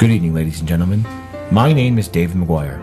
Good 0.00 0.12
evening, 0.12 0.32
ladies 0.32 0.60
and 0.60 0.66
gentlemen. 0.66 1.04
My 1.50 1.74
name 1.74 1.98
is 1.98 2.08
David 2.08 2.34
McGuire. 2.34 2.80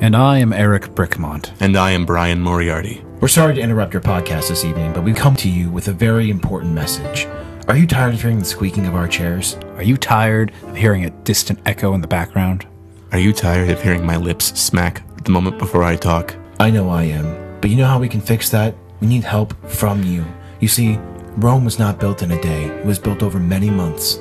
And 0.00 0.16
I 0.16 0.38
am 0.38 0.50
Eric 0.50 0.94
Brickmont. 0.94 1.52
And 1.60 1.76
I 1.76 1.90
am 1.90 2.06
Bryan 2.06 2.40
Moriarty. 2.40 3.04
We're 3.20 3.28
sorry 3.28 3.54
to 3.56 3.60
interrupt 3.60 3.92
your 3.92 4.00
podcast 4.00 4.48
this 4.48 4.64
evening, 4.64 4.94
but 4.94 5.04
we've 5.04 5.14
come 5.14 5.36
to 5.36 5.50
you 5.50 5.68
with 5.68 5.88
a 5.88 5.92
very 5.92 6.30
important 6.30 6.72
message. 6.72 7.26
Are 7.68 7.76
you 7.76 7.86
tired 7.86 8.14
of 8.14 8.22
hearing 8.22 8.38
the 8.38 8.46
squeaking 8.46 8.86
of 8.86 8.94
our 8.94 9.06
chairs? 9.06 9.56
Are 9.76 9.82
you 9.82 9.98
tired 9.98 10.52
of 10.62 10.74
hearing 10.74 11.04
a 11.04 11.10
distant 11.10 11.58
echo 11.66 11.92
in 11.92 12.00
the 12.00 12.08
background? 12.08 12.66
Are 13.12 13.18
you 13.18 13.34
tired 13.34 13.68
of 13.68 13.82
hearing 13.82 14.06
my 14.06 14.16
lips 14.16 14.58
smack 14.58 15.02
the 15.22 15.32
moment 15.32 15.58
before 15.58 15.84
I 15.84 15.96
talk? 15.96 16.34
I 16.60 16.70
know 16.70 16.88
I 16.88 17.02
am, 17.02 17.60
but 17.60 17.68
you 17.68 17.76
know 17.76 17.86
how 17.86 17.98
we 17.98 18.08
can 18.08 18.22
fix 18.22 18.48
that? 18.48 18.74
We 19.00 19.06
need 19.06 19.24
help 19.24 19.52
from 19.68 20.02
you. 20.02 20.24
You 20.60 20.68
see, 20.68 20.96
Rome 21.36 21.66
was 21.66 21.78
not 21.78 22.00
built 22.00 22.22
in 22.22 22.30
a 22.30 22.40
day, 22.40 22.64
it 22.64 22.86
was 22.86 22.98
built 22.98 23.22
over 23.22 23.38
many 23.38 23.68
months, 23.68 24.16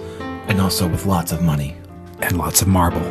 and 0.49 0.59
also 0.59 0.89
with 0.89 1.05
lots 1.05 1.31
of 1.31 1.41
money. 1.41 1.77
And 2.23 2.37
lots 2.37 2.61
of 2.61 2.69
marble. 2.69 3.01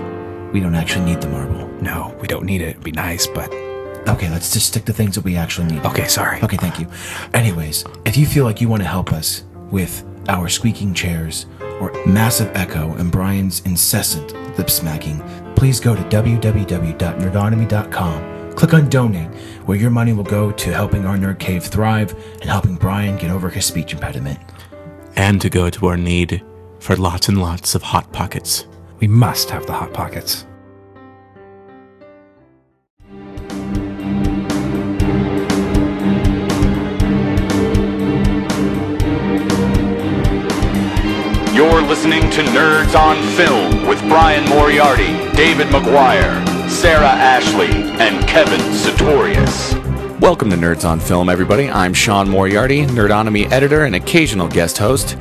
We 0.53 0.61
don't 0.61 0.75
actually 0.75 1.05
need 1.05 1.21
the 1.21 1.29
marble. 1.29 1.69
No, 1.83 2.17
we 2.21 2.27
don't 2.27 2.47
need 2.47 2.63
it. 2.63 2.69
It'd 2.71 2.83
be 2.83 2.93
nice, 2.93 3.27
but. 3.27 3.53
Okay, 4.09 4.31
let's 4.31 4.51
just 4.53 4.67
stick 4.69 4.85
to 4.87 4.93
things 4.93 5.15
that 5.17 5.25
we 5.25 5.37
actually 5.37 5.67
need. 5.69 5.85
Okay, 5.85 6.09
sorry. 6.09 6.41
Okay, 6.43 6.57
thank 6.57 6.81
you. 6.81 6.87
Anyways, 7.35 7.85
if 8.07 8.17
you 8.17 8.25
feel 8.27 8.45
like 8.45 8.61
you 8.63 8.69
want 8.69 8.83
to 8.83 8.89
help 8.89 9.13
us 9.13 9.45
with 9.71 10.03
our 10.29 10.49
squeaking 10.49 10.95
chairs 10.95 11.45
or 11.81 11.93
massive 12.07 12.51
echo 12.57 12.95
and 12.95 13.13
Bryan's 13.13 13.61
incessant 13.61 14.33
lip 14.57 14.71
smacking, 14.71 15.21
please 15.57 15.79
go 15.79 15.95
to 15.95 16.01
www.nerdonomy.com. 16.03 18.53
Click 18.55 18.75
on 18.75 18.89
donate, 18.89 19.29
where 19.67 19.79
your 19.79 19.91
money 19.91 20.13
will 20.15 20.25
go 20.25 20.51
to 20.53 20.73
helping 20.73 21.05
our 21.07 21.17
nerd 21.17 21.39
cave 21.39 21.65
thrive 21.65 22.15
and 22.41 22.45
helping 22.45 22.77
Bryan 22.77 23.19
get 23.19 23.31
over 23.31 23.51
his 23.51 23.67
speech 23.67 23.93
impediment. 23.93 24.39
And 25.17 25.39
to 25.43 25.51
go 25.51 25.69
to 25.71 25.87
our 25.87 25.97
need 25.99 26.43
for 26.81 26.97
lots 26.97 27.29
and 27.29 27.41
lots 27.41 27.75
of 27.75 27.83
hot 27.83 28.11
pockets. 28.13 28.67
We 29.03 29.09
must 29.09 29.51
have 29.51 29.67
the 29.67 29.73
hot 29.73 29.93
pockets. 29.93 30.47
You're 41.53 41.83
listening 41.83 42.31
to 42.31 42.43
Nerds 42.53 42.95
on 42.97 43.21
Film 43.37 43.89
with 43.89 43.99
Bryan 44.03 44.49
Moriarty, 44.49 45.09
David 45.37 45.67
McGuire, 45.67 46.71
Sarah 46.71 47.09
Ashley, 47.09 47.73
and 47.73 48.25
Kevin 48.29 48.61
Sartorius. 48.73 49.75
Welcome 50.21 50.49
to 50.51 50.57
Nerds 50.57 50.89
on 50.89 51.01
Film, 51.01 51.29
everybody. 51.29 51.69
I'm 51.69 51.93
Sean 51.93 52.31
Moriarty, 52.31 52.87
Nerdonomy 52.87 53.51
editor 53.51 53.85
and 53.85 53.97
occasional 53.97 54.47
guest 54.47 54.79
host. 54.79 55.17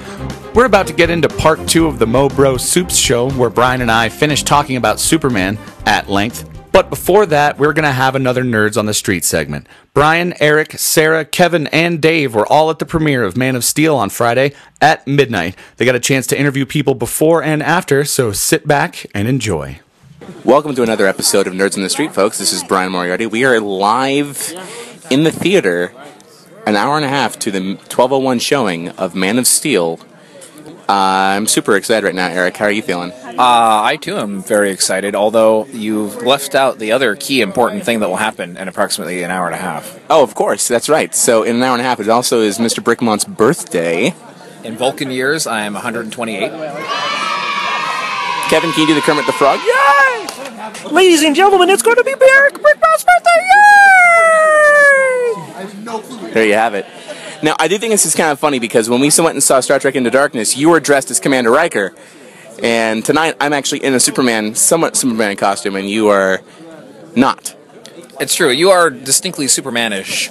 We're 0.53 0.65
about 0.65 0.87
to 0.87 0.93
get 0.93 1.09
into 1.09 1.29
part 1.29 1.65
two 1.65 1.87
of 1.87 1.97
the 1.97 2.05
Mo 2.05 2.27
Bro 2.27 2.57
Supes 2.57 2.97
show, 2.97 3.29
where 3.31 3.49
Bryan 3.49 3.79
and 3.79 3.89
I 3.89 4.09
finish 4.09 4.43
talking 4.43 4.75
about 4.75 4.99
Superman 4.99 5.57
at 5.85 6.09
length. 6.09 6.45
But 6.73 6.89
before 6.89 7.25
that, 7.27 7.57
we're 7.57 7.71
going 7.71 7.85
to 7.85 7.91
have 7.93 8.15
another 8.15 8.43
Nerds 8.43 8.75
on 8.75 8.85
the 8.85 8.93
Street 8.93 9.23
segment. 9.23 9.65
Bryan, 9.93 10.33
Eric, 10.41 10.73
Sarah, 10.73 11.23
Kevin, 11.23 11.67
and 11.67 12.01
Dave 12.01 12.35
were 12.35 12.45
all 12.45 12.69
at 12.69 12.79
the 12.79 12.85
premiere 12.85 13.23
of 13.23 13.37
Man 13.37 13.55
of 13.55 13.63
Steel 13.63 13.95
on 13.95 14.09
Friday 14.09 14.51
at 14.81 15.07
midnight. 15.07 15.55
They 15.77 15.85
got 15.85 15.95
a 15.95 16.01
chance 16.01 16.27
to 16.27 16.37
interview 16.37 16.65
people 16.65 16.95
before 16.95 17.41
and 17.41 17.63
after, 17.63 18.03
so 18.03 18.33
sit 18.33 18.67
back 18.67 19.05
and 19.15 19.29
enjoy. 19.29 19.79
Welcome 20.43 20.75
to 20.75 20.83
another 20.83 21.07
episode 21.07 21.47
of 21.47 21.53
Nerds 21.53 21.77
on 21.77 21.83
the 21.83 21.89
Street, 21.89 22.13
folks. 22.13 22.37
This 22.39 22.51
is 22.51 22.61
Bryan 22.61 22.91
Moriarty. 22.91 23.25
We 23.25 23.45
are 23.45 23.61
live 23.61 24.53
in 25.09 25.23
the 25.23 25.31
theater, 25.31 25.93
an 26.67 26.75
hour 26.75 26.97
and 26.97 27.05
a 27.05 27.09
half 27.09 27.39
to 27.39 27.51
the 27.51 27.75
1201 27.75 28.39
showing 28.39 28.89
of 28.89 29.15
Man 29.15 29.39
of 29.39 29.47
Steel. 29.47 29.97
Uh, 30.91 31.37
I'm 31.37 31.47
super 31.47 31.77
excited 31.77 32.05
right 32.05 32.13
now, 32.13 32.27
Eric. 32.27 32.57
How 32.57 32.65
are 32.65 32.71
you 32.71 32.81
feeling? 32.81 33.13
Uh, 33.13 33.33
I 33.39 33.97
too 34.01 34.17
am 34.17 34.43
very 34.43 34.71
excited, 34.71 35.15
although 35.15 35.65
you've 35.67 36.21
left 36.23 36.53
out 36.53 36.79
the 36.79 36.91
other 36.91 37.15
key 37.15 37.39
important 37.39 37.85
thing 37.85 38.01
that 38.01 38.09
will 38.09 38.17
happen 38.17 38.57
in 38.57 38.67
approximately 38.67 39.23
an 39.23 39.31
hour 39.31 39.45
and 39.45 39.55
a 39.55 39.57
half. 39.57 39.97
Oh, 40.09 40.21
of 40.21 40.35
course, 40.35 40.67
that's 40.67 40.89
right. 40.89 41.15
So, 41.15 41.43
in 41.43 41.55
an 41.55 41.63
hour 41.63 41.71
and 41.71 41.79
a 41.79 41.85
half, 41.85 42.01
it 42.01 42.09
also 42.09 42.41
is 42.41 42.57
Mr. 42.57 42.83
Brickmont's 42.83 43.23
birthday. 43.23 44.13
In 44.65 44.75
Vulcan 44.75 45.11
years, 45.11 45.47
I 45.47 45.61
am 45.61 45.75
128. 45.75 46.51
Kevin, 48.49 48.71
can 48.73 48.81
you 48.81 48.87
do 48.87 48.93
the 48.93 48.99
Kermit 48.99 49.25
the 49.25 49.31
Frog? 49.31 49.61
Yay! 49.61 50.91
Ladies 50.91 51.23
and 51.23 51.33
gentlemen, 51.33 51.69
it's 51.69 51.83
going 51.83 51.95
to 51.95 52.03
be 52.03 52.11
Eric 52.21 52.61
Brickmont's 52.61 53.05
birthday! 53.05 53.39
Yay! 56.27 56.33
There 56.33 56.45
you 56.45 56.55
have 56.55 56.75
it. 56.75 56.85
Now, 57.43 57.55
I 57.57 57.67
do 57.67 57.77
think 57.79 57.91
this 57.91 58.05
is 58.05 58.13
kind 58.13 58.31
of 58.31 58.39
funny 58.39 58.59
because 58.59 58.89
when 58.89 58.99
we 58.99 59.09
went 59.17 59.29
and 59.31 59.41
saw 59.43 59.59
Star 59.61 59.79
Trek 59.79 59.95
Into 59.95 60.11
Darkness, 60.11 60.55
you 60.55 60.69
were 60.69 60.79
dressed 60.79 61.09
as 61.09 61.19
Commander 61.19 61.49
Riker. 61.51 61.93
And 62.61 63.03
tonight, 63.03 63.35
I'm 63.41 63.53
actually 63.53 63.83
in 63.83 63.93
a 63.95 63.99
Superman, 63.99 64.53
somewhat 64.53 64.95
Superman 64.95 65.35
costume, 65.37 65.75
and 65.75 65.89
you 65.89 66.09
are 66.09 66.41
not. 67.15 67.55
It's 68.19 68.35
true. 68.35 68.51
You 68.51 68.69
are 68.69 68.91
distinctly 68.91 69.47
Supermanish. 69.47 70.29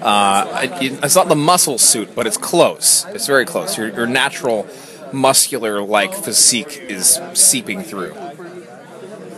Uh, 0.00 0.68
it- 0.80 1.02
it's 1.02 1.16
not 1.16 1.28
the 1.28 1.34
muscle 1.34 1.78
suit, 1.78 2.14
but 2.14 2.26
it's 2.28 2.36
close. 2.36 3.04
It's 3.08 3.26
very 3.26 3.44
close. 3.44 3.76
Your, 3.76 3.88
your 3.88 4.06
natural 4.06 4.68
muscular-like 5.12 6.14
physique 6.14 6.78
is 6.88 7.20
seeping 7.34 7.82
through. 7.82 8.14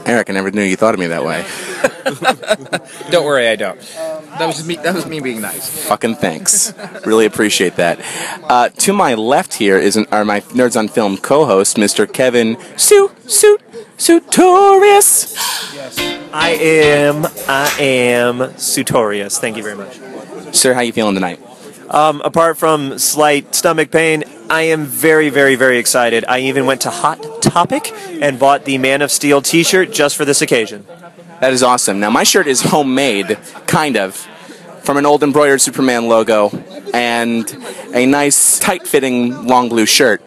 Eric, 0.05 0.29
I 0.29 0.35
never 0.35 0.51
knew 0.51 0.62
you 0.62 0.77
thought 0.77 0.93
of 0.93 1.01
me 1.01 1.06
that 1.06 1.25
way. 1.25 1.45
Don't 3.10 3.25
worry, 3.25 3.48
I 3.48 3.56
don't. 3.56 3.81
That 3.81 4.47
was 4.47 4.66
me. 4.66 4.76
That 4.76 4.94
was 4.94 5.06
me 5.06 5.20
being 5.20 5.41
nice. 5.41 5.87
Fucking 5.87 6.16
thanks. 6.16 6.75
really 7.06 7.25
appreciate 7.25 7.76
that. 7.76 8.00
Uh, 8.44 8.69
to 8.69 8.92
my 8.92 9.15
left 9.15 9.54
here 9.54 9.78
is 9.78 9.97
an, 9.97 10.06
are 10.12 10.25
my 10.25 10.41
Nerds 10.41 10.76
on 10.76 10.88
Film 10.88 11.16
co-host, 11.16 11.76
Mr. 11.76 12.10
Kevin 12.10 12.56
Su 12.76 13.10
Su 13.26 13.59
Sutorius. 13.97 15.34
I 16.32 16.50
am, 16.50 17.26
I 17.48 17.75
am 17.78 18.38
Sutorius. 18.56 19.38
Thank 19.38 19.56
you 19.56 19.62
very 19.62 19.76
much. 19.76 19.98
Sir, 20.54 20.75
how 20.75 20.81
you 20.81 20.93
feeling 20.93 21.14
tonight? 21.14 21.41
Um, 21.91 22.20
apart 22.22 22.56
from 22.59 22.98
slight 22.98 23.54
stomach 23.54 23.91
pain, 23.91 24.25
I 24.50 24.62
am 24.62 24.84
very, 24.84 25.31
very, 25.31 25.54
very 25.54 25.78
excited. 25.78 26.25
I 26.26 26.41
even 26.41 26.66
went 26.66 26.81
to 26.82 26.91
Hot 26.91 27.43
Topic 27.43 27.93
and 28.20 28.38
bought 28.38 28.64
the 28.64 28.78
Man 28.78 29.00
of 29.00 29.10
Steel 29.10 29.41
T-shirt 29.41 29.93
just 29.93 30.16
for 30.16 30.25
this 30.25 30.43
occasion. 30.43 30.87
That 31.44 31.53
is 31.53 31.62
awesome. 31.62 32.00
Now, 32.00 32.09
my 32.09 32.22
shirt 32.22 32.47
is 32.47 32.62
homemade, 32.62 33.37
kind 33.66 33.99
of, 33.99 34.16
from 34.82 34.97
an 34.97 35.05
old 35.05 35.22
embroidered 35.22 35.60
Superman 35.60 36.09
logo 36.09 36.49
and 36.94 37.47
a 37.93 38.06
nice, 38.06 38.59
tight 38.59 38.88
fitting 38.88 39.47
long 39.47 39.69
blue 39.69 39.84
shirt. 39.84 40.22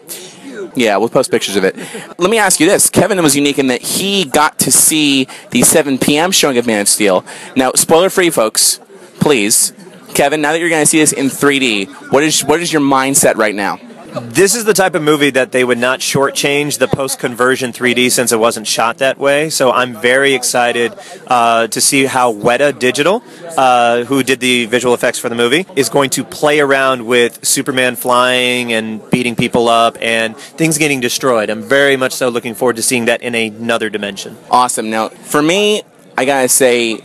Yeah, 0.76 0.96
we'll 0.98 1.10
post 1.10 1.32
pictures 1.32 1.56
of 1.56 1.64
it. 1.64 1.76
Let 2.20 2.30
me 2.30 2.38
ask 2.38 2.60
you 2.60 2.68
this 2.68 2.92
Kevin 2.92 3.20
was 3.24 3.36
unique 3.36 3.58
in 3.58 3.66
that 3.66 3.82
he 3.82 4.26
got 4.26 4.60
to 4.60 4.72
see 4.72 5.28
the 5.50 5.64
7 5.64 5.98
p.m. 5.98 6.32
showing 6.32 6.60
of 6.60 6.68
Man 6.68 6.82
of 6.82 6.88
Steel. 6.88 7.26
Now, 7.56 7.72
spoiler 7.74 8.12
free, 8.12 8.30
folks, 8.30 8.80
please. 9.20 9.74
Kevin, 10.14 10.40
now 10.40 10.52
that 10.52 10.60
you're 10.60 10.70
going 10.70 10.84
to 10.84 10.86
see 10.86 11.00
this 11.00 11.14
in 11.14 11.30
3D, 11.30 12.12
what 12.12 12.22
is, 12.22 12.46
what 12.46 12.62
is 12.62 12.72
your 12.72 12.84
mindset 12.84 13.38
right 13.38 13.56
now? 13.56 13.80
This 14.22 14.56
is 14.56 14.66
the 14.66 14.74
type 14.74 14.96
of 14.96 15.02
movie 15.02 15.30
that 15.32 15.52
they 15.52 15.64
would 15.64 15.78
not 15.78 16.00
shortchange 16.00 16.78
the 16.80 16.88
post-conversion 16.88 17.74
3D 17.74 18.12
since 18.12 18.32
it 18.32 18.40
wasn't 18.40 18.68
shot 18.68 18.98
that 19.00 19.18
way. 19.18 19.50
So 19.50 19.72
I'm 19.72 20.00
very 20.00 20.34
excited 20.34 20.94
uh, 21.28 21.68
to 21.68 21.82
see 21.82 22.06
how 22.06 22.34
Weta 22.34 22.78
Digital, 22.78 23.24
uh, 23.58 24.04
who 24.06 24.24
did 24.24 24.40
the 24.40 24.66
visual 24.66 24.94
effects 24.94 25.20
for 25.20 25.30
the 25.30 25.36
movie, 25.36 25.66
is 25.76 25.90
going 25.90 26.10
to 26.12 26.24
play 26.24 26.60
around 26.60 27.06
with 27.06 27.46
Superman 27.46 27.96
flying 27.96 28.74
and 28.74 29.08
beating 29.10 29.36
people 29.36 29.68
up 29.68 29.98
and 30.02 30.36
things 30.38 30.78
getting 30.78 31.00
destroyed. 31.00 31.50
I'm 31.50 31.64
very 31.64 31.98
much 31.98 32.14
so 32.14 32.30
looking 32.30 32.56
forward 32.56 32.78
to 32.78 32.82
seeing 32.82 33.06
that 33.06 33.22
in 33.22 33.36
another 33.36 33.90
dimension. 33.90 34.38
Awesome. 34.50 34.90
Now, 34.90 35.10
for 35.10 35.42
me, 35.42 35.84
I 36.18 36.26
gotta 36.26 36.50
say, 36.50 36.98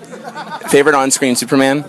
favorite 0.70 0.94
on-screen 0.94 1.36
Superman 1.36 1.84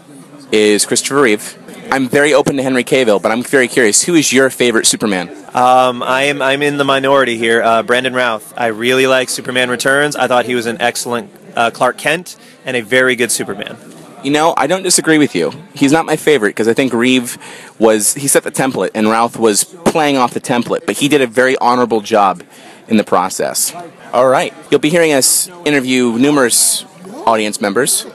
is 0.51 0.85
Christopher 0.85 1.21
Reeve. 1.21 1.57
I'm 1.93 2.09
very 2.09 2.33
open 2.33 2.57
to 2.57 2.63
Henry 2.63 2.83
Cavill, 2.83 3.21
but 3.21 3.31
I'm 3.31 3.43
very 3.43 3.67
curious. 3.67 4.01
Who 4.01 4.15
is 4.15 4.33
your 4.33 4.49
favorite 4.49 4.87
Superman? 4.87 5.29
Um, 5.53 6.01
I 6.01 6.23
am 6.23 6.41
I'm 6.41 6.63
in 6.63 6.77
the 6.77 6.83
minority 6.83 7.37
here. 7.37 7.61
Uh, 7.61 7.83
Brandon 7.83 8.15
Routh. 8.15 8.51
I 8.57 8.67
really 8.67 9.05
like 9.05 9.29
Superman 9.29 9.69
Returns. 9.69 10.15
I 10.15 10.27
thought 10.27 10.45
he 10.45 10.55
was 10.55 10.65
an 10.65 10.81
excellent 10.81 11.29
uh, 11.55 11.69
Clark 11.69 11.99
Kent 11.99 12.35
and 12.65 12.75
a 12.75 12.81
very 12.81 13.15
good 13.15 13.31
Superman. 13.31 13.77
You 14.23 14.31
know, 14.31 14.55
I 14.57 14.65
don't 14.65 14.81
disagree 14.81 15.19
with 15.19 15.35
you. 15.35 15.51
He's 15.75 15.91
not 15.91 16.07
my 16.07 16.15
favorite 16.15 16.49
because 16.49 16.67
I 16.67 16.73
think 16.73 16.93
Reeve 16.93 17.37
was 17.77 18.15
he 18.15 18.27
set 18.27 18.41
the 18.41 18.51
template 18.51 18.89
and 18.95 19.07
Routh 19.07 19.37
was 19.37 19.63
playing 19.63 20.17
off 20.17 20.33
the 20.33 20.41
template, 20.41 20.87
but 20.87 20.97
he 20.97 21.07
did 21.07 21.21
a 21.21 21.27
very 21.27 21.55
honorable 21.57 22.01
job 22.01 22.41
in 22.87 22.97
the 22.97 23.03
process. 23.03 23.71
All 24.11 24.27
right, 24.27 24.51
you'll 24.71 24.79
be 24.79 24.89
hearing 24.89 25.13
us 25.13 25.47
interview 25.63 26.17
numerous 26.17 26.85
audience 27.27 27.61
members. 27.61 28.07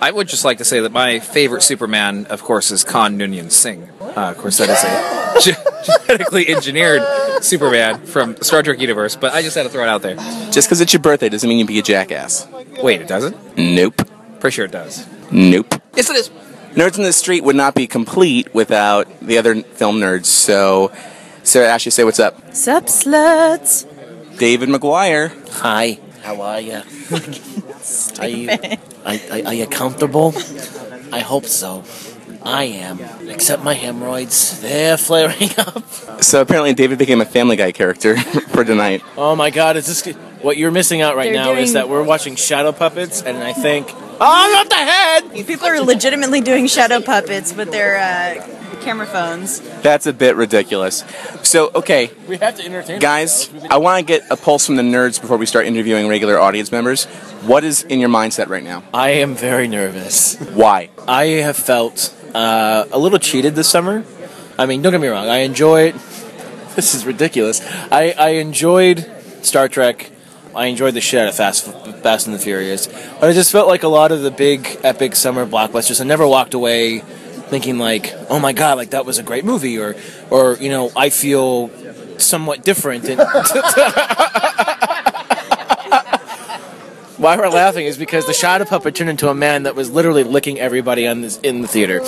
I 0.00 0.10
would 0.10 0.28
just 0.28 0.44
like 0.44 0.58
to 0.58 0.64
say 0.64 0.80
that 0.80 0.92
my 0.92 1.18
favorite 1.18 1.62
Superman, 1.62 2.26
of 2.26 2.42
course, 2.42 2.70
is 2.70 2.84
Khan 2.84 3.18
Noonien 3.18 3.50
Singh. 3.50 3.88
Uh, 4.00 4.30
of 4.30 4.38
course, 4.38 4.58
that 4.58 4.68
is 4.68 4.84
a 4.84 5.52
ge- 5.52 5.86
genetically 6.06 6.48
engineered 6.48 7.02
Superman 7.42 8.06
from 8.06 8.34
the 8.34 8.44
Star 8.44 8.62
Trek 8.62 8.80
universe, 8.80 9.16
but 9.16 9.32
I 9.34 9.42
just 9.42 9.56
had 9.56 9.64
to 9.64 9.68
throw 9.68 9.82
it 9.82 9.88
out 9.88 10.02
there. 10.02 10.16
Just 10.52 10.68
because 10.68 10.80
it's 10.80 10.92
your 10.92 11.02
birthday 11.02 11.28
doesn't 11.28 11.48
mean 11.48 11.58
you 11.58 11.66
be 11.66 11.78
a 11.78 11.82
jackass. 11.82 12.46
Wait, 12.82 13.00
it 13.00 13.08
doesn't? 13.08 13.36
Nope. 13.56 14.02
Pretty 14.40 14.54
sure 14.54 14.64
it 14.66 14.70
does. 14.72 15.06
Nope. 15.32 15.74
Yes, 15.96 16.08
it 16.10 16.16
is. 16.16 16.30
Nerds 16.74 16.96
in 16.96 17.02
the 17.02 17.12
Street 17.12 17.42
would 17.42 17.56
not 17.56 17.74
be 17.74 17.86
complete 17.88 18.54
without 18.54 19.08
the 19.20 19.38
other 19.38 19.62
film 19.62 19.96
nerds. 19.96 20.26
So, 20.26 20.92
Sarah 21.42 21.68
Ashley, 21.68 21.90
say 21.90 22.04
what's 22.04 22.20
up. 22.20 22.54
Sup, 22.54 22.84
sluts? 22.84 23.86
David 24.38 24.68
McGuire. 24.68 25.32
Hi, 25.60 25.98
how 26.22 26.40
are 26.40 26.60
you? 26.60 26.82
are 28.18 28.28
you 28.28 28.50
are, 29.04 29.16
are, 29.30 29.46
are 29.46 29.54
you 29.54 29.66
comfortable? 29.66 30.34
I 31.12 31.20
hope 31.20 31.46
so. 31.46 31.84
I 32.42 32.64
am. 32.64 32.98
Except 33.28 33.62
my 33.62 33.74
hemorrhoids, 33.74 34.60
they're 34.60 34.96
flaring 34.96 35.50
up. 35.58 36.22
So 36.22 36.40
apparently, 36.40 36.74
David 36.74 36.98
became 36.98 37.20
a 37.20 37.26
Family 37.26 37.56
Guy 37.56 37.72
character 37.72 38.16
for 38.48 38.64
tonight. 38.64 39.02
Oh 39.16 39.36
my 39.36 39.50
god, 39.50 39.76
is 39.76 39.86
this 39.86 40.14
what 40.42 40.56
you're 40.56 40.70
missing 40.70 41.00
out 41.02 41.16
right 41.16 41.32
They're 41.32 41.42
now 41.42 41.54
is 41.54 41.72
that 41.72 41.88
we're 41.88 42.02
watching 42.02 42.36
shadow 42.36 42.70
puppets 42.72 43.22
and 43.22 43.38
I 43.38 43.52
think 43.52 43.88
Oh 44.20 44.50
not 44.52 44.68
the 44.68 44.74
head! 44.74 45.46
People 45.46 45.66
are 45.66 45.80
legitimately 45.80 46.40
doing 46.40 46.66
shadow 46.66 47.00
puppets 47.00 47.54
with 47.54 47.70
their 47.70 47.98
uh, 47.98 48.58
camera 48.80 49.06
phones. 49.06 49.60
That's 49.82 50.06
a 50.06 50.12
bit 50.12 50.34
ridiculous. 50.34 51.04
So, 51.42 51.70
okay, 51.74 52.10
We 52.26 52.36
have 52.38 52.56
to 52.56 52.64
entertain 52.64 52.98
guys, 52.98 53.48
ourselves. 53.48 53.66
I 53.70 53.76
want 53.76 54.00
to 54.00 54.04
get 54.04 54.28
a 54.28 54.36
pulse 54.36 54.66
from 54.66 54.74
the 54.76 54.82
nerds 54.82 55.20
before 55.20 55.36
we 55.36 55.46
start 55.46 55.66
interviewing 55.66 56.08
regular 56.08 56.38
audience 56.38 56.72
members. 56.72 57.04
What 57.46 57.62
is 57.62 57.84
in 57.84 58.00
your 58.00 58.08
mindset 58.08 58.48
right 58.48 58.64
now? 58.64 58.82
I 58.92 59.10
am 59.10 59.36
very 59.36 59.68
nervous. 59.68 60.36
Why? 60.36 60.90
I 61.06 61.24
have 61.46 61.56
felt 61.56 62.12
uh, 62.34 62.86
a 62.90 62.98
little 62.98 63.17
cheated 63.18 63.54
this 63.54 63.68
summer. 63.68 64.04
I 64.58 64.66
mean, 64.66 64.82
don't 64.82 64.92
get 64.92 65.00
me 65.00 65.08
wrong. 65.08 65.28
I 65.28 65.38
enjoyed. 65.38 65.94
This 66.78 66.94
is 66.94 67.04
ridiculous. 67.04 67.60
I, 67.90 68.14
I 68.16 68.28
enjoyed 68.34 69.04
Star 69.42 69.66
Trek. 69.66 70.12
I 70.54 70.66
enjoyed 70.66 70.94
the 70.94 71.00
shit 71.00 71.20
out 71.20 71.26
of 71.26 71.34
Fast, 71.34 71.64
Fast 72.04 72.28
and 72.28 72.36
the 72.36 72.38
Furious. 72.38 72.86
But 72.86 73.24
I 73.24 73.32
just 73.32 73.50
felt 73.50 73.66
like 73.66 73.82
a 73.82 73.88
lot 73.88 74.12
of 74.12 74.22
the 74.22 74.30
big, 74.30 74.78
epic 74.84 75.16
summer 75.16 75.44
blockbusters. 75.44 76.00
I 76.00 76.04
never 76.04 76.24
walked 76.24 76.54
away 76.54 77.00
thinking 77.00 77.78
like, 77.78 78.14
"Oh 78.30 78.38
my 78.38 78.52
god, 78.52 78.76
like 78.76 78.90
that 78.90 79.04
was 79.04 79.18
a 79.18 79.24
great 79.24 79.44
movie," 79.44 79.76
or, 79.76 79.96
or 80.30 80.56
you 80.58 80.68
know, 80.68 80.92
I 80.94 81.10
feel 81.10 81.70
somewhat 82.18 82.62
different. 82.62 83.08
And 83.08 83.18
Why 87.18 87.36
we're 87.36 87.48
laughing 87.48 87.84
is 87.86 87.98
because 87.98 88.26
the 88.26 88.32
shadow 88.32 88.64
puppet 88.64 88.94
turned 88.94 89.10
into 89.10 89.28
a 89.28 89.34
man 89.34 89.64
that 89.64 89.74
was 89.74 89.90
literally 89.90 90.22
licking 90.22 90.60
everybody 90.60 91.04
on 91.04 91.20
this, 91.20 91.36
in 91.38 91.62
the 91.62 91.68
theater. 91.68 92.00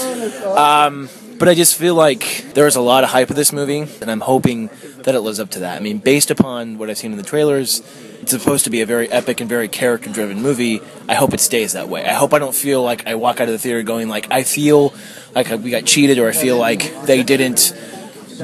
Um, 0.56 1.08
but 1.36 1.48
I 1.48 1.54
just 1.54 1.76
feel 1.76 1.96
like 1.96 2.52
there 2.54 2.64
was 2.64 2.76
a 2.76 2.80
lot 2.80 3.02
of 3.02 3.10
hype 3.10 3.28
of 3.28 3.34
this 3.34 3.52
movie, 3.52 3.80
and 4.00 4.08
I'm 4.08 4.20
hoping 4.20 4.70
that 4.98 5.16
it 5.16 5.20
lives 5.20 5.40
up 5.40 5.50
to 5.50 5.58
that. 5.60 5.76
I 5.76 5.80
mean, 5.80 5.98
based 5.98 6.30
upon 6.30 6.78
what 6.78 6.88
I've 6.88 6.98
seen 6.98 7.10
in 7.10 7.18
the 7.18 7.24
trailers, 7.24 7.82
it's 8.20 8.30
supposed 8.30 8.62
to 8.64 8.70
be 8.70 8.82
a 8.82 8.86
very 8.86 9.10
epic 9.10 9.40
and 9.40 9.48
very 9.48 9.66
character-driven 9.66 10.40
movie. 10.40 10.80
I 11.08 11.14
hope 11.16 11.34
it 11.34 11.40
stays 11.40 11.72
that 11.72 11.88
way. 11.88 12.04
I 12.04 12.12
hope 12.12 12.32
I 12.32 12.38
don't 12.38 12.54
feel 12.54 12.80
like 12.84 13.08
I 13.08 13.16
walk 13.16 13.40
out 13.40 13.48
of 13.48 13.52
the 13.52 13.58
theater 13.58 13.82
going 13.82 14.08
like 14.08 14.30
I 14.30 14.44
feel 14.44 14.94
like 15.34 15.50
we 15.50 15.72
got 15.72 15.86
cheated, 15.86 16.20
or 16.20 16.28
I 16.28 16.32
feel 16.32 16.56
like 16.56 17.06
they 17.06 17.24
didn't 17.24 17.74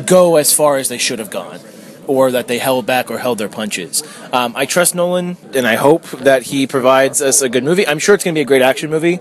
go 0.05 0.35
as 0.35 0.53
far 0.53 0.79
as 0.79 0.89
they 0.89 0.99
should 0.99 1.21
have 1.21 1.31
gone, 1.31 1.61
or 2.07 2.31
that 2.31 2.49
they 2.49 2.59
held 2.59 2.87
back 2.87 3.11
or 3.11 3.19
held 3.19 3.39
their 3.39 3.49
punches. 3.49 4.03
Um, 4.33 4.55
I 4.57 4.67
trust 4.67 4.95
Nolan, 4.95 5.37
and 5.55 5.67
I 5.67 5.75
hope 5.75 6.03
that 6.11 6.45
he 6.45 6.67
provides 6.67 7.21
us 7.23 7.43
a 7.43 7.49
good 7.49 7.65
movie. 7.65 7.87
I'm 7.87 7.99
sure 7.99 8.15
it's 8.15 8.25
going 8.25 8.35
to 8.35 8.39
be 8.39 8.43
a 8.43 8.47
great 8.47 8.63
action 8.63 8.91
movie. 8.91 9.21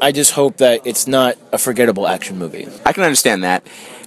I 0.00 0.12
just 0.12 0.32
hope 0.32 0.58
that 0.58 0.86
it's 0.86 1.06
not 1.06 1.36
a 1.52 1.58
forgettable 1.58 2.06
action 2.06 2.38
movie. 2.38 2.68
I 2.86 2.92
can 2.92 3.02
understand 3.02 3.42
that. 3.44 3.66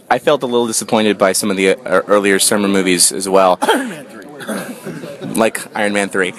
I 0.09 0.19
felt 0.19 0.43
a 0.43 0.45
little 0.45 0.67
disappointed 0.67 1.17
by 1.17 1.31
some 1.31 1.51
of 1.51 1.57
the 1.57 1.69
uh, 1.69 2.01
earlier 2.07 2.39
summer 2.39 2.67
movies 2.67 3.11
as 3.11 3.27
well. 3.29 3.57
like 5.35 5.75
Iron 5.75 5.93
Man 5.93 6.09
3. 6.09 6.33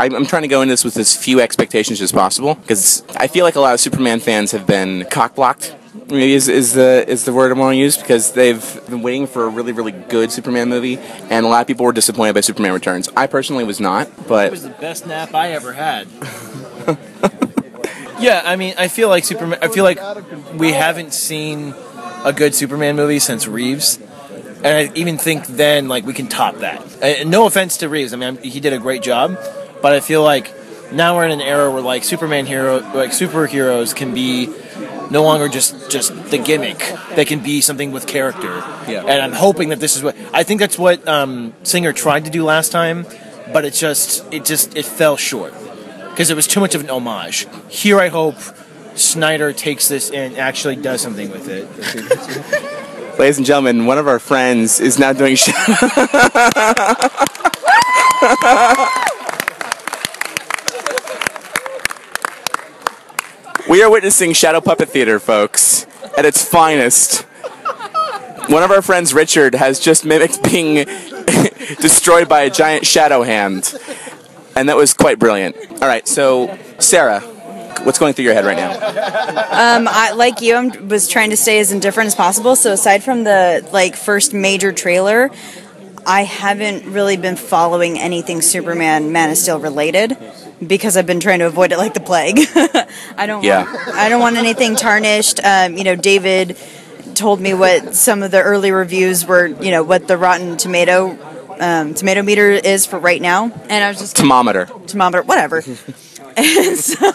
I'm, 0.00 0.14
I'm 0.14 0.26
trying 0.26 0.42
to 0.42 0.48
go 0.48 0.62
into 0.62 0.72
this 0.72 0.84
with 0.84 0.96
as 0.96 1.16
few 1.16 1.40
expectations 1.40 2.00
as 2.00 2.12
possible 2.12 2.54
because 2.54 3.04
I 3.16 3.26
feel 3.26 3.44
like 3.44 3.56
a 3.56 3.60
lot 3.60 3.74
of 3.74 3.80
Superman 3.80 4.20
fans 4.20 4.52
have 4.52 4.66
been 4.66 5.02
cockblocked. 5.02 5.74
Maybe 5.94 6.34
is, 6.34 6.48
is 6.48 6.74
the 6.74 7.04
is 7.08 7.24
the 7.24 7.32
word 7.32 7.50
I 7.50 7.58
want 7.58 7.74
to 7.74 7.78
use 7.78 7.96
because 7.96 8.32
they've 8.32 8.86
been 8.86 9.02
waiting 9.02 9.26
for 9.26 9.44
a 9.44 9.48
really 9.48 9.72
really 9.72 9.92
good 9.92 10.30
Superman 10.30 10.68
movie, 10.68 10.98
and 10.98 11.46
a 11.46 11.48
lot 11.48 11.62
of 11.62 11.66
people 11.66 11.86
were 11.86 11.92
disappointed 11.92 12.34
by 12.34 12.40
Superman 12.40 12.72
Returns. 12.72 13.08
I 13.16 13.26
personally 13.26 13.64
was 13.64 13.80
not, 13.80 14.08
but 14.28 14.46
It 14.46 14.50
was 14.50 14.64
the 14.64 14.70
best 14.70 15.06
nap 15.06 15.34
I 15.34 15.52
ever 15.52 15.72
had. 15.72 16.08
yeah, 18.20 18.42
I 18.44 18.56
mean, 18.56 18.74
I 18.78 18.88
feel 18.88 19.08
like 19.08 19.24
Superman. 19.24 19.58
I 19.62 19.68
feel 19.68 19.84
like 19.84 19.98
we 20.54 20.72
haven't 20.72 21.14
seen 21.14 21.74
a 22.24 22.32
good 22.32 22.54
Superman 22.54 22.96
movie 22.96 23.18
since 23.18 23.46
Reeves, 23.46 23.98
and 24.62 24.66
I 24.66 24.92
even 24.94 25.18
think 25.18 25.46
then 25.46 25.88
like 25.88 26.04
we 26.04 26.14
can 26.14 26.28
top 26.28 26.56
that. 26.56 27.02
And 27.02 27.30
no 27.30 27.46
offense 27.46 27.78
to 27.78 27.88
Reeves, 27.88 28.12
I 28.12 28.16
mean 28.16 28.36
he 28.38 28.60
did 28.60 28.72
a 28.72 28.78
great 28.78 29.02
job, 29.02 29.38
but 29.80 29.92
I 29.92 30.00
feel 30.00 30.22
like 30.22 30.52
now 30.92 31.16
we're 31.16 31.26
in 31.26 31.32
an 31.32 31.40
era 31.40 31.70
where 31.70 31.82
like 31.82 32.04
Superman 32.04 32.46
hero, 32.46 32.78
like 32.94 33.10
superheroes 33.10 33.94
can 33.94 34.14
be 34.14 34.52
no 35.10 35.22
longer 35.22 35.48
just 35.48 35.90
just 35.90 36.14
the 36.30 36.38
gimmick. 36.38 36.82
They 37.14 37.24
can 37.24 37.40
be 37.40 37.60
something 37.60 37.92
with 37.92 38.06
character. 38.06 38.62
Yeah. 38.88 39.04
And 39.06 39.22
I'm 39.22 39.32
hoping 39.32 39.70
that 39.70 39.80
this 39.80 39.96
is 39.96 40.02
what 40.02 40.16
I 40.32 40.42
think 40.42 40.60
that's 40.60 40.78
what 40.78 41.06
um, 41.08 41.54
Singer 41.62 41.92
tried 41.92 42.24
to 42.24 42.30
do 42.30 42.44
last 42.44 42.72
time, 42.72 43.06
but 43.52 43.64
it 43.64 43.74
just 43.74 44.24
it 44.32 44.44
just 44.44 44.76
it 44.76 44.84
fell 44.84 45.16
short 45.16 45.54
because 46.10 46.30
it 46.30 46.34
was 46.34 46.46
too 46.46 46.60
much 46.60 46.74
of 46.74 46.82
an 46.82 46.90
homage. 46.90 47.46
Here, 47.68 48.00
I 48.00 48.08
hope 48.08 48.36
Snyder 48.94 49.52
takes 49.52 49.88
this 49.88 50.10
and 50.10 50.36
actually 50.36 50.76
does 50.76 51.00
something 51.00 51.30
with 51.30 51.48
it. 51.48 51.68
ladies 53.18 53.38
and 53.38 53.46
gentlemen, 53.46 53.86
one 53.86 53.98
of 53.98 54.06
our 54.06 54.18
friends 54.18 54.80
is 54.80 54.98
now 54.98 55.12
doing. 55.12 55.36
Sh- 55.36 55.48
we 63.68 63.82
are 63.82 63.90
witnessing 63.90 64.32
Shadow 64.32 64.60
Puppet 64.60 64.88
Theater, 64.88 65.20
folks, 65.20 65.86
at 66.16 66.24
its 66.24 66.42
finest. 66.42 67.22
One 68.48 68.62
of 68.62 68.70
our 68.70 68.80
friends, 68.80 69.12
Richard, 69.12 69.54
has 69.54 69.78
just 69.78 70.06
mimicked 70.06 70.42
being 70.42 70.76
destroyed 71.80 72.28
by 72.28 72.42
a 72.42 72.50
giant 72.50 72.86
shadow 72.86 73.22
hand, 73.22 73.74
and 74.56 74.70
that 74.70 74.76
was 74.76 74.94
quite 74.94 75.18
brilliant. 75.18 75.56
All 75.82 75.88
right, 75.88 76.08
so 76.08 76.58
Sarah, 76.78 77.20
what's 77.82 77.98
going 77.98 78.14
through 78.14 78.24
your 78.24 78.34
head 78.34 78.46
right 78.46 78.56
now? 78.56 78.72
Um, 78.72 79.86
I, 79.86 80.12
like 80.12 80.40
you, 80.40 80.56
I 80.56 80.66
was 80.66 81.06
trying 81.06 81.30
to 81.30 81.36
stay 81.36 81.58
as 81.58 81.70
indifferent 81.70 82.06
as 82.06 82.14
possible. 82.14 82.56
So 82.56 82.72
aside 82.72 83.04
from 83.04 83.24
the 83.24 83.68
like 83.70 83.96
first 83.96 84.32
major 84.32 84.72
trailer, 84.72 85.30
I 86.06 86.22
haven't 86.22 86.86
really 86.86 87.18
been 87.18 87.36
following 87.36 87.98
anything 87.98 88.40
Superman 88.40 89.12
Man 89.12 89.30
of 89.30 89.36
Steel 89.36 89.60
related 89.60 90.16
because 90.64 90.96
I've 90.96 91.06
been 91.06 91.20
trying 91.20 91.38
to 91.40 91.46
avoid 91.46 91.72
it 91.72 91.78
like 91.78 91.94
the 91.94 92.00
plague. 92.00 92.38
I 93.16 93.26
don't. 93.26 93.44
Yeah. 93.44 93.64
Want, 93.64 93.88
I 93.96 94.08
don't 94.08 94.20
want 94.20 94.36
anything 94.36 94.76
tarnished. 94.76 95.40
Um, 95.44 95.76
you 95.76 95.84
know, 95.84 95.96
David 95.96 96.56
told 97.14 97.40
me 97.40 97.54
what 97.54 97.94
some 97.94 98.22
of 98.22 98.30
the 98.30 98.42
early 98.42 98.72
reviews 98.72 99.26
were. 99.26 99.46
You 99.46 99.70
know, 99.70 99.82
what 99.82 100.08
the 100.08 100.16
Rotten 100.16 100.56
Tomato 100.56 101.16
um, 101.60 101.94
tomato 101.94 102.22
meter 102.22 102.50
is 102.50 102.86
for 102.86 102.98
right 102.98 103.20
now, 103.20 103.44
and 103.44 103.84
I 103.84 103.88
was 103.88 103.98
just 103.98 104.16
Thermometer. 104.16 104.66
thermometer, 104.66 105.22
whatever. 105.22 105.58
and 106.36 106.76
so, 106.76 107.12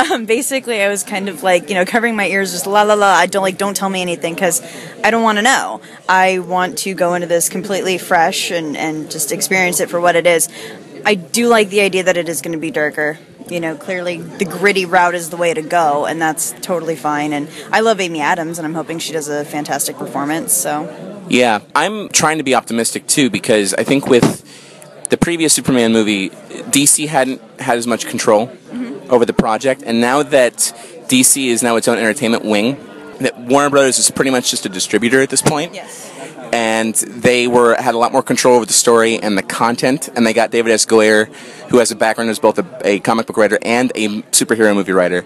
um, 0.12 0.24
basically, 0.24 0.82
I 0.82 0.88
was 0.88 1.02
kind 1.02 1.28
of 1.28 1.42
like, 1.42 1.68
you 1.68 1.74
know, 1.74 1.84
covering 1.84 2.16
my 2.16 2.26
ears, 2.26 2.52
just 2.52 2.66
la 2.66 2.82
la 2.82 2.94
la. 2.94 3.06
I 3.06 3.26
don't 3.26 3.42
like, 3.42 3.58
don't 3.58 3.76
tell 3.76 3.90
me 3.90 4.00
anything 4.00 4.34
because 4.34 4.62
I 5.04 5.10
don't 5.10 5.22
want 5.22 5.38
to 5.38 5.42
know. 5.42 5.80
I 6.08 6.38
want 6.38 6.78
to 6.78 6.94
go 6.94 7.14
into 7.14 7.26
this 7.26 7.48
completely 7.48 7.98
fresh 7.98 8.50
and 8.50 8.76
and 8.76 9.10
just 9.10 9.32
experience 9.32 9.80
it 9.80 9.90
for 9.90 10.00
what 10.00 10.16
it 10.16 10.26
is. 10.26 10.48
I 11.08 11.14
do 11.14 11.48
like 11.48 11.70
the 11.70 11.80
idea 11.80 12.02
that 12.02 12.18
it 12.18 12.28
is 12.28 12.42
going 12.42 12.52
to 12.52 12.58
be 12.58 12.70
darker. 12.70 13.18
You 13.48 13.60
know, 13.60 13.76
clearly 13.76 14.20
the 14.20 14.44
gritty 14.44 14.84
route 14.84 15.14
is 15.14 15.30
the 15.30 15.38
way 15.38 15.54
to 15.54 15.62
go, 15.62 16.04
and 16.04 16.20
that's 16.20 16.52
totally 16.60 16.96
fine. 16.96 17.32
And 17.32 17.48
I 17.72 17.80
love 17.80 17.98
Amy 17.98 18.20
Adams, 18.20 18.58
and 18.58 18.66
I'm 18.66 18.74
hoping 18.74 18.98
she 18.98 19.14
does 19.14 19.26
a 19.26 19.42
fantastic 19.46 19.96
performance. 19.96 20.52
So, 20.52 21.24
Yeah, 21.30 21.60
I'm 21.74 22.10
trying 22.10 22.36
to 22.36 22.44
be 22.44 22.54
optimistic 22.54 23.06
too 23.06 23.30
because 23.30 23.72
I 23.72 23.84
think 23.84 24.06
with 24.06 24.44
the 25.08 25.16
previous 25.16 25.54
Superman 25.54 25.94
movie, 25.94 26.28
DC 26.28 27.08
hadn't 27.08 27.40
had 27.58 27.78
as 27.78 27.86
much 27.86 28.04
control 28.04 28.48
mm-hmm. 28.48 29.10
over 29.10 29.24
the 29.24 29.32
project, 29.32 29.82
and 29.86 30.02
now 30.02 30.22
that 30.22 30.56
DC 31.08 31.46
is 31.46 31.62
now 31.62 31.76
its 31.76 31.88
own 31.88 31.96
entertainment 31.96 32.44
wing, 32.44 32.76
that 33.20 33.34
Warner 33.40 33.70
Brothers 33.70 33.98
is 33.98 34.10
pretty 34.10 34.30
much 34.30 34.50
just 34.50 34.66
a 34.66 34.68
distributor 34.68 35.22
at 35.22 35.30
this 35.30 35.40
point. 35.40 35.72
yes. 35.72 36.07
And 36.52 36.94
they 36.94 37.46
were 37.46 37.74
had 37.80 37.94
a 37.94 37.98
lot 37.98 38.12
more 38.12 38.22
control 38.22 38.56
over 38.56 38.66
the 38.66 38.72
story 38.72 39.18
and 39.18 39.36
the 39.36 39.42
content, 39.42 40.08
and 40.14 40.26
they 40.26 40.32
got 40.32 40.50
David 40.50 40.72
S. 40.72 40.86
Goyer, 40.86 41.32
who 41.68 41.78
has 41.78 41.90
a 41.90 41.96
background 41.96 42.30
as 42.30 42.38
both 42.38 42.58
a, 42.58 42.80
a 42.84 43.00
comic 43.00 43.26
book 43.26 43.36
writer 43.36 43.58
and 43.62 43.92
a 43.94 44.08
superhero 44.32 44.74
movie 44.74 44.92
writer, 44.92 45.24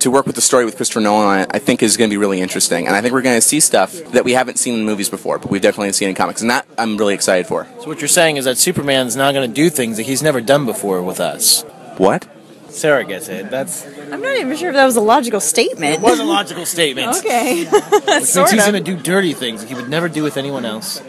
to 0.00 0.10
work 0.10 0.26
with 0.26 0.36
the 0.36 0.42
story 0.42 0.64
with 0.64 0.76
Christopher 0.76 1.00
Nolan 1.00 1.26
on 1.26 1.38
it. 1.40 1.50
I 1.52 1.58
think 1.58 1.82
is 1.82 1.96
going 1.96 2.10
to 2.10 2.12
be 2.12 2.18
really 2.18 2.40
interesting, 2.40 2.86
and 2.86 2.94
I 2.94 3.00
think 3.00 3.14
we're 3.14 3.22
going 3.22 3.36
to 3.36 3.46
see 3.46 3.60
stuff 3.60 3.92
that 4.12 4.24
we 4.24 4.32
haven't 4.32 4.58
seen 4.58 4.74
in 4.74 4.84
movies 4.84 5.08
before, 5.08 5.38
but 5.38 5.50
we've 5.50 5.62
definitely 5.62 5.92
seen 5.92 6.08
in 6.08 6.14
comics, 6.14 6.40
and 6.40 6.50
that 6.50 6.66
I'm 6.76 6.96
really 6.96 7.14
excited 7.14 7.46
for. 7.46 7.66
so 7.80 7.86
what 7.86 8.00
you're 8.00 8.08
saying 8.08 8.36
is 8.36 8.44
that 8.44 8.58
Superman's 8.58 9.16
now 9.16 9.32
going 9.32 9.48
to 9.48 9.54
do 9.54 9.70
things 9.70 9.96
that 9.96 10.04
he's 10.04 10.22
never 10.22 10.40
done 10.40 10.66
before 10.66 11.02
with 11.02 11.20
us. 11.20 11.62
What? 11.96 12.28
Sarah 12.68 13.04
gets 13.04 13.28
it. 13.28 13.50
That's 13.50 13.86
I'm 13.86 14.20
not 14.20 14.36
even 14.36 14.56
sure 14.56 14.68
if 14.68 14.74
that 14.74 14.84
was 14.84 14.96
a 14.96 15.00
logical 15.00 15.40
statement. 15.40 15.94
it 15.94 16.00
was 16.00 16.18
a 16.18 16.24
logical 16.24 16.66
statement. 16.66 17.16
okay. 17.16 17.64
Which 17.70 17.74
means 18.06 18.34
he's 18.34 18.66
going 18.66 18.72
to 18.72 18.80
do 18.80 18.96
dirty 18.96 19.32
things 19.32 19.60
that 19.60 19.68
he 19.68 19.74
would 19.74 19.88
never 19.88 20.08
do 20.08 20.22
with 20.22 20.36
anyone 20.36 20.64
else. 20.64 21.02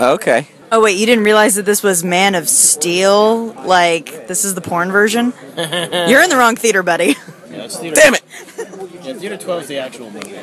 Okay. 0.00 0.48
Oh 0.72 0.80
wait, 0.80 0.96
you 0.96 1.04
didn't 1.04 1.24
realize 1.24 1.56
that 1.56 1.64
this 1.64 1.82
was 1.82 2.04
Man 2.04 2.34
of 2.34 2.48
Steel? 2.48 3.52
Like 3.64 4.28
this 4.28 4.44
is 4.44 4.54
the 4.54 4.60
porn 4.60 4.92
version? 4.92 5.32
You're 5.56 6.22
in 6.22 6.30
the 6.30 6.36
wrong 6.36 6.56
theater, 6.56 6.82
buddy. 6.82 7.16
Yeah, 7.50 7.66
theater, 7.66 7.96
Damn 7.96 8.14
it! 8.14 8.22
Yeah, 9.02 9.14
theater 9.14 9.36
12 9.36 9.62
is 9.62 9.68
the 9.68 9.78
actual 9.78 10.10
movie. 10.10 10.36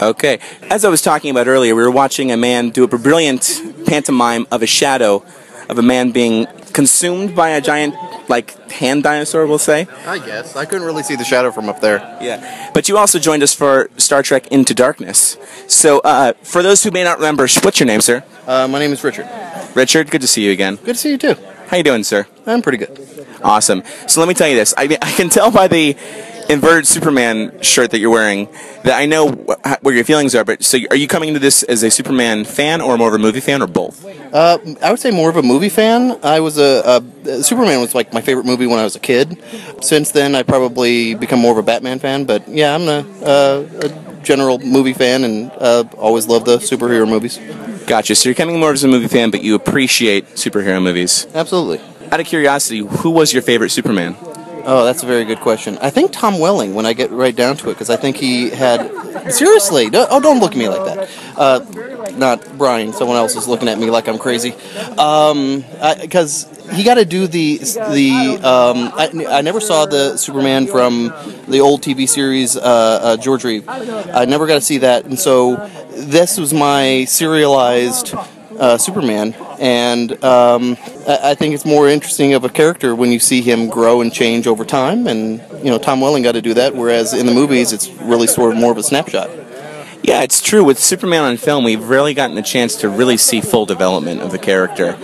Okay. 0.00 0.38
As 0.62 0.84
I 0.84 0.88
was 0.88 1.02
talking 1.02 1.30
about 1.30 1.48
earlier, 1.48 1.74
we 1.74 1.82
were 1.82 1.90
watching 1.90 2.30
a 2.30 2.36
man 2.36 2.70
do 2.70 2.84
a 2.84 2.86
brilliant 2.86 3.60
pantomime 3.84 4.46
of 4.50 4.62
a 4.62 4.66
shadow 4.66 5.24
of 5.72 5.78
a 5.78 5.82
man 5.82 6.12
being 6.12 6.46
consumed 6.72 7.34
by 7.34 7.50
a 7.50 7.60
giant, 7.60 7.94
like, 8.28 8.70
hand 8.70 9.02
dinosaur, 9.02 9.46
we'll 9.46 9.58
say. 9.58 9.88
I 10.06 10.18
guess. 10.18 10.54
I 10.54 10.64
couldn't 10.64 10.86
really 10.86 11.02
see 11.02 11.16
the 11.16 11.24
shadow 11.24 11.50
from 11.50 11.68
up 11.68 11.80
there. 11.80 11.98
Yeah. 12.20 12.70
But 12.72 12.88
you 12.88 12.96
also 12.96 13.18
joined 13.18 13.42
us 13.42 13.52
for 13.52 13.90
Star 13.96 14.22
Trek 14.22 14.46
Into 14.48 14.74
Darkness. 14.74 15.36
So, 15.66 16.00
uh, 16.00 16.34
for 16.42 16.62
those 16.62 16.84
who 16.84 16.90
may 16.90 17.02
not 17.02 17.18
remember, 17.18 17.48
what's 17.62 17.80
your 17.80 17.86
name, 17.88 18.00
sir? 18.00 18.22
Uh, 18.46 18.68
my 18.68 18.78
name 18.78 18.92
is 18.92 19.02
Richard. 19.02 19.28
Richard, 19.74 20.10
good 20.10 20.20
to 20.20 20.28
see 20.28 20.44
you 20.44 20.52
again. 20.52 20.76
Good 20.76 20.94
to 20.94 21.00
see 21.00 21.10
you 21.10 21.18
too. 21.18 21.34
How 21.68 21.78
you 21.78 21.82
doing, 21.82 22.04
sir? 22.04 22.26
I'm 22.46 22.60
pretty 22.60 22.78
good. 22.78 23.26
Awesome. 23.42 23.82
So 24.06 24.20
let 24.20 24.28
me 24.28 24.34
tell 24.34 24.48
you 24.48 24.56
this. 24.56 24.74
I, 24.76 24.84
I 25.00 25.12
can 25.12 25.28
tell 25.28 25.50
by 25.50 25.68
the 25.68 25.96
inverted 26.48 26.86
Superman 26.86 27.60
shirt 27.62 27.90
that 27.92 27.98
you're 27.98 28.10
wearing 28.10 28.48
that 28.84 28.98
I 28.98 29.06
know 29.06 29.30
wh- 29.30 29.82
where 29.84 29.94
your 29.94 30.04
feelings 30.04 30.34
are. 30.34 30.44
But 30.44 30.62
so, 30.64 30.78
are 30.90 30.96
you 30.96 31.08
coming 31.08 31.28
into 31.28 31.40
this 31.40 31.62
as 31.62 31.82
a 31.82 31.90
Superman 31.90 32.44
fan, 32.44 32.80
or 32.80 32.96
more 32.98 33.08
of 33.08 33.14
a 33.14 33.18
movie 33.18 33.40
fan, 33.40 33.62
or 33.62 33.66
both? 33.66 34.04
Uh, 34.34 34.58
I 34.82 34.90
would 34.90 35.00
say 35.00 35.10
more 35.10 35.28
of 35.30 35.36
a 35.36 35.42
movie 35.42 35.68
fan. 35.68 36.18
I 36.22 36.40
was 36.40 36.58
a, 36.58 37.02
a 37.26 37.42
Superman 37.42 37.80
was 37.80 37.94
like 37.94 38.12
my 38.12 38.20
favorite 38.20 38.46
movie 38.46 38.66
when 38.66 38.78
I 38.78 38.84
was 38.84 38.96
a 38.96 39.00
kid. 39.00 39.42
Since 39.82 40.12
then, 40.12 40.34
I 40.34 40.42
probably 40.42 41.14
become 41.14 41.38
more 41.40 41.52
of 41.52 41.58
a 41.58 41.62
Batman 41.62 41.98
fan. 41.98 42.24
But 42.24 42.48
yeah, 42.48 42.74
I'm 42.74 42.88
a, 42.88 43.06
uh, 43.24 43.66
a 43.82 44.22
general 44.22 44.58
movie 44.58 44.92
fan 44.92 45.24
and 45.24 45.50
uh, 45.58 45.84
always 45.98 46.26
love 46.26 46.44
the 46.44 46.58
superhero 46.58 47.08
movies. 47.08 47.38
Gotcha. 47.86 48.14
So 48.14 48.28
you're 48.28 48.34
coming 48.36 48.60
more 48.60 48.72
as 48.72 48.84
a 48.84 48.88
movie 48.88 49.08
fan, 49.08 49.30
but 49.30 49.42
you 49.42 49.54
appreciate 49.54 50.26
superhero 50.34 50.82
movies. 50.82 51.26
Absolutely. 51.34 51.80
Out 52.10 52.20
of 52.20 52.26
curiosity, 52.26 52.78
who 52.78 53.10
was 53.10 53.32
your 53.32 53.42
favorite 53.42 53.70
Superman? 53.70 54.16
Oh, 54.64 54.84
that's 54.84 55.02
a 55.02 55.06
very 55.06 55.24
good 55.24 55.40
question. 55.40 55.78
I 55.80 55.90
think 55.90 56.12
Tom 56.12 56.38
Welling, 56.38 56.74
when 56.74 56.86
I 56.86 56.92
get 56.92 57.10
right 57.10 57.34
down 57.34 57.56
to 57.58 57.70
it, 57.70 57.74
because 57.74 57.90
I 57.90 57.96
think 57.96 58.16
he 58.16 58.50
had. 58.50 58.90
Seriously, 59.32 59.88
no, 59.88 60.06
oh, 60.10 60.20
don't 60.20 60.40
look 60.40 60.52
at 60.52 60.58
me 60.58 60.68
like 60.68 60.84
that. 60.84 61.10
Uh, 61.36 62.12
not 62.16 62.58
Bryan. 62.58 62.92
Someone 62.92 63.16
else 63.16 63.36
is 63.36 63.46
looking 63.46 63.68
at 63.68 63.78
me 63.78 63.88
like 63.88 64.08
I'm 64.08 64.18
crazy. 64.18 64.50
Because 64.50 66.48
he 66.72 66.82
got 66.84 66.94
to 66.94 67.04
do 67.04 67.26
the 67.26 67.58
the. 67.58 68.40
Um, 68.42 68.92
I, 68.94 69.38
I 69.38 69.40
never 69.42 69.60
saw 69.60 69.86
the 69.86 70.16
Superman 70.16 70.66
from 70.66 71.12
the 71.48 71.60
old 71.60 71.82
TV 71.82 72.08
series, 72.08 72.56
uh, 72.56 72.60
uh, 72.60 73.16
George 73.16 73.44
Reeve. 73.44 73.68
I 73.68 74.24
never 74.24 74.46
got 74.46 74.54
to 74.54 74.60
see 74.60 74.78
that, 74.78 75.04
and 75.04 75.18
so 75.18 75.56
this 75.90 76.38
was 76.38 76.52
my 76.52 77.04
serialized 77.04 78.14
uh, 78.58 78.78
Superman, 78.78 79.34
and 79.62 80.12
um, 80.24 80.76
I, 81.06 81.36
think 81.36 81.54
it's 81.54 81.64
more 81.64 81.88
interesting 81.88 82.34
of 82.34 82.42
a 82.42 82.48
character 82.48 82.96
when 82.96 83.12
you 83.12 83.20
see 83.20 83.42
him 83.42 83.68
grow 83.68 84.00
and 84.00 84.12
change 84.12 84.48
over 84.48 84.64
time. 84.64 85.06
And 85.06 85.38
you 85.64 85.70
know, 85.70 85.78
Tom 85.78 86.00
Welling 86.00 86.24
got 86.24 86.32
to 86.32 86.42
do 86.42 86.52
that, 86.54 86.74
whereas 86.74 87.14
in 87.14 87.26
the 87.26 87.32
movies, 87.32 87.72
it's 87.72 87.88
really 87.88 88.26
sort 88.26 88.52
of 88.52 88.58
more 88.58 88.72
of 88.72 88.78
a 88.78 88.82
snapshot. 88.82 89.30
Yeah, 90.02 90.22
it's 90.22 90.42
true. 90.42 90.64
With 90.64 90.80
Superman 90.80 91.22
on 91.22 91.36
film, 91.36 91.62
we've 91.62 91.88
rarely 91.88 92.12
gotten 92.12 92.36
a 92.38 92.42
chance 92.42 92.74
to 92.78 92.88
really 92.88 93.16
see 93.16 93.40
full 93.40 93.64
development 93.64 94.20
of 94.20 94.32
the 94.32 94.38
character. 94.38 94.96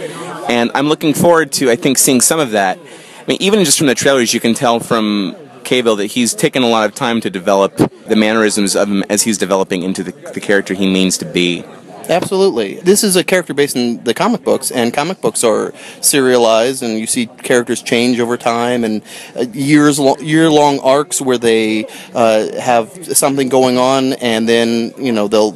And 0.49 0.73
I'm 0.75 0.89
looking 0.89 1.15
forward 1.15 1.53
to, 1.53 1.71
I 1.71 1.77
think, 1.77 1.97
seeing 1.97 2.21
some 2.21 2.41
of 2.41 2.51
that. 2.51 2.79
I 2.79 3.25
mean, 3.29 3.39
even 3.41 3.65
just 3.65 3.79
from 3.79 3.87
the 3.87 3.95
trailers, 3.95 4.35
you 4.35 4.41
can 4.41 4.55
tell 4.55 4.81
from 4.81 5.37
Cavill 5.63 5.99
that 5.99 6.07
he's 6.07 6.35
taken 6.35 6.65
a 6.65 6.69
lot 6.69 6.85
of 6.85 6.97
time 6.97 7.21
to 7.21 7.31
develop 7.31 7.77
the 7.77 8.17
mannerisms 8.17 8.75
of 8.75 8.89
him 8.89 9.05
as 9.09 9.23
he's 9.23 9.39
developing 9.39 9.85
into 9.85 10.03
the, 10.03 10.11
the 10.33 10.41
character 10.41 10.75
he 10.75 10.93
means 10.93 11.17
to 11.19 11.27
be. 11.27 11.65
Absolutely. 12.09 12.77
This 12.77 13.05
is 13.05 13.17
a 13.17 13.25
character 13.25 13.53
based 13.53 13.77
in 13.77 14.03
the 14.05 14.15
comic 14.15 14.43
books, 14.43 14.71
and 14.71 14.95
comic 14.95 15.21
books 15.21 15.45
are 15.45 15.75
serialized, 16.01 16.83
and 16.83 16.99
you 16.99 17.07
see 17.07 17.27
characters 17.27 17.83
change 17.83 18.19
over 18.19 18.37
time, 18.39 18.83
and 18.83 19.03
uh, 19.37 19.43
years 19.53 19.99
lo- 19.99 20.17
year 20.19 20.49
long 20.51 20.79
arcs 20.81 21.21
where 21.21 21.37
they 21.37 21.85
uh, 22.15 22.59
have 22.59 23.17
something 23.17 23.51
going 23.51 23.77
on, 23.77 24.15
and 24.15 24.49
then 24.49 24.95
you 24.99 25.13
know 25.13 25.29
they'll 25.29 25.53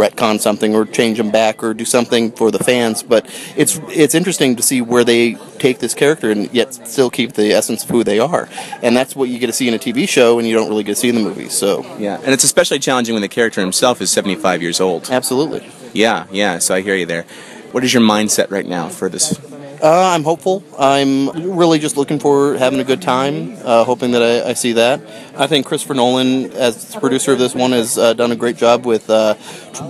retcon 0.00 0.40
something 0.40 0.74
or 0.74 0.84
change 0.84 1.18
them 1.18 1.30
back 1.30 1.62
or 1.62 1.74
do 1.74 1.84
something 1.84 2.32
for 2.32 2.50
the 2.50 2.58
fans. 2.58 3.02
But 3.02 3.26
it's 3.56 3.80
it's 3.88 4.14
interesting 4.14 4.56
to 4.56 4.62
see 4.62 4.80
where 4.80 5.04
they 5.04 5.34
take 5.58 5.78
this 5.78 5.94
character 5.94 6.30
and 6.30 6.52
yet 6.52 6.74
still 6.74 7.10
keep 7.10 7.32
the 7.34 7.52
essence 7.52 7.84
of 7.84 7.90
who 7.90 8.02
they 8.04 8.18
are, 8.18 8.48
and 8.82 8.96
that's 8.96 9.14
what 9.14 9.28
you 9.28 9.38
get 9.38 9.46
to 9.46 9.52
see 9.52 9.68
in 9.68 9.74
a 9.74 9.78
TV 9.78 10.08
show, 10.08 10.38
and 10.38 10.48
you 10.48 10.54
don't 10.54 10.68
really 10.68 10.84
get 10.84 10.94
to 10.94 11.00
see 11.00 11.08
in 11.08 11.14
the 11.14 11.22
movies. 11.22 11.52
So 11.52 11.82
Yeah, 11.98 12.20
and 12.24 12.32
it's 12.34 12.44
especially 12.44 12.78
challenging 12.78 13.14
when 13.14 13.22
the 13.22 13.28
character 13.28 13.60
himself 13.60 14.00
is 14.00 14.10
75 14.10 14.62
years 14.62 14.80
old. 14.80 15.10
Absolutely. 15.10 15.68
Yeah, 15.92 16.26
yeah, 16.30 16.58
so 16.58 16.74
I 16.74 16.80
hear 16.80 16.94
you 16.94 17.06
there. 17.06 17.24
What 17.72 17.84
is 17.84 17.92
your 17.94 18.02
mindset 18.02 18.50
right 18.50 18.66
now 18.66 18.88
for 18.88 19.08
this? 19.08 19.38
Uh, 19.82 20.12
I'm 20.14 20.24
hopeful. 20.24 20.62
I'm 20.78 21.56
really 21.56 21.78
just 21.78 21.96
looking 21.96 22.18
for 22.18 22.58
having 22.58 22.80
a 22.80 22.84
good 22.84 23.00
time, 23.00 23.56
uh, 23.64 23.82
hoping 23.84 24.10
that 24.10 24.22
I, 24.22 24.50
I 24.50 24.52
see 24.52 24.74
that. 24.74 25.00
I 25.34 25.46
think 25.46 25.64
Christopher 25.64 25.94
Nolan, 25.94 26.52
as 26.52 26.94
producer 26.96 27.32
of 27.32 27.38
this 27.38 27.54
one, 27.54 27.72
has 27.72 27.96
uh, 27.96 28.12
done 28.12 28.30
a 28.30 28.36
great 28.36 28.56
job 28.56 28.84
with 28.84 29.08
uh, 29.08 29.36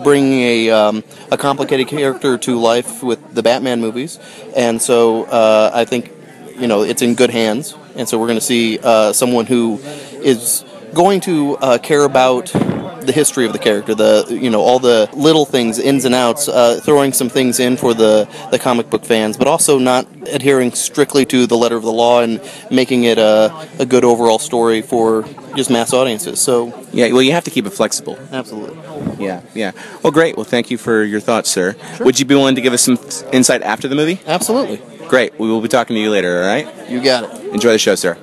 bringing 0.05 0.43
a, 0.43 0.71
um, 0.71 1.03
a 1.33 1.37
complicated 1.37 1.89
character 1.89 2.39
to 2.39 2.57
life 2.57 3.03
with 3.03 3.35
the 3.35 3.43
Batman 3.43 3.81
movies, 3.81 4.21
and 4.55 4.81
so 4.81 5.25
uh, 5.25 5.73
I 5.75 5.85
think 5.85 6.13
you 6.57 6.69
know 6.69 6.83
it's 6.83 7.03
in 7.03 7.17
good 7.17 7.31
hands. 7.31 7.75
And 7.97 8.09
so 8.09 8.17
we're 8.21 8.29
going 8.29 8.39
to 8.39 8.45
see 8.45 8.79
uh, 8.81 9.13
someone 9.13 9.47
who 9.47 9.81
is 10.23 10.65
going 10.95 11.21
to 11.23 11.57
care 11.83 12.05
about 12.05 12.55
the 13.00 13.12
history 13.12 13.47
of 13.47 13.52
the 13.52 13.59
character, 13.59 13.95
the 13.95 14.26
you 14.30 14.50
know 14.50 14.61
all 14.61 14.78
the 14.78 15.09
little 15.14 15.45
things, 15.45 15.78
ins 15.78 16.04
and 16.04 16.14
outs, 16.14 16.49
uh, 16.49 16.80
throwing 16.83 17.12
some 17.12 17.28
things 17.28 17.61
in 17.61 17.76
for 17.76 17.95
the 17.95 18.28
the 18.50 18.59
comic 18.59 18.90
book 18.90 19.04
fans, 19.04 19.37
but 19.37 19.47
also 19.47 19.78
not 19.78 20.07
adhering 20.28 20.73
strictly 20.73 21.25
to 21.26 21.47
the 21.47 21.57
letter 21.57 21.76
of 21.76 21.83
the 21.83 21.92
law 21.92 22.21
and 22.21 22.40
making 22.71 23.04
it 23.04 23.19
a, 23.19 23.69
a 23.78 23.87
good 23.87 24.04
overall 24.04 24.38
story 24.38 24.83
for 24.83 25.25
just 25.57 25.71
mass 25.71 25.92
audiences. 25.92 26.40
So 26.40 26.73
Yeah, 26.92 27.12
well, 27.12 27.23
you 27.23 27.33
have 27.33 27.45
to 27.45 27.50
keep 27.50 27.66
it 27.66 27.71
flexible. 27.71 28.19
Absolutely. 28.33 28.76
Yeah, 29.25 29.42
yeah. 29.54 29.73
Well, 30.02 30.12
great. 30.12 30.37
Well, 30.37 30.45
thank 30.45 30.71
you 30.71 30.78
for 30.78 31.02
your 31.02 31.21
thoughts, 31.21 31.50
sir. 31.50 31.75
Sure. 31.97 32.07
Would 32.07 32.19
you 32.21 32.26
be 32.26 32.35
willing 32.35 32.54
to 32.54 32.61
give 32.61 32.73
us 32.73 32.83
some 32.83 32.99
insight 33.33 33.62
after 33.62 33.88
the 33.88 33.95
movie? 33.97 34.21
Absolutely. 34.26 34.80
Great. 35.09 35.38
We 35.38 35.49
will 35.49 35.61
be 35.61 35.69
talking 35.69 35.97
to 35.97 36.00
you 36.00 36.11
later, 36.11 36.40
all 36.42 36.47
right? 36.47 36.88
You 36.88 37.02
got 37.02 37.25
it. 37.25 37.52
Enjoy 37.52 37.73
the 37.73 37.78
show, 37.78 37.95
sir. 37.97 38.16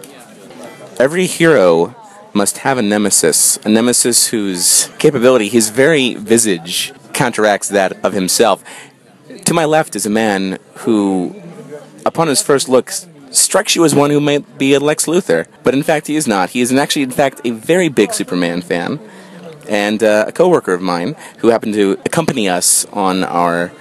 Every 1.00 1.26
hero 1.28 1.96
must 2.38 2.60
have 2.60 2.78
a 2.78 2.82
nemesis, 2.84 3.58
a 3.66 3.70
nemesis 3.70 4.28
whose 4.28 4.90
capability, 5.00 5.50
his 5.50 5.70
very 5.70 6.14
visage, 6.14 6.94
counteracts 7.14 7.68
that 7.70 7.94
of 8.06 8.14
himself. 8.14 8.64
To 9.46 9.54
my 9.54 9.66
left 9.66 9.96
is 9.96 10.06
a 10.06 10.10
man 10.10 10.60
who, 10.86 11.36
upon 12.06 12.28
his 12.28 12.42
first 12.42 12.70
look, 12.70 12.92
strikes 13.32 13.76
you 13.76 13.84
as 13.84 13.96
one 13.96 14.12
who 14.12 14.20
might 14.20 14.58
be 14.58 14.74
a 14.76 14.80
Lex 14.80 15.06
Luthor, 15.08 15.48
but 15.64 15.74
in 15.74 15.84
fact 15.84 16.08
he 16.08 16.16
is 16.16 16.28
not. 16.28 16.52
He 16.52 16.62
is 16.62 16.72
actually, 16.72 17.04
in 17.04 17.12
fact, 17.12 17.42
a 17.44 17.50
very 17.50 17.90
big 17.90 18.14
Superman 18.14 18.62
fan, 18.62 19.00
and 19.68 20.04
uh, 20.04 20.26
a 20.28 20.32
coworker 20.32 20.74
of 20.74 20.82
mine 20.82 21.16
who 21.40 21.50
happened 21.50 21.74
to 21.74 21.94
accompany 22.06 22.48
us 22.48 22.86
on 22.94 23.24
our 23.24 23.72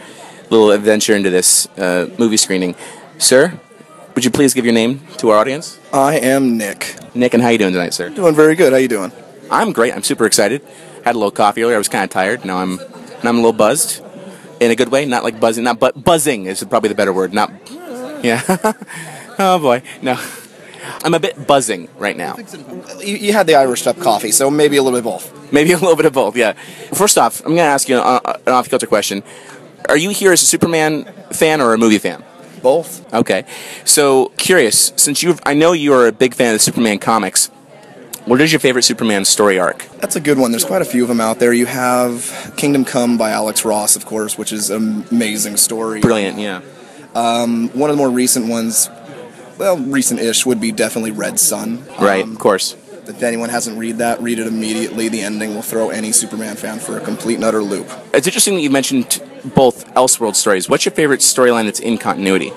little 0.50 0.70
adventure 0.70 1.14
into 1.14 1.30
this 1.30 1.66
uh, 1.78 2.08
movie 2.18 2.36
screening. 2.36 2.74
Sir, 3.18 3.60
would 4.16 4.24
you 4.24 4.30
please 4.30 4.54
give 4.54 4.64
your 4.64 4.74
name 4.74 5.06
to 5.18 5.28
our 5.28 5.36
audience? 5.36 5.78
I 5.92 6.18
am 6.18 6.56
Nick. 6.56 6.96
Nick, 7.14 7.34
and 7.34 7.42
how 7.42 7.50
you 7.50 7.58
doing 7.58 7.74
tonight, 7.74 7.92
sir? 7.92 8.08
Doing 8.08 8.34
very 8.34 8.54
good. 8.54 8.72
How 8.72 8.78
you 8.78 8.88
doing? 8.88 9.12
I'm 9.50 9.72
great. 9.72 9.94
I'm 9.94 10.02
super 10.02 10.24
excited. 10.24 10.66
Had 11.04 11.14
a 11.14 11.18
little 11.18 11.30
coffee 11.30 11.62
earlier. 11.62 11.76
I 11.76 11.78
was 11.78 11.88
kind 11.88 12.02
of 12.02 12.08
tired. 12.10 12.44
Now 12.44 12.56
I'm, 12.56 12.80
and 12.80 13.24
I'm 13.24 13.36
a 13.36 13.40
little 13.40 13.52
buzzed, 13.52 14.02
in 14.58 14.70
a 14.70 14.74
good 14.74 14.88
way. 14.88 15.04
Not 15.04 15.22
like 15.22 15.38
buzzing. 15.38 15.64
Not 15.64 15.78
but 15.78 16.02
buzzing 16.02 16.46
is 16.46 16.64
probably 16.64 16.88
the 16.88 16.94
better 16.94 17.12
word. 17.12 17.34
Not, 17.34 17.52
yeah. 18.24 18.42
oh 19.38 19.58
boy, 19.60 19.82
no. 20.00 20.18
I'm 21.04 21.12
a 21.12 21.20
bit 21.20 21.46
buzzing 21.46 21.88
right 21.98 22.16
now. 22.16 22.36
You, 23.00 23.16
you 23.16 23.32
had 23.34 23.46
the 23.46 23.56
Irish 23.56 23.82
Step 23.82 23.98
coffee, 23.98 24.30
so 24.30 24.50
maybe 24.50 24.78
a 24.78 24.82
little 24.82 24.98
bit 24.98 25.06
of 25.06 25.12
both. 25.12 25.52
Maybe 25.52 25.72
a 25.72 25.78
little 25.78 25.96
bit 25.96 26.06
of 26.06 26.14
both. 26.14 26.36
Yeah. 26.36 26.54
First 26.94 27.18
off, 27.18 27.40
I'm 27.40 27.48
going 27.48 27.58
to 27.58 27.62
ask 27.62 27.86
you 27.86 27.96
an, 27.96 28.02
uh, 28.02 28.38
an 28.46 28.52
off-kilter 28.54 28.86
question. 28.86 29.22
Are 29.90 29.96
you 29.98 30.08
here 30.08 30.32
as 30.32 30.42
a 30.42 30.46
Superman 30.46 31.04
fan 31.32 31.60
or 31.60 31.74
a 31.74 31.78
movie 31.78 31.98
fan? 31.98 32.24
Both. 32.66 33.14
Okay. 33.14 33.44
So 33.84 34.32
curious, 34.38 34.92
since 34.96 35.22
you, 35.22 35.36
I 35.46 35.54
know 35.54 35.70
you 35.72 35.92
are 35.92 36.08
a 36.08 36.12
big 36.12 36.34
fan 36.34 36.48
of 36.48 36.54
the 36.56 36.58
Superman 36.58 36.98
comics. 36.98 37.46
What 38.24 38.40
is 38.40 38.50
your 38.50 38.58
favorite 38.58 38.82
Superman 38.82 39.24
story 39.24 39.56
arc? 39.56 39.86
That's 40.00 40.16
a 40.16 40.20
good 40.20 40.36
one. 40.36 40.50
There's 40.50 40.64
quite 40.64 40.82
a 40.82 40.84
few 40.84 41.02
of 41.02 41.08
them 41.08 41.20
out 41.20 41.38
there. 41.38 41.52
You 41.52 41.66
have 41.66 42.52
Kingdom 42.56 42.84
Come 42.84 43.16
by 43.18 43.30
Alex 43.30 43.64
Ross, 43.64 43.94
of 43.94 44.04
course, 44.04 44.36
which 44.36 44.52
is 44.52 44.68
an 44.70 45.04
amazing 45.12 45.58
story. 45.58 46.00
Brilliant, 46.00 46.40
yeah. 46.40 46.60
Um, 47.14 47.68
one 47.68 47.88
of 47.88 47.94
the 47.96 47.98
more 47.98 48.10
recent 48.10 48.48
ones, 48.48 48.90
well, 49.58 49.78
recent-ish, 49.78 50.44
would 50.44 50.60
be 50.60 50.72
definitely 50.72 51.12
Red 51.12 51.38
Sun. 51.38 51.86
Right, 52.00 52.24
Um, 52.24 52.32
of 52.32 52.40
course. 52.40 52.74
If 53.08 53.22
anyone 53.22 53.48
hasn't 53.48 53.78
read 53.78 53.98
that, 53.98 54.20
read 54.20 54.38
it 54.38 54.46
immediately. 54.46 55.08
The 55.08 55.20
ending 55.22 55.54
will 55.54 55.62
throw 55.62 55.90
any 55.90 56.12
Superman 56.12 56.56
fan 56.56 56.78
for 56.78 56.96
a 56.98 57.00
complete 57.00 57.36
and 57.36 57.44
utter 57.44 57.62
loop. 57.62 57.88
It's 58.12 58.26
interesting 58.26 58.54
that 58.56 58.62
you 58.62 58.70
mentioned 58.70 59.22
both 59.54 59.86
Elseworld 59.94 60.34
stories. 60.34 60.68
What's 60.68 60.84
your 60.84 60.92
favorite 60.92 61.20
storyline 61.20 61.64
that's 61.66 61.80
in 61.80 61.98
continuity? 61.98 62.52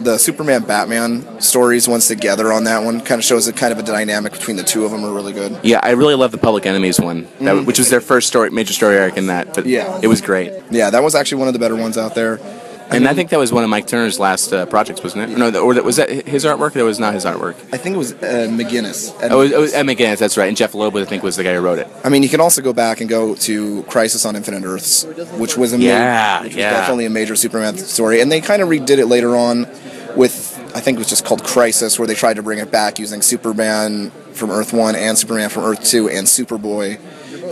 The 0.00 0.16
Superman 0.16 0.62
Batman 0.62 1.40
stories, 1.40 1.88
once 1.88 2.06
together 2.06 2.52
on 2.52 2.64
that 2.64 2.84
one, 2.84 3.00
kind 3.00 3.18
of 3.18 3.24
shows 3.24 3.48
a 3.48 3.52
kind 3.52 3.72
of 3.72 3.80
a 3.80 3.82
dynamic 3.82 4.32
between 4.32 4.56
the 4.56 4.62
two 4.62 4.84
of 4.84 4.92
them 4.92 5.04
are 5.04 5.12
really 5.12 5.32
good. 5.32 5.58
Yeah, 5.64 5.80
I 5.82 5.90
really 5.90 6.14
love 6.14 6.30
the 6.30 6.38
Public 6.38 6.66
Enemies 6.66 7.00
one, 7.00 7.24
that, 7.40 7.56
mm. 7.56 7.66
which 7.66 7.78
was 7.78 7.90
their 7.90 8.00
first 8.00 8.28
story, 8.28 8.50
major 8.50 8.72
story 8.72 8.96
arc 8.96 9.16
in 9.16 9.26
that. 9.26 9.54
But 9.54 9.66
Yeah. 9.66 9.98
it 10.00 10.06
was 10.06 10.20
great. 10.20 10.52
Yeah, 10.70 10.90
that 10.90 11.02
was 11.02 11.16
actually 11.16 11.40
one 11.40 11.48
of 11.48 11.54
the 11.54 11.58
better 11.58 11.74
ones 11.74 11.98
out 11.98 12.14
there. 12.14 12.38
And 12.90 13.06
I 13.06 13.14
think 13.14 13.30
that 13.30 13.38
was 13.38 13.52
one 13.52 13.64
of 13.64 13.70
Mike 13.70 13.86
Turner's 13.86 14.18
last 14.18 14.52
uh, 14.52 14.64
projects, 14.66 15.02
wasn't 15.02 15.30
it? 15.30 15.34
Or 15.34 15.38
no, 15.50 15.60
or 15.62 15.74
that- 15.74 15.84
was 15.84 15.96
that 15.96 16.08
his 16.10 16.44
artwork? 16.44 16.72
That 16.72 16.84
was 16.84 16.98
not 16.98 17.12
his 17.14 17.24
artwork. 17.24 17.54
I 17.72 17.76
think 17.76 17.94
it 17.94 17.98
was 17.98 18.12
uh, 18.14 18.48
McGuinness. 18.50 19.14
Ed 19.22 19.30
Oh, 19.32 19.40
it 19.40 19.44
was, 19.44 19.52
it 19.52 19.58
was 19.58 19.74
Ed 19.74 19.86
McGuinness, 19.86 20.18
that's 20.18 20.36
right. 20.38 20.48
And 20.48 20.56
Jeph 20.56 20.74
Loeb, 20.74 20.96
I 20.96 21.04
think, 21.04 21.22
was 21.22 21.36
the 21.36 21.44
guy 21.44 21.54
who 21.54 21.60
wrote 21.60 21.78
it. 21.78 21.88
I 22.02 22.08
mean, 22.08 22.22
you 22.22 22.28
can 22.28 22.40
also 22.40 22.62
go 22.62 22.72
back 22.72 23.00
and 23.00 23.08
go 23.08 23.34
to 23.34 23.82
Crisis 23.84 24.24
on 24.24 24.36
Infinite 24.36 24.64
Earths, 24.64 25.04
which 25.36 25.56
was 25.56 25.72
a 25.74 25.78
ma- 25.78 25.84
Yeah, 25.84 26.42
was 26.44 26.54
yeah. 26.56 26.70
definitely 26.70 27.04
a 27.06 27.10
major 27.10 27.36
Superman 27.36 27.76
story, 27.76 28.20
and 28.20 28.32
they 28.32 28.40
kind 28.40 28.62
of 28.62 28.68
redid 28.68 28.98
it 28.98 29.06
later 29.06 29.36
on 29.36 29.66
with 30.16 30.54
I 30.74 30.80
think 30.80 30.96
it 30.96 30.98
was 30.98 31.08
just 31.08 31.24
called 31.24 31.42
Crisis, 31.44 31.98
where 31.98 32.06
they 32.06 32.14
tried 32.14 32.34
to 32.36 32.42
bring 32.42 32.58
it 32.58 32.70
back 32.70 32.98
using 32.98 33.22
Superman 33.22 34.10
from 34.32 34.50
Earth 34.50 34.72
One 34.72 34.94
and 34.96 35.16
Superman 35.18 35.48
from 35.50 35.64
Earth 35.64 35.82
Two 35.84 36.08
and 36.08 36.26
Superboy 36.26 36.98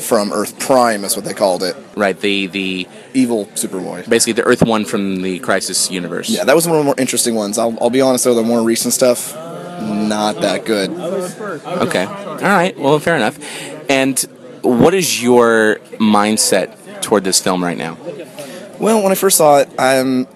from 0.00 0.32
Earth 0.32 0.58
Prime, 0.58 1.04
is 1.04 1.16
what 1.16 1.24
they 1.24 1.34
called 1.34 1.62
it. 1.62 1.76
Right, 1.96 2.18
the 2.18 2.46
the 2.46 2.88
evil 3.14 3.46
Superboy. 3.46 4.08
Basically, 4.08 4.34
the 4.34 4.44
Earth 4.44 4.62
One 4.62 4.84
from 4.84 5.22
the 5.22 5.38
Crisis 5.38 5.90
universe. 5.90 6.28
Yeah, 6.28 6.44
that 6.44 6.54
was 6.54 6.66
one 6.66 6.76
of 6.76 6.80
the 6.80 6.84
more 6.84 6.94
interesting 6.98 7.34
ones. 7.34 7.58
I'll, 7.58 7.76
I'll 7.80 7.90
be 7.90 8.00
honest 8.00 8.24
though, 8.24 8.34
the 8.34 8.42
more 8.42 8.62
recent 8.62 8.94
stuff, 8.94 9.34
not 9.34 10.40
that 10.40 10.64
good. 10.64 10.90
Okay. 10.90 12.04
All 12.04 12.36
right. 12.36 12.76
Well, 12.78 12.98
fair 12.98 13.16
enough. 13.16 13.38
And 13.88 14.18
what 14.62 14.94
is 14.94 15.22
your 15.22 15.78
mindset 15.98 17.02
toward 17.02 17.24
this 17.24 17.40
film 17.40 17.62
right 17.62 17.78
now? 17.78 17.96
Well, 18.80 19.02
when 19.02 19.12
I 19.12 19.14
first 19.14 19.38
saw 19.38 19.58
it, 19.58 19.70
I'm 19.78 20.26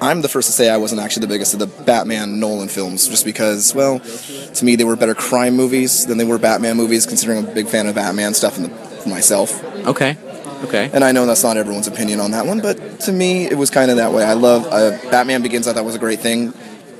I'm 0.00 0.20
the 0.20 0.28
first 0.28 0.48
to 0.48 0.52
say 0.52 0.68
I 0.68 0.78
wasn't 0.78 1.00
actually 1.00 1.22
the 1.22 1.32
biggest 1.32 1.52
of 1.54 1.60
the 1.60 1.66
Batman 1.66 2.40
Nolan 2.40 2.68
films, 2.68 3.06
just 3.06 3.24
because, 3.24 3.74
well, 3.74 4.00
to 4.00 4.64
me 4.64 4.74
they 4.76 4.84
were 4.84 4.96
better 4.96 5.14
crime 5.14 5.54
movies 5.54 6.06
than 6.06 6.18
they 6.18 6.24
were 6.24 6.38
Batman 6.38 6.76
movies. 6.76 7.06
Considering 7.06 7.38
I'm 7.38 7.48
a 7.48 7.54
big 7.54 7.68
fan 7.68 7.86
of 7.86 7.94
Batman 7.94 8.34
stuff 8.34 8.56
in 8.56 8.64
the, 8.64 8.91
myself. 9.08 9.62
Okay. 9.86 10.16
Okay. 10.64 10.90
And 10.92 11.02
I 11.02 11.12
know 11.12 11.26
that's 11.26 11.42
not 11.42 11.56
everyone's 11.56 11.88
opinion 11.88 12.20
on 12.20 12.30
that 12.32 12.46
one, 12.46 12.60
but 12.60 13.00
to 13.00 13.12
me 13.12 13.46
it 13.46 13.58
was 13.58 13.70
kind 13.70 13.90
of 13.90 13.96
that 13.96 14.12
way. 14.12 14.24
I 14.24 14.34
love 14.34 14.66
uh, 14.66 14.98
Batman 15.10 15.42
Begins. 15.42 15.66
I 15.66 15.72
thought 15.72 15.84
was 15.84 15.96
a 15.96 16.00
great 16.00 16.20
thing. 16.20 16.54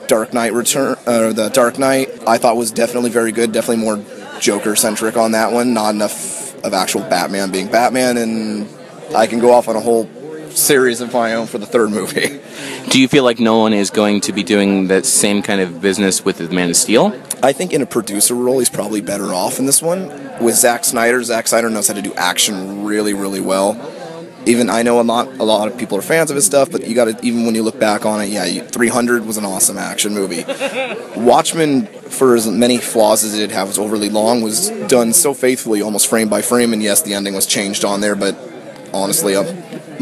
Dark 0.08 0.32
Knight 0.32 0.52
Return, 0.52 0.96
uh, 1.06 1.32
the 1.32 1.48
Dark 1.48 1.78
Knight, 1.78 2.08
I 2.26 2.38
thought 2.38 2.56
was 2.56 2.72
definitely 2.72 3.10
very 3.10 3.32
good. 3.32 3.52
Definitely 3.52 3.84
more 3.84 4.04
Joker 4.40 4.74
centric 4.74 5.16
on 5.16 5.32
that 5.32 5.52
one. 5.52 5.74
Not 5.74 5.94
enough 5.94 6.54
of 6.64 6.74
actual 6.74 7.02
Batman 7.02 7.50
being 7.50 7.68
Batman, 7.68 8.16
and 8.16 8.68
I 9.14 9.26
can 9.26 9.38
go 9.38 9.52
off 9.52 9.68
on 9.68 9.76
a 9.76 9.80
whole 9.80 10.08
series 10.50 11.00
of 11.00 11.12
my 11.12 11.34
own 11.34 11.46
for 11.46 11.58
the 11.58 11.66
third 11.66 11.90
movie. 11.90 12.40
Do 12.88 13.00
you 13.00 13.08
feel 13.08 13.24
like 13.24 13.40
Nolan 13.40 13.72
is 13.72 13.90
going 13.90 14.20
to 14.22 14.32
be 14.32 14.42
doing 14.42 14.88
that 14.88 15.06
same 15.06 15.42
kind 15.42 15.60
of 15.60 15.80
business 15.80 16.24
with 16.24 16.38
the 16.38 16.48
Man 16.48 16.70
of 16.70 16.76
Steel? 16.76 17.18
I 17.42 17.52
think 17.52 17.72
in 17.72 17.82
a 17.82 17.86
producer 17.86 18.34
role, 18.34 18.58
he's 18.58 18.70
probably 18.70 19.00
better 19.00 19.32
off 19.32 19.58
in 19.58 19.66
this 19.66 19.80
one. 19.80 20.08
With 20.42 20.54
Zack 20.54 20.84
Snyder, 20.84 21.22
Zack 21.22 21.48
Snyder 21.48 21.70
knows 21.70 21.88
how 21.88 21.94
to 21.94 22.02
do 22.02 22.12
action 22.14 22.84
really, 22.84 23.14
really 23.14 23.40
well. 23.40 23.80
Even 24.44 24.68
I 24.68 24.82
know 24.82 25.00
a 25.00 25.02
lot, 25.02 25.28
a 25.38 25.44
lot 25.44 25.68
of 25.68 25.78
people 25.78 25.96
are 25.96 26.02
fans 26.02 26.30
of 26.30 26.34
his 26.34 26.44
stuff, 26.44 26.70
but 26.70 26.86
you 26.86 26.94
got 26.94 27.04
to 27.04 27.24
even 27.24 27.46
when 27.46 27.54
you 27.54 27.62
look 27.62 27.78
back 27.78 28.04
on 28.04 28.20
it, 28.20 28.26
yeah, 28.26 28.44
you, 28.44 28.62
300 28.62 29.24
was 29.24 29.36
an 29.36 29.44
awesome 29.44 29.78
action 29.78 30.14
movie. 30.14 30.44
Watchmen, 31.16 31.86
for 31.86 32.34
as 32.34 32.48
many 32.48 32.78
flaws 32.78 33.22
as 33.22 33.34
it 33.34 33.38
did 33.38 33.52
have, 33.52 33.68
was 33.68 33.78
overly 33.78 34.10
long, 34.10 34.42
was 34.42 34.70
done 34.88 35.12
so 35.12 35.32
faithfully, 35.32 35.80
almost 35.80 36.08
frame 36.08 36.28
by 36.28 36.42
frame. 36.42 36.72
And 36.72 36.82
yes, 36.82 37.02
the 37.02 37.14
ending 37.14 37.34
was 37.34 37.46
changed 37.46 37.84
on 37.84 38.00
there, 38.00 38.16
but 38.16 38.36
honestly, 38.92 39.34
a 39.34 39.44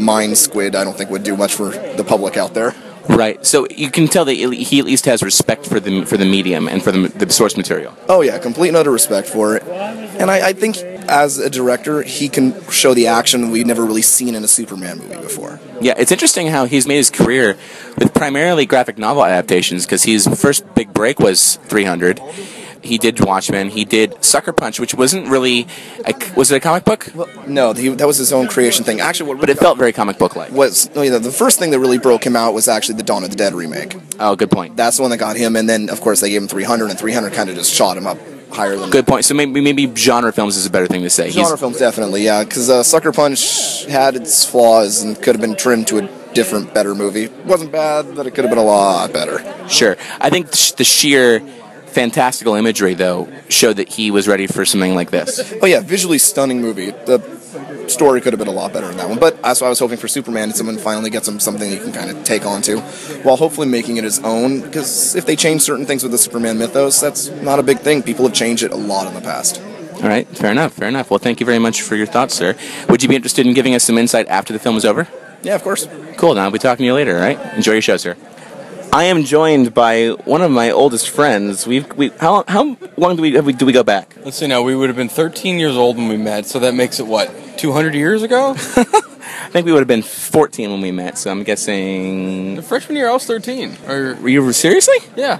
mind 0.01 0.37
squid, 0.37 0.75
I 0.75 0.83
don't 0.83 0.97
think 0.97 1.09
would 1.09 1.23
do 1.23 1.37
much 1.37 1.53
for 1.53 1.69
the 1.69 2.03
public 2.03 2.37
out 2.37 2.53
there. 2.53 2.73
Right. 3.09 3.43
So 3.45 3.67
you 3.69 3.89
can 3.89 4.07
tell 4.07 4.25
that 4.25 4.33
he 4.33 4.79
at 4.79 4.85
least 4.85 5.05
has 5.05 5.23
respect 5.23 5.65
for 5.65 5.79
the 5.79 6.05
for 6.05 6.17
the 6.17 6.25
medium 6.25 6.67
and 6.67 6.83
for 6.83 6.91
the, 6.91 7.07
the 7.07 7.31
source 7.31 7.57
material. 7.57 7.95
Oh 8.07 8.21
yeah, 8.21 8.37
complete 8.37 8.69
and 8.69 8.77
utter 8.77 8.91
respect 8.91 9.27
for 9.27 9.55
it. 9.55 9.63
And 9.63 10.29
I, 10.29 10.49
I 10.49 10.53
think 10.53 10.77
as 10.77 11.39
a 11.39 11.49
director, 11.49 12.03
he 12.03 12.29
can 12.29 12.61
show 12.69 12.93
the 12.93 13.07
action 13.07 13.49
we've 13.51 13.65
never 13.65 13.83
really 13.83 14.01
seen 14.03 14.35
in 14.35 14.43
a 14.43 14.47
Superman 14.47 14.99
movie 14.99 15.15
before. 15.15 15.59
Yeah, 15.81 15.95
it's 15.97 16.11
interesting 16.11 16.47
how 16.47 16.65
he's 16.65 16.87
made 16.87 16.97
his 16.97 17.09
career 17.09 17.57
with 17.97 18.13
primarily 18.13 18.65
graphic 18.65 18.97
novel 18.97 19.25
adaptations 19.25 19.85
because 19.85 20.03
his 20.03 20.27
first 20.27 20.63
big 20.75 20.93
break 20.93 21.19
was 21.19 21.57
300. 21.65 22.21
He 22.83 22.97
did 22.97 23.19
Watchmen. 23.19 23.69
He 23.69 23.85
did 23.85 24.23
Sucker 24.23 24.51
Punch, 24.53 24.79
which 24.79 24.93
wasn't 24.93 25.27
really. 25.27 25.67
A, 26.05 26.13
was 26.35 26.51
it 26.51 26.55
a 26.55 26.59
comic 26.59 26.83
book? 26.83 27.09
No, 27.47 27.73
he, 27.73 27.89
that 27.89 28.07
was 28.07 28.17
his 28.17 28.33
own 28.33 28.47
creation 28.47 28.83
thing. 28.83 28.99
Actually, 28.99 29.29
what 29.29 29.39
but 29.39 29.49
it 29.49 29.59
felt 29.59 29.77
very 29.77 29.93
comic 29.93 30.17
book 30.17 30.35
like. 30.35 30.51
was 30.51 30.93
no, 30.95 31.01
yeah, 31.01 31.17
the 31.17 31.31
first 31.31 31.59
thing 31.59 31.71
that 31.71 31.79
really 31.79 31.99
broke 31.99 32.25
him 32.25 32.35
out 32.35 32.53
was 32.53 32.67
actually 32.67 32.95
the 32.95 33.03
Dawn 33.03 33.23
of 33.23 33.29
the 33.29 33.35
Dead 33.35 33.53
remake. 33.53 33.95
Oh, 34.19 34.35
good 34.35 34.49
point. 34.51 34.75
That's 34.75 34.97
the 34.97 35.03
one 35.03 35.11
that 35.11 35.17
got 35.17 35.35
him, 35.37 35.55
and 35.55 35.69
then 35.69 35.89
of 35.89 36.01
course 36.01 36.21
they 36.21 36.29
gave 36.29 36.41
him 36.41 36.47
300, 36.47 36.89
and 36.89 36.97
300 36.97 37.33
kind 37.33 37.49
of 37.49 37.55
just 37.55 37.73
shot 37.73 37.97
him 37.97 38.07
up 38.07 38.17
higher 38.51 38.75
than 38.75 38.89
Good 38.89 39.07
point. 39.07 39.25
So 39.25 39.33
maybe 39.33 39.61
maybe 39.61 39.93
genre 39.95 40.33
films 40.33 40.57
is 40.57 40.65
a 40.65 40.69
better 40.71 40.87
thing 40.87 41.03
to 41.03 41.09
say. 41.09 41.29
genre 41.29 41.57
films. 41.57 41.77
Definitely, 41.77 42.23
yeah, 42.23 42.43
because 42.43 42.69
uh, 42.69 42.83
Sucker 42.83 43.11
Punch 43.11 43.85
had 43.85 44.15
its 44.15 44.43
flaws 44.45 45.03
and 45.03 45.15
could 45.21 45.35
have 45.35 45.41
been 45.41 45.55
trimmed 45.55 45.87
to 45.89 45.99
a 45.99 46.09
different, 46.33 46.73
better 46.73 46.95
movie. 46.95 47.25
It 47.25 47.45
wasn't 47.45 47.71
bad, 47.71 48.15
but 48.15 48.25
it 48.25 48.31
could 48.31 48.45
have 48.45 48.51
been 48.51 48.57
a 48.57 48.63
lot 48.63 49.11
better. 49.13 49.39
Sure. 49.67 49.97
I 50.19 50.29
think 50.29 50.53
sh- 50.55 50.71
the 50.71 50.83
sheer 50.83 51.41
fantastical 51.91 52.55
imagery, 52.55 52.93
though, 52.93 53.27
showed 53.49 53.77
that 53.77 53.89
he 53.89 54.11
was 54.11 54.27
ready 54.27 54.47
for 54.47 54.65
something 54.65 54.95
like 54.95 55.11
this. 55.11 55.53
Oh 55.61 55.65
yeah, 55.65 55.81
visually 55.81 56.17
stunning 56.17 56.61
movie. 56.61 56.91
The 56.91 57.19
story 57.87 58.21
could 58.21 58.31
have 58.31 58.39
been 58.39 58.47
a 58.47 58.51
lot 58.51 58.71
better 58.71 58.89
in 58.89 58.97
that 58.97 59.09
one, 59.09 59.19
but 59.19 59.41
that's 59.41 59.59
why 59.59 59.67
I 59.67 59.69
was 59.69 59.79
hoping 59.79 59.97
for 59.97 60.07
Superman 60.07 60.43
and 60.43 60.55
someone 60.55 60.77
finally 60.77 61.09
gets 61.09 61.27
him 61.27 61.39
something 61.39 61.69
he 61.69 61.77
can 61.77 61.91
kind 61.91 62.09
of 62.09 62.23
take 62.23 62.45
on 62.45 62.61
to, 62.63 62.79
while 63.23 63.35
hopefully 63.35 63.67
making 63.67 63.97
it 63.97 64.03
his 64.03 64.19
own. 64.19 64.61
Because 64.61 65.15
if 65.15 65.25
they 65.25 65.35
change 65.35 65.61
certain 65.61 65.85
things 65.85 66.01
with 66.03 66.11
the 66.11 66.17
Superman 66.17 66.57
mythos, 66.57 66.99
that's 66.99 67.27
not 67.41 67.59
a 67.59 67.63
big 67.63 67.79
thing. 67.79 68.01
People 68.01 68.25
have 68.25 68.33
changed 68.33 68.63
it 68.63 68.71
a 68.71 68.75
lot 68.75 69.07
in 69.07 69.13
the 69.13 69.21
past. 69.21 69.61
All 69.95 70.07
right, 70.07 70.27
fair 70.29 70.51
enough, 70.51 70.73
fair 70.73 70.87
enough. 70.87 71.11
Well, 71.11 71.19
thank 71.19 71.39
you 71.39 71.45
very 71.45 71.59
much 71.59 71.81
for 71.81 71.95
your 71.95 72.07
thoughts, 72.07 72.33
sir. 72.33 72.55
Would 72.89 73.03
you 73.03 73.09
be 73.09 73.15
interested 73.15 73.45
in 73.45 73.53
giving 73.53 73.75
us 73.75 73.83
some 73.83 73.97
insight 73.97 74.27
after 74.29 74.53
the 74.53 74.59
film 74.59 74.77
is 74.77 74.85
over? 74.85 75.07
Yeah, 75.43 75.55
of 75.55 75.63
course. 75.63 75.87
Cool. 76.17 76.35
Then 76.35 76.43
I'll 76.43 76.51
be 76.51 76.59
talking 76.59 76.83
to 76.83 76.87
you 76.87 76.93
later. 76.93 77.15
All 77.15 77.21
right. 77.21 77.39
Enjoy 77.55 77.73
your 77.73 77.81
show, 77.81 77.97
sir. 77.97 78.15
I 78.93 79.05
am 79.05 79.23
joined 79.23 79.73
by 79.73 80.09
one 80.25 80.41
of 80.41 80.51
my 80.51 80.69
oldest 80.71 81.09
friends. 81.09 81.65
We've 81.65 81.87
we 81.95 82.09
how 82.19 82.43
how 82.47 82.77
long 82.97 83.15
do 83.15 83.21
we 83.21 83.33
have 83.33 83.45
we 83.45 83.53
do 83.53 83.65
we 83.65 83.71
go 83.71 83.83
back? 83.83 84.13
Let's 84.25 84.37
see 84.37 84.47
now. 84.47 84.61
We 84.63 84.75
would 84.75 84.89
have 84.89 84.97
been 84.97 85.07
13 85.09 85.57
years 85.59 85.77
old 85.77 85.95
when 85.97 86.09
we 86.09 86.17
met, 86.17 86.45
so 86.45 86.59
that 86.59 86.73
makes 86.73 86.99
it 86.99 87.07
what 87.07 87.31
200 87.57 87.93
years 87.95 88.21
ago. 88.21 88.51
I 88.57 89.49
think 89.53 89.65
we 89.65 89.71
would 89.71 89.79
have 89.79 89.87
been 89.87 90.01
14 90.03 90.71
when 90.71 90.81
we 90.81 90.91
met. 90.91 91.17
So 91.17 91.31
I'm 91.31 91.43
guessing. 91.43 92.55
The 92.55 92.61
freshman 92.61 92.97
year, 92.97 93.09
I 93.09 93.13
was 93.13 93.25
13. 93.25 93.77
Or 93.87 94.15
Were 94.15 94.29
you 94.29 94.51
seriously? 94.53 94.95
yeah, 95.15 95.39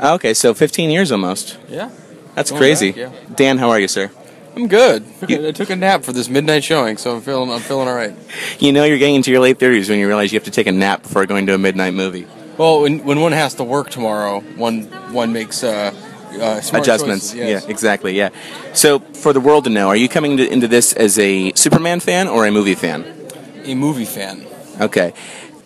Okay, 0.00 0.34
so 0.34 0.54
15 0.54 0.90
years 0.90 1.10
almost. 1.12 1.58
yeah. 1.68 1.90
That's 2.34 2.50
Going 2.50 2.60
crazy. 2.60 2.90
back, 2.92 3.12
yeah. 3.12 3.34
Dan, 3.34 3.58
how 3.58 3.70
are 3.70 3.80
you, 3.80 3.88
sir? 3.88 4.10
I'm 4.54 4.68
good. 4.68 5.04
I 5.22 5.52
took 5.52 5.70
a 5.70 5.76
nap 5.76 6.02
for 6.04 6.12
this 6.12 6.28
midnight 6.28 6.64
showing, 6.64 6.98
so 6.98 7.16
I'm 7.16 7.20
feeling 7.22 7.50
I'm 7.50 7.60
feeling 7.60 7.88
all 7.88 7.94
right. 7.94 8.14
You 8.58 8.72
know 8.72 8.84
you're 8.84 8.98
getting 8.98 9.16
into 9.16 9.30
your 9.30 9.40
late 9.40 9.58
30s 9.58 9.88
when 9.90 9.98
you 9.98 10.06
realize 10.06 10.32
you 10.32 10.38
have 10.38 10.44
to 10.44 10.50
take 10.50 10.66
a 10.66 10.72
nap 10.72 11.02
before 11.02 11.26
going 11.26 11.46
to 11.46 11.54
a 11.54 11.58
midnight 11.58 11.94
movie. 11.94 12.26
Well, 12.58 12.82
when, 12.82 13.04
when 13.04 13.20
one 13.20 13.32
has 13.32 13.54
to 13.54 13.64
work 13.64 13.90
tomorrow, 13.90 14.40
one 14.56 14.84
one 15.12 15.32
makes 15.32 15.62
uh, 15.62 15.92
uh, 16.40 16.60
Adjustments. 16.72 17.34
yes. 17.34 17.64
Yeah, 17.64 17.70
exactly. 17.70 18.14
Yeah. 18.16 18.30
So 18.74 18.98
for 18.98 19.32
the 19.32 19.40
world 19.40 19.64
to 19.64 19.70
know, 19.70 19.88
are 19.88 19.96
you 19.96 20.08
coming 20.08 20.36
to, 20.38 20.50
into 20.50 20.68
this 20.68 20.92
as 20.92 21.18
a 21.18 21.52
Superman 21.54 22.00
fan 22.00 22.28
or 22.28 22.46
a 22.46 22.50
movie 22.50 22.74
fan? 22.74 23.04
A 23.64 23.74
movie 23.74 24.04
fan. 24.04 24.46
Okay. 24.80 25.12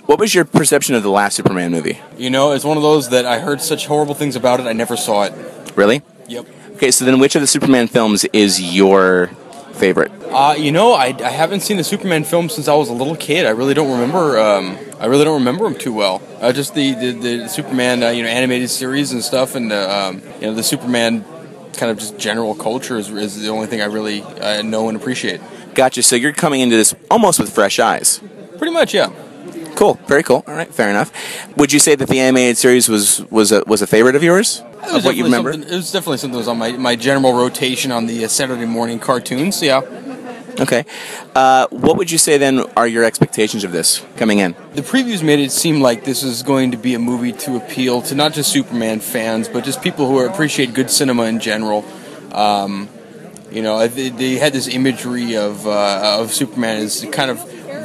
What 0.07 0.19
was 0.19 0.35
your 0.35 0.45
perception 0.45 0.95
of 0.97 1.03
the 1.03 1.11
last 1.11 1.37
Superman 1.37 1.71
movie? 1.71 2.01
You 2.17 2.31
know, 2.31 2.53
it's 2.53 2.65
one 2.65 2.77
of 2.77 2.83
those 2.83 3.11
that 3.11 3.25
I 3.25 3.39
heard 3.39 3.61
such 3.61 3.87
horrible 3.87 4.15
things 4.15 4.35
about 4.35 4.59
it. 4.59 4.67
I 4.67 4.73
never 4.73 4.97
saw 4.97 5.25
it. 5.25 5.33
Really? 5.77 6.03
Yep. 6.29 6.47
Okay, 6.75 6.91
so 6.91 7.05
then 7.05 7.21
which 7.21 7.35
of 7.37 7.41
the 7.41 7.47
Superman 7.47 7.87
films 7.87 8.25
is 8.33 8.61
your 8.61 9.29
favorite? 9.75 10.11
Uh, 10.31 10.55
you 10.59 10.73
know, 10.73 10.95
I, 10.95 11.15
I 11.23 11.31
haven't 11.31 11.61
seen 11.61 11.77
the 11.77 11.85
Superman 11.85 12.25
film 12.25 12.49
since 12.49 12.67
I 12.69 12.75
was 12.75 12.89
a 12.89 12.93
little 12.93 13.17
kid. 13.17 13.47
I 13.47 13.51
really 13.51 13.75
don't 13.75 13.91
remember. 13.91 14.39
Um, 14.41 14.77
I 15.01 15.07
really 15.07 15.25
don't 15.25 15.39
remember 15.39 15.67
him 15.67 15.75
too 15.77 15.95
well. 15.95 16.21
Uh, 16.41 16.53
just 16.53 16.75
the 16.75 16.93
the, 16.93 17.13
the 17.13 17.49
Superman, 17.49 18.03
uh, 18.03 18.11
you 18.11 18.23
know, 18.23 18.29
animated 18.29 18.69
series 18.69 19.13
and 19.13 19.25
stuff, 19.25 19.55
and 19.55 19.73
uh, 19.73 20.11
um, 20.11 20.23
you 20.41 20.47
know, 20.47 20.55
the 20.55 20.63
Superman 20.63 21.25
kind 21.73 21.91
of 21.91 21.99
just 21.99 22.19
general 22.19 22.55
culture 22.55 22.99
is, 22.99 23.09
is 23.09 23.41
the 23.41 23.49
only 23.49 23.67
thing 23.67 23.81
I 23.81 23.87
really 23.87 24.23
uh, 24.23 24.61
know 24.61 24.89
and 24.89 24.97
appreciate. 24.97 25.41
Gotcha. 25.75 26.03
So 26.03 26.17
you're 26.17 26.35
coming 26.35 26.61
into 26.61 26.77
this 26.77 26.95
almost 27.11 27.39
with 27.41 27.51
fresh 27.51 27.79
eyes. 27.79 28.21
Pretty 28.59 28.73
much, 28.73 28.93
yeah. 28.93 29.11
Cool. 29.75 29.95
Very 30.07 30.23
cool. 30.23 30.45
All 30.47 30.55
right. 30.55 30.73
Fair 30.73 30.91
enough. 30.91 31.11
Would 31.57 31.73
you 31.73 31.79
say 31.79 31.95
that 31.95 32.09
the 32.09 32.21
animated 32.21 32.59
series 32.59 32.89
was 32.91 33.25
was 33.31 33.53
a 33.53 33.65
was 33.67 33.81
a 33.81 33.87
favorite 33.87 34.17
of 34.17 34.23
yours? 34.23 34.61
It 34.61 34.83
was 34.83 34.97
Of 34.97 35.05
what 35.07 35.17
you 35.17 35.25
remember? 35.25 35.53
It 35.53 35.71
was 35.71 35.91
definitely 35.91 36.19
something 36.19 36.33
that 36.33 36.39
was 36.39 36.49
on 36.49 36.59
my, 36.59 36.73
my 36.73 36.97
general 36.97 37.33
rotation 37.33 37.91
on 37.91 38.07
the 38.07 38.25
uh, 38.25 38.29
Saturday 38.29 38.67
morning 38.67 38.99
cartoons. 38.99 39.63
Yeah. 39.63 39.81
Okay. 40.59 40.85
Uh, 41.35 41.67
what 41.71 41.97
would 41.97 42.11
you 42.11 42.19
say 42.19 42.39
then 42.39 42.61
are 42.77 42.87
your 42.87 43.05
expectations 43.05 43.65
of 43.65 43.73
this 43.73 44.05
coming 44.17 44.39
in? 44.39 44.55
The 44.75 44.83
previews 44.83 45.23
made 45.23 45.39
it 45.39 45.53
seem 45.53 45.81
like 45.81 46.05
this 46.05 46.23
is 46.23 46.43
going 46.43 46.73
to 46.73 46.77
be 46.77 46.95
a 46.95 46.99
movie 46.99 47.33
to 47.33 47.57
appeal 47.57 48.03
to 48.03 48.15
not 48.15 48.33
just 48.33 48.53
Superman 48.53 49.01
fans, 49.01 49.49
but 49.49 49.65
just 49.65 49.83
people 49.83 50.09
who 50.09 50.19
appreciate 50.21 50.75
good 50.75 50.91
cinema 50.91 51.25
in 51.25 51.41
general. 51.41 51.85
Um, 52.33 52.89
you 53.51 53.63
know, 53.63 53.87
they, 53.89 54.11
they 54.11 54.35
had 54.35 54.53
this 54.53 54.69
imagery 54.69 55.37
of 55.37 55.67
uh, 55.67 56.19
of 56.21 56.33
Superman 56.33 56.79
as 56.79 57.05
kind 57.11 57.31
of 57.31 57.39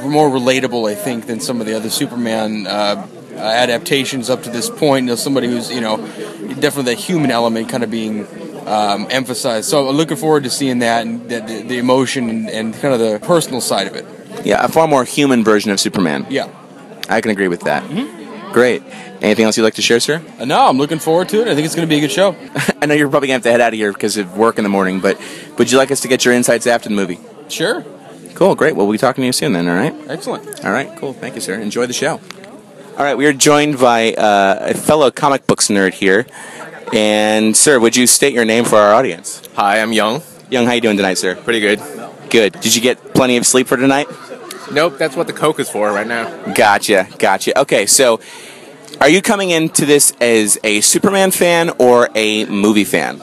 more 0.04 0.28
relatable, 0.28 0.90
I 0.90 0.94
think, 0.94 1.26
than 1.26 1.40
some 1.40 1.60
of 1.60 1.66
the 1.66 1.74
other 1.74 1.90
Superman 1.90 2.66
uh, 2.66 3.06
adaptations 3.34 4.30
up 4.30 4.42
to 4.44 4.50
this 4.50 4.70
point. 4.70 5.04
You 5.04 5.12
know, 5.12 5.16
somebody 5.16 5.48
who's 5.48 5.70
you 5.70 5.80
know 5.80 5.96
definitely 5.96 6.94
that 6.94 7.00
human 7.00 7.30
element 7.30 7.68
kind 7.68 7.82
of 7.82 7.90
being 7.90 8.26
um, 8.66 9.06
emphasized. 9.10 9.68
So 9.68 9.88
I'm 9.88 9.96
looking 9.96 10.16
forward 10.16 10.44
to 10.44 10.50
seeing 10.50 10.80
that 10.80 11.06
and 11.06 11.28
the, 11.28 11.40
the, 11.40 11.62
the 11.62 11.78
emotion 11.78 12.28
and, 12.28 12.50
and 12.50 12.74
kind 12.74 12.92
of 12.92 13.00
the 13.00 13.18
personal 13.24 13.60
side 13.60 13.86
of 13.86 13.94
it. 13.94 14.06
Yeah, 14.44 14.64
a 14.64 14.68
far 14.68 14.86
more 14.86 15.04
human 15.04 15.44
version 15.44 15.70
of 15.70 15.80
Superman. 15.80 16.26
Yeah. 16.28 16.48
I 17.08 17.20
can 17.20 17.30
agree 17.30 17.48
with 17.48 17.62
that. 17.62 17.82
Great. 18.52 18.82
Anything 19.22 19.44
else 19.44 19.56
you'd 19.56 19.64
like 19.64 19.74
to 19.74 19.82
share, 19.82 20.00
sir? 20.00 20.22
Uh, 20.38 20.44
no, 20.44 20.66
I'm 20.66 20.78
looking 20.78 20.98
forward 20.98 21.28
to 21.30 21.40
it. 21.40 21.48
I 21.48 21.54
think 21.54 21.64
it's 21.64 21.74
going 21.74 21.88
to 21.88 21.92
be 21.92 21.98
a 21.98 22.00
good 22.00 22.12
show. 22.12 22.36
I 22.82 22.86
know 22.86 22.94
you're 22.94 23.08
probably 23.08 23.28
going 23.28 23.40
to 23.40 23.48
have 23.48 23.50
to 23.50 23.50
head 23.50 23.60
out 23.60 23.72
of 23.72 23.78
here 23.78 23.92
because 23.92 24.16
of 24.16 24.36
work 24.36 24.58
in 24.58 24.64
the 24.64 24.68
morning, 24.68 25.00
but 25.00 25.20
would 25.58 25.70
you 25.70 25.78
like 25.78 25.90
us 25.90 26.00
to 26.00 26.08
get 26.08 26.24
your 26.24 26.34
insights 26.34 26.66
after 26.66 26.88
the 26.88 26.94
movie? 26.94 27.18
Sure. 27.48 27.84
Cool, 28.34 28.54
great. 28.54 28.76
Well, 28.76 28.86
we'll 28.86 28.92
be 28.92 28.98
talking 28.98 29.22
to 29.22 29.26
you 29.26 29.32
soon 29.32 29.52
then, 29.52 29.68
all 29.68 29.74
right? 29.74 29.94
Excellent. 30.08 30.64
All 30.64 30.72
right, 30.72 30.94
cool. 30.98 31.12
Thank 31.14 31.36
you, 31.36 31.40
sir. 31.40 31.54
Enjoy 31.54 31.86
the 31.86 31.94
show. 31.94 32.20
All 32.98 33.04
right, 33.04 33.14
we 33.14 33.26
are 33.26 33.32
joined 33.32 33.78
by 33.78 34.12
uh, 34.12 34.70
a 34.70 34.74
fellow 34.74 35.10
comic 35.10 35.46
books 35.46 35.68
nerd 35.68 35.94
here. 35.94 36.26
And, 36.92 37.56
sir, 37.56 37.78
would 37.80 37.96
you 37.96 38.06
state 38.06 38.32
your 38.32 38.44
name 38.44 38.64
for 38.64 38.76
our 38.76 38.94
audience? 38.94 39.42
Hi, 39.54 39.80
I'm 39.80 39.92
Young. 39.92 40.22
Young, 40.50 40.66
how 40.66 40.72
you 40.72 40.80
doing 40.80 40.96
tonight, 40.96 41.18
sir? 41.18 41.34
Pretty 41.34 41.60
good. 41.60 41.80
Good. 42.30 42.60
Did 42.60 42.74
you 42.74 42.80
get 42.80 43.14
plenty 43.14 43.36
of 43.36 43.46
sleep 43.46 43.66
for 43.66 43.76
tonight? 43.76 44.08
Nope, 44.72 44.98
that's 44.98 45.16
what 45.16 45.26
the 45.26 45.32
Coke 45.32 45.60
is 45.60 45.68
for 45.68 45.92
right 45.92 46.06
now. 46.06 46.52
Gotcha, 46.54 47.08
gotcha. 47.18 47.58
Okay, 47.60 47.86
so 47.86 48.20
are 49.00 49.08
you 49.08 49.22
coming 49.22 49.50
into 49.50 49.84
this 49.84 50.12
as 50.20 50.58
a 50.64 50.80
Superman 50.80 51.30
fan 51.30 51.70
or 51.78 52.08
a 52.14 52.44
movie 52.46 52.84
fan? 52.84 53.20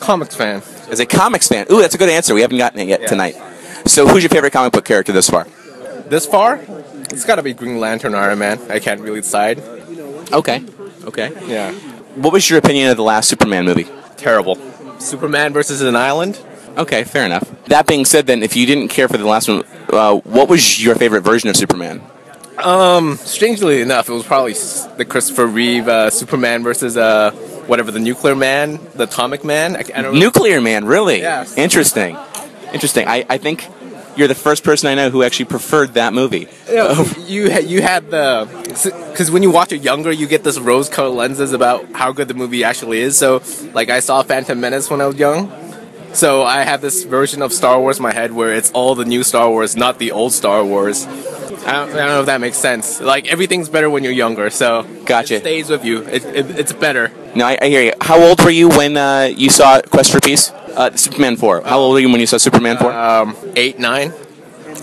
Comics 0.00 0.34
fan. 0.34 0.62
As 0.90 1.00
a 1.00 1.06
comics 1.06 1.48
fan. 1.48 1.66
Ooh, 1.70 1.80
that's 1.80 1.94
a 1.94 1.98
good 1.98 2.08
answer. 2.08 2.34
We 2.34 2.42
haven't 2.42 2.58
gotten 2.58 2.80
it 2.80 2.88
yet 2.88 3.06
tonight. 3.06 3.36
So, 3.86 4.06
who's 4.06 4.22
your 4.22 4.30
favorite 4.30 4.52
comic 4.52 4.72
book 4.72 4.84
character 4.84 5.12
this 5.12 5.28
far? 5.28 5.44
This 6.06 6.26
far, 6.26 6.60
it's 7.10 7.24
got 7.24 7.36
to 7.36 7.42
be 7.42 7.52
Green 7.52 7.80
Lantern, 7.80 8.14
Iron 8.14 8.38
Man. 8.38 8.60
I 8.70 8.78
can't 8.78 9.00
really 9.00 9.20
decide. 9.20 9.58
Okay. 10.32 10.64
Okay. 11.04 11.32
Yeah. 11.46 11.72
What 12.14 12.32
was 12.32 12.48
your 12.50 12.58
opinion 12.58 12.90
of 12.90 12.96
the 12.96 13.02
last 13.02 13.28
Superman 13.28 13.64
movie? 13.64 13.86
Terrible. 14.16 14.56
Superman 14.98 15.52
versus 15.52 15.80
an 15.80 15.96
island. 15.96 16.40
Okay, 16.76 17.04
fair 17.04 17.24
enough. 17.24 17.50
That 17.66 17.86
being 17.86 18.04
said, 18.04 18.26
then, 18.26 18.42
if 18.42 18.56
you 18.56 18.66
didn't 18.66 18.88
care 18.88 19.08
for 19.08 19.16
the 19.16 19.26
last 19.26 19.48
one, 19.48 19.64
uh, 19.90 20.16
what 20.18 20.48
was 20.48 20.82
your 20.82 20.94
favorite 20.94 21.22
version 21.22 21.50
of 21.50 21.56
Superman? 21.56 22.02
Um, 22.58 23.16
strangely 23.16 23.80
enough, 23.80 24.08
it 24.08 24.12
was 24.12 24.24
probably 24.24 24.52
the 24.52 25.04
Christopher 25.08 25.46
Reeve 25.46 25.88
uh, 25.88 26.10
Superman 26.10 26.62
versus 26.62 26.96
uh, 26.96 27.30
whatever 27.66 27.90
the 27.90 27.98
Nuclear 27.98 28.36
Man, 28.36 28.78
the 28.94 29.04
Atomic 29.04 29.44
Man. 29.44 29.76
I, 29.76 29.84
I 29.94 30.10
Nuclear 30.12 30.60
Man, 30.60 30.84
really? 30.84 31.20
Yes. 31.20 31.56
Interesting. 31.56 32.16
Interesting. 32.72 33.08
I, 33.08 33.26
I 33.28 33.38
think 33.38 33.68
you're 34.16 34.28
the 34.28 34.34
first 34.34 34.64
person 34.64 34.88
I 34.88 34.94
know 34.94 35.10
who 35.10 35.22
actually 35.22 35.46
preferred 35.46 35.94
that 35.94 36.12
movie. 36.12 36.48
Yeah, 36.70 37.02
you 37.26 37.50
you 37.60 37.82
had 37.82 38.10
the 38.10 38.48
because 39.10 39.30
when 39.30 39.42
you 39.42 39.50
watch 39.50 39.72
it 39.72 39.82
younger, 39.82 40.12
you 40.12 40.26
get 40.26 40.44
this 40.44 40.58
rose-colored 40.58 41.14
lenses 41.14 41.52
about 41.52 41.92
how 41.92 42.12
good 42.12 42.28
the 42.28 42.34
movie 42.34 42.64
actually 42.64 43.00
is. 43.00 43.16
So, 43.16 43.42
like, 43.72 43.90
I 43.90 44.00
saw 44.00 44.22
Phantom 44.22 44.58
Menace 44.60 44.90
when 44.90 45.00
I 45.00 45.06
was 45.06 45.16
young, 45.16 45.50
so 46.12 46.42
I 46.42 46.62
have 46.62 46.80
this 46.80 47.04
version 47.04 47.42
of 47.42 47.52
Star 47.52 47.80
Wars 47.80 47.98
in 47.98 48.02
my 48.02 48.12
head 48.12 48.32
where 48.32 48.54
it's 48.54 48.70
all 48.72 48.94
the 48.94 49.04
new 49.04 49.22
Star 49.22 49.48
Wars, 49.50 49.76
not 49.76 49.98
the 49.98 50.12
old 50.12 50.32
Star 50.32 50.64
Wars. 50.64 51.06
I 51.06 51.72
don't, 51.72 51.90
I 51.90 51.94
don't 51.94 52.08
know 52.08 52.20
if 52.20 52.26
that 52.26 52.40
makes 52.40 52.56
sense. 52.58 53.00
Like 53.00 53.28
everything's 53.28 53.68
better 53.68 53.88
when 53.88 54.02
you're 54.02 54.12
younger, 54.12 54.50
so 54.50 54.82
Gotcha. 55.04 55.36
it 55.36 55.40
stays 55.40 55.70
with 55.70 55.84
you. 55.84 56.02
It, 56.02 56.24
it, 56.24 56.50
it's 56.58 56.72
better. 56.72 57.12
No, 57.36 57.46
I, 57.46 57.56
I 57.62 57.68
hear 57.68 57.82
you. 57.82 57.92
How 58.00 58.20
old 58.20 58.42
were 58.42 58.50
you 58.50 58.68
when 58.68 58.96
uh, 58.96 59.30
you 59.34 59.48
saw 59.48 59.80
Quest 59.80 60.10
for 60.10 60.20
Peace? 60.20 60.52
Uh, 60.74 60.96
Superman 60.96 61.36
4. 61.36 61.62
How 61.62 61.78
old 61.78 61.94
were 61.94 62.00
you 62.00 62.10
when 62.10 62.20
you 62.20 62.26
saw 62.26 62.38
Superman 62.38 62.78
4? 62.78 62.92
Um, 62.92 63.36
eight, 63.56 63.78
nine. 63.78 64.12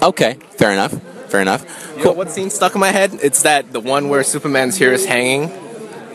Okay, 0.02 0.36
fair 0.58 0.72
enough. 0.72 0.92
Fair 1.30 1.42
enough. 1.42 1.66
You 1.98 2.06
know 2.06 2.12
what 2.14 2.32
scene 2.32 2.50
stuck 2.50 2.76
in 2.76 2.80
my 2.80 2.92
head? 2.92 3.20
It's 3.22 3.44
that 3.44 3.72
the 3.72 3.80
one 3.80 4.10
where 4.10 4.24
Superman's 4.24 4.78
hair 4.78 4.94
is 4.94 5.06
hanging, 5.06 5.52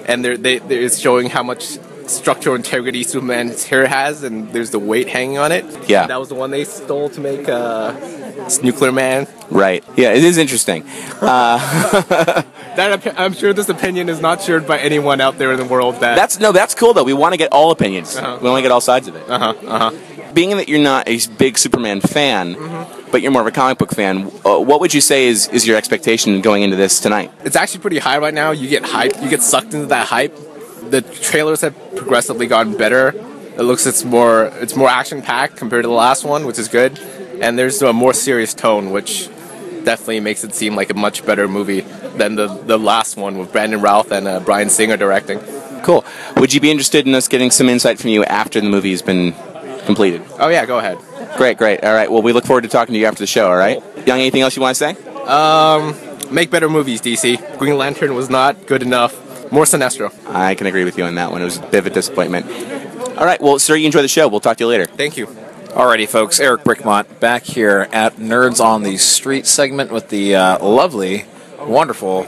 and 0.07 0.25
they're, 0.25 0.37
they, 0.37 0.59
they're 0.59 0.83
it's 0.83 0.99
showing 0.99 1.31
how 1.31 1.43
much 1.43 1.79
structural 2.07 2.55
integrity 2.57 3.03
Superman's 3.03 3.64
hair 3.64 3.87
has, 3.87 4.23
and 4.23 4.53
there's 4.53 4.71
the 4.71 4.79
weight 4.79 5.09
hanging 5.09 5.38
on 5.38 5.53
it. 5.53 5.64
Yeah. 5.88 6.07
that 6.07 6.19
was 6.21 6.29
the 6.29 6.35
one 6.35 6.51
they 6.51 6.64
stole 6.64 7.09
to 7.11 7.21
make 7.21 7.49
uh, 7.49 7.93
Nuclear 8.62 8.93
Man. 8.93 9.27
Right. 9.51 9.85
Yeah, 9.97 10.12
it 10.12 10.25
is 10.25 10.38
interesting. 10.38 10.85
Uh, 11.21 12.43
That 12.75 13.14
I'm 13.17 13.33
sure 13.35 13.53
this 13.53 13.69
opinion 13.69 14.09
is 14.09 14.21
not 14.21 14.43
shared 14.43 14.67
by 14.67 14.79
anyone 14.81 15.21
out 15.21 15.38
there 15.38 15.53
in 15.53 15.59
the 15.59 15.64
world. 15.64 15.95
That 16.01 16.17
that's 16.17 16.40
no, 16.40 16.51
that's 16.51 16.75
cool 16.75 16.93
though. 16.93 17.05
We 17.05 17.12
want 17.12 17.33
to 17.33 17.37
get 17.37 17.53
all 17.53 17.71
opinions. 17.71 18.17
Uh-huh. 18.17 18.38
We 18.43 18.49
want 18.51 18.59
to 18.59 18.62
get 18.62 18.73
all 18.73 18.81
sides 18.81 19.07
of 19.07 19.14
it. 19.14 19.31
Uh 19.31 19.38
huh. 19.38 19.55
Uh 19.64 19.79
huh. 19.90 20.33
Being 20.35 20.51
that 20.57 20.69
you're 20.69 20.81
not 20.83 21.09
a 21.09 21.21
big 21.38 21.57
Superman 21.57 22.01
fan, 22.01 22.57
Mm-hmm. 22.57 23.11
but 23.12 23.23
you're 23.23 23.31
more 23.31 23.43
of 23.43 23.47
a 23.47 23.53
comic 23.53 23.79
book 23.79 23.93
fan, 23.93 24.27
uh, 24.45 24.59
what 24.59 24.81
would 24.81 24.93
you 24.93 25.01
say 25.01 25.27
is, 25.29 25.47
is 25.49 25.64
your 25.69 25.77
expectation 25.77 26.40
going 26.40 26.62
into 26.64 26.75
this 26.75 26.99
tonight? 26.99 27.31
It's 27.45 27.55
actually 27.55 27.81
pretty 27.83 27.99
high 28.01 28.19
right 28.19 28.35
now. 28.35 28.51
You 28.51 28.69
get 28.69 28.83
hype. 28.85 29.23
You 29.23 29.31
get 29.31 29.40
sucked 29.43 29.73
into 29.73 29.87
that 29.87 30.09
hype. 30.09 30.37
The 30.95 31.03
trailers 31.03 31.61
have 31.63 31.75
progressively 31.97 32.47
gotten 32.47 32.77
better. 32.77 33.09
It 33.09 33.63
looks 33.63 33.85
it's 33.85 34.05
more 34.05 34.45
it's 34.63 34.77
more 34.77 34.89
action 34.89 35.23
packed 35.23 35.57
compared 35.57 35.83
to 35.83 35.89
the 35.89 35.95
last 35.95 36.25
one, 36.25 36.47
which 36.47 36.57
is 36.57 36.69
good. 36.69 37.01
And 37.41 37.59
there's 37.59 37.83
a 37.83 37.93
more 37.93 38.15
serious 38.15 38.55
tone, 38.55 38.93
which 38.93 39.29
definitely 39.83 40.21
makes 40.21 40.45
it 40.45 40.55
seem 40.55 40.77
like 40.77 40.91
a 40.91 40.95
much 40.95 41.27
better 41.27 41.49
movie 41.49 41.81
than 42.17 42.37
the 42.37 42.47
the 42.47 42.79
last 42.79 43.17
one 43.17 43.39
with 43.39 43.51
Brandon 43.51 43.81
Routh 43.81 44.13
and 44.13 44.29
uh, 44.29 44.39
Bryan 44.39 44.71
Singer 44.71 44.97
directing. 44.97 45.41
Cool. 45.83 46.05
Would 46.37 46.55
you 46.55 46.61
be 46.61 46.71
interested 46.71 47.09
in 47.09 47.15
us 47.17 47.27
getting 47.27 47.51
some 47.51 47.69
insight 47.69 47.99
from 47.99 48.11
you 48.11 48.23
after 48.27 48.61
the 48.61 48.69
movie 48.69 48.93
has 48.93 49.03
been 49.03 49.35
completed? 49.87 50.23
Oh 50.39 50.49
yeah, 50.49 50.65
go 50.65 50.79
ahead. 50.79 50.99
Great, 51.37 51.59
great. 51.59 51.83
All 51.83 51.93
right. 51.93 52.09
Well, 52.09 52.23
we 52.23 52.33
look 52.33 52.45
forward 52.45 52.63
to 52.63 52.69
talking 52.69 52.93
to 52.93 53.01
you 53.01 53.07
after 53.07 53.19
the 53.19 53.27
show. 53.27 53.49
All 53.49 53.57
right. 53.57 53.83
Young, 54.07 54.21
anything 54.21 54.43
else 54.43 54.55
you 54.55 54.63
want 54.63 54.77
to 54.77 54.79
say? 54.79 54.95
Um, 55.25 55.97
make 56.33 56.53
better 56.53 56.69
movies, 56.69 57.01
DC. 57.01 57.59
Green 57.59 57.77
Lantern 57.77 58.15
was 58.15 58.31
not 58.31 58.69
good 58.69 58.81
enough. 58.85 59.24
More 59.55 59.67
Sinestro. 59.67 60.12
I 60.29 60.57
can 60.57 60.67
agree 60.67 60.83
with 60.83 60.99
you 60.99 61.05
on 61.05 61.14
that 61.14 61.31
one. 61.31 61.40
It 61.40 61.45
was 61.45 61.59
a 61.59 61.61
bit 61.61 61.75
of 61.75 61.87
a 61.87 61.90
disappointment. 61.90 62.45
All 63.17 63.25
right. 63.25 63.40
Well, 63.40 63.61
sir, 63.61 63.77
you 63.77 63.87
enjoy 63.87 64.03
the 64.03 64.09
show. 64.09 64.27
We'll 64.27 64.40
talk 64.40 64.57
to 64.57 64.64
you 64.64 64.69
later. 64.69 64.85
Thank 64.85 65.17
you. 65.17 65.29
Alrighty, 65.29 66.09
folks. 66.09 66.40
Eric 66.40 66.62
Brickmont 66.62 67.21
back 67.21 67.45
here 67.45 67.88
at 67.93 68.17
Nerds 68.17 68.59
on 68.61 68.83
the 68.83 68.97
Street 68.97 69.47
segment 69.47 69.93
with 69.93 70.09
the 70.09 70.35
uh, 70.35 70.59
lovely, 70.67 71.27
wonderful 71.61 72.27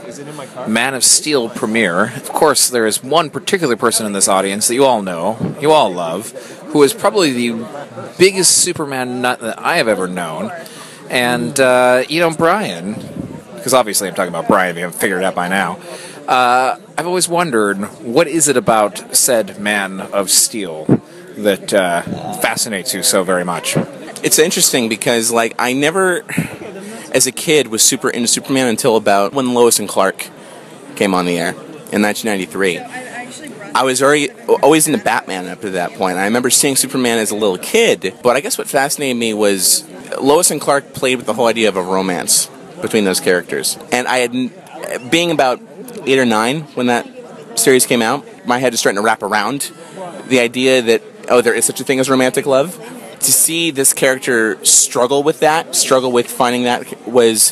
Man 0.69 0.93
of 0.93 1.03
Steel 1.03 1.49
premiere. 1.49 2.15
Of 2.15 2.29
course, 2.29 2.69
there 2.69 2.87
is 2.87 3.03
one 3.03 3.29
particular 3.29 3.75
person 3.75 4.05
in 4.05 4.13
this 4.13 4.29
audience 4.29 4.69
that 4.69 4.75
you 4.75 4.85
all 4.85 5.01
know, 5.01 5.57
you 5.59 5.73
all 5.73 5.91
love, 5.91 6.31
who 6.67 6.81
is 6.81 6.93
probably 6.93 7.33
the 7.33 7.67
biggest 8.17 8.59
Superman 8.59 9.21
nut 9.21 9.41
that 9.41 9.59
I 9.59 9.75
have 9.75 9.89
ever 9.89 10.07
known. 10.07 10.49
And, 11.09 11.59
uh, 11.59 12.05
you 12.07 12.21
know, 12.21 12.31
Bryan, 12.31 12.93
because 13.55 13.73
obviously 13.73 14.07
I'm 14.07 14.15
talking 14.15 14.33
about 14.33 14.47
Bryan, 14.47 14.71
if 14.71 14.77
you 14.77 14.83
haven't 14.83 14.97
figured 14.97 15.23
it 15.23 15.25
out 15.25 15.35
by 15.35 15.49
now. 15.49 15.77
Uh, 16.25 16.79
I've 16.99 17.05
always 17.05 17.29
wondered 17.29 17.77
what 18.01 18.27
is 18.27 18.47
it 18.47 18.57
about 18.57 19.15
said 19.15 19.59
Man 19.59 20.01
of 20.01 20.31
Steel 20.31 20.85
that 21.37 21.71
uh, 21.71 22.01
fascinates 22.39 22.91
you 22.95 23.03
so 23.03 23.23
very 23.23 23.45
much? 23.45 23.77
It's 24.23 24.39
interesting 24.39 24.89
because, 24.89 25.29
like, 25.29 25.53
I 25.59 25.73
never, 25.73 26.23
as 27.13 27.27
a 27.27 27.31
kid, 27.31 27.67
was 27.67 27.83
super 27.83 28.09
into 28.09 28.27
Superman 28.27 28.65
until 28.65 28.95
about 28.95 29.31
when 29.33 29.53
Lois 29.53 29.77
and 29.77 29.87
Clark 29.87 30.27
came 30.95 31.13
on 31.13 31.27
the 31.27 31.37
air 31.37 31.49
in 31.49 32.01
1993. 32.01 32.79
I 32.79 33.83
was 33.83 34.01
already 34.01 34.31
always 34.31 34.87
into 34.87 34.97
Batman 34.97 35.47
up 35.49 35.61
to 35.61 35.69
that 35.69 35.91
point. 35.91 36.17
I 36.17 36.25
remember 36.25 36.49
seeing 36.49 36.75
Superman 36.75 37.19
as 37.19 37.29
a 37.29 37.35
little 37.35 37.59
kid, 37.59 38.15
but 38.23 38.35
I 38.35 38.41
guess 38.41 38.57
what 38.57 38.67
fascinated 38.67 39.17
me 39.17 39.35
was 39.35 39.87
Lois 40.19 40.49
and 40.49 40.59
Clark 40.59 40.93
played 40.95 41.17
with 41.17 41.27
the 41.27 41.35
whole 41.35 41.45
idea 41.45 41.69
of 41.69 41.77
a 41.77 41.83
romance 41.83 42.49
between 42.81 43.03
those 43.03 43.19
characters. 43.19 43.77
And 43.91 44.07
I 44.07 44.17
had, 44.17 45.11
being 45.11 45.29
about 45.29 45.61
eight 46.05 46.19
or 46.19 46.25
nine 46.25 46.61
when 46.75 46.87
that 46.87 47.07
series 47.57 47.85
came 47.85 48.01
out, 48.01 48.25
my 48.45 48.59
head 48.59 48.73
is 48.73 48.79
starting 48.79 48.97
to 48.97 49.05
wrap 49.05 49.23
around 49.23 49.71
the 50.27 50.39
idea 50.39 50.81
that 50.81 51.01
oh, 51.29 51.41
there 51.41 51.53
is 51.53 51.65
such 51.65 51.79
a 51.81 51.83
thing 51.83 51.99
as 51.99 52.09
romantic 52.09 52.45
love. 52.45 52.75
To 53.19 53.31
see 53.31 53.71
this 53.71 53.93
character 53.93 54.63
struggle 54.63 55.23
with 55.23 55.39
that, 55.39 55.75
struggle 55.75 56.11
with 56.11 56.29
finding 56.29 56.63
that 56.63 57.07
was 57.07 57.51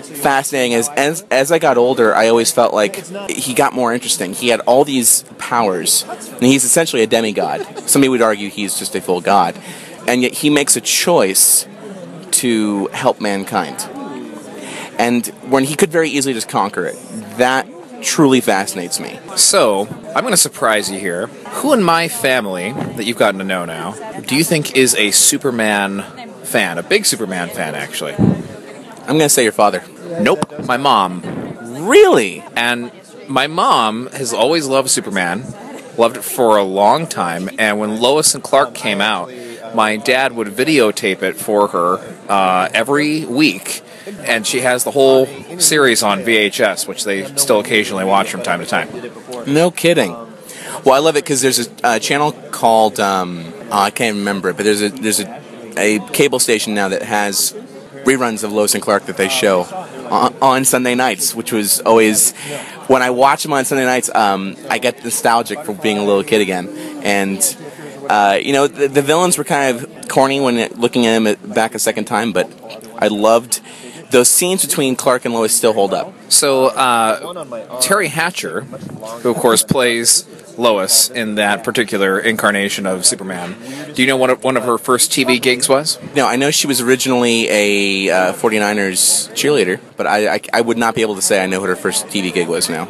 fascinating. 0.00 0.74
As 0.74 0.88
as 0.96 1.24
as 1.30 1.52
I 1.52 1.58
got 1.58 1.76
older, 1.76 2.14
I 2.14 2.28
always 2.28 2.50
felt 2.50 2.72
like 2.72 3.04
he 3.28 3.54
got 3.54 3.74
more 3.74 3.92
interesting. 3.92 4.32
He 4.32 4.48
had 4.48 4.60
all 4.60 4.84
these 4.84 5.24
powers, 5.38 6.04
and 6.08 6.42
he's 6.42 6.64
essentially 6.64 7.02
a 7.02 7.06
demigod. 7.06 7.88
Somebody 7.88 8.08
would 8.08 8.22
argue 8.22 8.48
he's 8.48 8.78
just 8.78 8.94
a 8.94 9.00
full 9.00 9.20
god, 9.20 9.60
and 10.08 10.22
yet 10.22 10.32
he 10.32 10.50
makes 10.50 10.76
a 10.76 10.80
choice 10.80 11.66
to 12.32 12.86
help 12.88 13.20
mankind. 13.20 13.86
And 14.98 15.26
when 15.50 15.64
he 15.64 15.74
could 15.74 15.90
very 15.90 16.08
easily 16.08 16.34
just 16.34 16.48
conquer 16.48 16.86
it, 16.86 16.96
that 17.36 17.66
truly 18.02 18.40
fascinates 18.40 19.00
me. 19.00 19.18
So, 19.36 19.86
I'm 20.14 20.22
going 20.22 20.32
to 20.32 20.36
surprise 20.36 20.90
you 20.90 20.98
here. 20.98 21.26
Who 21.26 21.72
in 21.72 21.82
my 21.82 22.08
family 22.08 22.72
that 22.72 23.04
you've 23.04 23.18
gotten 23.18 23.38
to 23.38 23.44
know 23.44 23.64
now 23.64 23.92
do 24.20 24.36
you 24.36 24.44
think 24.44 24.76
is 24.76 24.94
a 24.94 25.10
Superman 25.10 26.02
fan? 26.42 26.78
A 26.78 26.82
big 26.82 27.06
Superman 27.06 27.48
fan, 27.48 27.74
actually. 27.74 28.14
I'm 28.14 29.18
going 29.18 29.20
to 29.20 29.28
say 29.28 29.42
your 29.42 29.52
father. 29.52 29.82
Nope, 30.20 30.66
my 30.66 30.76
mom. 30.76 31.22
Really? 31.86 32.44
And 32.54 32.92
my 33.28 33.46
mom 33.46 34.06
has 34.08 34.32
always 34.32 34.66
loved 34.66 34.90
Superman, 34.90 35.44
loved 35.96 36.18
it 36.18 36.24
for 36.24 36.56
a 36.56 36.62
long 36.62 37.06
time. 37.06 37.50
And 37.58 37.78
when 37.78 38.00
Lois 38.00 38.34
and 38.34 38.42
Clark 38.42 38.74
came 38.74 39.00
out, 39.00 39.32
my 39.74 39.96
dad 39.96 40.32
would 40.32 40.48
videotape 40.48 41.22
it 41.22 41.36
for 41.36 41.68
her 41.68 41.98
uh, 42.28 42.68
every 42.72 43.24
week. 43.24 43.82
And 44.06 44.46
she 44.46 44.60
has 44.60 44.84
the 44.84 44.90
whole 44.90 45.26
series 45.58 46.02
on 46.02 46.20
VHS, 46.20 46.86
which 46.88 47.04
they 47.04 47.24
still 47.36 47.60
occasionally 47.60 48.04
watch 48.04 48.30
from 48.30 48.42
time 48.42 48.60
to 48.60 48.66
time. 48.66 48.88
No 49.46 49.70
kidding. 49.70 50.12
Well, 50.84 50.94
I 50.94 50.98
love 50.98 51.16
it 51.16 51.24
because 51.24 51.40
there's 51.40 51.68
a 51.68 51.86
uh, 51.86 51.98
channel 51.98 52.32
called 52.32 52.98
um, 52.98 53.52
oh, 53.70 53.78
I 53.78 53.90
can't 53.90 54.16
remember 54.16 54.48
it, 54.50 54.56
but 54.56 54.64
there's 54.64 54.82
a 54.82 54.88
there's 54.88 55.20
a, 55.20 55.42
a 55.76 55.98
cable 56.10 56.38
station 56.38 56.74
now 56.74 56.88
that 56.88 57.02
has 57.02 57.52
reruns 58.04 58.42
of 58.42 58.52
Lois 58.52 58.74
and 58.74 58.82
Clark 58.82 59.06
that 59.06 59.16
they 59.16 59.28
show 59.28 59.62
on, 60.10 60.34
on 60.42 60.64
Sunday 60.64 60.94
nights, 60.94 61.34
which 61.34 61.52
was 61.52 61.80
always 61.80 62.32
when 62.88 63.02
I 63.02 63.10
watch 63.10 63.42
them 63.42 63.52
on 63.52 63.64
Sunday 63.64 63.84
nights, 63.84 64.14
um, 64.14 64.56
I 64.68 64.78
get 64.78 65.02
nostalgic 65.02 65.64
for 65.64 65.72
being 65.72 65.98
a 65.98 66.04
little 66.04 66.24
kid 66.24 66.40
again. 66.40 66.68
And 67.02 67.56
uh, 68.08 68.38
you 68.40 68.52
know, 68.52 68.66
the, 68.66 68.88
the 68.88 69.02
villains 69.02 69.38
were 69.38 69.44
kind 69.44 69.76
of 69.76 70.08
corny 70.08 70.40
when 70.40 70.58
it, 70.58 70.78
looking 70.78 71.06
at 71.06 71.18
them 71.18 71.52
back 71.52 71.74
a 71.74 71.78
second 71.78 72.04
time, 72.04 72.32
but 72.32 72.50
I 72.98 73.08
loved 73.08 73.61
those 74.12 74.28
scenes 74.28 74.64
between 74.64 74.94
Clark 74.94 75.24
and 75.24 75.34
Lois 75.34 75.54
still 75.54 75.72
hold 75.72 75.92
up. 75.92 76.12
So, 76.30 76.66
uh, 76.66 77.20
Teri 77.80 78.08
Hatcher, 78.08 78.60
who 78.60 79.30
of 79.30 79.36
course 79.36 79.62
plays 79.62 80.26
Lois 80.58 81.10
in 81.10 81.36
that 81.36 81.64
particular 81.64 82.20
incarnation 82.20 82.86
of 82.86 83.04
Superman, 83.04 83.56
do 83.94 84.02
you 84.02 84.06
know 84.06 84.16
what 84.16 84.42
one 84.42 84.56
of 84.56 84.64
her 84.64 84.78
first 84.78 85.10
TV 85.10 85.40
gigs 85.40 85.68
was? 85.68 85.98
No, 86.14 86.26
I 86.26 86.36
know 86.36 86.50
she 86.50 86.66
was 86.66 86.80
originally 86.80 87.48
a 87.48 88.10
uh, 88.10 88.32
49ers 88.34 89.30
cheerleader, 89.32 89.80
but 89.96 90.06
I, 90.06 90.34
I, 90.34 90.40
I 90.52 90.60
would 90.60 90.78
not 90.78 90.94
be 90.94 91.02
able 91.02 91.16
to 91.16 91.22
say 91.22 91.42
I 91.42 91.46
know 91.46 91.60
what 91.60 91.68
her 91.68 91.76
first 91.76 92.06
TV 92.06 92.32
gig 92.32 92.48
was 92.48 92.68
now. 92.68 92.88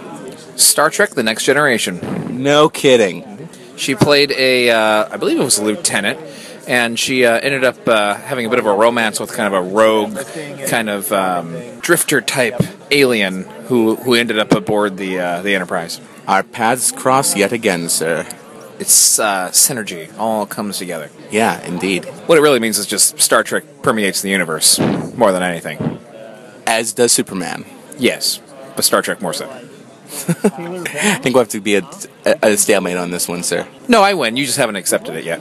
Star 0.56 0.90
Trek: 0.90 1.10
The 1.10 1.22
Next 1.22 1.44
Generation. 1.44 2.42
No 2.42 2.68
kidding. 2.68 3.48
She 3.76 3.94
played 3.94 4.32
a, 4.32 4.70
uh, 4.70 5.08
I 5.10 5.16
believe 5.16 5.40
it 5.40 5.44
was 5.44 5.58
a 5.58 5.64
lieutenant, 5.64 6.20
and 6.66 6.98
she 6.98 7.24
uh, 7.24 7.38
ended 7.38 7.64
up 7.64 7.86
uh, 7.88 8.14
having 8.14 8.46
a 8.46 8.48
bit 8.48 8.58
of 8.58 8.66
a 8.66 8.74
romance 8.74 9.20
with 9.20 9.32
kind 9.32 9.52
of 9.52 9.66
a 9.66 9.68
rogue, 9.68 10.18
kind 10.68 10.88
of 10.88 11.12
um, 11.12 11.80
drifter 11.80 12.20
type 12.20 12.60
alien 12.90 13.44
who 13.66 13.96
who 13.96 14.14
ended 14.14 14.38
up 14.38 14.52
aboard 14.52 14.96
the 14.96 15.18
uh, 15.18 15.42
the 15.42 15.54
Enterprise. 15.54 16.00
Our 16.26 16.42
paths 16.42 16.92
cross 16.92 17.36
yet 17.36 17.52
again, 17.52 17.88
sir. 17.88 18.26
It's 18.78 19.18
uh, 19.18 19.50
synergy. 19.50 20.16
All 20.18 20.46
comes 20.46 20.78
together. 20.78 21.10
Yeah, 21.30 21.60
indeed. 21.64 22.04
What 22.26 22.38
it 22.38 22.40
really 22.40 22.58
means 22.58 22.78
is 22.78 22.86
just 22.86 23.20
Star 23.20 23.42
Trek 23.42 23.64
permeates 23.82 24.22
the 24.22 24.30
universe 24.30 24.78
more 24.78 25.30
than 25.32 25.42
anything. 25.42 25.98
As 26.66 26.92
does 26.92 27.12
Superman. 27.12 27.64
Yes, 27.98 28.40
but 28.74 28.84
Star 28.84 29.02
Trek 29.02 29.20
more 29.20 29.32
so. 29.32 29.48
I 30.12 31.18
think 31.22 31.34
we'll 31.34 31.44
have 31.44 31.48
to 31.50 31.60
be 31.60 31.76
a, 31.76 31.88
a, 32.26 32.36
a 32.42 32.56
stalemate 32.56 32.96
on 32.96 33.10
this 33.10 33.28
one, 33.28 33.42
sir. 33.42 33.66
No, 33.88 34.02
I 34.02 34.14
win. 34.14 34.36
You 34.36 34.44
just 34.44 34.58
haven't 34.58 34.76
accepted 34.76 35.16
it 35.16 35.24
yet. 35.24 35.40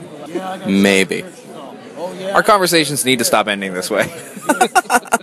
Maybe. 0.66 1.24
Our 2.34 2.42
conversations 2.42 3.04
need 3.04 3.18
to 3.18 3.24
stop 3.24 3.48
ending 3.48 3.74
this 3.74 3.90
way. 3.90 4.12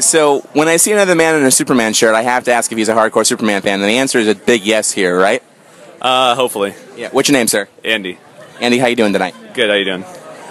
So 0.00 0.40
when 0.54 0.66
I 0.66 0.78
see 0.78 0.92
another 0.92 1.14
man 1.14 1.36
in 1.36 1.44
a 1.44 1.50
Superman 1.50 1.92
shirt, 1.92 2.14
I 2.14 2.22
have 2.22 2.44
to 2.44 2.52
ask 2.52 2.72
if 2.72 2.78
he's 2.78 2.88
a 2.88 2.94
hardcore 2.94 3.26
Superman 3.26 3.62
fan, 3.62 3.80
and 3.80 3.88
the 3.88 3.98
answer 3.98 4.18
is 4.18 4.28
a 4.28 4.34
big 4.34 4.62
yes 4.64 4.90
here, 4.90 5.18
right? 5.18 5.42
Uh, 6.00 6.34
hopefully. 6.34 6.74
Yeah. 6.96 7.10
What's 7.10 7.28
your 7.28 7.38
name, 7.38 7.48
sir? 7.48 7.68
Andy. 7.84 8.18
Andy, 8.60 8.78
how 8.78 8.86
you 8.86 8.96
doing 8.96 9.12
tonight? 9.12 9.34
Good. 9.54 9.68
How 9.68 9.76
you 9.76 9.84
doing? 9.84 10.04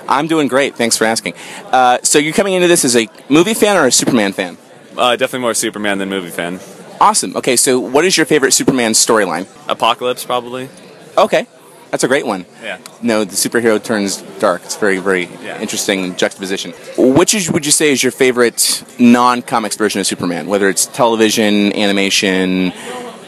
I'm 0.07 0.27
doing 0.27 0.47
great. 0.47 0.75
Thanks 0.75 0.97
for 0.97 1.05
asking. 1.05 1.33
Uh, 1.65 1.97
so 2.03 2.19
you're 2.19 2.33
coming 2.33 2.53
into 2.53 2.67
this 2.67 2.85
as 2.85 2.95
a 2.95 3.07
movie 3.27 3.53
fan 3.53 3.75
or 3.75 3.87
a 3.87 3.91
Superman 3.91 4.33
fan? 4.33 4.57
Uh, 4.97 5.15
definitely 5.15 5.39
more 5.41 5.53
Superman 5.53 5.97
than 5.97 6.09
movie 6.09 6.29
fan. 6.29 6.59
Awesome. 7.01 7.35
Okay, 7.35 7.55
so 7.55 7.79
what 7.79 8.05
is 8.05 8.17
your 8.17 8.25
favorite 8.25 8.51
Superman 8.51 8.91
storyline? 8.91 9.47
Apocalypse, 9.67 10.25
probably. 10.25 10.69
Okay, 11.17 11.47
that's 11.91 12.03
a 12.03 12.07
great 12.07 12.25
one. 12.25 12.45
Yeah. 12.63 12.77
No, 13.01 13.23
the 13.23 13.35
superhero 13.35 13.81
turns 13.83 14.17
dark. 14.39 14.61
It's 14.63 14.75
very, 14.75 14.97
very 14.99 15.27
Yeah. 15.43 15.59
interesting 15.61 16.15
juxtaposition. 16.15 16.73
Which 16.97 17.33
is, 17.33 17.49
would 17.51 17.65
you 17.65 17.71
say 17.71 17.91
is 17.91 18.03
your 18.03 18.11
favorite 18.11 18.83
non-comics 18.99 19.75
version 19.75 19.99
of 20.01 20.07
Superman? 20.07 20.47
Whether 20.47 20.69
it's 20.69 20.85
television, 20.85 21.73
animation, 21.73 22.73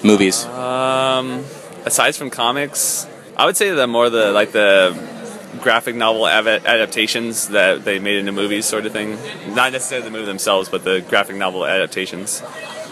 movies. 0.04 0.45
Um, 0.45 1.43
aside 1.86 2.15
from 2.15 2.30
comics, 2.30 3.08
I 3.38 3.45
would 3.45 3.58
say 3.58 3.71
the 3.71 3.88
more 3.88 4.10
the 4.10 4.32
like 4.32 4.52
the 4.52 4.95
graphic 5.62 5.95
novel 5.95 6.28
adaptations 6.28 7.50
that 7.50 7.84
they 7.84 8.00
made 8.00 8.17
into 8.17 8.32
movies, 8.32 8.65
sort 8.65 8.86
of 8.86 8.93
thing. 8.93 9.17
Not 9.54 9.71
necessarily 9.74 10.06
the 10.06 10.12
movie 10.12 10.26
themselves, 10.26 10.69
but 10.69 10.84
the 10.84 11.02
graphic 11.02 11.36
novel 11.36 11.65
adaptations. 11.65 12.41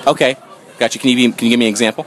Okay, 0.05 0.35
gotcha. 0.77 0.99
Can 0.99 1.09
you 1.11 1.15
be, 1.15 1.31
can 1.31 1.45
you 1.47 1.51
give 1.51 1.59
me 1.59 1.65
an 1.67 1.69
example? 1.69 2.05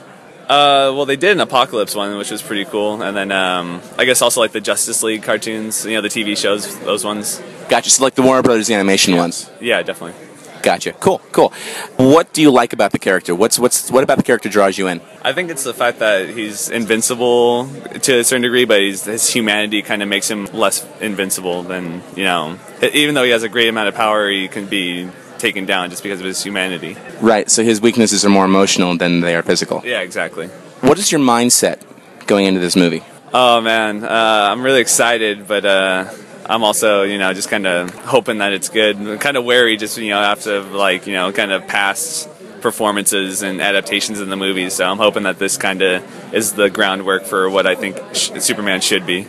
Uh, 0.49 0.93
well, 0.95 1.07
they 1.07 1.17
did 1.17 1.33
an 1.33 1.41
Apocalypse 1.41 1.95
one, 1.95 2.17
which 2.19 2.31
was 2.31 2.43
pretty 2.43 2.65
cool, 2.65 3.01
and 3.03 3.17
then 3.17 3.33
um, 3.33 3.81
I 3.97 4.05
guess 4.05 4.21
also 4.21 4.41
like 4.41 4.53
the 4.53 4.61
Justice 4.61 5.03
League 5.03 5.23
cartoons, 5.23 5.87
you 5.87 5.93
know, 5.93 6.01
the 6.01 6.09
TV 6.09 6.37
shows, 6.37 6.79
those 6.81 7.05
ones. 7.05 7.41
Gotcha. 7.69 7.91
So 7.91 8.05
like 8.05 8.15
the 8.15 8.23
Warner 8.23 8.43
Brothers 8.43 8.71
animation 8.71 9.17
ones. 9.17 9.51
Yeah, 9.61 9.83
definitely. 9.83 10.21
Gotcha. 10.63 10.93
Cool. 10.93 11.21
Cool. 11.33 11.53
What 11.97 12.33
do 12.33 12.41
you 12.41 12.51
like 12.51 12.73
about 12.73 12.93
the 12.93 12.99
character? 12.99 13.35
What's 13.35 13.59
what's 13.59 13.91
what 13.91 14.05
about 14.05 14.19
the 14.19 14.23
character 14.23 14.49
draws 14.49 14.79
you 14.79 14.87
in? 14.87 15.01
I 15.23 15.33
think 15.33 15.51
it's 15.51 15.65
the 15.65 15.75
fact 15.75 15.99
that 15.99 16.29
he's 16.29 16.69
invincible 16.71 17.69
to 17.69 18.19
a 18.19 18.25
certain 18.25 18.43
degree, 18.43 18.65
but 18.65 18.81
his 18.81 19.29
humanity 19.29 19.83
kind 19.83 20.03
of 20.03 20.09
makes 20.09 20.31
him 20.31 20.47
less 20.47 20.87
invincible 21.01 21.65
than, 21.65 22.03
you 22.17 22.25
know, 22.25 22.59
even 22.93 23.15
though 23.15 23.25
he 23.25 23.31
has 23.31 23.43
a 23.43 23.49
great 23.49 23.69
amount 23.69 23.89
of 23.89 23.95
power, 23.95 24.31
he 24.31 24.47
can 24.47 24.67
be 24.67 25.09
taken 25.43 25.67
down 25.67 25.91
just 25.91 26.03
because 26.03 26.21
of 26.21 26.25
his 26.25 26.43
humanity. 26.43 26.97
Right. 27.21 27.51
So 27.51 27.63
his 27.63 27.81
weaknesses 27.81 28.25
are 28.25 28.31
more 28.31 28.47
emotional 28.47 28.97
than 28.97 29.21
they 29.21 29.35
are 29.37 29.43
physical. 29.43 29.83
Yeah, 29.85 30.01
exactly. 30.01 30.47
What 30.81 30.99
is 30.99 31.13
your 31.13 31.21
mindset 31.21 31.81
going 32.27 32.47
into 32.47 32.61
this 32.61 32.77
movie? 32.77 33.03
Oh 33.35 33.61
man, 33.61 34.05
uh, 34.05 34.09
I'm 34.09 34.63
really 34.63 34.81
excited, 34.81 35.49
but 35.49 35.65
uh, 35.65 36.11
I'm 36.47 36.63
also, 36.63 37.03
you 37.03 37.19
know, 37.19 37.33
just 37.33 37.49
kind 37.49 37.67
of 37.67 37.91
hoping 37.91 38.39
that 38.39 38.53
it's 38.53 38.69
good. 38.69 39.21
Kind 39.21 39.37
of 39.37 39.45
wary, 39.45 39.77
just 39.77 39.99
you 39.99 40.11
know, 40.11 40.19
after 40.19 40.61
like 40.63 41.07
you 41.07 41.15
know, 41.15 41.33
kind 41.33 41.51
of 41.51 41.67
past 41.67 42.29
performances 42.61 43.43
and 43.43 43.61
adaptations 43.61 44.21
in 44.21 44.29
the 44.31 44.37
movies. 44.37 44.75
So 44.75 44.85
I'm 44.89 44.99
hoping 44.99 45.25
that 45.25 45.39
this 45.39 45.57
kind 45.57 45.83
of 45.83 46.35
is 46.35 46.53
the 46.53 46.71
groundwork 46.71 47.25
for 47.25 47.51
what 47.51 47.67
I 47.67 47.75
think 47.75 47.97
sh- 48.15 48.31
Superman 48.39 48.81
should 48.81 49.05
be. 49.07 49.27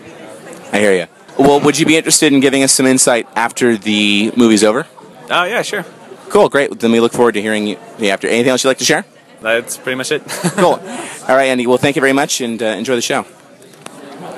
I 0.72 0.80
hear 0.80 0.94
you. 0.94 1.08
Well, 1.40 1.60
would 1.62 1.80
you 1.80 1.86
be 1.86 1.98
interested 1.98 2.32
in 2.32 2.42
giving 2.42 2.62
us 2.62 2.72
some 2.72 2.86
insight 2.86 3.28
after 3.36 3.76
the 3.78 4.32
movie's 4.36 4.64
over? 4.64 4.86
Oh 5.32 5.46
yeah, 5.46 5.62
sure. 5.64 5.86
Cool, 6.34 6.50
great. 6.50 6.80
Then 6.80 6.92
we 6.92 7.00
look 7.00 7.14
forward 7.14 7.34
to 7.34 7.42
hearing 7.44 7.68
you 7.68 7.78
after. 8.10 8.28
Anything 8.28 8.50
else 8.50 8.64
you'd 8.64 8.72
like 8.72 8.80
to 8.80 8.86
share? 8.86 9.06
That's 9.42 9.78
pretty 9.78 9.98
much 9.98 10.12
it. 10.12 10.24
cool. 10.56 10.82
All 11.28 11.36
right, 11.36 11.46
Andy. 11.46 11.68
Well, 11.68 11.78
thank 11.78 11.96
you 11.96 12.00
very 12.00 12.12
much, 12.12 12.42
and 12.42 12.60
uh, 12.60 12.66
enjoy 12.66 12.96
the 12.96 13.04
show. 13.04 13.24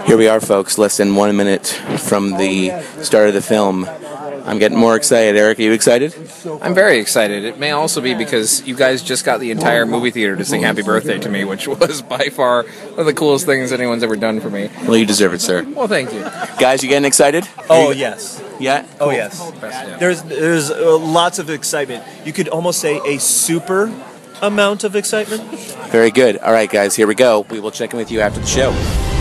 Here 0.05 0.17
we 0.17 0.27
are, 0.27 0.41
folks. 0.41 0.77
Less 0.77 0.97
than 0.97 1.15
one 1.15 1.33
minute 1.37 1.65
from 1.65 2.31
the 2.31 2.83
start 3.01 3.29
of 3.29 3.33
the 3.33 3.41
film. 3.41 3.85
I'm 4.45 4.59
getting 4.59 4.77
more 4.77 4.95
excited. 4.95 5.35
Eric, 5.35 5.57
are 5.57 5.63
you 5.63 5.71
excited? 5.71 6.13
I'm 6.61 6.75
very 6.75 6.99
excited. 6.99 7.43
It 7.43 7.57
may 7.57 7.71
also 7.71 7.99
be 7.99 8.13
because 8.13 8.65
you 8.67 8.75
guys 8.75 9.01
just 9.01 9.25
got 9.25 9.39
the 9.39 9.49
entire 9.49 9.85
movie 9.87 10.11
theater 10.11 10.35
to 10.35 10.45
sing 10.45 10.61
happy 10.61 10.83
birthday 10.83 11.17
to 11.17 11.29
me, 11.29 11.43
which 11.43 11.67
was 11.67 12.03
by 12.03 12.29
far 12.29 12.63
one 12.63 12.99
of 12.99 13.05
the 13.07 13.13
coolest 13.13 13.45
things 13.47 13.71
anyone's 13.71 14.03
ever 14.03 14.15
done 14.15 14.39
for 14.39 14.49
me. 14.51 14.69
Well, 14.83 14.97
you 14.97 15.05
deserve 15.05 15.33
it, 15.33 15.41
sir. 15.41 15.63
Well, 15.63 15.87
thank 15.87 16.13
you. 16.13 16.21
Guys, 16.59 16.83
you 16.83 16.89
getting 16.89 17.05
excited? 17.05 17.47
Oh 17.69 17.89
yes. 17.91 18.41
Yeah. 18.59 18.85
Oh 18.99 19.09
yes. 19.09 19.39
There's 19.99 20.21
there's 20.23 20.69
uh, 20.69 20.97
lots 20.97 21.39
of 21.39 21.49
excitement. 21.49 22.03
You 22.23 22.31
could 22.33 22.47
almost 22.49 22.79
say 22.79 23.01
a 23.05 23.19
super 23.19 23.91
amount 24.41 24.83
of 24.83 24.95
excitement. 24.95 25.43
Very 25.89 26.11
good. 26.11 26.37
All 26.37 26.51
right, 26.53 26.69
guys, 26.69 26.95
here 26.95 27.07
we 27.07 27.15
go. 27.15 27.45
We 27.49 27.59
will 27.59 27.71
check 27.71 27.93
in 27.93 27.97
with 27.97 28.11
you 28.11 28.19
after 28.21 28.39
the 28.39 28.47
show. 28.47 29.14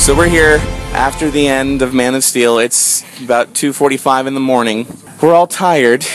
So 0.00 0.16
we're 0.16 0.30
here 0.30 0.56
after 0.94 1.30
the 1.30 1.46
end 1.46 1.82
of 1.82 1.92
Man 1.92 2.14
of 2.14 2.24
Steel. 2.24 2.58
It's 2.58 3.04
about 3.22 3.52
2:45 3.52 4.26
in 4.26 4.32
the 4.32 4.40
morning. 4.40 4.86
We're 5.20 5.34
all 5.34 5.46
tired, 5.46 6.06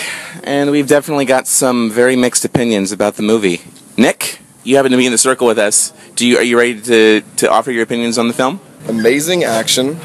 and 0.43 0.71
we've 0.71 0.87
definitely 0.87 1.25
got 1.25 1.47
some 1.47 1.91
very 1.91 2.15
mixed 2.15 2.43
opinions 2.43 2.91
about 2.91 3.15
the 3.15 3.21
movie. 3.21 3.61
Nick, 3.95 4.39
you 4.63 4.75
happen 4.75 4.89
to 4.89 4.97
be 4.97 5.05
in 5.05 5.11
the 5.11 5.19
circle 5.19 5.45
with 5.45 5.59
us. 5.59 5.93
Do 6.15 6.25
you 6.25 6.39
are 6.39 6.43
you 6.43 6.57
ready 6.57 6.81
to 6.81 7.21
to 7.37 7.49
offer 7.49 7.71
your 7.71 7.83
opinions 7.83 8.17
on 8.17 8.27
the 8.27 8.33
film? 8.33 8.59
Amazing 8.89 9.43
action, 9.43 9.99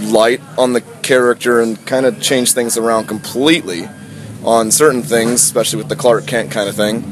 light 0.00 0.40
on 0.58 0.72
the 0.72 0.80
character, 1.02 1.60
and 1.60 1.86
kind 1.86 2.04
of 2.04 2.20
change 2.20 2.54
things 2.54 2.76
around 2.76 3.06
completely 3.06 3.88
on 4.44 4.72
certain 4.72 5.04
things, 5.04 5.44
especially 5.44 5.78
with 5.78 5.88
the 5.88 5.96
Clark 5.96 6.26
Kent 6.26 6.50
kind 6.50 6.68
of 6.68 6.74
thing. 6.74 7.04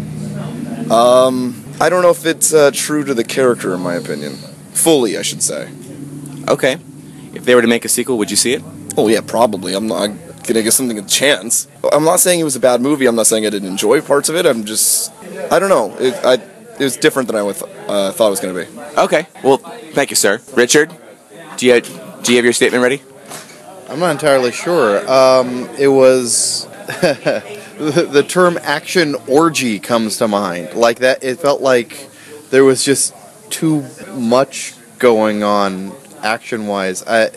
Um, 0.90 1.64
I 1.80 1.88
don't 1.88 2.02
know 2.02 2.10
if 2.10 2.26
it's 2.26 2.52
uh, 2.52 2.72
true 2.74 3.04
to 3.04 3.14
the 3.14 3.24
character, 3.24 3.72
in 3.72 3.80
my 3.80 3.94
opinion. 3.94 4.36
Fully, 4.72 5.16
I 5.16 5.22
should 5.22 5.42
say. 5.42 5.70
Okay. 6.48 6.78
If 7.34 7.44
they 7.44 7.54
were 7.54 7.62
to 7.62 7.68
make 7.68 7.84
a 7.84 7.88
sequel, 7.88 8.18
would 8.18 8.30
you 8.30 8.36
see 8.36 8.52
it? 8.52 8.62
Oh 8.96 9.08
yeah, 9.08 9.20
probably. 9.20 9.74
I'm 9.74 9.86
not 9.86 10.10
gonna 10.46 10.62
give 10.62 10.74
something 10.74 10.98
a 10.98 11.02
chance. 11.02 11.68
I'm 11.92 12.04
not 12.04 12.20
saying 12.20 12.40
it 12.40 12.44
was 12.44 12.56
a 12.56 12.60
bad 12.60 12.80
movie. 12.80 13.06
I'm 13.06 13.14
not 13.14 13.26
saying 13.26 13.46
I 13.46 13.50
didn't 13.50 13.68
enjoy 13.68 14.00
parts 14.00 14.28
of 14.28 14.36
it. 14.36 14.44
I'm 14.44 14.64
just, 14.64 15.12
I 15.50 15.58
don't 15.58 15.68
know. 15.68 15.96
It, 15.98 16.14
I, 16.24 16.34
it 16.34 16.84
was 16.84 16.96
different 16.96 17.28
than 17.28 17.36
I 17.36 17.42
would, 17.42 17.56
uh, 17.88 18.12
thought 18.12 18.26
it 18.26 18.30
was 18.30 18.40
gonna 18.40 18.54
be. 18.64 18.66
Okay. 18.98 19.26
Well, 19.42 19.58
thank 19.92 20.10
you, 20.10 20.16
sir. 20.16 20.40
Richard, 20.54 20.92
do 21.56 21.66
you 21.66 21.80
do 21.80 22.32
you 22.32 22.36
have 22.36 22.44
your 22.44 22.52
statement 22.52 22.82
ready? 22.82 23.02
I'm 23.88 23.98
not 23.98 24.10
entirely 24.10 24.52
sure. 24.52 24.98
Um, 25.10 25.68
it 25.78 25.88
was 25.88 26.66
the, 26.86 28.08
the 28.10 28.22
term 28.22 28.58
action 28.62 29.16
orgy 29.26 29.78
comes 29.78 30.16
to 30.18 30.28
mind. 30.28 30.74
Like 30.74 31.00
that, 31.00 31.22
it 31.22 31.40
felt 31.40 31.60
like 31.60 32.08
there 32.50 32.64
was 32.64 32.84
just 32.84 33.14
too 33.52 33.82
much 34.14 34.74
going 34.98 35.42
on 35.42 35.92
action 36.22 36.66
wise. 36.66 37.04
I 37.06 37.30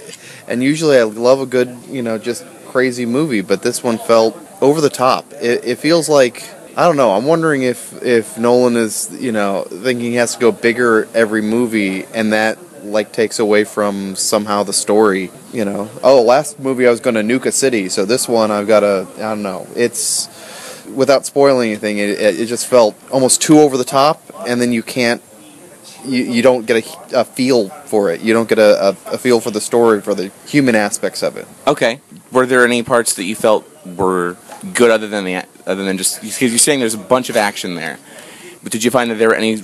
and 0.47 0.63
usually 0.63 0.97
I 0.97 1.03
love 1.03 1.39
a 1.41 1.45
good, 1.45 1.77
you 1.87 2.01
know, 2.01 2.17
just 2.17 2.45
crazy 2.67 3.05
movie, 3.05 3.41
but 3.41 3.61
this 3.61 3.83
one 3.83 3.97
felt 3.97 4.37
over 4.61 4.81
the 4.81 4.89
top. 4.89 5.31
It, 5.33 5.65
it 5.65 5.77
feels 5.79 6.09
like 6.09 6.43
I 6.77 6.85
don't 6.85 6.97
know. 6.97 7.11
I'm 7.11 7.25
wondering 7.25 7.63
if 7.63 8.01
if 8.03 8.37
Nolan 8.37 8.75
is, 8.75 9.09
you 9.11 9.31
know, 9.31 9.63
thinking 9.63 10.11
he 10.11 10.15
has 10.15 10.33
to 10.33 10.39
go 10.39 10.51
bigger 10.51 11.07
every 11.13 11.41
movie, 11.41 12.05
and 12.13 12.33
that 12.33 12.57
like 12.83 13.11
takes 13.11 13.39
away 13.39 13.63
from 13.63 14.15
somehow 14.15 14.63
the 14.63 14.73
story. 14.73 15.31
You 15.53 15.65
know, 15.65 15.89
oh, 16.03 16.21
last 16.21 16.59
movie 16.59 16.85
I 16.85 16.91
was 16.91 16.99
going 16.99 17.15
to 17.15 17.21
nuke 17.21 17.45
a 17.45 17.51
city, 17.51 17.87
so 17.89 18.05
this 18.05 18.27
one 18.27 18.51
I've 18.51 18.67
got 18.67 18.81
to. 18.81 19.07
I 19.15 19.19
don't 19.19 19.43
know. 19.43 19.67
It's 19.75 20.27
without 20.93 21.25
spoiling 21.25 21.69
anything. 21.69 21.97
It, 21.97 22.09
it 22.09 22.39
it 22.41 22.45
just 22.47 22.67
felt 22.67 22.95
almost 23.09 23.41
too 23.41 23.59
over 23.59 23.77
the 23.77 23.85
top, 23.85 24.21
and 24.47 24.61
then 24.61 24.73
you 24.73 24.83
can't. 24.83 25.21
You, 26.05 26.23
you 26.23 26.41
don't 26.41 26.65
get 26.65 26.85
a, 26.85 27.21
a 27.21 27.25
feel 27.25 27.69
for 27.69 28.11
it. 28.11 28.21
You 28.21 28.33
don't 28.33 28.47
get 28.49 28.59
a, 28.59 28.89
a, 28.89 29.13
a 29.13 29.17
feel 29.17 29.39
for 29.39 29.51
the 29.51 29.61
story, 29.61 30.01
for 30.01 30.15
the 30.15 30.31
human 30.47 30.75
aspects 30.75 31.23
of 31.23 31.37
it. 31.37 31.47
Okay. 31.67 32.01
Were 32.31 32.45
there 32.45 32.65
any 32.65 32.83
parts 32.83 33.13
that 33.15 33.23
you 33.23 33.35
felt 33.35 33.69
were 33.85 34.37
good 34.73 34.91
other 34.91 35.07
than 35.07 35.25
the 35.25 35.43
other 35.65 35.83
than 35.83 35.97
just 35.97 36.21
because 36.21 36.41
you're 36.41 36.57
saying 36.57 36.79
there's 36.79 36.93
a 36.93 36.97
bunch 36.97 37.29
of 37.29 37.37
action 37.37 37.75
there, 37.75 37.99
but 38.63 38.71
did 38.71 38.83
you 38.83 38.91
find 38.91 39.09
that 39.11 39.15
there 39.15 39.29
were 39.29 39.35
any 39.35 39.61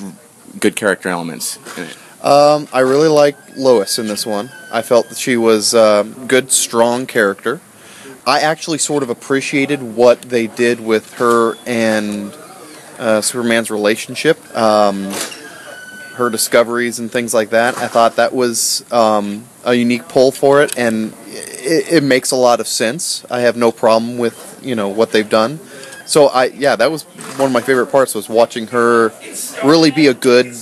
good 0.60 0.76
character 0.76 1.10
elements 1.10 1.58
in 1.78 1.84
it? 1.84 1.98
Um, 2.24 2.68
I 2.72 2.82
really 2.82 3.08
liked 3.08 3.58
Lois 3.58 3.98
in 3.98 4.08
this 4.08 4.26
one. 4.26 4.52
I 4.72 4.84
felt 4.84 5.10
that 5.10 5.18
she 5.18 5.38
was 5.38 5.74
a 5.74 6.08
good, 6.28 6.52
strong 6.52 7.08
character. 7.08 7.62
I 8.28 8.42
actually 8.42 8.78
sort 8.78 9.02
of 9.02 9.10
appreciated 9.10 9.82
what 9.82 10.22
they 10.22 10.46
did 10.46 10.80
with 10.80 11.16
her 11.16 11.56
and 11.66 12.32
uh, 13.00 13.22
Superman's 13.22 13.72
relationship, 13.72 14.38
um, 14.56 15.12
her 16.14 16.30
discoveries 16.30 17.00
and 17.00 17.12
things 17.12 17.34
like 17.34 17.52
that. 17.52 17.78
I 17.78 17.88
thought 17.88 18.18
that 18.18 18.34
was 18.34 18.86
um, 18.92 19.46
a 19.64 19.74
unique 19.74 20.08
pull 20.08 20.32
for 20.32 20.62
it, 20.62 20.78
and 20.78 21.14
it, 21.28 21.94
it 21.94 22.04
makes 22.04 22.32
a 22.32 22.36
lot 22.36 22.60
of 22.60 22.68
sense. 22.68 23.26
I 23.30 23.42
have 23.42 23.56
no 23.56 23.72
problem 23.72 24.18
with 24.18 24.60
you 24.62 24.76
know 24.76 24.90
what 24.90 25.12
they've 25.12 25.30
done. 25.30 25.60
So 26.06 26.28
I 26.28 26.46
yeah, 26.46 26.76
that 26.76 26.92
was 26.92 27.04
one 27.38 27.48
of 27.48 27.52
my 27.52 27.62
favorite 27.62 27.88
parts 27.88 28.16
was 28.16 28.28
watching 28.28 28.68
her 28.68 29.14
really 29.64 29.92
be 29.92 30.08
a 30.08 30.14
good 30.14 30.54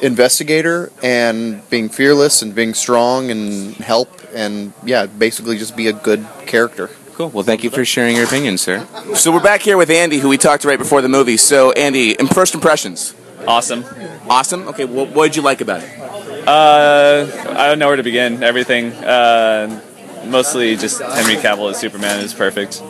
investigator 0.00 0.90
and 1.02 1.68
being 1.70 1.88
fearless 1.88 2.42
and 2.42 2.54
being 2.54 2.74
strong 2.74 3.30
and 3.30 3.74
help 3.76 4.20
and 4.34 4.72
yeah, 4.84 5.06
basically 5.06 5.58
just 5.58 5.76
be 5.76 5.88
a 5.88 5.92
good 5.92 6.26
character. 6.46 6.90
Cool. 7.14 7.28
Well, 7.28 7.44
thank 7.44 7.62
you 7.62 7.70
for 7.70 7.84
sharing 7.84 8.16
your 8.16 8.24
opinion, 8.24 8.58
sir. 8.58 8.88
So 9.14 9.30
we're 9.30 9.42
back 9.42 9.60
here 9.62 9.76
with 9.76 9.88
Andy, 9.88 10.18
who 10.18 10.28
we 10.28 10.36
talked 10.36 10.62
to 10.62 10.68
right 10.68 10.78
before 10.78 11.00
the 11.00 11.08
movie. 11.08 11.36
So 11.36 11.70
Andy, 11.72 12.14
first 12.14 12.54
impressions. 12.54 13.14
Awesome. 13.46 13.84
Awesome. 14.28 14.68
Okay. 14.68 14.84
Well, 14.84 15.06
what 15.06 15.26
did 15.26 15.36
you 15.36 15.42
like 15.42 15.60
about 15.60 15.82
it? 15.82 15.98
Uh, 16.46 17.26
I 17.56 17.68
don't 17.68 17.78
know 17.78 17.86
where 17.88 17.96
to 17.96 18.02
begin. 18.02 18.42
Everything. 18.42 18.92
Uh, 18.92 19.80
mostly 20.26 20.76
just 20.76 21.00
Henry 21.00 21.36
Cavill 21.36 21.70
as 21.70 21.78
Superman 21.78 22.20
is 22.24 22.34
perfect. 22.34 22.82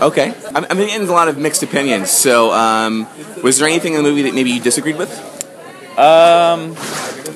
Okay. 0.00 0.32
I'm, 0.54 0.64
I'm 0.70 0.76
getting 0.76 1.08
a 1.08 1.12
lot 1.12 1.28
of 1.28 1.38
mixed 1.38 1.62
opinions. 1.62 2.10
So, 2.10 2.52
um, 2.52 3.06
was 3.42 3.58
there 3.58 3.68
anything 3.68 3.94
in 3.94 4.02
the 4.02 4.08
movie 4.08 4.22
that 4.22 4.34
maybe 4.34 4.50
you 4.50 4.60
disagreed 4.60 4.96
with? 4.96 5.10
Um, 5.98 6.76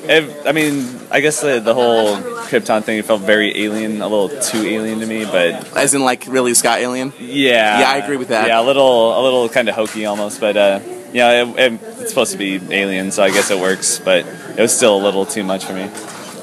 it, 0.07 0.47
I 0.47 0.53
mean, 0.53 0.87
I 1.11 1.19
guess 1.19 1.41
the, 1.41 1.59
the 1.59 1.73
whole 1.73 2.15
Krypton 2.15 2.83
thing 2.83 3.01
felt 3.03 3.21
very 3.21 3.63
alien, 3.63 4.01
a 4.01 4.07
little 4.07 4.29
too 4.41 4.63
alien 4.65 4.99
to 5.01 5.05
me, 5.05 5.25
but 5.25 5.75
as 5.77 5.93
in 5.93 6.01
like 6.03 6.25
Ridley 6.27 6.53
Scott 6.53 6.79
Alien. 6.79 7.11
Yeah, 7.19 7.79
Yeah, 7.81 7.89
I 7.91 7.97
agree 7.97 8.15
with 8.17 8.29
that. 8.29 8.47
Yeah, 8.47 8.61
a 8.61 8.63
little, 8.63 9.19
a 9.19 9.21
little 9.21 9.49
kind 9.49 9.67
of 9.67 9.75
hokey 9.75 10.05
almost, 10.05 10.39
but 10.39 10.55
uh, 10.55 10.79
yeah, 11.13 11.43
it, 11.43 11.59
it, 11.59 11.79
it's 11.99 12.09
supposed 12.09 12.31
to 12.31 12.37
be 12.37 12.59
alien, 12.71 13.11
so 13.11 13.23
I 13.23 13.29
guess 13.29 13.51
it 13.51 13.59
works, 13.59 13.99
but 13.99 14.25
it 14.25 14.59
was 14.59 14.75
still 14.75 14.95
a 14.95 15.01
little 15.01 15.25
too 15.25 15.43
much 15.43 15.65
for 15.65 15.73
me. 15.73 15.89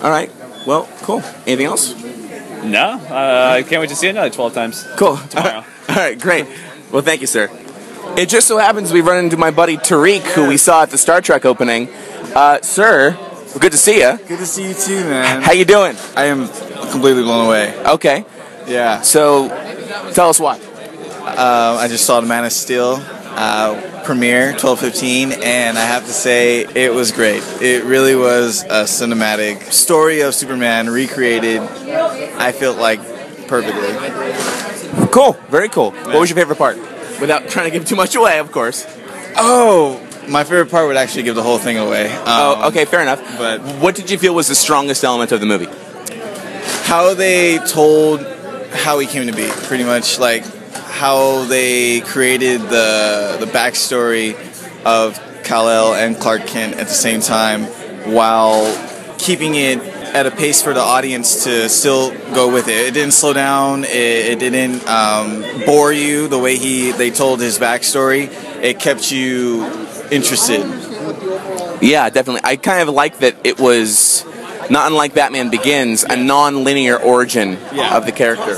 All 0.03 0.11
right. 0.11 0.31
Well, 0.67 0.89
cool. 1.03 1.23
Anything 1.47 1.67
else? 1.67 1.95
No, 2.63 3.01
uh, 3.11 3.55
I 3.57 3.63
can't 3.63 3.81
wait 3.81 3.89
to 3.89 3.97
see 3.97 4.07
it 4.07 4.11
another 4.11 4.31
twelve 4.31 4.55
times. 4.55 4.87
Cool. 4.97 5.17
Tomorrow. 5.31 5.65
All 5.89 5.97
right, 5.97 6.19
great. 6.19 6.47
Well, 6.93 7.03
thank 7.03 7.21
you, 7.21 7.27
sir. 7.27 7.49
It 8.17 8.29
just 8.29 8.47
so 8.47 8.59
happens 8.59 8.93
we 8.93 9.01
run 9.01 9.25
into 9.25 9.37
my 9.37 9.51
buddy 9.51 9.77
Tariq, 9.77 10.21
who 10.21 10.47
we 10.49 10.57
saw 10.57 10.83
at 10.83 10.91
the 10.91 10.99
Star 10.99 11.21
Trek 11.21 11.45
opening. 11.45 11.89
Uh, 12.35 12.61
sir, 12.61 13.17
good 13.59 13.73
to 13.73 13.79
see 13.79 14.01
you. 14.01 14.19
Good 14.29 14.39
to 14.39 14.47
see 14.47 14.69
you 14.69 14.75
too, 14.75 15.05
man. 15.05 15.43
How 15.43 15.53
you 15.53 15.65
doing? 15.65 15.97
I 16.17 16.25
am 16.27 16.49
completely 16.91 17.23
blown 17.23 17.47
away. 17.47 17.77
Okay. 17.87 18.25
Yeah. 18.67 19.01
So, 19.01 19.49
tell 20.13 20.29
us 20.29 20.39
why. 20.39 20.57
Um, 20.57 21.79
I 21.79 21.87
just 21.89 22.05
saw 22.05 22.21
the 22.21 22.27
Man 22.27 22.45
of 22.45 22.53
Steel 22.53 23.03
uh, 23.37 24.03
premiere 24.05 24.53
12:15, 24.53 25.43
and 25.43 25.79
I 25.79 25.85
have 25.85 26.07
to 26.07 26.13
say 26.13 26.65
it 26.65 26.93
was 26.93 27.13
great. 27.13 27.43
It 27.61 27.85
really 27.85 28.15
was 28.15 28.63
a 28.65 28.85
cinematic 28.85 29.73
story 29.73 30.21
of 30.21 30.35
Superman 30.35 30.89
recreated. 30.91 31.61
I 31.61 32.53
felt 32.53 32.79
like 32.79 33.01
perfectly. 33.49 35.09
Cool. 35.09 35.33
Very 35.49 35.69
cool. 35.69 35.91
What 35.91 36.21
was 36.21 36.31
your 36.31 36.37
favorite 36.37 36.59
part? 36.59 36.77
Without 37.21 37.49
trying 37.49 37.71
to 37.71 37.71
give 37.71 37.87
too 37.87 37.97
much 37.97 38.15
away, 38.15 38.39
of 38.39 38.51
course. 38.53 38.87
Oh, 39.37 40.01
my 40.29 40.45
favorite 40.45 40.71
part 40.71 40.87
would 40.87 40.97
actually 40.97 41.25
give 41.25 41.35
the 41.35 41.43
whole 41.43 41.59
thing 41.59 41.77
away. 41.77 42.11
Um, 42.11 42.23
oh, 42.27 42.69
okay, 42.69 42.85
fair 42.85 43.03
enough. 43.03 43.21
But 43.39 43.61
what 43.81 43.95
did 43.95 44.11
you 44.11 44.19
feel 44.19 44.35
was 44.35 44.49
the 44.49 44.55
strongest 44.55 45.05
element 45.05 45.33
of 45.33 45.41
the 45.41 45.47
movie? 45.47 45.69
how 46.91 47.15
they 47.15 47.57
told 47.59 48.21
how 48.73 48.99
he 48.99 49.07
came 49.07 49.29
to 49.29 49.33
be, 49.33 49.49
pretty 49.69 49.85
much 49.85 50.19
like 50.19 50.45
how 50.91 51.45
they 51.45 52.01
created 52.01 52.61
the 52.63 53.37
the 53.41 53.47
backstory 53.47 54.35
of 54.85 55.21
Kal-El 55.45 55.95
and 55.95 56.17
Clark 56.17 56.47
Kent 56.47 56.75
at 56.75 56.87
the 56.87 56.95
same 56.95 57.21
time, 57.21 57.65
while 58.13 58.65
keeping 59.19 59.55
it 59.55 59.79
at 60.15 60.27
a 60.27 60.31
pace 60.31 60.61
for 60.63 60.75
the 60.75 60.81
audience 60.81 61.45
to 61.45 61.69
still 61.69 62.11
go 62.35 62.53
with 62.53 62.69
it. 62.69 62.89
It 62.89 62.95
didn't 62.95 63.13
slow 63.13 63.33
down. 63.33 63.85
It, 63.85 63.89
it 63.91 64.39
didn't 64.41 64.87
um, 64.89 65.45
bore 65.65 65.93
you 65.93 66.27
the 66.29 66.39
way 66.39 66.57
he 66.57 66.93
they 66.93 67.11
told 67.11 67.41
his 67.41 67.59
backstory. 67.59 68.29
It 68.63 68.81
kept 68.81 69.13
you 69.13 69.65
interested. 70.11 70.67
Yeah, 71.81 72.11
definitely. 72.11 72.43
I 72.45 72.57
kind 72.57 72.87
of 72.87 72.95
like 72.95 73.19
that 73.19 73.37
it 73.45 73.59
was 73.61 74.25
not 74.71 74.87
unlike 74.87 75.15
Batman 75.15 75.51
Begins, 75.51 76.05
a 76.05 76.17
non-linear 76.17 76.97
origin 76.97 77.59
of 77.73 78.07
the 78.07 78.13
character. 78.13 78.57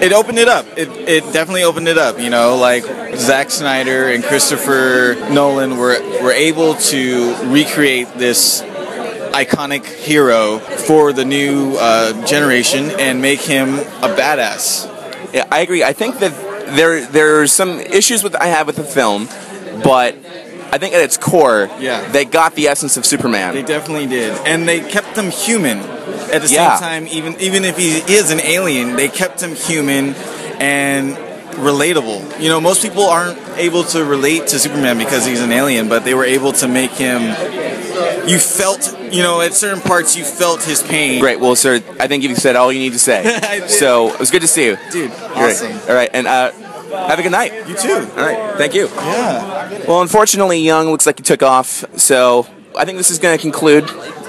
It 0.00 0.12
opened 0.12 0.38
it 0.38 0.48
up. 0.48 0.66
It, 0.76 0.88
it 0.88 1.32
definitely 1.32 1.64
opened 1.64 1.88
it 1.88 1.98
up. 1.98 2.20
You 2.20 2.30
know, 2.30 2.56
like 2.56 2.84
Zack 3.16 3.50
Snyder 3.50 4.08
and 4.08 4.22
Christopher 4.22 5.16
Nolan 5.30 5.76
were 5.76 6.00
were 6.22 6.32
able 6.32 6.74
to 6.74 7.34
recreate 7.46 8.08
this 8.14 8.62
iconic 8.62 9.84
hero 9.84 10.58
for 10.58 11.12
the 11.12 11.24
new 11.24 11.76
uh, 11.78 12.24
generation 12.26 12.90
and 12.98 13.20
make 13.20 13.40
him 13.40 13.74
a 13.78 14.14
badass. 14.14 14.86
Yeah, 15.34 15.46
I 15.50 15.60
agree. 15.60 15.82
I 15.82 15.92
think 15.92 16.20
that 16.20 16.32
there 16.76 17.04
there 17.06 17.40
are 17.40 17.46
some 17.46 17.80
issues 17.80 18.22
with 18.22 18.36
I 18.36 18.46
have 18.46 18.66
with 18.66 18.76
the 18.76 18.84
film, 18.84 19.28
but 19.82 20.14
I 20.70 20.78
think 20.78 20.94
at 20.94 21.00
its 21.00 21.16
core, 21.16 21.70
Yeah. 21.80 22.06
they 22.12 22.24
got 22.24 22.54
the 22.54 22.68
essence 22.68 22.96
of 22.96 23.06
Superman. 23.06 23.54
They 23.54 23.62
definitely 23.62 24.06
did, 24.06 24.36
and 24.46 24.68
they 24.68 24.80
kept 24.80 25.16
him 25.16 25.30
human. 25.30 25.78
At 26.32 26.42
the 26.42 26.48
Yeah. 26.48 26.76
same 26.76 26.88
time, 26.88 27.08
even 27.10 27.36
even 27.40 27.64
if 27.64 27.76
he 27.78 27.98
is 28.12 28.30
an 28.30 28.40
alien, 28.40 28.96
they 28.96 29.08
kept 29.08 29.40
him 29.42 29.54
human 29.56 30.14
and 30.60 31.16
relatable. 31.56 32.40
You 32.40 32.48
know, 32.50 32.60
most 32.60 32.82
people 32.82 33.06
aren't 33.08 33.38
able 33.56 33.82
to 33.84 34.04
relate 34.04 34.46
to 34.48 34.58
Superman 34.58 34.98
because 34.98 35.24
he's 35.26 35.40
an 35.40 35.52
alien, 35.52 35.88
but 35.88 36.04
they 36.04 36.14
were 36.14 36.24
able 36.24 36.52
to 36.52 36.68
make 36.68 36.92
him. 36.92 37.34
You 38.26 38.38
felt, 38.38 38.94
you 39.10 39.22
know, 39.22 39.40
at 39.40 39.54
certain 39.54 39.80
parts, 39.80 40.16
you 40.16 40.22
felt 40.24 40.62
his 40.62 40.82
pain. 40.82 41.18
Great. 41.18 41.40
Well, 41.40 41.56
sir, 41.56 41.80
I 41.98 42.06
think 42.06 42.22
you 42.22 42.34
said 42.36 42.54
all 42.56 42.70
you 42.72 42.78
need 42.78 42.92
to 42.92 42.98
say. 42.98 43.24
So 43.68 44.12
it 44.12 44.20
was 44.20 44.30
good 44.30 44.42
to 44.42 44.48
see 44.48 44.66
you, 44.66 44.78
Dude, 44.92 45.10
Great. 45.10 45.34
awesome. 45.34 45.80
All 45.88 45.94
right, 45.94 46.10
and 46.12 46.26
uh, 46.26 46.50
have 46.90 47.18
a 47.18 47.22
good 47.22 47.32
night. 47.32 47.52
You 47.68 47.74
too. 47.74 48.08
All 48.16 48.24
right, 48.24 48.56
thank 48.56 48.74
you. 48.74 48.86
Yeah. 48.88 49.86
Well, 49.86 50.02
unfortunately, 50.02 50.60
Young 50.60 50.90
looks 50.90 51.06
like 51.06 51.18
he 51.18 51.22
took 51.22 51.42
off, 51.42 51.84
so 51.98 52.46
I 52.76 52.84
think 52.84 52.98
this 52.98 53.10
is 53.10 53.18
going 53.18 53.36
to 53.36 53.40
conclude 53.40 53.84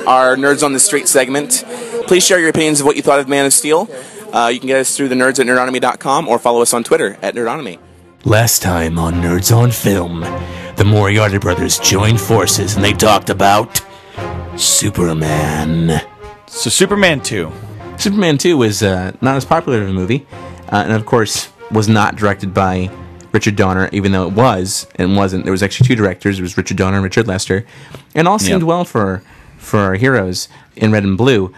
our 0.07 0.35
Nerds 0.35 0.63
on 0.63 0.73
the 0.73 0.79
Street 0.79 1.07
segment. 1.07 1.63
Please 2.07 2.25
share 2.25 2.39
your 2.39 2.49
opinions 2.49 2.79
of 2.79 2.85
what 2.85 2.95
you 2.95 3.01
thought 3.01 3.19
of 3.19 3.27
Man 3.27 3.45
of 3.45 3.53
Steel. 3.53 3.89
Uh, 4.33 4.47
you 4.53 4.59
can 4.59 4.67
get 4.67 4.79
us 4.79 4.95
through 4.95 5.07
the 5.09 5.15
nerds 5.15 5.39
at 5.39 5.47
nerdonomy.com 5.47 6.27
or 6.27 6.37
follow 6.39 6.61
us 6.61 6.73
on 6.73 6.83
Twitter 6.83 7.17
at 7.21 7.33
nerdonomy. 7.35 7.79
Last 8.25 8.61
time 8.61 8.99
on 8.99 9.15
Nerds 9.15 9.55
on 9.55 9.71
Film, 9.71 10.21
the 10.75 10.83
Moriarty 10.85 11.37
brothers 11.37 11.79
joined 11.79 12.19
forces 12.19 12.75
and 12.75 12.83
they 12.83 12.93
talked 12.93 13.29
about 13.29 13.81
Superman. 14.55 16.01
So, 16.47 16.69
Superman 16.69 17.21
2. 17.21 17.51
Superman 17.97 18.37
2 18.37 18.57
was 18.57 18.83
uh, 18.83 19.13
not 19.21 19.35
as 19.35 19.45
popular 19.45 19.81
of 19.81 19.89
a 19.89 19.93
movie, 19.93 20.27
uh, 20.71 20.83
and 20.85 20.93
of 20.93 21.05
course, 21.05 21.49
was 21.71 21.87
not 21.87 22.15
directed 22.15 22.53
by 22.53 22.89
Richard 23.31 23.55
Donner, 23.55 23.89
even 23.91 24.11
though 24.11 24.27
it 24.27 24.33
was 24.33 24.87
and 24.95 25.15
wasn't. 25.15 25.43
There 25.43 25.51
was 25.51 25.61
actually 25.63 25.87
two 25.87 25.95
directors. 25.95 26.39
It 26.39 26.41
was 26.41 26.57
Richard 26.57 26.77
Donner 26.77 26.97
and 26.97 27.03
Richard 27.03 27.27
Lester, 27.27 27.65
and 28.15 28.27
all 28.27 28.39
seemed 28.39 28.61
Yep. 28.61 28.67
well 28.67 28.85
for 28.85 29.21
for 29.57 29.79
our 29.79 29.95
heroes 29.95 30.47
in 30.75 30.91
red 30.91 31.03
and 31.03 31.17
blue. 31.17 31.53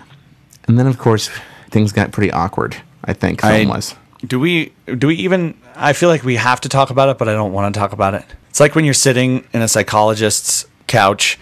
And 0.67 0.77
then, 0.77 0.87
of 0.87 0.97
course, 0.97 1.29
things 1.69 1.91
got 1.91 2.11
pretty 2.11 2.31
awkward. 2.31 2.77
I 3.05 3.13
think 3.13 3.41
film 3.41 3.71
I- 3.71 3.75
was. 3.75 3.95
Do 4.25 4.39
we 4.39 4.71
do 4.97 5.07
we 5.07 5.15
even 5.15 5.55
I 5.75 5.93
feel 5.93 6.09
like 6.09 6.23
we 6.23 6.35
have 6.35 6.61
to 6.61 6.69
talk 6.69 6.89
about 6.91 7.09
it, 7.09 7.17
but 7.17 7.27
I 7.29 7.33
don't 7.33 7.53
want 7.53 7.73
to 7.73 7.79
talk 7.79 7.91
about 7.93 8.13
it. 8.13 8.23
It's 8.49 8.59
like 8.59 8.75
when 8.75 8.85
you're 8.85 8.93
sitting 8.93 9.45
in 9.53 9.61
a 9.61 9.67
psychologist's 9.67 10.65
couch 10.87 11.39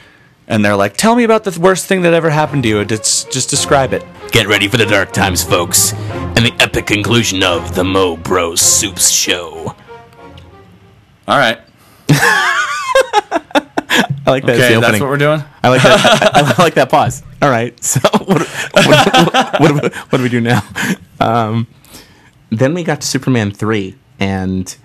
and 0.49 0.63
they're 0.65 0.75
like, 0.75 0.97
"Tell 0.97 1.15
me 1.15 1.23
about 1.23 1.43
the 1.45 1.57
worst 1.59 1.85
thing 1.85 2.01
that 2.01 2.13
ever 2.13 2.29
happened 2.29 2.63
to 2.63 2.69
you." 2.69 2.79
It's 2.81 3.23
just 3.25 3.49
describe 3.49 3.93
it. 3.93 4.03
Get 4.31 4.47
ready 4.47 4.67
for 4.67 4.77
the 4.77 4.85
dark 4.85 5.11
times, 5.13 5.43
folks, 5.43 5.93
and 5.93 6.37
the 6.45 6.53
epic 6.59 6.85
conclusion 6.87 7.41
of 7.43 7.73
the 7.75 7.83
Mo 7.83 8.17
Bros 8.17 8.59
Supes 8.61 9.09
Show. 9.09 9.75
All 11.27 11.37
right. 11.37 11.59
I 14.25 14.31
like 14.31 14.45
that. 14.45 14.55
as 14.57 14.61
Okay, 14.61 14.75
the 14.75 14.81
that's 14.81 14.99
what 14.99 15.09
we're 15.09 15.17
doing? 15.17 15.41
I 15.63 15.69
like 15.69 15.81
that. 15.81 16.31
I, 16.35 16.53
I 16.57 16.61
like 16.63 16.75
that 16.75 16.89
pause. 16.89 17.23
All 17.41 17.49
right. 17.49 17.73
So 17.83 17.99
what, 18.25 18.47
what, 18.73 19.59
what, 19.59 19.67
do 19.67 19.73
we- 19.73 19.89
what 19.89 20.17
do 20.17 20.23
we 20.23 20.29
do 20.29 20.41
now? 20.41 20.61
Um, 21.19 21.67
then 22.51 22.73
we 22.73 22.83
got 22.83 23.01
to 23.01 23.07
Superman 23.07 23.51
three, 23.51 23.95
and 24.19 24.75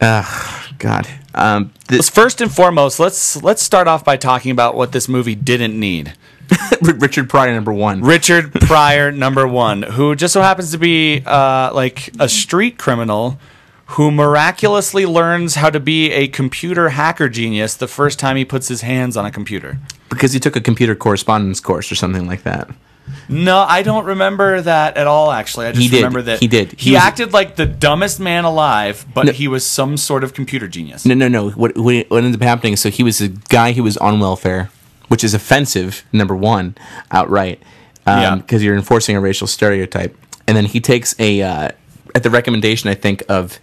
uh, 0.00 0.62
God, 0.78 1.08
um, 1.34 1.72
Let's 1.90 2.08
first 2.08 2.40
and 2.40 2.52
foremost, 2.54 3.00
let's 3.00 3.42
let's 3.42 3.62
start 3.62 3.88
off 3.88 4.04
by 4.04 4.16
talking 4.16 4.50
about 4.50 4.74
what 4.74 4.92
this 4.92 5.08
movie 5.08 5.34
didn't 5.34 5.78
need. 5.78 6.14
Richard 6.82 7.28
Pryor 7.28 7.52
number 7.54 7.72
one. 7.72 8.02
Richard 8.02 8.52
Pryor 8.60 9.12
number 9.12 9.46
one, 9.46 9.82
who 9.82 10.14
just 10.14 10.32
so 10.32 10.40
happens 10.40 10.72
to 10.72 10.78
be 10.78 11.22
uh, 11.26 11.72
like 11.74 12.10
a 12.18 12.28
street 12.28 12.78
criminal 12.78 13.38
who 13.92 14.10
miraculously 14.10 15.06
learns 15.06 15.54
how 15.56 15.70
to 15.70 15.80
be 15.80 16.10
a 16.12 16.28
computer 16.28 16.90
hacker 16.90 17.28
genius 17.28 17.74
the 17.74 17.88
first 17.88 18.18
time 18.18 18.36
he 18.36 18.44
puts 18.44 18.68
his 18.68 18.82
hands 18.82 19.16
on 19.16 19.24
a 19.24 19.30
computer. 19.30 19.78
because 20.10 20.32
he 20.32 20.40
took 20.40 20.56
a 20.56 20.60
computer 20.60 20.94
correspondence 20.94 21.58
course 21.60 21.90
or 21.90 21.94
something 21.94 22.26
like 22.26 22.42
that. 22.42 22.68
No, 23.28 23.58
I 23.58 23.82
don't 23.82 24.04
remember 24.06 24.60
that 24.62 24.96
at 24.96 25.06
all. 25.06 25.30
Actually, 25.30 25.66
I 25.66 25.72
just 25.72 25.82
He 25.82 25.88
did. 25.88 25.96
remember 25.98 26.22
that 26.22 26.40
He 26.40 26.48
did. 26.48 26.72
He, 26.72 26.90
He 26.90 26.92
was- 26.92 27.02
acted 27.02 27.32
like 27.32 27.56
the 27.56 27.66
dumbest 27.66 28.20
man 28.20 28.44
alive, 28.44 29.04
but 29.12 29.26
No. 29.26 29.32
he 29.32 29.48
was 29.48 29.64
some 29.66 29.96
sort 29.96 30.24
of 30.24 30.32
computer 30.34 30.66
genius. 30.68 31.04
No, 31.04 31.14
no, 31.14 31.28
no. 31.28 31.50
What, 31.50 31.76
what 31.76 32.06
ended 32.12 32.34
up 32.34 32.42
happening? 32.42 32.76
So 32.76 32.90
he 32.90 33.02
was 33.02 33.20
a 33.20 33.28
guy 33.28 33.72
who 33.72 33.82
was 33.82 33.96
on 33.98 34.20
welfare, 34.20 34.70
which 35.08 35.22
is 35.24 35.34
offensive. 35.34 36.04
Number 36.12 36.34
one, 36.36 36.74
outright, 37.10 37.60
Yeah. 38.06 38.36
because 38.36 38.62
you're 38.62 38.76
enforcing 38.76 39.16
a 39.16 39.20
racial 39.20 39.46
stereotype. 39.46 40.16
And 40.46 40.56
then 40.56 40.64
he 40.64 40.80
takes 40.80 41.14
a 41.18 41.42
uh, 41.42 41.68
at 42.14 42.22
the 42.22 42.30
recommendation, 42.30 42.88
I 42.88 42.94
think, 42.94 43.22
of 43.28 43.58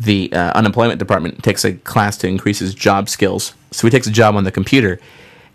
the 0.00 0.32
uh, 0.32 0.50
unemployment 0.56 0.98
department, 0.98 1.44
takes 1.44 1.64
a 1.64 1.74
class 1.74 2.16
to 2.18 2.26
increase 2.26 2.58
his 2.58 2.74
job 2.74 3.08
skills. 3.08 3.54
So 3.70 3.86
he 3.86 3.90
takes 3.92 4.08
a 4.08 4.10
job 4.10 4.34
on 4.34 4.42
the 4.42 4.50
computer, 4.50 4.98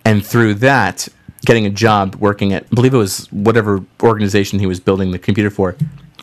and 0.06 0.26
through 0.26 0.54
that, 0.56 1.10
getting 1.50 1.66
a 1.66 1.70
job 1.72 2.14
working 2.18 2.54
at, 2.54 2.64
I 2.72 2.76
believe 2.76 2.94
it 2.94 2.98
was 2.98 3.26
whatever 3.32 3.84
organization 4.04 4.60
he 4.60 4.68
was 4.68 4.80
building 4.80 5.10
the 5.10 5.18
computer 5.18 5.50
for, 5.50 5.76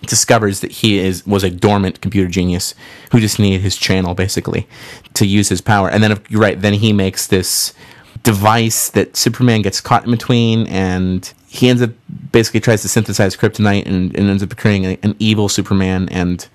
discovers 0.03 0.61
that 0.61 0.71
he 0.71 1.01
is 1.01 1.27
was 1.27 1.43
a 1.43 1.51
dormant 1.51 2.01
computer 2.01 2.31
genius 2.31 2.77
who 3.11 3.19
just 3.19 3.41
needed 3.41 3.61
his 3.61 3.77
channel 3.77 4.15
basically 4.15 4.69
to 5.15 5.27
use 5.27 5.49
his 5.49 5.61
power. 5.61 5.91
And 5.91 6.01
then 6.01 6.13
if 6.13 6.31
you're 6.31 6.41
right, 6.41 6.61
then 6.61 6.75
he 6.75 6.93
makes 6.93 7.27
this 7.27 7.75
device 8.23 8.89
that 8.91 9.17
Superman 9.17 9.63
gets 9.63 9.81
caught 9.81 10.05
in 10.05 10.13
between 10.13 10.69
and 10.69 11.33
he 11.49 11.69
ends 11.69 11.83
up 11.83 11.91
basically 12.31 12.61
tries 12.61 12.83
to 12.83 12.89
synthesize 12.89 13.37
kryptonite 13.37 13.85
and, 13.85 14.17
and 14.17 14.31
ends 14.31 14.45
up 14.45 14.57
creating 14.57 14.85
a, 14.85 14.99
an 15.03 15.17
evil 15.19 15.49
Superman 15.49 16.09
and 16.11 16.47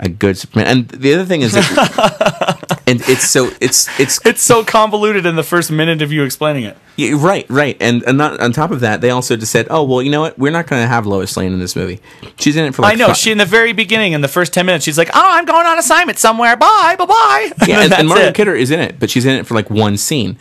a 0.00 0.08
good 0.08 0.38
Superman. 0.38 0.66
And 0.66 0.88
the 0.88 1.12
other 1.12 1.26
thing 1.26 1.42
is 1.42 1.52
that 1.52 2.73
and 3.00 3.08
it's 3.08 3.28
so 3.30 3.50
it's 3.60 3.88
it's 4.00 4.18
It's 4.24 4.42
so 4.42 4.64
convoluted 4.64 5.26
in 5.26 5.36
the 5.36 5.42
first 5.42 5.70
minute 5.70 6.02
of 6.02 6.12
you 6.12 6.22
explaining 6.24 6.64
it. 6.64 6.76
yeah, 6.96 7.12
right, 7.16 7.46
right, 7.48 7.76
and 7.80 8.02
and 8.04 8.18
not, 8.18 8.40
on 8.40 8.52
top 8.52 8.70
of 8.70 8.80
that, 8.80 9.00
they 9.00 9.10
also 9.10 9.36
just 9.36 9.52
said, 9.52 9.66
"Oh, 9.70 9.82
well, 9.84 10.02
you 10.02 10.10
know 10.10 10.20
what? 10.22 10.38
We're 10.38 10.52
not 10.52 10.66
going 10.66 10.82
to 10.82 10.88
have 10.88 11.06
Lois 11.06 11.36
Lane 11.36 11.52
in 11.52 11.58
this 11.60 11.74
movie. 11.76 12.00
She's 12.38 12.56
in 12.56 12.64
it 12.64 12.74
for 12.74 12.82
like 12.82 12.92
I 12.94 12.96
know. 12.96 13.12
She 13.14 13.30
in 13.32 13.38
the 13.38 13.44
very 13.44 13.72
beginning, 13.72 14.12
in 14.12 14.20
the 14.20 14.28
first 14.28 14.52
ten 14.52 14.66
minutes, 14.66 14.84
she's 14.84 14.98
like, 14.98 15.10
"Oh, 15.14 15.20
I'm 15.36 15.44
going 15.44 15.66
on 15.66 15.78
assignment 15.78 16.18
somewhere. 16.18 16.56
Bye, 16.56 16.96
bye, 16.98 17.06
bye." 17.06 17.52
yeah, 17.66 17.80
and, 17.84 17.92
and 17.92 18.08
Margot 18.08 18.26
it. 18.28 18.34
Kidder 18.34 18.54
is 18.54 18.70
in 18.70 18.80
it, 18.80 18.98
but 19.00 19.10
she's 19.10 19.24
in 19.26 19.34
it 19.36 19.46
for 19.46 19.54
like 19.54 19.70
one 19.70 19.96
scene. 19.96 20.38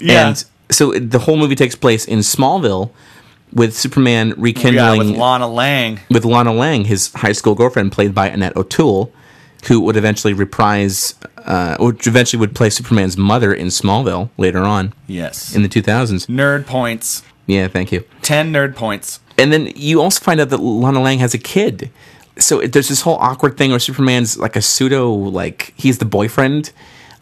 Yeah. 0.00 0.28
And 0.28 0.44
so 0.70 0.92
it- 0.92 1.10
the 1.10 1.18
whole 1.20 1.36
movie 1.36 1.54
takes 1.56 1.74
place 1.74 2.04
in 2.04 2.20
Smallville 2.20 2.90
with 3.52 3.74
Superman 3.76 4.28
Yeah, 4.28 4.34
rekindling 4.38 4.98
with 5.12 5.16
Lana 5.18 5.48
Lang. 5.48 6.00
with 6.10 6.24
Lana 6.24 6.52
Lang, 6.52 6.84
his 6.84 7.12
high 7.14 7.32
school 7.32 7.54
girlfriend, 7.54 7.92
played 7.92 8.14
by 8.14 8.28
Annette 8.28 8.56
O'Toole, 8.56 9.10
who 9.66 9.80
would 9.80 9.96
eventually 9.96 10.34
reprise, 10.34 11.14
uh, 11.48 11.76
which 11.80 12.06
eventually 12.06 12.38
would 12.38 12.54
play 12.54 12.70
Superman's 12.70 13.16
mother 13.16 13.52
in 13.52 13.66
Smallville 13.68 14.28
later 14.36 14.60
on. 14.60 14.92
Yes. 15.08 15.54
In 15.56 15.62
the 15.62 15.68
2000s. 15.68 16.26
Nerd 16.28 16.66
points. 16.66 17.24
Yeah, 17.46 17.66
thank 17.68 17.90
you. 17.90 18.04
Ten 18.22 18.52
nerd 18.52 18.76
points. 18.76 19.18
And 19.38 19.52
then 19.52 19.72
you 19.74 20.00
also 20.02 20.20
find 20.22 20.38
out 20.40 20.50
that 20.50 20.58
Lana 20.60 21.00
Lang 21.00 21.18
has 21.20 21.32
a 21.34 21.38
kid. 21.38 21.90
So 22.38 22.60
it, 22.60 22.72
there's 22.72 22.88
this 22.88 23.00
whole 23.00 23.16
awkward 23.16 23.56
thing 23.56 23.70
where 23.70 23.78
Superman's 23.80 24.36
like 24.38 24.54
a 24.54 24.62
pseudo, 24.62 25.10
like 25.12 25.72
he's 25.76 25.98
the 25.98 26.04
boyfriend 26.04 26.70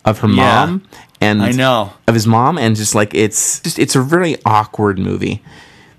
of 0.05 0.19
her 0.19 0.29
Yeah. 0.29 0.35
mom, 0.67 0.83
and 1.21 1.43
I 1.43 1.53
know. 1.53 1.93
of 2.09 2.15
his 2.15 2.27
mom, 2.27 2.59
and 2.59 2.75
just 2.77 2.95
like 2.95 3.15
it's 3.15 3.61
just 3.61 3.79
it's 3.79 3.95
a 3.97 4.01
really 4.03 4.37
awkward 4.45 4.99
movie, 4.99 5.43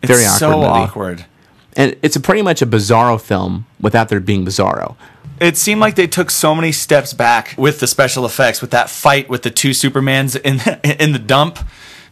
very 0.03 0.23
It's 0.23 0.28
awkward 0.28 0.39
so 0.39 0.51
movie. 0.57 0.67
awkward. 0.67 1.25
and 1.75 1.95
it's 2.03 2.15
a 2.15 2.19
pretty 2.19 2.41
much 2.41 2.61
a 2.61 2.65
Bizarro 2.67 3.19
film 3.19 3.65
without 3.80 4.09
there 4.09 4.19
being 4.19 4.45
Bizarro. 4.45 4.95
It 5.40 5.58
seemed 5.58 5.82
like 5.82 5.96
they 5.96 6.08
took 6.08 6.30
so 6.32 6.56
many 6.56 6.72
steps 6.72 7.14
back 7.14 7.56
with 7.58 7.80
the 7.80 7.88
special 7.88 8.26
effects, 8.26 8.62
with 8.62 8.72
that 8.72 8.90
fight 8.90 9.30
with 9.30 9.44
the 9.44 9.52
two 9.52 9.72
Supermans 9.72 10.40
in 10.40 10.58
the, 10.58 10.98
in 11.04 11.12
the 11.14 11.20
dump, 11.20 11.60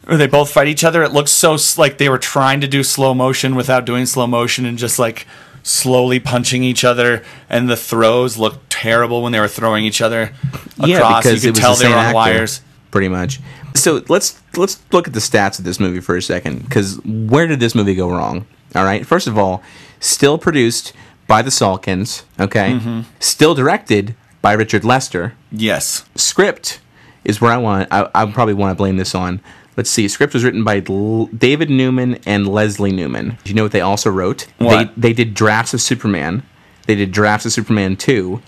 where 0.05 0.17
they 0.17 0.27
both 0.27 0.51
fight 0.51 0.67
each 0.67 0.83
other. 0.83 1.03
It 1.03 1.11
looks 1.11 1.31
so 1.31 1.57
like 1.77 1.97
they 1.97 2.09
were 2.09 2.19
trying 2.19 2.61
to 2.61 2.67
do 2.67 2.83
slow 2.83 3.13
motion 3.13 3.55
without 3.55 3.85
doing 3.85 4.05
slow 4.05 4.27
motion 4.27 4.65
and 4.65 4.77
just 4.77 4.99
like 4.99 5.25
slowly 5.63 6.19
punching 6.19 6.63
each 6.63 6.83
other. 6.83 7.23
And 7.49 7.69
the 7.69 7.75
throws 7.75 8.37
looked 8.37 8.69
terrible 8.69 9.23
when 9.23 9.31
they 9.31 9.39
were 9.39 9.47
throwing 9.47 9.85
each 9.85 10.01
other 10.01 10.33
across. 10.77 10.87
Yeah, 10.87 11.17
because 11.17 11.43
you 11.43 11.49
it 11.49 11.53
could 11.53 11.55
was 11.55 11.59
tell 11.59 11.75
the 11.75 11.83
they 11.85 11.89
were 11.89 11.95
on 11.95 12.05
actor, 12.05 12.15
wires. 12.15 12.61
pretty 12.91 13.09
much. 13.09 13.39
So 13.73 14.03
let's 14.07 14.41
let's 14.55 14.81
look 14.91 15.07
at 15.07 15.13
the 15.13 15.19
stats 15.19 15.59
of 15.59 15.65
this 15.65 15.79
movie 15.79 15.99
for 15.99 16.15
a 16.15 16.21
second, 16.21 16.63
because 16.63 16.99
where 17.03 17.47
did 17.47 17.59
this 17.59 17.75
movie 17.75 17.95
go 17.95 18.09
wrong? 18.09 18.45
All 18.75 18.83
right, 18.83 19.05
first 19.05 19.27
of 19.27 19.37
all, 19.37 19.63
still 19.99 20.37
produced 20.37 20.93
by 21.27 21.41
the 21.41 21.49
Salkinds, 21.49 22.23
okay, 22.39 22.73
Mhm. 22.73 23.05
still 23.19 23.55
directed 23.55 24.15
by 24.41 24.53
Richard 24.53 24.83
Lester. 24.83 25.33
Yes. 25.51 26.05
Script 26.15 26.79
is 27.23 27.41
where 27.41 27.51
I 27.51 27.57
want. 27.57 27.87
I, 27.91 28.07
I 28.13 28.25
probably 28.31 28.53
want 28.53 28.71
to 28.71 28.75
blame 28.75 28.97
this 28.97 29.15
on. 29.15 29.41
Let's 29.77 29.89
see. 29.89 30.07
Script 30.07 30.33
was 30.33 30.43
written 30.43 30.63
by 30.63 30.81
L- 30.87 31.25
David 31.37 31.69
Newman 31.69 32.19
and 32.25 32.47
Leslie 32.47 32.91
Newman. 32.93 33.37
Do 33.43 33.49
you 33.49 33.55
know 33.55 33.63
what 33.63 33.71
they 33.73 33.81
also 33.81 34.09
wrote? 34.09 34.47
What? 34.59 34.91
They 34.95 35.09
they 35.09 35.13
did 35.13 35.33
drafts 35.33 35.73
of 35.73 35.81
Superman. 35.81 36.43
They 36.87 36.95
did 36.95 37.11
drafts 37.11 37.45
of 37.47 37.51
Superman 37.53 37.95
two, 37.97 38.41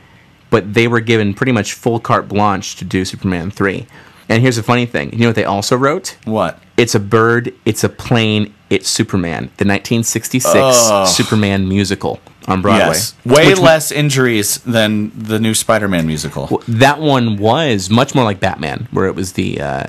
but 0.49 0.73
they 0.75 0.87
were 0.87 0.99
given 1.01 1.33
pretty 1.33 1.51
much 1.51 1.73
full 1.73 1.99
carte 1.99 2.27
blanche 2.29 2.75
to 2.77 2.85
do 2.85 3.03
Superman 3.03 3.49
three. 3.51 3.87
And 4.29 4.41
here's 4.41 4.55
the 4.57 4.63
funny 4.63 4.85
thing. 4.85 5.11
You 5.13 5.19
know 5.19 5.27
what 5.29 5.35
they 5.35 5.43
also 5.45 5.75
wrote? 5.75 6.15
What? 6.25 6.61
It's 6.77 6.93
a 6.95 6.99
bird. 6.99 7.53
It's 7.65 7.83
a 7.83 7.89
plane. 7.89 8.53
It's 8.69 8.87
Superman. 8.89 9.45
The 9.57 9.65
1966 9.65 10.45
Oh. 10.55 11.05
Superman 11.05 11.67
musical 11.67 12.19
on 12.47 12.61
Broadway. 12.61 12.87
Yes. 12.87 13.15
Way 13.25 13.55
less 13.55 13.91
injuries 13.91 14.59
than 14.59 15.11
the 15.17 15.39
new 15.39 15.53
Spider 15.53 15.87
Man 15.87 16.05
musical. 16.07 16.47
well, 16.51 16.63
that 16.67 16.99
one 16.99 17.37
was 17.37 17.89
much 17.89 18.13
more 18.15 18.23
like 18.23 18.39
Batman, 18.39 18.87
where 18.91 19.07
it 19.07 19.15
was 19.15 19.33
the, 19.33 19.59
uh, 19.59 19.83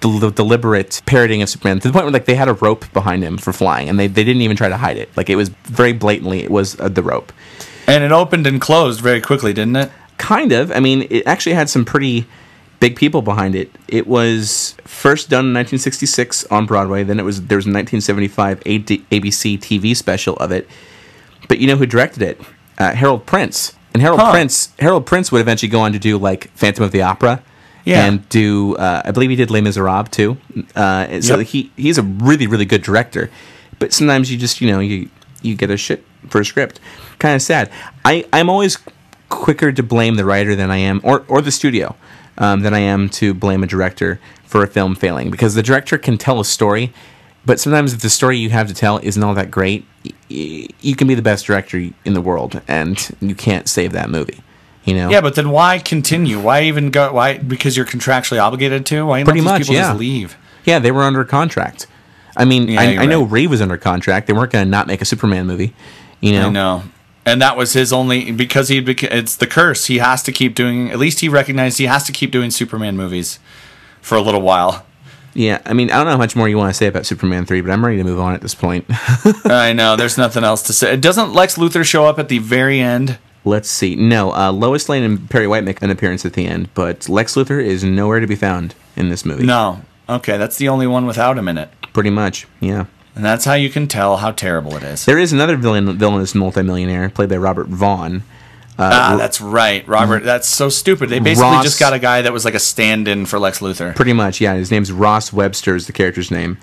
deliberate 0.00 1.02
parodying 1.04 1.42
of 1.42 1.48
Superman 1.48 1.78
to 1.80 1.88
the 1.88 1.92
point 1.92 2.04
where 2.06 2.12
like 2.12 2.24
they 2.24 2.34
had 2.34 2.48
a 2.48 2.54
rope 2.54 2.90
behind 2.92 3.22
him 3.22 3.36
for 3.36 3.52
flying, 3.52 3.88
and 3.88 3.98
they, 3.98 4.06
they 4.06 4.24
didn't 4.24 4.42
even 4.42 4.56
try 4.56 4.68
to 4.68 4.76
hide 4.76 4.96
it. 4.96 5.10
Like 5.16 5.28
it 5.28 5.36
was 5.36 5.50
very 5.64 5.92
blatantly 5.92 6.42
it 6.42 6.50
was 6.50 6.78
uh, 6.80 6.88
the 6.88 7.02
rope. 7.02 7.32
And 7.86 8.04
it 8.04 8.12
opened 8.12 8.46
and 8.46 8.60
closed 8.60 9.00
very 9.00 9.20
quickly, 9.20 9.52
didn't 9.52 9.76
it? 9.76 9.90
Kind 10.16 10.52
of. 10.52 10.70
I 10.72 10.80
mean, 10.80 11.06
it 11.10 11.26
actually 11.26 11.54
had 11.54 11.68
some 11.68 11.84
pretty 11.84 12.26
big 12.80 12.96
people 12.96 13.22
behind 13.22 13.54
it. 13.54 13.70
It 13.88 14.06
was 14.06 14.74
first 14.84 15.28
done 15.30 15.46
in 15.46 15.54
1966 15.54 16.44
on 16.46 16.66
Broadway. 16.66 17.04
Then 17.04 17.18
it 17.20 17.24
was 17.24 17.42
there 17.46 17.56
was 17.56 17.66
a 17.66 17.70
1975 17.70 18.60
ABC 18.64 19.58
TV 19.58 19.96
special 19.96 20.36
of 20.36 20.50
it. 20.50 20.66
But 21.48 21.58
you 21.58 21.66
know 21.66 21.76
who 21.76 21.86
directed 21.86 22.22
it? 22.22 22.40
Uh, 22.78 22.92
Harold 22.94 23.26
Prince. 23.26 23.74
And 23.92 24.02
Harold 24.02 24.20
Huh. 24.20 24.30
Prince 24.30 24.72
Harold 24.78 25.06
Prince 25.06 25.30
would 25.32 25.40
eventually 25.40 25.68
go 25.68 25.80
on 25.80 25.92
to 25.92 25.98
do 25.98 26.16
like 26.18 26.50
Phantom 26.54 26.84
of 26.84 26.92
the 26.92 27.02
Opera. 27.02 27.42
Yeah. 27.84 28.04
And 28.06 28.28
do 28.28 28.76
uh, 28.76 29.02
I 29.04 29.10
believe 29.10 29.30
he 29.30 29.36
did 29.36 29.50
Les 29.50 29.60
Miserables 29.62 30.10
too. 30.10 30.36
Uh, 30.76 31.20
so 31.20 31.38
Yep. 31.38 31.46
he 31.48 31.70
he's 31.76 31.98
a 31.98 32.02
really 32.02 32.46
really 32.46 32.64
good 32.66 32.82
director. 32.82 33.30
But 33.78 33.92
sometimes 33.92 34.30
you 34.30 34.38
just 34.38 34.60
you 34.60 34.70
know 34.70 34.80
you 34.80 35.08
you 35.42 35.54
get 35.54 35.70
a 35.70 35.76
shit 35.76 36.04
for 36.28 36.40
a 36.40 36.44
script. 36.44 36.78
Kind 37.18 37.34
of 37.34 37.42
sad. 37.42 37.70
I 38.04 38.24
I'm 38.32 38.48
always 38.48 38.78
quicker 39.28 39.72
to 39.72 39.82
blame 39.82 40.16
the 40.16 40.24
writer 40.24 40.54
than 40.54 40.70
I 40.70 40.76
am, 40.78 41.00
or 41.02 41.24
or 41.28 41.40
the 41.40 41.50
studio, 41.50 41.96
um, 42.40 42.62
than 42.62 42.74
I 42.74 42.80
am 42.80 43.08
to 43.10 43.32
blame 43.32 43.62
a 43.62 43.66
director 43.66 44.18
for 44.44 44.64
a 44.64 44.66
film 44.66 44.96
failing 44.96 45.30
because 45.30 45.54
the 45.54 45.62
director 45.62 45.96
can 45.96 46.18
tell 46.18 46.40
a 46.40 46.44
story, 46.44 46.92
but 47.46 47.60
sometimes 47.60 47.92
if 47.92 48.00
the 48.00 48.10
story 48.10 48.36
you 48.38 48.50
have 48.50 48.66
to 48.66 48.74
tell 48.74 48.98
isn't 49.02 49.22
all 49.22 49.34
that 49.34 49.50
great, 49.50 49.84
y- 50.04 50.66
you 50.80 50.96
can 50.96 51.06
be 51.06 51.14
the 51.14 51.22
best 51.22 51.46
director 51.46 51.90
in 52.04 52.14
the 52.14 52.20
world 52.20 52.60
and 52.66 53.16
you 53.20 53.36
can't 53.36 53.68
save 53.68 53.92
that 53.92 54.10
movie. 54.10 54.42
You 54.84 54.94
know? 54.94 55.10
Yeah, 55.10 55.20
but 55.20 55.34
then 55.34 55.50
why 55.50 55.78
continue? 55.78 56.40
Why 56.40 56.62
even 56.62 56.90
go? 56.90 57.12
Why? 57.12 57.36
Because 57.38 57.76
you're 57.76 57.86
contractually 57.86 58.42
obligated 58.42 58.86
to? 58.86 59.04
Why 59.06 59.20
not 59.22 59.26
Pretty 59.26 59.42
much, 59.42 59.62
people 59.62 59.74
yeah. 59.74 59.88
just 59.90 60.00
leave? 60.00 60.36
Yeah, 60.64 60.78
they 60.78 60.90
were 60.90 61.02
under 61.02 61.22
contract. 61.24 61.86
I 62.36 62.46
mean, 62.46 62.68
Yeah, 62.68 62.80
I, 62.80 62.84
I 62.98 63.06
know 63.06 63.22
right. 63.22 63.30
Reeve 63.30 63.50
was 63.50 63.60
under 63.60 63.76
contract. 63.76 64.26
They 64.26 64.32
weren't 64.32 64.50
going 64.52 64.64
to 64.64 64.70
not 64.70 64.86
make 64.86 65.02
a 65.02 65.04
Superman 65.04 65.46
movie. 65.46 65.74
You 66.20 66.32
know? 66.32 66.46
I 66.46 66.50
know. 66.50 66.82
And 67.30 67.40
that 67.40 67.56
was 67.56 67.74
his 67.74 67.92
only 67.92 68.32
because 68.32 68.68
he 68.68 68.82
beca- 68.82 69.12
it's 69.12 69.36
the 69.36 69.46
curse. 69.46 69.86
He 69.86 69.98
has 69.98 70.22
to 70.24 70.32
keep 70.32 70.56
doing. 70.56 70.90
At 70.90 70.98
least 70.98 71.20
he 71.20 71.28
recognized 71.28 71.78
he 71.78 71.86
has 71.86 72.02
to 72.04 72.12
keep 72.12 72.32
doing 72.32 72.50
Superman 72.50 72.96
movies 72.96 73.38
for 74.02 74.16
a 74.16 74.20
little 74.20 74.42
while. 74.42 74.84
Yeah, 75.32 75.62
I 75.64 75.74
mean, 75.74 75.92
I 75.92 75.96
don't 75.96 76.06
know 76.06 76.10
how 76.12 76.16
much 76.18 76.34
more 76.34 76.48
you 76.48 76.58
want 76.58 76.70
to 76.70 76.74
say 76.74 76.88
about 76.88 77.06
Superman 77.06 77.46
3, 77.46 77.60
but 77.60 77.70
I'm 77.70 77.84
ready 77.84 77.98
to 77.98 78.04
move 78.04 78.18
on 78.18 78.34
at 78.34 78.40
this 78.40 78.56
point. 78.56 78.84
I 79.44 79.72
know. 79.72 79.94
There's 79.94 80.18
nothing 80.18 80.42
else 80.42 80.62
to 80.64 80.72
say. 80.72 80.96
Doesn't 80.96 81.32
Lex 81.32 81.56
Luthor 81.56 81.84
show 81.84 82.04
up 82.04 82.18
at 82.18 82.28
the 82.28 82.38
very 82.38 82.80
end? 82.80 83.16
Let's 83.44 83.70
see. 83.70 83.94
No, 83.94 84.34
uh, 84.34 84.50
Lois 84.50 84.88
Lane 84.88 85.04
and 85.04 85.30
Perry 85.30 85.46
White 85.46 85.62
make 85.62 85.80
an 85.82 85.90
appearance 85.90 86.26
at 86.26 86.32
the 86.32 86.46
end, 86.46 86.68
but 86.74 87.08
Lex 87.08 87.36
Luthor 87.36 87.62
is 87.62 87.84
nowhere 87.84 88.18
to 88.18 88.26
be 88.26 88.34
found 88.34 88.74
in 88.96 89.08
this 89.08 89.24
movie. 89.24 89.46
No. 89.46 89.82
Okay, 90.08 90.36
that's 90.36 90.56
the 90.56 90.68
only 90.68 90.88
one 90.88 91.06
without 91.06 91.38
him 91.38 91.46
in 91.46 91.56
it. 91.56 91.70
Pretty 91.92 92.10
much, 92.10 92.48
yeah. 92.58 92.86
And 93.16 93.24
that's 93.24 93.44
how 93.44 93.54
you 93.54 93.70
can 93.70 93.86
tell 93.88 94.18
how 94.18 94.30
terrible 94.30 94.76
it 94.76 94.82
is. 94.82 95.04
There 95.04 95.18
is 95.18 95.32
another 95.32 95.56
villain, 95.56 95.98
villainous 95.98 96.34
multimillionaire 96.34 97.08
played 97.10 97.28
by 97.28 97.36
Robert 97.36 97.66
Vaughn. 97.66 98.22
ah, 98.78 99.14
Uh, 99.14 99.16
that's 99.16 99.40
right, 99.40 99.86
Robert. 99.88 100.22
That's 100.24 100.48
so 100.48 100.68
stupid. 100.68 101.08
They 101.10 101.18
basically 101.18 101.50
Ross- 101.50 101.64
just 101.64 101.80
got 101.80 101.92
a 101.92 101.98
guy 101.98 102.22
that 102.22 102.32
was 102.32 102.44
like 102.44 102.54
a 102.54 102.60
stand-in 102.60 103.26
for 103.26 103.38
Lex 103.38 103.58
Luthor. 103.58 103.94
Pretty 103.96 104.12
much, 104.12 104.40
yeah. 104.40 104.54
His 104.54 104.70
name's 104.70 104.92
Ross 104.92 105.32
Webster 105.32 105.74
is 105.74 105.86
the 105.86 105.92
character's 105.92 106.30
name, 106.30 106.56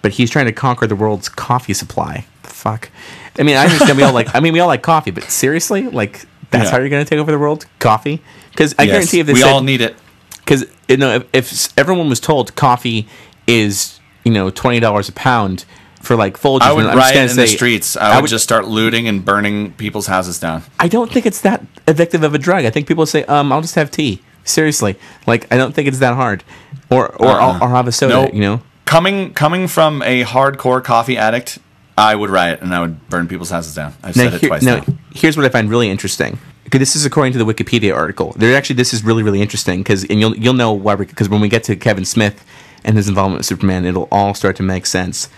but 0.00 0.12
he's 0.12 0.30
trying 0.30 0.46
to 0.46 0.52
conquer 0.52 0.86
the 0.86 0.96
world's 0.96 1.28
coffee 1.28 1.74
supply. 1.74 2.24
Fuck. 2.44 2.90
I 3.38 3.42
mean, 3.42 3.56
I 3.56 3.64
understand 3.64 3.96
we 3.96 4.02
all 4.04 4.12
like. 4.14 4.34
I 4.34 4.40
mean, 4.40 4.52
we 4.52 4.60
all 4.60 4.68
like 4.68 4.82
coffee, 4.82 5.10
but 5.10 5.24
seriously, 5.24 5.82
like 5.82 6.24
that's 6.50 6.64
Yeah. 6.66 6.70
how 6.70 6.78
you're 6.78 6.88
going 6.88 7.04
to 7.04 7.08
take 7.10 7.18
over 7.18 7.30
the 7.32 7.38
world? 7.38 7.66
Coffee? 7.80 8.22
Because 8.50 8.74
I 8.78 8.84
Yes, 8.84 8.92
guarantee 8.92 9.20
if 9.20 9.26
they 9.26 9.32
we 9.34 9.40
said, 9.40 9.50
all 9.52 9.60
need 9.62 9.80
it. 9.80 9.94
Because 10.38 10.64
you 10.88 10.96
know, 10.96 11.16
if, 11.16 11.26
if 11.34 11.78
everyone 11.78 12.08
was 12.08 12.18
told 12.20 12.54
coffee 12.56 13.06
is 13.46 14.00
you 14.24 14.32
know 14.32 14.48
twenty 14.50 14.80
dollars 14.80 15.08
a 15.08 15.12
pound 15.12 15.64
for 16.00 16.16
like 16.16 16.38
Folgers, 16.38 16.62
I 16.62 16.72
would 16.72 16.86
I'm 16.86 16.96
riot 16.96 17.30
in 17.30 17.36
the 17.36 17.46
streets. 17.46 17.96
I, 17.96 18.20
would, 18.20 18.30
just 18.30 18.44
start 18.44 18.66
looting 18.66 19.08
and 19.08 19.24
burning 19.24 19.72
people's 19.72 20.06
houses 20.06 20.38
down. 20.38 20.62
I 20.78 20.88
don't 20.88 21.12
think 21.12 21.26
it's 21.26 21.40
that 21.42 21.64
addictive 21.86 22.22
of 22.22 22.34
a 22.34 22.38
drug. 22.38 22.64
I 22.64 22.70
think 22.70 22.86
people 22.86 23.06
say, 23.06 23.24
um, 23.24 23.52
I'll 23.52 23.62
just 23.62 23.74
have 23.74 23.90
tea. 23.90 24.22
Seriously, 24.44 24.96
like 25.26 25.52
I 25.52 25.56
don't 25.58 25.74
think 25.74 25.88
it's 25.88 25.98
that 25.98 26.14
hard, 26.14 26.42
or 26.90 27.08
or 27.16 27.26
Uh-uh. 27.28 27.38
I'll, 27.38 27.62
I'll 27.64 27.76
have 27.76 27.86
a 27.86 27.92
soda. 27.92 28.14
Nope. 28.14 28.34
You 28.34 28.40
know, 28.40 28.62
Coming 28.86 29.34
coming 29.34 29.68
from 29.68 30.00
a 30.02 30.24
hardcore 30.24 30.82
coffee 30.82 31.18
addict, 31.18 31.58
I 31.98 32.14
would 32.14 32.30
riot 32.30 32.62
and 32.62 32.74
I 32.74 32.80
would 32.80 33.10
burn 33.10 33.28
people's 33.28 33.50
houses 33.50 33.74
down. 33.74 33.92
I've 34.02 34.14
said 34.14 34.32
it 34.32 34.40
here- 34.40 34.48
twice 34.48 34.62
now, 34.62 34.76
now. 34.76 34.84
here's 35.14 35.36
what 35.36 35.44
I 35.44 35.50
find 35.50 35.68
really 35.68 35.90
interesting. 35.90 36.38
Okay, 36.66 36.78
this 36.78 36.96
is 36.96 37.04
according 37.04 37.34
to 37.34 37.38
the 37.38 37.44
Wikipedia 37.44 37.94
article. 37.94 38.32
There 38.36 38.56
actually, 38.56 38.76
this 38.76 38.94
is 38.94 39.04
really 39.04 39.22
really 39.22 39.42
interesting 39.42 39.80
because 39.80 40.04
and 40.04 40.18
you'll 40.18 40.34
you'll 40.36 40.54
know 40.54 40.72
why 40.72 40.94
because 40.94 41.28
when 41.28 41.42
we 41.42 41.50
get 41.50 41.64
to 41.64 41.76
Kevin 41.76 42.06
Smith 42.06 42.42
and 42.82 42.96
his 42.96 43.08
involvement 43.08 43.40
with 43.40 43.46
Superman, 43.46 43.84
it'll 43.84 44.08
all 44.10 44.32
start 44.32 44.56
to 44.56 44.62
make 44.62 44.86
sense. 44.86 45.28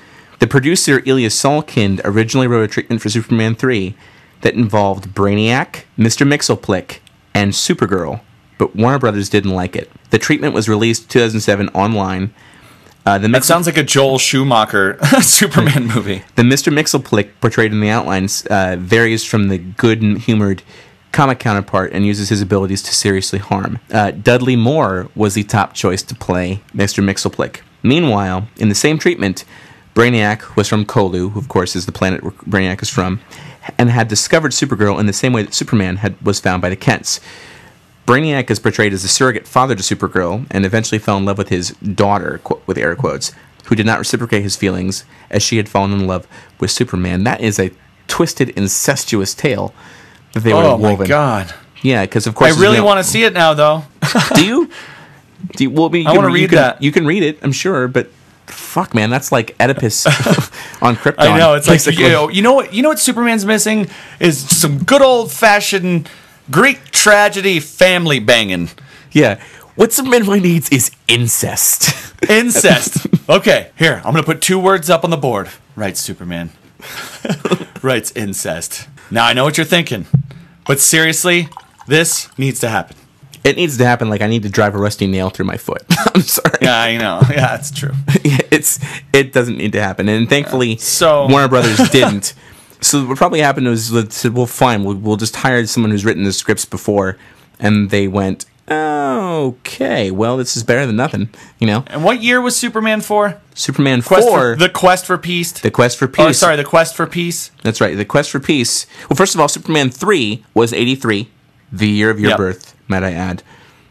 The 0.40 0.46
producer 0.46 1.02
Ilya 1.04 1.28
Salkind 1.28 2.00
originally 2.04 2.46
wrote 2.46 2.62
a 2.64 2.68
treatment 2.68 3.02
for 3.02 3.08
Superman 3.10 3.54
three 3.54 3.94
that 4.40 4.54
involved 4.54 5.14
Brainiac, 5.14 5.84
Mister 5.96 6.24
Mxyzptlk, 6.24 6.98
and 7.34 7.52
Supergirl, 7.52 8.20
but 8.58 8.74
Warner 8.74 8.98
Brothers 8.98 9.28
didn't 9.28 9.50
like 9.52 9.76
it. 9.76 9.90
The 10.10 10.18
treatment 10.18 10.54
was 10.54 10.68
released 10.68 11.10
2007 11.10 11.68
online. 11.70 12.32
Uh, 13.06 13.18
the 13.18 13.28
That 13.28 13.44
sounds 13.44 13.66
like 13.66 13.76
a 13.76 13.82
Joel 13.82 14.18
Schumacher 14.18 14.98
Superman 15.22 15.86
movie. 15.86 16.22
the 16.36 16.42
Mr. 16.42 16.72
Mxyzptlk 16.72 17.28
portrayed 17.40 17.72
in 17.72 17.80
the 17.80 17.88
outlines 17.90 18.46
uh, 18.46 18.76
varies 18.78 19.24
from 19.24 19.48
the 19.48 19.58
good 19.58 20.00
and 20.02 20.18
humored 20.18 20.62
comic 21.12 21.38
counterpart 21.38 21.92
and 21.92 22.06
uses 22.06 22.28
his 22.28 22.40
abilities 22.40 22.82
to 22.82 22.94
seriously 22.94 23.38
harm. 23.38 23.78
Uh, 23.90 24.10
Dudley 24.12 24.56
Moore 24.56 25.08
was 25.14 25.34
the 25.34 25.42
top 25.44 25.74
choice 25.74 26.02
to 26.04 26.14
play 26.14 26.62
Mr. 26.74 27.04
Mxyzptlk. 27.04 27.60
Meanwhile, 27.82 28.48
in 28.56 28.68
the 28.68 28.74
same 28.74 28.98
treatment, 28.98 29.44
Brainiac 30.00 30.56
was 30.56 30.66
from 30.66 30.86
Colu, 30.86 31.30
who 31.32 31.38
of 31.38 31.48
course 31.48 31.76
is 31.76 31.84
the 31.84 31.92
planet 31.92 32.22
where 32.22 32.32
Brainiac 32.32 32.80
is 32.80 32.88
from, 32.88 33.20
and 33.76 33.90
had 33.90 34.08
discovered 34.08 34.52
Supergirl 34.52 34.98
in 34.98 35.04
the 35.04 35.12
same 35.12 35.34
way 35.34 35.42
that 35.42 35.52
Superman 35.52 35.96
had 35.96 36.18
was 36.24 36.40
found 36.40 36.62
by 36.62 36.70
the 36.70 36.76
Kents. 36.76 37.20
Brainiac 38.06 38.50
is 38.50 38.58
portrayed 38.58 38.94
as 38.94 39.04
a 39.04 39.08
surrogate 39.08 39.46
father 39.46 39.74
to 39.74 39.82
Supergirl 39.82 40.46
and 40.50 40.64
eventually 40.64 40.98
fell 40.98 41.18
in 41.18 41.26
love 41.26 41.36
with 41.36 41.50
his 41.50 41.72
daughter, 41.72 42.40
with 42.66 42.78
air 42.78 42.96
quotes, 42.96 43.32
who 43.66 43.74
did 43.74 43.84
not 43.84 43.98
reciprocate 43.98 44.42
his 44.42 44.56
feelings 44.56 45.04
as 45.30 45.42
she 45.42 45.58
had 45.58 45.68
fallen 45.68 45.92
in 45.92 46.06
love 46.06 46.26
with 46.60 46.70
Superman. 46.70 47.24
That 47.24 47.42
is 47.42 47.58
a 47.58 47.70
twisted, 48.08 48.48
incestuous 48.50 49.34
tale 49.34 49.74
that 50.32 50.40
they 50.44 50.52
Oh 50.54 50.78
were 50.78 50.96
my. 50.96 51.06
God. 51.06 51.52
Yeah, 51.82 52.04
because 52.06 52.26
of 52.26 52.34
course. 52.34 52.56
I 52.56 52.60
really 52.60 52.80
want 52.80 53.04
to 53.04 53.04
see 53.04 53.24
it 53.24 53.34
now, 53.34 53.52
though. 53.52 53.84
Do 54.34 54.46
you? 54.46 54.70
Do 55.56 55.64
you? 55.64 55.70
Well, 55.70 55.86
I, 55.86 55.88
mean, 55.90 56.06
you 56.06 56.08
I 56.12 56.16
re- 56.16 56.30
you 56.30 56.34
read 56.34 56.48
can- 56.50 56.56
that. 56.56 56.82
You 56.82 56.90
can 56.90 57.06
read 57.06 57.22
it, 57.22 57.38
I'm 57.42 57.52
sure, 57.52 57.86
but 57.86 58.10
fuck, 58.52 58.94
man, 58.94 59.10
that's 59.10 59.32
like 59.32 59.54
Oedipus 59.60 60.06
on 60.82 60.96
Krypton. 60.96 61.18
I 61.18 61.38
know 61.38 61.54
it's 61.54 61.68
like 61.68 61.86
you 61.98 62.08
know, 62.08 62.28
you 62.28 62.42
know 62.42 62.54
what 62.54 62.72
you 62.72 62.82
know 62.82 62.88
what 62.88 62.98
Superman's 62.98 63.44
missing 63.44 63.88
is 64.18 64.38
some 64.38 64.84
good 64.84 65.02
old 65.02 65.32
fashioned 65.32 66.08
Greek 66.50 66.90
tragedy 66.90 67.60
family 67.60 68.18
banging. 68.18 68.70
Yeah, 69.12 69.40
what 69.74 69.92
Superman 69.92 70.24
needs 70.42 70.68
is 70.70 70.90
incest. 71.08 72.06
Incest. 72.28 73.06
okay, 73.30 73.70
here 73.78 74.02
I'm 74.04 74.12
gonna 74.12 74.22
put 74.22 74.42
two 74.42 74.58
words 74.58 74.90
up 74.90 75.04
on 75.04 75.10
the 75.10 75.16
board. 75.16 75.48
Right, 75.74 75.96
Superman. 75.96 76.50
Writes 77.82 78.12
incest. 78.12 78.88
Now 79.10 79.24
I 79.24 79.32
know 79.32 79.44
what 79.44 79.56
you're 79.56 79.64
thinking, 79.64 80.06
but 80.66 80.80
seriously, 80.80 81.48
this 81.86 82.28
needs 82.38 82.60
to 82.60 82.68
happen. 82.68 82.96
It 83.42 83.56
needs 83.56 83.76
to 83.78 83.84
happen. 83.84 84.10
Like 84.10 84.20
I 84.20 84.26
need 84.26 84.42
to 84.42 84.50
drive 84.50 84.74
a 84.74 84.78
rusty 84.78 85.06
nail 85.06 85.30
through 85.30 85.46
my 85.46 85.56
foot. 85.56 85.82
I'm 86.14 86.22
sorry. 86.22 86.58
Yeah, 86.62 86.80
I 86.80 86.96
know. 86.96 87.20
Yeah, 87.30 87.56
that's 87.56 87.70
true. 87.70 87.92
it's 88.50 88.78
it 89.12 89.32
doesn't 89.32 89.56
need 89.56 89.72
to 89.72 89.82
happen, 89.82 90.08
and 90.08 90.28
thankfully, 90.28 90.76
so 90.76 91.26
Warner 91.28 91.48
Brothers 91.48 91.88
didn't. 91.90 92.34
So 92.82 93.06
what 93.06 93.16
probably 93.18 93.40
happened 93.40 93.66
was 93.68 93.90
they 93.90 94.08
said, 94.08 94.34
"Well, 94.34 94.46
fine, 94.46 94.84
we'll, 94.84 94.96
we'll 94.96 95.16
just 95.16 95.36
hire 95.36 95.64
someone 95.66 95.90
who's 95.90 96.04
written 96.04 96.24
the 96.24 96.32
scripts 96.32 96.64
before," 96.64 97.16
and 97.58 97.90
they 97.90 98.08
went, 98.08 98.46
"Okay, 98.68 100.10
well, 100.10 100.36
this 100.36 100.56
is 100.56 100.62
better 100.64 100.86
than 100.86 100.96
nothing," 100.96 101.28
you 101.58 101.66
know. 101.66 101.84
And 101.88 102.04
what 102.04 102.22
year 102.22 102.40
was 102.40 102.56
Superman 102.56 103.00
for? 103.00 103.40
Superman 103.54 104.00
Quest 104.02 104.26
four, 104.26 104.54
for 104.54 104.56
the 104.56 104.68
Quest 104.70 105.04
for 105.06 105.18
Peace. 105.18 105.52
the 105.52 105.70
Quest 105.70 105.98
for 105.98 106.06
oh, 106.06 106.08
Peace. 106.08 106.26
Oh, 106.26 106.32
sorry, 106.32 106.56
the 106.56 106.64
Quest 106.64 106.96
for 106.96 107.06
Peace. 107.06 107.50
That's 107.62 107.80
right. 107.80 107.96
The 107.96 108.04
Quest 108.06 108.30
for 108.30 108.40
Peace. 108.40 108.86
Well, 109.08 109.16
first 109.16 109.34
of 109.34 109.40
all, 109.40 109.48
Superman 109.48 109.90
3 109.90 110.44
was 110.54 110.72
83, 110.72 111.28
the 111.70 111.88
year 111.88 112.08
of 112.10 112.18
your 112.18 112.30
Yep. 112.30 112.38
birth, 112.38 112.74
might 112.90 113.02
I 113.02 113.12
add. 113.12 113.42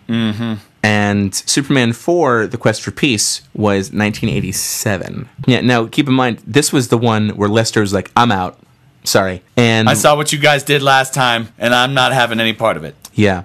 Mm-hmm. 0.08 0.56
And 0.82 1.36
Superman 1.36 1.93
4, 1.93 2.47
The 2.47 2.58
Quest 2.58 2.82
for 2.82 2.91
Peace, 2.91 3.41
was 3.54 3.91
1987. 3.91 5.28
Yeah, 5.45 5.62
now 5.62 5.88
keep 5.88 6.08
in 6.08 6.14
mind, 6.14 6.41
this 6.45 6.72
was 6.72 6.88
the 6.88 6.97
one 6.97 7.30
where 7.30 7.50
Lester 7.50 7.82
was 7.82 7.93
like, 7.93 8.12
I'm 8.16 8.32
out. 8.32 8.60
Sorry. 9.04 9.41
And 9.58 9.89
I 9.89 9.93
saw 9.93 10.16
what 10.16 10.32
you 10.32 10.39
guys 10.39 10.64
did 10.64 10.82
last 10.82 11.14
time, 11.14 11.50
and 11.58 11.74
I'm 11.74 11.93
not 11.93 12.12
having 12.12 12.39
any 12.39 12.54
part 12.54 12.78
of 12.78 12.84
it. 12.84 12.95
Yeah. 13.14 13.43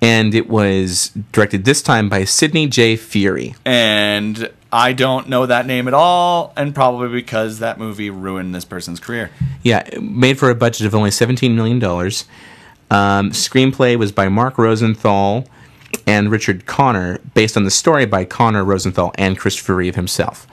And 0.00 0.34
it 0.34 0.48
was 0.48 1.08
directed 1.32 1.64
this 1.64 1.80
time 1.80 2.08
by 2.08 2.24
Sidney 2.24 2.66
J. 2.66 2.96
Furie. 2.96 3.56
And 3.64 4.50
I 4.72 4.92
don't 4.92 5.28
know 5.28 5.46
that 5.46 5.66
name 5.66 5.88
at 5.88 5.94
all, 5.94 6.52
and 6.56 6.74
probably 6.74 7.08
because 7.08 7.60
that 7.60 7.78
movie 7.78 8.10
ruined 8.10 8.54
this 8.54 8.64
person's 8.64 9.00
career. 9.00 9.30
Yeah, 9.62 9.88
made 10.00 10.38
for 10.38 10.50
a 10.50 10.54
budget 10.54 10.86
of 10.86 10.94
only 10.94 11.10
$17 11.10 11.54
million. 11.54 11.80
Um, 12.90 13.30
screenplay 13.30 13.96
was 13.96 14.12
by 14.12 14.28
Mark 14.28 14.58
Rosenthal 14.58 15.46
and 16.06 16.30
Richard 16.30 16.66
Connor, 16.66 17.18
based 17.34 17.56
on 17.56 17.64
the 17.64 17.70
story 17.70 18.04
by 18.06 18.24
Connor 18.24 18.64
Rosenthal 18.64 19.12
and 19.16 19.38
Christopher 19.38 19.74
Reeve 19.76 19.94
himself. 19.94 20.46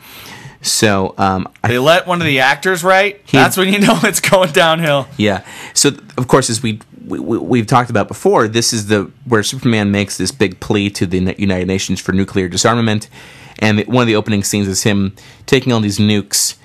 So, 0.64 1.16
um, 1.18 1.48
I 1.64 1.70
They 1.70 1.80
let 1.80 2.06
one 2.06 2.22
of 2.22 2.28
the 2.28 2.40
actors 2.40 2.84
write. 2.84 3.26
That's 3.28 3.58
when 3.58 3.74
you 3.74 3.80
know 3.80 3.98
it's 4.04 4.20
going 4.20 4.52
downhill. 4.52 5.08
Yeah. 5.18 5.44
So 5.74 5.90
of 6.18 6.28
course, 6.28 6.50
as 6.50 6.62
we 6.62 6.80
we- 7.06 7.20
we've 7.20 7.66
talked 7.68 7.90
about 7.90 8.08
before, 8.08 8.48
this 8.48 8.72
is 8.72 8.86
the 8.88 9.10
where 9.26 9.42
Superman 9.44 9.92
makes 9.92 10.18
this 10.18 10.32
big 10.32 10.60
plea 10.60 10.90
to 10.92 11.08
the 11.08 11.34
United 11.40 11.68
Nations 11.68 12.00
for 12.00 12.12
nuclear 12.12 12.48
disarmament, 12.48 13.10
and 13.58 13.80
one 13.88 14.04
of 14.04 14.08
the 14.08 14.16
opening 14.16 14.44
scenes 14.44 14.68
is 14.68 14.84
him 14.84 15.14
taking 15.48 15.74
all 15.74 15.80
these 15.80 15.98
nukes 15.98 16.56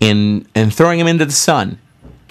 in 0.00 0.46
and 0.56 0.74
throwing 0.74 0.98
them 0.98 1.06
into 1.06 1.24
the 1.24 1.32
sun. 1.32 1.78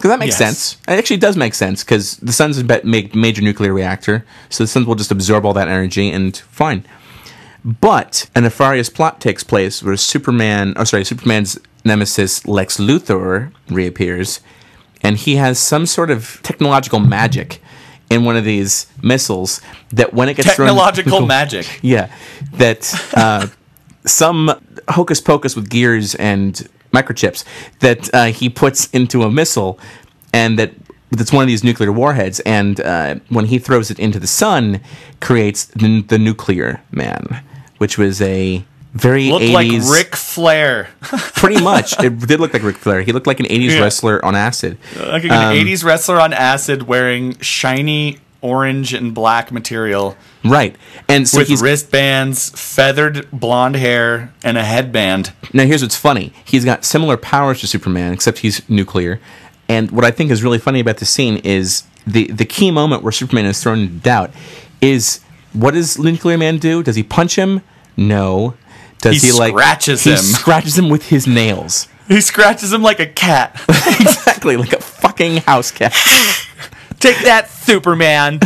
Because 0.04 0.16
that 0.16 0.20
makes 0.20 0.38
Yes. 0.38 0.58
sense. 0.58 0.78
It 0.86 1.00
actually 1.00 1.16
does 1.16 1.38
make 1.38 1.54
sense 1.54 1.82
because 1.82 2.18
the 2.18 2.34
sun's 2.34 2.58
a 2.58 2.82
major 2.84 3.42
nuclear 3.42 3.72
reactor, 3.74 4.26
so 4.50 4.66
the 4.66 4.68
sun 4.68 4.84
will 4.86 4.96
just 4.96 5.12
absorb 5.12 5.46
all 5.46 5.54
that 5.54 5.70
energy 5.70 6.12
and 6.12 6.36
fine. 6.52 6.84
But 7.64 8.30
a 8.36 8.42
nefarious 8.42 8.90
plot 8.90 9.22
takes 9.22 9.46
place 9.46 9.82
where 9.82 9.96
Superman, 9.96 10.74
oh 10.76 10.84
sorry, 10.84 11.06
Superman's 11.06 11.58
nemesis 11.86 12.46
Lex 12.46 12.76
Luthor 12.80 13.54
reappears, 13.70 14.42
and 15.02 15.16
he 15.16 15.38
has 15.38 15.58
some 15.58 15.86
sort 15.86 16.12
of 16.12 16.42
technological 16.44 17.00
magic 17.00 17.62
in 18.10 18.26
one 18.26 18.36
of 18.36 18.44
these 18.44 18.88
missiles 19.02 19.62
that 19.94 20.14
when 20.14 20.28
it 20.28 20.34
gets 20.36 20.54
thrown- 20.54 20.68
Technological 20.68 21.26
magic. 21.26 21.80
yeah, 21.82 22.10
that 22.56 22.94
uh, 23.16 23.48
some 24.06 24.52
hocus 24.90 25.22
pocus 25.22 25.56
with 25.56 25.70
gears 25.70 26.14
and 26.16 26.68
microchips 26.94 27.44
that 27.80 28.14
uh, 28.14 28.26
he 28.26 28.50
puts 28.50 28.88
into 28.92 29.24
a 29.24 29.32
missile, 29.32 29.78
and 30.34 30.58
that 30.60 30.72
that's 31.12 31.32
one 31.34 31.44
of 31.44 31.48
these 31.48 31.64
nuclear 31.64 31.92
warheads. 31.92 32.40
And 32.42 32.80
uh, 32.80 33.16
when 33.30 33.46
he 33.46 33.60
throws 33.60 33.92
it 33.92 34.00
into 34.00 34.20
the 34.20 34.28
sun, 34.28 34.80
creates 35.22 35.66
the, 35.66 36.02
the 36.02 36.18
nuclear 36.18 36.82
man, 36.92 37.44
which 37.78 37.98
was 37.98 38.22
a 38.22 38.64
very 38.94 39.30
Looked 39.32 39.46
80s 39.46 39.54
like 39.54 39.98
Ric 39.98 40.16
Flair. 40.16 40.88
pretty 41.02 41.62
much 41.62 42.00
it 42.04 42.20
did 42.28 42.40
look 42.40 42.54
like 42.54 42.62
Ric 42.62 42.76
Flair 42.78 43.02
he 43.02 43.12
looked 43.12 43.26
like 43.26 43.40
an 43.40 43.48
80s 43.48 43.70
Yeah. 43.72 43.82
wrestler 43.82 44.24
on 44.24 44.36
acid 44.36 44.78
Like 45.00 45.24
an 45.24 45.32
Um, 45.32 45.56
80s 45.56 45.84
wrestler 45.84 46.20
on 46.22 46.32
acid 46.32 46.84
wearing 46.84 47.36
shiny 47.40 48.20
orange 48.44 48.94
and 48.94 49.14
black 49.16 49.52
material. 49.52 50.16
right 50.44 50.76
and 51.10 51.28
so 51.28 51.40
with 51.40 51.48
he's 51.48 51.62
wristbands, 51.62 52.50
feathered 52.52 53.28
blonde 53.32 53.76
hair, 53.76 54.34
and 54.44 54.58
a 54.58 54.64
headband. 54.64 55.34
Now, 55.54 55.66
here's 55.66 55.82
what's 55.82 55.96
funny. 55.96 56.34
He's 56.46 56.66
got 56.66 56.86
similar 56.86 57.18
powers 57.18 57.62
to 57.62 57.68
Superman, 57.68 58.14
except 58.14 58.40
he's 58.40 58.68
nuclear. 58.70 59.20
And 59.70 59.90
what 59.92 60.06
I 60.06 60.12
think 60.12 60.30
is 60.30 60.44
really 60.44 60.60
funny 60.60 60.80
about 60.80 60.98
the 60.98 61.06
scene 61.06 61.38
is 61.38 61.84
the, 62.06 62.28
the 62.28 62.46
key 62.46 62.70
moment 62.70 63.02
where 63.02 63.12
Superman 63.12 63.46
is 63.46 63.62
thrown 63.64 63.80
into 63.80 63.94
doubt 63.94 64.32
is 64.82 65.22
what 65.54 65.74
does 65.74 65.98
Nuclear 65.98 66.38
Man 66.38 66.58
do? 66.58 66.84
Does 66.84 66.96
he 66.96 67.04
punch 67.04 67.36
him? 67.36 67.62
No. 67.96 68.56
Does 69.02 69.22
He 69.22 69.28
he, 69.28 69.34
like 69.34 69.52
scratches 69.54 70.04
he 70.04 70.12
him. 70.12 70.18
scratches 70.18 70.78
him 70.78 70.90
with 70.90 71.08
his 71.10 71.26
nails. 71.28 71.88
He 72.08 72.20
scratches 72.22 72.74
him 72.74 72.82
like 72.82 73.00
a 73.00 73.06
cat. 73.06 73.60
exactly, 73.70 74.58
like 74.58 74.74
a 74.74 74.82
fucking 74.82 75.38
house 75.38 75.72
cat. 75.72 75.94
Take 77.04 77.20
that, 77.26 77.50
Superman. 77.50 78.40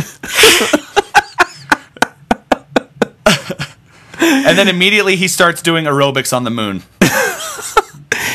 and 4.20 4.58
then 4.58 4.66
immediately 4.66 5.14
he 5.14 5.28
starts 5.28 5.62
doing 5.62 5.84
aerobics 5.84 6.36
on 6.36 6.42
the 6.42 6.50
moon. 6.50 6.82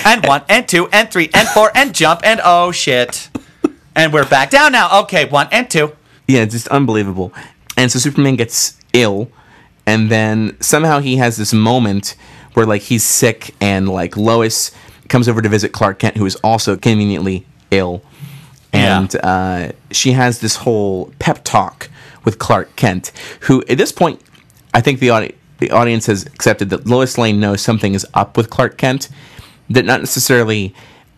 and 0.05 0.25
one, 0.25 0.43
and 0.47 0.65
two, 0.65 0.87
and 0.93 1.11
three, 1.11 1.29
and 1.33 1.45
four, 1.49 1.71
and 1.75 1.93
jump, 1.93 2.21
and 2.23 2.39
oh 2.41 2.71
shit. 2.71 3.27
And 3.97 4.13
we're 4.13 4.25
back 4.25 4.49
down 4.49 4.71
now. 4.71 5.01
Okay, 5.01 5.25
one 5.25 5.49
and 5.51 5.69
two. 5.69 5.91
Yeah, 6.25 6.43
it's 6.43 6.53
just 6.53 6.69
unbelievable. 6.69 7.33
And 7.75 7.91
so 7.91 7.99
Superman 7.99 8.37
gets 8.37 8.77
ill, 8.93 9.29
and 9.85 10.09
then 10.09 10.55
somehow 10.61 11.01
he 11.01 11.17
has 11.17 11.35
this 11.35 11.51
moment 11.51 12.15
where 12.53 12.65
like 12.65 12.83
he's 12.83 13.03
sick, 13.03 13.53
and 13.59 13.89
like 13.89 14.15
Lois 14.15 14.71
comes 15.09 15.27
over 15.27 15.41
to 15.41 15.49
visit 15.49 15.73
Clark 15.73 15.99
Kent, 15.99 16.15
who 16.15 16.25
is 16.25 16.37
also 16.37 16.77
conveniently 16.77 17.45
ill, 17.71 18.01
and 18.73 19.15
uh, 19.23 19.71
she 19.91 20.11
has 20.13 20.39
this 20.39 20.57
whole 20.57 21.13
pep 21.19 21.43
talk 21.43 21.89
with 22.25 22.39
Clark 22.39 22.75
Kent, 22.75 23.11
who 23.41 23.63
at 23.69 23.77
this 23.77 23.91
point, 23.91 24.21
I 24.73 24.81
think 24.81 24.99
the 24.99 25.11
audi- 25.11 25.35
the 25.59 25.71
audience 25.71 26.07
has 26.07 26.25
accepted 26.25 26.69
that 26.71 26.87
Lois 26.87 27.17
Lane 27.17 27.39
knows 27.39 27.61
something 27.61 27.93
is 27.93 28.05
up 28.13 28.35
with 28.35 28.49
Clark 28.49 28.77
Kent, 28.77 29.09
that 29.69 29.85
not 29.85 29.99
necessarily 29.99 30.73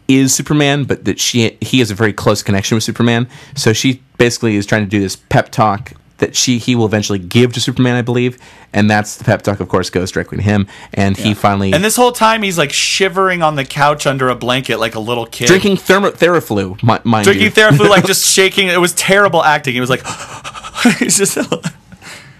is 0.07 0.35
Superman, 0.35 0.83
but 0.83 1.05
that 1.05 1.19
she 1.19 1.57
he 1.61 1.79
has 1.79 1.89
a 1.89 1.95
very 1.95 2.13
close 2.13 2.43
connection 2.43 2.75
with 2.75 2.83
Superman. 2.83 3.27
So 3.55 3.73
she 3.73 4.03
basically 4.17 4.55
is 4.55 4.65
trying 4.65 4.83
to 4.83 4.89
do 4.89 4.99
this 4.99 5.15
pep 5.15 5.49
talk 5.49 5.93
that 6.17 6.35
she 6.35 6.57
he 6.57 6.75
will 6.75 6.85
eventually 6.85 7.19
give 7.19 7.51
to 7.53 7.59
Superman, 7.59 7.95
I 7.95 8.01
believe, 8.01 8.37
and 8.71 8.89
that's 8.89 9.17
the 9.17 9.23
pep 9.25 9.41
talk. 9.41 9.59
Of 9.59 9.67
course, 9.67 9.89
goes 9.89 10.11
directly 10.11 10.37
to 10.37 10.43
him, 10.43 10.67
and 10.93 11.17
he 11.17 11.33
finally 11.33 11.73
And 11.73 11.83
this 11.83 11.95
whole 11.97 12.11
time 12.13 12.41
he's 12.43 12.57
like 12.57 12.71
shivering 12.71 13.41
on 13.43 13.55
the 13.55 13.65
couch 13.65 14.07
under 14.07 14.29
a 14.29 14.35
blanket 14.35 14.79
like 14.79 14.95
a 14.95 14.99
little 14.99 15.25
kid. 15.25 15.47
drinking 15.47 15.77
thermo- 15.77 16.11
Theraflu, 16.11 16.81
mi- 16.83 16.99
mind 17.03 17.25
drinking 17.25 17.45
you. 17.45 17.51
Theraflu, 17.51 17.89
like 17.89 18.05
just 18.05 18.25
shaking. 18.33 18.67
It 18.69 18.79
was 18.79 18.93
terrible 18.93 19.43
acting. 19.43 19.73
He 19.73 19.81
was 19.81 19.89
like, 19.89 20.03
he's 20.99 21.17
just, 21.17 21.37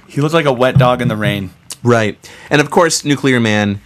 he 0.08 0.22
looked 0.22 0.34
like 0.34 0.46
a 0.46 0.54
wet 0.54 0.78
dog 0.78 1.02
in 1.02 1.08
the 1.08 1.18
rain. 1.18 1.52
Right. 1.84 2.18
And 2.50 2.62
of 2.62 2.72
course, 2.72 3.04
Nuclear 3.06 3.40
Man 3.40 3.82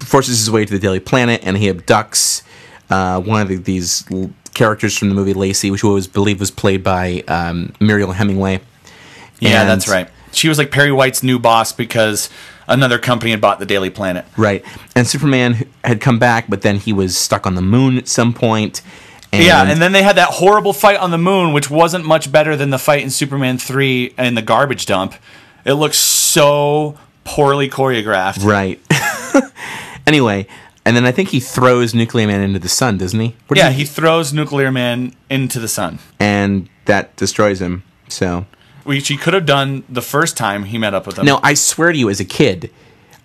forces 0.00 0.38
his 0.38 0.50
way 0.50 0.64
to 0.64 0.72
the 0.72 0.78
Daily 0.78 1.00
Planet 1.00 1.40
and 1.44 1.56
he 1.56 1.68
abducts 1.72 2.42
uh, 2.90 3.20
one 3.20 3.40
of 3.40 3.48
the, 3.48 3.56
these 3.56 4.04
l- 4.10 4.30
characters 4.52 4.96
from 4.96 5.08
the 5.08 5.14
movie 5.14 5.32
Lacey, 5.34 5.70
which 5.70 5.82
was 5.82 6.06
believed 6.06 6.40
was 6.40 6.50
played 6.50 6.84
by 6.84 7.22
um, 7.28 7.72
Mariel 7.80 8.12
Hemingway. 8.12 8.60
Yeah, 9.50 9.60
And- 9.62 9.70
that's 9.70 9.88
right. 9.88 10.08
She 10.32 10.48
was 10.48 10.58
like 10.58 10.72
Perry 10.72 10.90
White's 10.90 11.22
new 11.22 11.38
boss 11.38 11.70
because 11.72 12.28
another 12.66 12.98
company 12.98 13.30
had 13.30 13.40
bought 13.40 13.60
the 13.60 13.66
Daily 13.66 13.90
Planet. 13.90 14.24
Right. 14.36 14.64
And 14.96 15.06
Superman 15.06 15.68
had 15.84 16.00
come 16.00 16.18
back, 16.18 16.46
but 16.48 16.62
then 16.62 16.78
he 16.78 16.92
was 16.92 17.16
stuck 17.16 17.46
on 17.46 17.54
the 17.54 17.62
moon 17.62 17.96
at 17.98 18.08
some 18.08 18.34
point. 18.34 18.82
And 19.32 19.44
yeah, 19.44 19.62
and 19.64 19.80
then 19.80 19.92
they 19.92 20.02
had 20.02 20.16
that 20.16 20.30
horrible 20.30 20.72
fight 20.72 20.98
on 20.98 21.10
the 21.12 21.18
moon, 21.18 21.52
which 21.52 21.70
wasn't 21.70 22.04
much 22.04 22.30
better 22.32 22.56
than 22.56 22.70
the 22.70 22.78
fight 22.78 23.02
in 23.02 23.10
Superman 23.10 23.58
3 23.58 24.14
in 24.18 24.34
the 24.34 24.42
garbage 24.42 24.86
dump. 24.86 25.14
It 25.64 25.74
looks 25.74 25.98
so 25.98 26.98
poorly 27.24 27.68
choreographed. 27.68 28.44
Right. 28.44 28.80
anyway, 30.06 30.46
and 30.84 30.96
then 30.96 31.04
I 31.04 31.12
think 31.12 31.30
he 31.30 31.40
throws 31.40 31.94
Nuclear 31.94 32.26
Man 32.26 32.40
into 32.42 32.58
the 32.58 32.68
sun, 32.68 32.98
doesn't 32.98 33.18
he? 33.18 33.34
What 33.46 33.56
yeah, 33.58 33.68
does 33.68 33.78
he 33.78 33.84
throws 33.84 34.32
Nuclear 34.32 34.70
Man 34.70 35.14
into 35.30 35.58
the 35.58 35.68
sun, 35.68 35.98
and 36.20 36.68
that 36.84 37.16
destroys 37.16 37.60
him. 37.60 37.82
So 38.08 38.46
which 38.84 39.08
he 39.08 39.16
could 39.16 39.34
have 39.34 39.46
done 39.46 39.82
the 39.88 40.02
first 40.02 40.36
time 40.36 40.64
he 40.64 40.78
met 40.78 40.94
up 40.94 41.06
with 41.06 41.18
him. 41.18 41.26
No, 41.26 41.40
I 41.42 41.54
swear 41.54 41.90
to 41.92 41.98
you, 41.98 42.08
as 42.10 42.20
a 42.20 42.24
kid, 42.24 42.70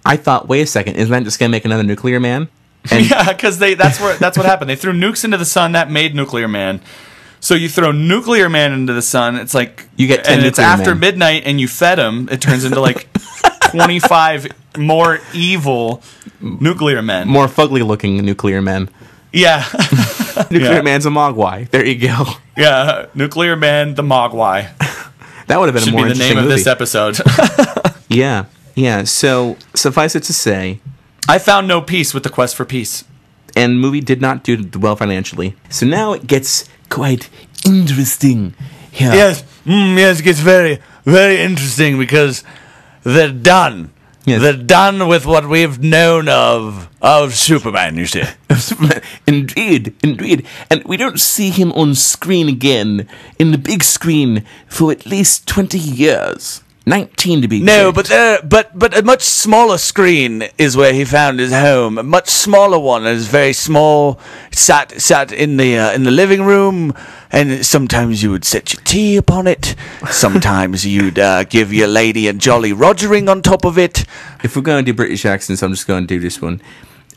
I 0.05 0.15
thought, 0.17 0.47
wait 0.47 0.61
a 0.61 0.65
second, 0.65 0.95
isn't 0.95 1.11
that 1.11 1.23
just 1.23 1.39
gonna 1.39 1.49
make 1.49 1.65
another 1.65 1.83
nuclear 1.83 2.19
man? 2.19 2.47
And 2.91 3.09
yeah, 3.09 3.33
because 3.33 3.59
they 3.59 3.73
that's 3.73 3.99
where 3.99 4.15
that's 4.17 4.37
what 4.37 4.45
happened. 4.45 4.69
They 4.69 4.77
threw 4.77 4.93
nukes 4.93 5.23
into 5.25 5.35
the 5.37 5.45
sun 5.45 5.73
that 5.73 5.91
made 5.91 6.15
Nuclear 6.15 6.47
Man. 6.47 6.79
So 7.41 7.53
you 7.53 7.67
throw 7.69 7.91
Nuclear 7.91 8.47
Man 8.49 8.71
into 8.71 8.93
the 8.93 9.01
sun, 9.01 9.35
it's 9.35 9.53
like 9.53 9.85
You 9.97 10.07
get 10.07 10.23
10 10.23 10.37
and 10.39 10.47
it's 10.47 10.59
after 10.59 10.91
Men. 10.91 10.99
midnight, 11.01 11.43
and 11.45 11.59
you 11.59 11.67
fed 11.67 11.99
him. 11.99 12.29
It 12.31 12.39
turns 12.41 12.63
into 12.63 12.79
like 12.79 13.07
twenty 13.71 13.99
five 13.99 14.47
more 14.77 15.19
evil 15.33 16.01
Nuclear 16.41 17.01
Men. 17.01 17.27
more 17.27 17.47
fugly 17.47 17.85
looking 17.85 18.23
nuclear 18.23 18.61
men. 18.61 18.89
Yeah, 19.33 19.65
Nuclear 20.49 20.75
Yeah. 20.75 20.81
man's 20.81 21.05
a 21.05 21.09
mogwai. 21.09 21.69
There 21.69 21.85
you 21.85 21.95
go. 22.07 22.25
yeah. 22.57 23.07
Nuclear 23.13 23.55
Man, 23.57 23.95
the 23.95 24.03
Mogwai 24.03 24.69
That 25.49 25.59
would 25.59 25.67
have 25.67 25.73
been 25.73 25.83
should 25.83 25.93
a 25.93 25.97
more 25.97 26.05
be 26.05 26.13
the 26.13 26.23
interesting 26.23 26.35
name 26.35 26.43
of 26.43 26.49
movie. 26.49 26.55
this 26.55 26.67
episode. 26.67 27.19
yeah, 28.09 28.45
yeah. 28.75 29.03
So 29.03 29.57
suffice 29.75 30.15
it 30.15 30.23
to 30.23 30.33
say, 30.33 30.79
I 31.27 31.39
found 31.39 31.67
no 31.67 31.81
peace 31.81 32.13
with 32.13 32.23
the 32.23 32.29
quest 32.29 32.55
for 32.55 32.65
peace. 32.65 33.03
and 33.55 33.79
movie 33.81 33.99
did 33.99 34.21
not 34.21 34.43
do 34.43 34.69
well 34.79 34.95
financially. 34.95 35.55
So 35.69 35.85
now 35.85 36.13
it 36.13 36.27
gets 36.27 36.69
quite 36.89 37.29
interesting. 37.65 38.53
Here. 38.91 39.11
Yes, 39.13 39.43
mm, 39.65 39.97
yes, 39.97 40.19
it 40.19 40.23
gets 40.23 40.39
very, 40.39 40.79
very 41.03 41.41
interesting 41.41 41.97
because 41.97 42.43
they're 43.03 43.31
done. 43.31 43.89
They're 44.37 44.53
done 44.53 45.07
with 45.07 45.25
what 45.25 45.47
we've 45.47 45.79
known 45.79 46.27
of 46.27 46.87
of 47.01 47.33
Superman. 47.33 47.97
You 47.97 48.05
see, 48.05 48.23
Superman. 48.57 49.01
Indeed, 49.25 49.95
indeed. 50.03 50.45
And 50.69 50.83
we 50.83 50.97
don't 50.97 51.19
see 51.19 51.49
him 51.49 51.71
on 51.73 51.95
screen 51.95 52.47
again 52.49 53.07
in 53.39 53.51
the 53.51 53.57
big 53.57 53.83
screen 53.83 54.45
for 54.67 54.91
at 54.91 55.05
least 55.05 55.47
20 55.47 55.79
years. 55.79 56.61
19 56.89 57.43
to 57.43 57.47
be 57.47 57.61
no, 57.61 57.89
exact. 57.89 57.95
but 57.95 58.05
there, 58.07 58.41
but 58.41 58.79
but 58.79 58.97
a 58.97 59.03
much 59.03 59.21
smaller 59.21 59.77
screen 59.77 60.43
is 60.57 60.75
where 60.75 60.91
he 60.91 61.05
found 61.05 61.39
his 61.39 61.51
home. 61.51 61.99
A 61.99 62.03
much 62.03 62.27
smaller 62.27 62.79
one 62.79 63.05
is 63.05 63.27
very 63.27 63.53
small. 63.53 64.19
Sat 64.51 64.99
sat 64.99 65.31
in 65.31 65.57
the 65.57 65.77
uh, 65.77 65.93
in 65.93 66.03
the 66.03 66.11
living 66.11 66.41
room, 66.41 66.95
and 67.31 67.63
sometimes 67.63 68.23
you 68.23 68.31
would 68.31 68.43
set 68.43 68.73
your 68.73 68.81
tea 68.83 69.17
upon 69.17 69.45
it. 69.45 69.75
Sometimes 70.09 70.83
you'd 70.93 71.19
uh, 71.19 71.43
give 71.43 71.71
your 71.71 71.87
lady 71.87 72.27
a 72.27 72.33
jolly 72.33 72.71
rogering 72.73 73.29
on 73.29 73.43
top 73.43 73.65
of 73.65 73.77
it. 73.77 74.05
If 74.43 74.55
we're 74.55 74.63
going 74.63 74.83
to 74.83 74.91
do 74.91 74.95
British 74.95 75.25
accents, 75.25 75.61
I'm 75.61 75.71
just 75.71 75.85
going 75.85 76.03
to 76.03 76.07
do 76.07 76.19
this 76.19 76.41
one. 76.41 76.59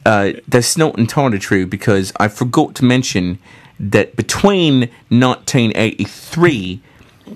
Uh, 0.05 0.33
that's 0.47 0.77
not 0.77 0.99
entirely 0.99 1.39
true 1.39 1.66
because 1.66 2.12
I 2.18 2.29
forgot 2.29 2.75
to 2.75 2.85
mention 2.85 3.39
that 3.81 4.16
between 4.16 4.91
1983 5.09 6.83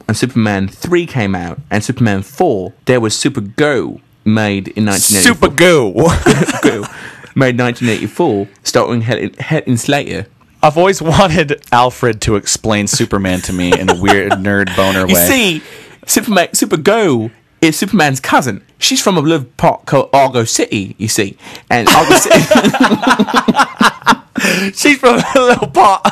and 0.08 0.16
Superman 0.16 0.68
3 0.68 1.06
came 1.06 1.34
out 1.34 1.58
and 1.70 1.82
Superman 1.82 2.22
4, 2.22 2.72
there 2.86 3.00
was 3.00 3.16
Super 3.16 3.40
Go 3.40 4.00
made 4.24 4.68
in 4.68 4.86
1984. 4.86 5.22
Super 5.22 5.54
Go. 5.54 5.92
Go. 6.62 6.86
Made 7.34 7.58
1984, 7.58 8.48
starring 8.62 9.02
Helen 9.02 9.76
Slater. 9.76 10.26
I've 10.62 10.78
always 10.78 11.02
wanted 11.02 11.60
Alfred 11.70 12.20
to 12.22 12.36
explain 12.36 12.86
Superman 12.86 13.40
to 13.42 13.52
me 13.52 13.78
in 13.78 13.90
a 13.90 14.00
weird 14.00 14.32
nerd 14.32 14.74
boner 14.74 15.06
way. 15.06 15.12
You 15.12 15.16
see, 15.16 15.62
Superman, 16.06 16.54
Super 16.54 16.76
Go 16.76 17.30
is 17.66 17.78
Superman's 17.78 18.20
cousin. 18.20 18.62
She's 18.78 19.02
from 19.02 19.16
a 19.16 19.20
little 19.20 19.46
part 19.56 19.86
called 19.86 20.10
Argo 20.12 20.44
City, 20.44 20.94
you 20.98 21.08
see. 21.08 21.36
And 21.70 21.88
Argo 21.88 22.14
City. 22.16 22.40
She's 24.74 24.98
from 24.98 25.20
a 25.34 25.40
little 25.40 25.68
pot. 25.68 26.02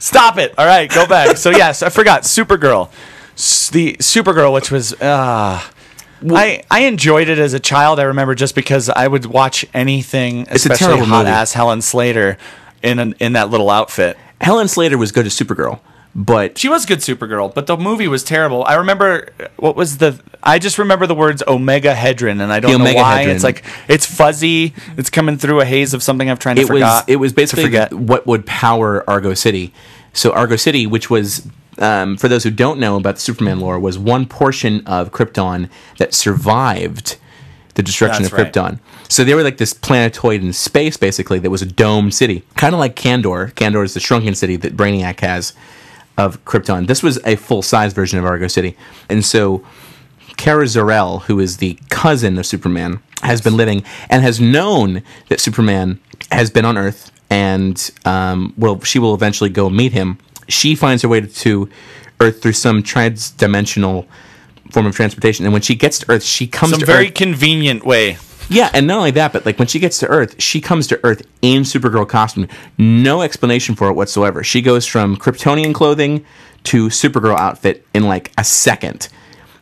Stop 0.00 0.38
it. 0.38 0.54
All 0.58 0.66
right, 0.66 0.90
go 0.90 1.06
back. 1.06 1.36
So 1.36 1.50
yes, 1.50 1.82
I 1.82 1.88
forgot 1.88 2.22
Supergirl. 2.22 2.90
S- 3.34 3.70
The 3.70 3.94
Supergirl, 4.00 4.52
which 4.52 4.70
was 4.70 4.92
uh 4.94 5.62
I 6.30 6.62
I 6.70 6.80
enjoyed 6.80 7.28
it 7.28 7.38
as 7.38 7.54
a 7.54 7.60
child. 7.60 8.00
I 8.00 8.04
remember 8.04 8.34
just 8.34 8.54
because 8.56 8.88
I 8.88 9.06
would 9.06 9.24
watch 9.26 9.64
anything, 9.72 10.40
It's 10.42 10.50
a 10.50 10.54
especially 10.72 10.86
terrible 10.86 11.06
hot 11.06 11.18
movie. 11.26 11.30
ass 11.30 11.52
Helen 11.52 11.80
Slater 11.80 12.36
in 12.82 12.98
an, 12.98 13.14
in 13.20 13.34
that 13.34 13.50
little 13.50 13.70
outfit. 13.70 14.16
Helen 14.40 14.66
Slater 14.68 14.98
was 14.98 15.12
good 15.12 15.26
as 15.26 15.34
Supergirl, 15.38 15.78
but 16.18 16.58
She 16.58 16.68
was 16.68 16.84
a 16.84 16.88
good 16.88 16.98
Supergirl, 16.98 17.54
but 17.54 17.68
the 17.68 17.76
movie 17.76 18.08
was 18.08 18.24
terrible. 18.24 18.64
I 18.64 18.74
remember 18.74 19.28
what 19.56 19.76
was 19.76 19.98
the 19.98 20.20
I 20.42 20.58
just 20.58 20.76
remember 20.78 21.06
the 21.06 21.14
words 21.14 21.44
Omega 21.46 21.94
Hedron 21.94 22.42
and 22.42 22.52
I 22.52 22.58
don't 22.58 22.72
The 22.72 22.78
know 22.78 22.84
Omega 22.84 22.98
why. 23.00 23.24
Hedron. 23.24 23.34
It's 23.36 23.44
like 23.44 23.64
it's 23.86 24.04
fuzzy. 24.04 24.74
It's 24.96 25.10
coming 25.10 25.38
through 25.38 25.60
a 25.60 25.64
haze 25.64 25.94
of 25.94 26.02
something 26.02 26.28
I've 26.28 26.40
trying 26.40 26.56
to 26.56 26.62
it 26.62 26.68
was 26.70 27.04
it 27.06 27.16
was 27.16 27.32
basically 27.32 27.64
forget. 27.64 27.92
what 27.94 28.26
would 28.26 28.44
power 28.46 29.08
Argo 29.08 29.32
City. 29.34 29.72
So 30.12 30.32
Argo 30.32 30.56
City, 30.56 30.86
which 30.88 31.08
was 31.08 31.46
um, 31.78 32.16
for 32.16 32.26
those 32.26 32.42
who 32.42 32.50
don't 32.50 32.80
know 32.80 32.96
about 32.96 33.14
the 33.14 33.20
Superman 33.20 33.60
lore, 33.60 33.78
was 33.78 33.96
one 33.96 34.26
portion 34.26 34.84
of 34.86 35.12
Krypton 35.12 35.70
that 35.98 36.12
survived 36.14 37.16
the 37.74 37.82
destruction 37.84 38.24
That's 38.24 38.32
of 38.32 38.38
right. 38.40 38.52
Krypton. 38.52 38.80
So 39.08 39.22
they 39.22 39.34
were 39.36 39.44
like 39.44 39.58
this 39.58 39.72
planetoid 39.72 40.42
in 40.42 40.52
space, 40.52 40.96
basically, 40.96 41.38
that 41.38 41.50
was 41.50 41.62
a 41.62 41.66
domed 41.66 42.12
city, 42.12 42.42
kind 42.56 42.74
of 42.74 42.80
like 42.80 42.96
Kandor. 42.96 43.52
Kandor 43.54 43.84
is 43.84 43.94
the 43.94 44.00
shrunken 44.00 44.34
city 44.34 44.56
that 44.56 44.76
Brainiac 44.76 45.20
has 45.20 45.52
of 46.18 46.44
Krypton. 46.44 46.86
This 46.86 47.02
was 47.02 47.18
a 47.24 47.36
full 47.36 47.62
size 47.62 47.94
version 47.94 48.18
of 48.18 48.26
Argo 48.26 48.48
City, 48.48 48.76
and 49.08 49.24
so 49.24 49.64
Kara 50.36 50.66
Zor-El, 50.66 51.20
who 51.20 51.40
is 51.40 51.56
the 51.56 51.78
cousin 51.88 52.38
of 52.38 52.44
Superman, 52.44 53.00
has 53.22 53.40
been 53.40 53.56
living 53.56 53.82
and 54.10 54.22
has 54.22 54.38
known 54.40 55.02
that 55.28 55.40
Superman 55.40 55.98
has 56.30 56.50
been 56.50 56.64
on 56.64 56.76
Earth, 56.76 57.10
and 57.30 57.90
um, 58.04 58.52
well, 58.58 58.80
she 58.82 58.98
will 58.98 59.14
eventually 59.14 59.50
go 59.50 59.70
meet 59.70 59.92
him. 59.92 60.18
She 60.48 60.74
finds 60.74 61.02
her 61.02 61.08
way 61.08 61.20
to 61.22 61.68
Earth 62.20 62.42
through 62.42 62.52
some 62.52 62.82
trans-dimensional 62.82 64.06
form 64.70 64.86
of 64.86 64.94
transportation, 64.94 65.44
and 65.46 65.52
when 65.52 65.62
she 65.62 65.74
gets 65.74 65.98
to 66.00 66.10
Earth, 66.10 66.22
she 66.22 66.46
comes 66.46 66.72
Some 66.72 66.80
to 66.80 66.86
very 66.86 67.08
Earth. 67.08 67.14
convenient 67.14 67.84
way. 67.84 68.18
Yeah, 68.48 68.70
and 68.72 68.86
not 68.86 68.98
only 68.98 69.10
that, 69.12 69.32
but 69.32 69.44
like 69.44 69.58
when 69.58 69.68
she 69.68 69.78
gets 69.78 69.98
to 69.98 70.06
Earth, 70.06 70.40
she 70.40 70.60
comes 70.60 70.86
to 70.88 71.00
Earth 71.04 71.22
in 71.42 71.62
Supergirl 71.62 72.08
costume. 72.08 72.48
No 72.78 73.22
explanation 73.22 73.74
for 73.74 73.88
it 73.88 73.92
whatsoever. 73.92 74.42
She 74.42 74.62
goes 74.62 74.86
from 74.86 75.16
Kryptonian 75.16 75.74
clothing 75.74 76.24
to 76.64 76.88
Supergirl 76.88 77.38
outfit 77.38 77.86
in 77.94 78.04
like 78.04 78.32
a 78.38 78.44
second. 78.44 79.08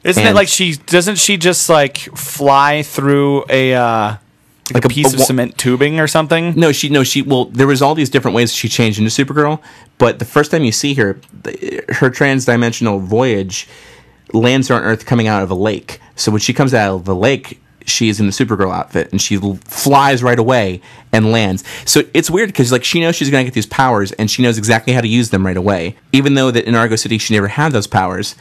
Isn't 0.04 0.24
it 0.24 0.34
like 0.34 0.46
she 0.46 0.74
doesn't 0.74 1.16
she 1.16 1.36
just 1.36 1.68
like 1.68 1.98
fly 1.98 2.82
through 2.82 3.44
a 3.48 3.74
uh, 3.74 4.16
like, 4.72 4.84
a, 4.84 4.88
piece 4.88 5.12
of 5.12 5.18
wa- 5.18 5.24
cement 5.24 5.58
tubing 5.58 5.98
or 5.98 6.06
something? 6.06 6.54
No, 6.54 6.70
she 6.70 6.88
no 6.88 7.02
she 7.02 7.22
well 7.22 7.46
there 7.46 7.66
was 7.66 7.82
all 7.82 7.96
these 7.96 8.08
different 8.08 8.36
ways 8.36 8.52
she 8.52 8.68
changed 8.68 9.00
into 9.00 9.10
Supergirl, 9.10 9.60
but 9.98 10.20
the 10.20 10.24
first 10.24 10.52
time 10.52 10.62
you 10.62 10.70
see 10.70 10.94
her, 10.94 11.18
the, 11.42 11.84
her 11.88 12.08
trans-dimensional 12.08 13.00
voyage 13.00 13.66
lands 14.32 14.68
her 14.68 14.76
on 14.76 14.82
Earth 14.82 15.06
coming 15.06 15.26
out 15.26 15.42
of 15.42 15.50
a 15.50 15.56
lake. 15.56 16.00
So 16.14 16.30
when 16.30 16.40
she 16.40 16.54
comes 16.54 16.72
out 16.72 16.94
of 16.94 17.04
the 17.04 17.14
lake, 17.14 17.60
she's 17.88 18.20
in 18.20 18.26
the 18.26 18.32
Supergirl 18.32 18.74
outfit 18.74 19.10
and 19.12 19.20
she 19.20 19.36
flies 19.64 20.22
right 20.22 20.38
away 20.38 20.80
and 21.12 21.32
lands. 21.32 21.64
So 21.84 22.02
it's 22.14 22.30
weird 22.30 22.48
because 22.48 22.72
like 22.72 22.84
she 22.84 23.00
knows 23.00 23.16
she's 23.16 23.30
going 23.30 23.44
to 23.44 23.48
get 23.48 23.54
these 23.54 23.66
powers 23.66 24.12
and 24.12 24.30
she 24.30 24.42
knows 24.42 24.58
exactly 24.58 24.92
how 24.92 25.00
to 25.00 25.08
use 25.08 25.30
them 25.30 25.46
right 25.46 25.56
away. 25.56 25.96
Even 26.12 26.34
though 26.34 26.50
that 26.50 26.64
in 26.64 26.74
Argo 26.74 26.96
City 26.96 27.18
she 27.18 27.34
never 27.34 27.48
had 27.48 27.72
those 27.72 27.86
powers. 27.86 28.34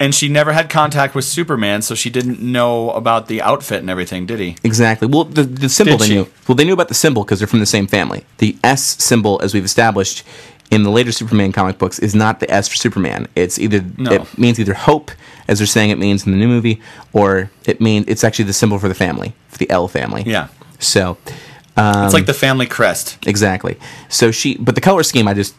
And 0.00 0.14
she 0.14 0.28
never 0.28 0.52
had 0.52 0.70
contact 0.70 1.16
with 1.16 1.24
Superman, 1.24 1.82
so 1.82 1.96
she 1.96 2.08
didn't 2.08 2.40
know 2.40 2.90
about 2.90 3.26
the 3.26 3.42
outfit 3.42 3.80
and 3.80 3.90
everything, 3.90 4.26
did 4.26 4.38
he? 4.38 4.56
Exactly. 4.62 5.08
Well, 5.08 5.24
the, 5.24 5.42
the 5.42 5.68
symbol 5.68 5.94
Did 5.94 6.00
they 6.00 6.06
she? 6.06 6.14
knew. 6.14 6.28
Well, 6.46 6.54
they 6.54 6.64
knew 6.64 6.72
about 6.72 6.86
the 6.86 6.94
symbol 6.94 7.24
because 7.24 7.40
they're 7.40 7.48
from 7.48 7.58
the 7.58 7.66
same 7.66 7.88
family. 7.88 8.24
The 8.36 8.56
S 8.62 9.02
symbol, 9.02 9.40
as 9.42 9.54
we've 9.54 9.64
established 9.64 10.22
in 10.70 10.82
the 10.82 10.90
later 10.90 11.12
Superman 11.12 11.52
comic 11.52 11.78
books, 11.78 11.98
is 11.98 12.14
not 12.14 12.40
the 12.40 12.50
S 12.50 12.68
for 12.68 12.76
Superman. 12.76 13.26
It's 13.34 13.58
either 13.58 13.84
No. 13.96 14.12
it 14.12 14.38
means 14.38 14.60
either 14.60 14.74
hope, 14.74 15.10
as 15.48 15.58
they're 15.58 15.66
saying 15.66 15.90
it 15.90 15.98
means 15.98 16.26
in 16.26 16.32
the 16.32 16.38
new 16.38 16.48
movie, 16.48 16.80
or 17.12 17.50
it 17.64 17.80
means 17.80 18.06
it's 18.08 18.22
actually 18.24 18.44
the 18.46 18.52
symbol 18.52 18.78
for 18.78 18.88
the 18.88 18.94
family, 18.94 19.34
for 19.48 19.58
the 19.58 19.68
L 19.70 19.88
family. 19.88 20.24
Yeah. 20.26 20.48
So. 20.78 21.16
Um, 21.78 22.04
it's 22.04 22.14
like 22.14 22.26
the 22.26 22.34
family 22.34 22.66
crest. 22.66 23.18
Exactly. 23.26 23.78
So 24.08 24.30
she, 24.30 24.56
but 24.56 24.74
the 24.74 24.80
color 24.80 25.02
scheme, 25.04 25.28
I 25.28 25.34
just 25.34 25.54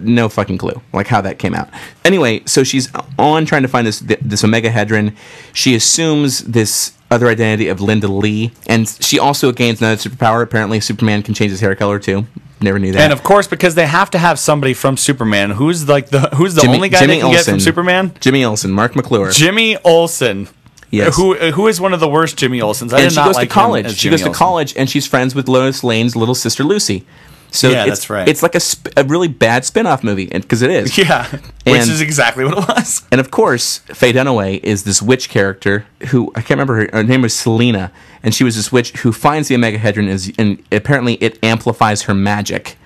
no 0.00 0.28
fucking 0.28 0.58
clue, 0.58 0.80
like 0.92 1.06
how 1.06 1.20
that 1.22 1.38
came 1.38 1.54
out. 1.54 1.70
Anyway, 2.04 2.42
so 2.46 2.62
she's 2.62 2.90
on 3.18 3.46
trying 3.46 3.62
to 3.62 3.68
find 3.68 3.86
this 3.86 4.00
this 4.00 4.44
Omega 4.44 4.70
Hedron. 4.70 5.16
She 5.54 5.74
assumes 5.74 6.40
this 6.40 6.92
other 7.10 7.28
identity 7.28 7.68
of 7.68 7.80
Linda 7.80 8.08
Lee, 8.08 8.52
and 8.66 8.86
she 9.00 9.18
also 9.18 9.50
gains 9.52 9.80
another 9.80 9.96
superpower. 9.96 10.42
Apparently, 10.42 10.78
Superman 10.80 11.22
can 11.22 11.32
change 11.34 11.50
his 11.50 11.60
hair 11.60 11.74
color 11.74 11.98
too. 11.98 12.26
Never 12.60 12.78
knew 12.78 12.92
that. 12.92 13.00
And 13.00 13.12
of 13.12 13.22
course, 13.22 13.46
because 13.48 13.74
they 13.74 13.86
have 13.86 14.10
to 14.10 14.18
have 14.18 14.38
somebody 14.38 14.74
from 14.74 14.96
Superman, 14.96 15.50
who's 15.50 15.88
like 15.88 16.10
the 16.10 16.20
who's 16.36 16.54
the 16.54 16.60
Jimmy- 16.62 16.74
only 16.74 16.88
guy 16.90 17.00
Jimmy 17.00 17.14
they 17.14 17.20
can 17.20 17.32
get 17.32 17.44
from 17.44 17.60
Superman? 17.60 18.12
Jimmy 18.20 18.44
Olsen, 18.44 18.70
Marc 18.70 18.94
McClure. 18.94 19.30
Jimmy 19.30 19.76
Olsen. 19.84 20.48
Yes. 20.92 21.16
Who 21.16 21.34
who 21.34 21.66
is 21.68 21.80
one 21.80 21.92
of 21.94 22.00
the 22.00 22.08
worst 22.08 22.36
Jimmy 22.36 22.60
Olsens? 22.60 22.92
I 22.92 22.98
and 23.00 23.04
did 23.06 23.10
she 23.12 23.16
not 23.16 23.26
goes 23.26 23.34
like 23.34 23.48
to 23.48 23.54
college. 23.54 23.96
She 23.96 24.10
goes 24.10 24.20
to 24.20 24.26
Olsen. 24.28 24.38
college, 24.38 24.76
and 24.76 24.88
she's 24.88 25.06
friends 25.06 25.34
with 25.34 25.48
Lois 25.48 25.82
Lane's 25.82 26.14
little 26.14 26.34
sister 26.34 26.62
Lucy. 26.64 27.04
So 27.50 27.68
Yeah, 27.70 27.82
it's, 27.82 27.88
that's 27.90 28.10
right. 28.10 28.26
It's 28.28 28.42
like 28.42 28.54
a, 28.54 28.60
sp- 28.64 28.88
a 28.96 29.04
really 29.04 29.28
bad 29.28 29.66
spin-off 29.66 30.02
movie, 30.02 30.24
because 30.26 30.62
it 30.62 30.70
is. 30.70 30.96
Yeah, 31.02 31.26
which 31.66 31.82
is 31.82 32.00
exactly 32.00 32.44
what 32.44 32.56
it 32.56 32.66
was. 32.68 33.02
And 33.12 33.20
of 33.20 33.30
course, 33.30 33.78
Faye 33.88 34.12
Dunaway 34.14 34.58
is 34.62 34.84
this 34.84 35.02
witch 35.02 35.28
character 35.28 35.84
who 36.08 36.30
I 36.34 36.40
can't 36.40 36.50
remember 36.60 36.76
her, 36.76 36.88
her 36.92 37.02
name 37.02 37.20
was 37.22 37.34
Selena, 37.34 37.92
and 38.22 38.34
she 38.34 38.42
was 38.44 38.56
this 38.56 38.72
witch 38.72 38.92
who 39.00 39.12
finds 39.12 39.48
the 39.48 39.54
Omega 39.54 39.78
Hedron 39.78 40.08
is, 40.08 40.32
and 40.38 40.62
apparently 40.72 41.14
it 41.14 41.38
amplifies 41.42 42.02
her 42.02 42.14
magic. 42.14 42.76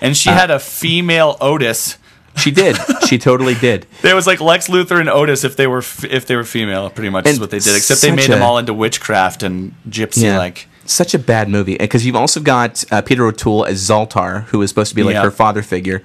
And 0.00 0.16
she 0.16 0.30
Uh, 0.30 0.34
had 0.34 0.50
a 0.52 0.58
female 0.60 1.36
Otis. 1.40 1.98
She 2.36 2.50
did. 2.50 2.76
she 3.06 3.18
totally 3.18 3.54
did. 3.54 3.86
There 4.02 4.16
was 4.16 4.26
like 4.26 4.40
Lex 4.40 4.68
Luthor 4.68 4.98
and 4.98 5.08
Otis 5.08 5.44
if 5.44 5.56
they 5.56 5.66
were 5.66 5.78
f- 5.78 6.04
if 6.04 6.26
they 6.26 6.34
were 6.36 6.44
female. 6.44 6.90
Pretty 6.90 7.10
much 7.10 7.26
is 7.26 7.38
what 7.38 7.50
they 7.50 7.58
did. 7.58 7.76
Except 7.76 8.00
they 8.02 8.10
made 8.10 8.30
them 8.30 8.42
all 8.42 8.58
into 8.58 8.74
witchcraft 8.74 9.42
and 9.42 9.74
gypsy 9.88 10.36
like. 10.36 10.66
Such 10.84 11.14
a 11.14 11.18
bad 11.18 11.48
movie 11.48 11.76
because 11.78 12.04
you've 12.04 12.16
also 12.16 12.40
got 12.40 12.84
uh, 12.90 13.00
Peter 13.02 13.24
O'Toole 13.26 13.64
as 13.66 13.80
Zaltar, 13.88 14.44
who 14.46 14.60
is 14.62 14.70
supposed 14.70 14.88
to 14.90 14.96
be 14.96 15.02
like 15.04 15.14
Yeah. 15.14 15.22
her 15.22 15.30
father 15.30 15.62
figure. 15.62 16.02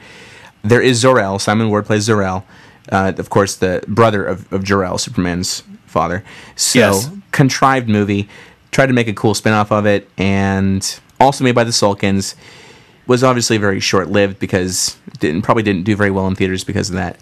There 0.64 0.82
is 0.82 0.98
Zor-El. 1.00 1.40
Simon 1.40 1.70
Ward 1.70 1.86
plays 1.88 2.04
Zor-El, 2.04 2.46
uh, 2.92 3.14
of 3.18 3.30
course, 3.30 3.56
the 3.56 3.84
brother 3.88 4.24
of, 4.24 4.52
of 4.54 4.64
Jor-El, 4.64 4.98
Superman's 5.00 5.64
father. 5.88 6.24
So 6.56 6.80
Yes. 6.80 7.10
contrived 7.32 7.90
movie. 7.90 8.30
Tried 8.72 8.88
to 8.88 8.94
make 8.94 9.08
a 9.08 9.14
cool 9.14 9.34
spin-off 9.34 9.72
of 9.72 9.86
it, 9.88 10.08
and 10.18 11.00
also 11.20 11.44
made 11.44 11.56
by 11.56 11.64
the 11.64 11.72
Salkinds. 11.72 12.36
Was 13.08 13.24
obviously 13.24 13.58
very 13.58 13.80
short-lived 13.80 14.38
because 14.38 14.98
it 15.08 15.20
didn't 15.20 15.42
probably 15.44 15.64
didn't 15.64 15.84
do 15.84 15.96
very 15.96 16.12
well 16.12 16.28
in 16.28 16.36
theaters 16.36 16.64
because 16.64 16.90
of 16.90 16.96
that. 16.96 17.18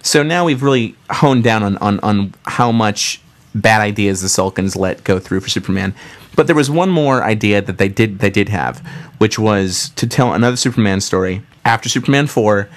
So 0.00 0.22
now 0.22 0.44
we've 0.44 0.62
really 0.62 0.94
honed 1.10 1.42
down 1.42 1.62
on, 1.62 1.76
on, 1.78 1.98
on 2.00 2.34
how 2.44 2.70
much 2.70 3.20
bad 3.54 3.80
ideas 3.80 4.20
the 4.20 4.28
Salkinds 4.28 4.76
let 4.76 5.02
go 5.02 5.18
through 5.18 5.40
for 5.40 5.48
Superman. 5.48 5.94
But 6.36 6.46
there 6.46 6.56
was 6.56 6.70
one 6.70 6.90
more 6.90 7.22
idea 7.22 7.62
that 7.62 7.78
they 7.78 7.88
did 7.88 8.18
they 8.18 8.30
did 8.30 8.48
have, 8.48 8.78
which 9.18 9.38
was 9.38 9.90
to 9.96 10.06
tell 10.06 10.32
another 10.32 10.56
Superman 10.56 11.00
story. 11.00 11.42
After 11.64 11.88
Superman 11.88 12.26
four, 12.26 12.68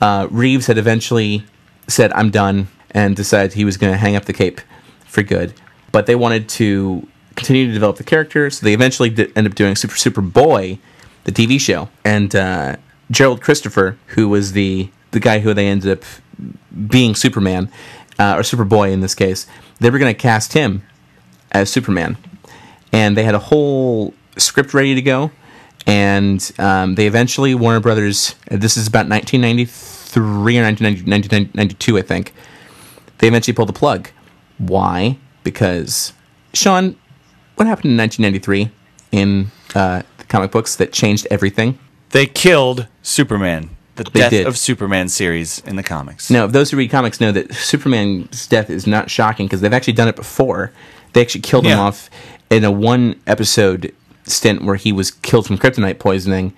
uh, 0.00 0.28
Reeves 0.30 0.66
had 0.66 0.78
eventually 0.78 1.44
said, 1.88 2.12
"I'm 2.12 2.30
done," 2.30 2.68
and 2.90 3.16
decided 3.16 3.54
he 3.54 3.64
was 3.64 3.76
going 3.76 3.92
to 3.92 3.98
hang 3.98 4.14
up 4.14 4.26
the 4.26 4.32
cape 4.32 4.60
for 5.06 5.22
good. 5.22 5.54
But 5.90 6.06
they 6.06 6.14
wanted 6.14 6.48
to 6.50 7.06
continue 7.34 7.66
to 7.66 7.72
develop 7.72 7.96
the 7.96 8.04
character, 8.04 8.50
so 8.50 8.64
they 8.64 8.74
eventually 8.74 9.10
did 9.10 9.32
end 9.36 9.46
up 9.46 9.54
doing 9.54 9.74
Super 9.74 9.94
Superboy, 9.94 10.78
the 11.24 11.32
TV 11.32 11.60
show, 11.60 11.88
and 12.04 12.34
uh, 12.34 12.76
Gerard 13.10 13.40
Christopher, 13.40 13.98
who 14.08 14.28
was 14.28 14.52
the 14.52 14.90
the 15.10 15.20
guy 15.20 15.40
who 15.40 15.52
they 15.52 15.68
ended 15.68 15.98
up 15.98 16.04
being 16.88 17.14
Superman 17.14 17.70
uh, 18.18 18.34
or 18.36 18.40
Superboy 18.40 18.92
in 18.92 19.00
this 19.00 19.14
case. 19.14 19.46
They 19.78 19.90
were 19.90 19.98
going 19.98 20.14
to 20.14 20.20
cast 20.20 20.54
him 20.54 20.82
as 21.52 21.70
Superman, 21.70 22.16
and 22.92 23.16
they 23.16 23.24
had 23.24 23.34
a 23.34 23.38
whole 23.38 24.14
script 24.36 24.74
ready 24.74 24.94
to 24.94 25.02
go. 25.02 25.30
And 25.86 26.52
um, 26.58 26.94
they 26.94 27.06
eventually 27.06 27.54
Warner 27.54 27.80
Brothers. 27.80 28.36
This 28.48 28.76
is 28.76 28.86
about 28.86 29.08
1993 29.08 30.58
or 30.58 30.62
1992, 30.62 31.98
I 31.98 32.02
think. 32.02 32.32
They 33.18 33.28
eventually 33.28 33.54
pulled 33.54 33.68
the 33.68 33.72
plug. 33.72 34.10
Why? 34.58 35.18
Because 35.42 36.12
Sean, 36.54 36.96
what 37.56 37.66
happened 37.66 37.92
in 37.92 37.96
1993 37.96 38.70
in 39.10 39.50
uh, 39.74 40.02
comic 40.32 40.50
books 40.50 40.74
that 40.76 40.92
changed 40.92 41.26
everything? 41.30 41.78
They 42.10 42.26
killed 42.26 42.88
Superman. 43.02 43.70
The 43.96 44.04
They 44.04 44.20
death 44.20 44.30
did. 44.30 44.46
of 44.46 44.56
Superman 44.56 45.08
series 45.08 45.60
in 45.66 45.76
the 45.76 45.82
comics. 45.82 46.30
Now, 46.30 46.46
those 46.46 46.70
who 46.70 46.76
read 46.78 46.90
comics 46.90 47.20
know 47.20 47.30
that 47.32 47.54
Superman's 47.54 48.46
death 48.46 48.70
is 48.70 48.86
not 48.86 49.10
shocking 49.10 49.46
because 49.46 49.60
they've 49.60 49.72
actually 49.72 49.92
done 49.92 50.08
it 50.08 50.16
before. 50.16 50.72
They 51.12 51.20
actually 51.20 51.42
killed 51.42 51.66
him 51.66 51.78
off 51.78 52.08
in 52.50 52.64
a 52.64 52.70
one 52.70 53.20
episode 53.26 53.94
stint 54.24 54.62
where 54.64 54.76
he 54.76 54.92
was 54.92 55.10
killed 55.10 55.46
from 55.46 55.58
kryptonite 55.58 55.98
poisoning. 55.98 56.54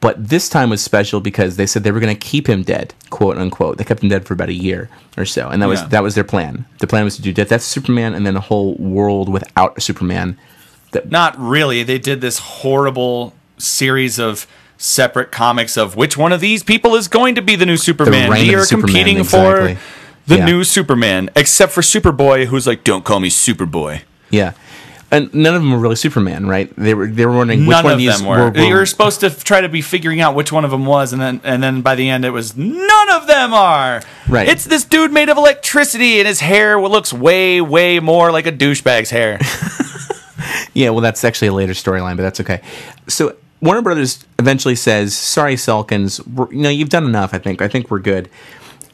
But 0.00 0.28
this 0.28 0.48
time 0.48 0.70
was 0.70 0.82
special 0.82 1.20
because 1.20 1.56
they 1.56 1.66
said 1.66 1.82
they 1.82 1.90
were 1.90 2.00
going 2.00 2.14
to 2.14 2.28
keep 2.28 2.48
him 2.48 2.62
dead, 2.62 2.94
quote 3.10 3.38
unquote. 3.38 3.78
They 3.78 3.84
kept 3.84 4.02
him 4.02 4.08
dead 4.10 4.24
for 4.26 4.34
about 4.34 4.50
a 4.50 4.54
year 4.54 4.88
or 5.16 5.24
so, 5.24 5.48
and 5.48 5.60
that 5.62 5.66
was 5.68 5.84
that 5.88 6.02
was 6.02 6.14
their 6.14 6.22
plan. 6.22 6.66
The 6.78 6.86
plan 6.86 7.04
was 7.04 7.16
to 7.16 7.22
do 7.22 7.32
Death 7.32 7.48
Death 7.48 7.62
Superman 7.62 8.14
and 8.14 8.24
then 8.26 8.36
a 8.36 8.40
whole 8.40 8.76
world 8.76 9.28
without 9.28 9.76
a 9.76 9.80
Superman. 10.96 11.10
Not 11.12 11.38
really. 11.38 11.82
They 11.82 11.98
did 11.98 12.20
this 12.20 12.38
horrible 12.38 13.34
series 13.58 14.18
of 14.18 14.46
separate 14.78 15.32
comics 15.32 15.76
of 15.78 15.96
which 15.96 16.16
one 16.18 16.32
of 16.32 16.40
these 16.40 16.62
people 16.62 16.94
is 16.96 17.08
going 17.08 17.34
to 17.36 17.42
be 17.42 17.56
the 17.56 17.64
new 17.66 17.76
Superman. 17.78 18.30
reign 18.30 18.48
we 18.48 18.54
are 18.54 18.58
the 18.60 18.66
Superman, 18.66 18.86
competing 18.94 19.18
exactly. 19.18 19.74
for 19.76 19.80
the 20.26 20.36
Yeah. 20.38 20.44
new 20.44 20.64
Superman, 20.64 21.30
except 21.34 21.72
for 21.72 21.80
Superboy, 21.80 22.46
who's 22.46 22.66
like, 22.66 22.84
"Don't 22.84 23.02
call 23.04 23.20
me 23.20 23.30
Superboy." 23.30 24.00
Yeah, 24.28 24.52
and 25.10 25.32
none 25.32 25.54
of 25.54 25.62
them 25.62 25.70
were 25.72 25.78
really 25.78 25.96
Superman, 25.96 26.46
right? 26.46 26.70
They 26.76 26.92
were 26.92 27.06
they 27.06 27.24
were 27.24 27.32
wondering 27.32 27.60
which 27.60 27.70
None 27.74 27.84
one 27.84 27.92
of 27.94 27.98
these 27.98 28.18
them 28.18 28.26
were. 28.26 28.50
were- 28.50 28.58
You 28.58 28.74
were 28.74 28.84
supposed 28.84 29.20
to 29.20 29.30
try 29.30 29.60
to 29.62 29.68
be 29.70 29.80
figuring 29.80 30.20
out 30.20 30.34
which 30.34 30.50
one 30.52 30.64
of 30.66 30.70
them 30.72 30.84
was, 30.84 31.12
and 31.14 31.22
then 31.22 31.40
and 31.44 31.62
then 31.62 31.80
by 31.80 31.94
the 31.94 32.10
end 32.10 32.24
it 32.26 32.30
was 32.30 32.54
none 32.56 33.08
of 33.14 33.26
them 33.28 33.54
are. 33.54 34.02
Right. 34.28 34.46
It's 34.48 34.64
this 34.64 34.84
dude 34.84 35.12
made 35.12 35.28
of 35.30 35.38
electricity, 35.38 36.18
and 36.18 36.26
his 36.28 36.40
hair 36.40 36.78
looks 36.78 37.12
way 37.14 37.60
way 37.62 37.98
more 38.00 38.30
like 38.32 38.46
a 38.46 38.52
douchebag's 38.52 39.08
hair. 39.10 39.38
Yeah, 40.74 40.90
well, 40.90 41.00
that's 41.00 41.24
actually 41.24 41.48
a 41.48 41.52
later 41.52 41.72
storyline, 41.72 42.16
but 42.16 42.22
that's 42.22 42.40
okay. 42.40 42.60
So 43.08 43.36
Warner 43.60 43.82
Brothers 43.82 44.24
eventually 44.38 44.76
says, 44.76 45.16
"Sorry, 45.16 45.56
Salkinds, 45.56 46.20
you 46.52 46.58
know 46.60 46.68
you've 46.68 46.88
done 46.88 47.04
enough. 47.04 47.34
I 47.34 47.38
think 47.38 47.62
I 47.62 47.68
think 47.68 47.90
we're 47.90 47.98
good." 47.98 48.28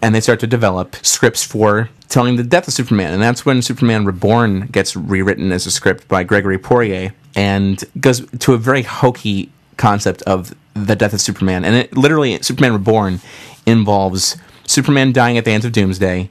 And 0.01 0.15
they 0.15 0.21
start 0.21 0.41
to 0.41 0.47
develop 0.47 0.97
scripts 1.03 1.45
for 1.45 1.89
telling 2.09 2.37
the 2.37 2.43
death 2.43 2.67
of 2.67 2.75
Superman, 2.75 3.13
and 3.13 3.23
that's 3.23 3.47
when 3.47 3.63
Superman 3.63 4.05
Reborn 4.05 4.67
gets 4.73 4.97
rewritten 4.97 5.53
as 5.53 5.67
a 5.67 5.71
script 5.71 6.09
by 6.09 6.25
Gregory 6.25 6.59
Poirier, 6.59 7.15
and 7.35 7.85
goes 8.01 8.27
to 8.41 8.55
a 8.55 8.59
very 8.59 8.83
hokey 8.83 9.51
concept 9.77 10.23
of 10.23 10.55
the 10.75 10.97
death 10.97 11.13
of 11.13 11.21
Superman. 11.21 11.65
And 11.65 11.75
it 11.75 11.97
literally, 11.97 12.41
Superman 12.43 12.73
Reborn 12.73 13.21
involves 13.67 14.37
Superman 14.67 15.13
dying 15.13 15.39
at 15.39 15.45
the 15.45 15.51
end 15.51 15.65
of 15.65 15.73
Doomsday, 15.73 16.31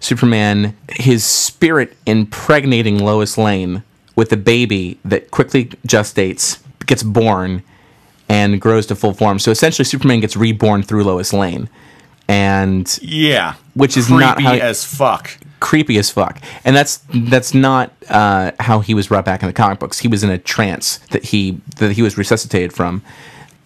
Superman, 0.00 0.76
his 0.90 1.24
spirit 1.24 1.96
impregnating 2.06 2.98
Lois 2.98 3.38
Lane 3.38 3.82
with 4.16 4.32
a 4.32 4.36
baby 4.36 4.98
that 5.04 5.30
quickly 5.30 5.66
gestates, 5.86 6.60
gets 6.86 7.02
born, 7.02 7.62
and 8.28 8.60
grows 8.60 8.86
to 8.86 8.94
full 8.94 9.12
form. 9.12 9.38
So 9.38 9.50
essentially, 9.50 9.84
Superman 9.84 10.20
gets 10.20 10.36
reborn 10.36 10.82
through 10.82 11.04
Lois 11.04 11.32
Lane, 11.32 11.68
and 12.28 12.98
Yeah, 13.02 13.54
which 13.74 13.96
is 13.96 14.06
creepy 14.06 14.20
not 14.20 14.40
how 14.42 14.54
as 14.54 14.84
fuck. 14.84 15.30
creepy 15.60 15.98
as 15.98 16.10
fuck. 16.10 16.40
And 16.64 16.74
that's 16.74 17.02
that's 17.14 17.52
not 17.54 17.92
uh, 18.08 18.52
how 18.60 18.80
he 18.80 18.94
was 18.94 19.08
brought 19.08 19.24
back 19.24 19.42
in 19.42 19.46
the 19.46 19.52
comic 19.52 19.78
books. 19.78 19.98
He 19.98 20.08
was 20.08 20.22
in 20.24 20.30
a 20.30 20.38
trance 20.38 20.98
that 21.10 21.24
he 21.24 21.60
that 21.76 21.92
he 21.92 22.02
was 22.02 22.16
resuscitated 22.16 22.72
from 22.72 23.02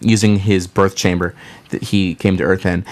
using 0.01 0.39
his 0.39 0.65
birth 0.67 0.95
chamber 0.95 1.35
that 1.69 1.83
he 1.83 2.15
came 2.15 2.37
to 2.37 2.43
Earth 2.43 2.65
in. 2.65 2.85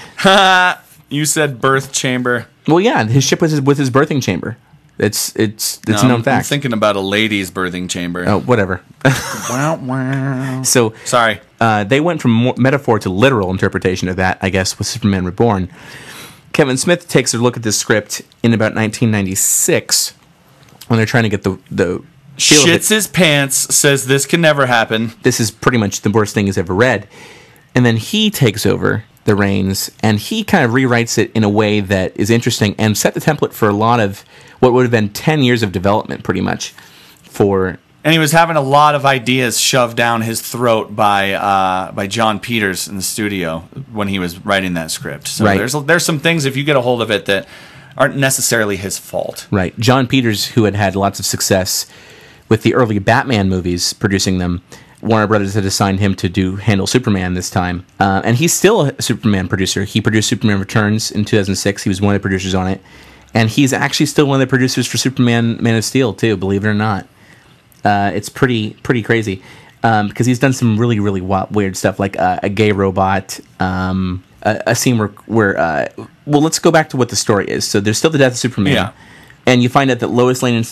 you 1.09 1.25
said 1.25 1.59
birth 1.61 1.91
chamber. 1.91 2.47
Well, 2.67 2.81
yeah, 2.81 3.05
his 3.05 3.23
ship 3.23 3.41
was 3.41 3.51
his, 3.51 3.61
with 3.61 3.77
his 3.77 3.89
birthing 3.89 4.21
chamber. 4.21 4.57
It's 4.99 5.35
it's 5.35 5.77
it's 5.87 5.87
No, 5.87 5.99
a 5.99 6.03
known 6.03 6.27
I'm- 6.27 6.37
I'm 6.37 6.43
thinking 6.43 6.73
about 6.73 6.95
a 6.95 6.99
lady's 6.99 7.51
birthing 7.51 7.89
chamber. 7.89 8.25
Oh, 8.27 8.39
whatever. 8.39 8.81
wow, 9.49 9.75
wow. 9.81 10.63
So 10.63 10.93
sorry. 11.05 11.39
Uh, 11.61 11.83
they 11.83 11.99
went 11.99 12.21
from 12.21 12.53
metaphor 12.57 12.99
to 12.99 13.09
literal 13.09 13.51
interpretation 13.51 14.07
of 14.09 14.15
that, 14.15 14.37
I 14.41 14.49
guess, 14.49 14.77
with 14.77 14.87
Superman 14.87 15.25
Reborn. 15.25 15.69
Kevin 16.53 16.77
Smith 16.77 17.07
takes 17.07 17.33
a 17.33 17.37
look 17.37 17.55
at 17.57 17.63
this 17.63 17.77
script 17.77 18.21
in 18.41 18.53
about 18.53 18.73
1996 18.73 20.13
when 20.87 20.97
they're 20.97 21.05
trying 21.05 21.23
to 21.23 21.29
get 21.29 21.43
the 21.43 21.59
the. 21.69 22.03
Shits 22.37 22.89
his 22.89 23.07
pants. 23.07 23.73
Says 23.75 24.05
this 24.05 24.27
can 24.27 24.41
never 24.41 24.67
happen. 24.67 25.11
This 25.23 25.39
is 25.39 25.49
pretty 25.49 25.79
much 25.79 26.01
the 26.01 26.11
worst 26.11 26.35
thing 26.35 26.45
he's 26.45 26.57
ever 26.57 26.73
read, 26.73 27.07
and 27.73 27.83
then 27.83 27.97
he 27.97 28.29
takes 28.29 28.63
over 28.63 29.05
the 29.27 29.35
reins 29.35 29.91
and 30.01 30.17
he 30.19 30.41
kind 30.43 30.63
of 30.65 30.71
rewrites 30.71 31.17
it 31.17 31.31
in 31.33 31.43
a 31.43 31.49
way 31.49 31.81
that 31.81 32.15
is 32.15 32.29
interesting 32.29 32.73
and 32.77 32.97
set 32.97 33.13
the 33.13 33.19
template 33.19 33.51
for 33.51 33.67
a 33.67 33.73
lot 33.73 33.99
of 33.99 34.23
what 34.59 34.71
would 34.73 34.83
have 34.83 34.91
been 34.91 35.09
10 35.09 35.43
years 35.43 35.61
of 35.61 35.71
development, 35.73 36.23
pretty 36.23 36.39
much, 36.41 36.71
for 37.21 37.77
And 38.05 38.13
he 38.13 38.19
was 38.19 38.31
having 38.31 38.55
a 38.55 38.61
lot 38.61 38.95
of 38.95 39.05
ideas 39.05 39.59
shoved 39.59 39.97
down 39.97 40.21
his 40.21 40.41
throat 40.41 40.95
by 40.95 41.33
uh, 41.33 41.91
by 41.91 42.07
Jon 42.07 42.39
Peters 42.39 42.87
in 42.87 42.95
the 42.95 43.01
studio 43.01 43.59
when 43.91 44.07
he 44.07 44.17
was 44.17 44.43
writing 44.45 44.73
that 44.75 44.91
script. 44.91 45.27
So 45.27 45.43
Right. 45.45 45.57
there's 45.57 45.73
there's 45.73 46.05
some 46.05 46.19
things 46.19 46.45
if 46.45 46.55
you 46.55 46.63
get 46.63 46.77
a 46.77 46.81
hold 46.81 47.01
of 47.01 47.11
it 47.11 47.25
that 47.25 47.47
aren't 47.97 48.15
necessarily 48.15 48.77
his 48.77 48.97
fault. 48.97 49.45
Right. 49.51 49.77
Jon 49.77 50.07
Peters, 50.07 50.47
who 50.53 50.63
had 50.63 50.75
had 50.75 50.95
lots 50.95 51.19
of 51.19 51.25
success 51.25 51.85
with 52.47 52.61
the 52.63 52.73
early 52.75 52.99
Batman 52.99 53.49
movies, 53.49 53.91
producing 53.91 54.37
them, 54.37 54.61
Warner 55.01 55.27
Brothers 55.27 55.53
had 55.53 55.65
assigned 55.65 55.99
him 55.99 56.15
to 56.15 56.27
do 56.29 56.55
handle 56.55 56.87
Superman 56.87 57.33
this 57.35 57.49
time, 57.49 57.85
uh, 57.99 58.21
and 58.23 58.35
he's 58.37 58.53
still 58.53 58.81
a 58.87 59.01
Superman 59.01 59.47
producer. 59.47 59.83
He 59.83 60.01
produced 60.01 60.27
Superman 60.29 60.59
Returns 60.59 61.11
in 61.11 61.23
2006. 61.25 61.83
He 61.83 61.89
was 61.89 62.01
one 62.01 62.15
of 62.15 62.21
the 62.21 62.23
producers 62.23 62.55
on 62.55 62.67
it, 62.67 62.81
and 63.33 63.49
he's 63.49 63.73
actually 63.73 64.07
still 64.07 64.25
one 64.25 64.41
of 64.41 64.47
the 64.47 64.49
producers 64.49 64.87
for 64.87 64.97
Superman 64.97 65.61
Man 65.61 65.75
of 65.75 65.85
Steel 65.85 66.13
too. 66.13 66.35
Believe 66.35 66.65
it 66.65 66.67
or 66.67 66.73
not, 66.73 67.07
uh, 67.85 68.11
it's 68.13 68.29
pretty 68.29 68.71
pretty 68.83 69.03
crazy 69.03 69.43
um, 69.83 70.07
because 70.07 70.25
he's 70.25 70.39
done 70.39 70.53
some 70.53 70.79
really 70.79 70.99
really 70.99 71.21
wild, 71.21 71.53
weird 71.55 71.77
stuff 71.77 71.99
like 71.99 72.17
uh, 72.19 72.39
a 72.41 72.49
gay 72.49 72.71
robot. 72.71 73.39
Um, 73.59 74.23
a, 74.43 74.61
a 74.67 74.75
scene 74.75 74.97
where, 74.97 75.07
where 75.25 75.57
uh, 75.57 75.87
well, 76.25 76.41
let's 76.41 76.59
go 76.59 76.71
back 76.71 76.89
to 76.89 76.97
what 76.97 77.09
the 77.09 77.15
story 77.15 77.47
is. 77.49 77.67
So 77.67 77.79
there's 77.79 77.97
still 77.97 78.11
the 78.11 78.17
death 78.19 78.33
of 78.33 78.37
Superman, 78.37 78.73
Yeah. 78.73 78.91
and 79.45 79.61
you 79.63 79.69
find 79.69 79.89
out 79.91 79.99
that 79.99 80.07
Lois 80.09 80.41
Lane 80.43 80.63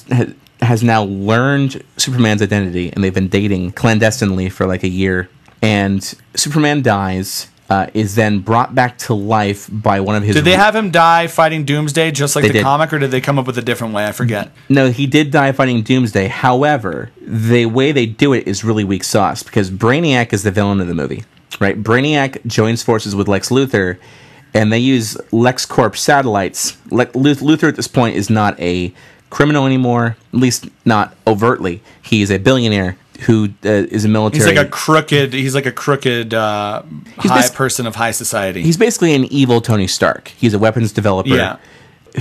has 0.62 0.84
now 0.84 1.04
learned 1.04 1.84
Superman's 1.98 2.42
identity, 2.42 2.92
and 2.92 3.04
they've 3.04 3.14
been 3.14 3.28
dating 3.28 3.74
clandestinely 3.74 4.50
for 4.50 4.66
like 4.66 4.84
a 4.84 4.88
year. 4.90 5.30
And 5.62 6.02
Superman 6.36 6.82
dies, 6.82 7.48
uh, 7.70 7.88
is 7.94 8.16
then 8.16 8.40
brought 8.40 8.76
back 8.76 8.98
to 9.00 9.14
life 9.14 9.68
by 9.72 10.00
one 10.00 10.16
of 10.16 10.24
his. 10.24 10.36
Did 10.36 10.46
they 10.46 10.54
have 10.54 10.76
him 10.76 10.92
die 10.92 11.28
fighting 11.28 11.66
Doomsday 11.66 12.12
just 12.12 12.36
like 12.36 12.46
the 12.46 12.54
did. 12.54 12.64
comic, 12.64 12.94
or 12.94 13.00
did 13.00 13.12
they 13.12 13.22
come 13.22 13.40
up 13.40 13.48
with 13.48 13.58
a 13.58 13.62
different 13.62 13.94
way? 13.94 14.06
I 14.06 14.12
forget. 14.12 14.52
No, 14.70 14.92
he 14.92 15.08
did 15.08 15.32
die 15.32 15.52
fighting 15.52 15.82
Doomsday. 15.82 16.28
However, 16.28 17.10
the 17.22 17.66
way 17.66 17.92
they 17.92 18.06
do 18.06 18.34
it 18.34 18.48
is 18.48 18.64
really 18.64 18.84
weak 18.84 19.04
sauce 19.04 19.42
because 19.44 19.72
Brainiac 19.72 20.32
is 20.34 20.44
the 20.44 20.52
villain 20.52 20.80
of 20.80 20.88
the 20.88 20.94
movie, 20.94 21.24
right? 21.60 21.82
Brainiac 21.82 22.46
joins 22.46 22.84
forces 22.84 23.16
with 23.16 23.28
Lex 23.28 23.50
Luthor, 23.50 23.98
and 24.54 24.72
they 24.72 24.80
use 24.80 25.16
LexCorp 25.32 25.98
satellites. 25.98 26.78
Le- 26.92 27.08
Luth- 27.16 27.40
Luthor 27.40 27.68
at 27.68 27.76
this 27.76 27.88
point 27.88 28.16
is 28.16 28.30
not 28.30 28.60
a 28.60 28.94
criminal 29.30 29.66
anymore, 29.66 30.18
at 30.34 30.40
least 30.40 30.68
not 30.86 31.16
overtly. 31.28 31.82
He's 32.02 32.32
a 32.32 32.38
billionaire 32.38 32.98
who 33.22 33.50
uh, 33.64 33.70
is 33.70 34.06
a 34.06 34.10
military. 34.10 34.46
He's 34.46 34.56
like 34.58 34.68
a 34.68 34.70
crooked. 34.70 35.34
He's 35.34 35.56
like 35.56 35.66
a 35.66 35.72
crooked 35.72 36.34
uh, 36.34 36.84
high 37.18 37.48
person 37.50 37.88
of 37.88 37.96
high 37.96 38.12
society. 38.12 38.62
He's 38.62 38.78
basically 38.78 39.14
an 39.14 39.26
evil 39.26 39.62
Tony 39.62 39.88
Stark. 39.88 40.30
He's 40.30 40.54
a 40.54 40.60
weapons 40.60 40.92
developer 40.92 41.30
Yeah. 41.30 41.58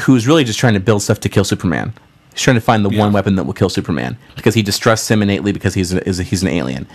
who's 0.04 0.26
really 0.26 0.44
just 0.44 0.58
trying 0.58 0.74
to 0.74 0.80
build 0.80 1.02
stuff 1.02 1.20
to 1.20 1.28
kill 1.28 1.44
Superman. 1.44 1.92
He's 2.32 2.42
trying 2.42 2.56
to 2.56 2.60
find 2.60 2.84
the 2.84 2.90
one 2.90 3.12
weapon 3.12 3.36
that 3.36 3.44
will 3.44 3.52
kill 3.52 3.68
Superman 3.68 4.16
because 4.34 4.54
he 4.54 4.62
distrusts 4.62 5.08
him 5.10 5.22
innately 5.22 5.52
because 5.52 5.74
he's 5.74 5.92
a, 5.92 5.98
a, 6.08 6.22
he's 6.22 6.42
an 6.42 6.48
alien. 6.48 6.86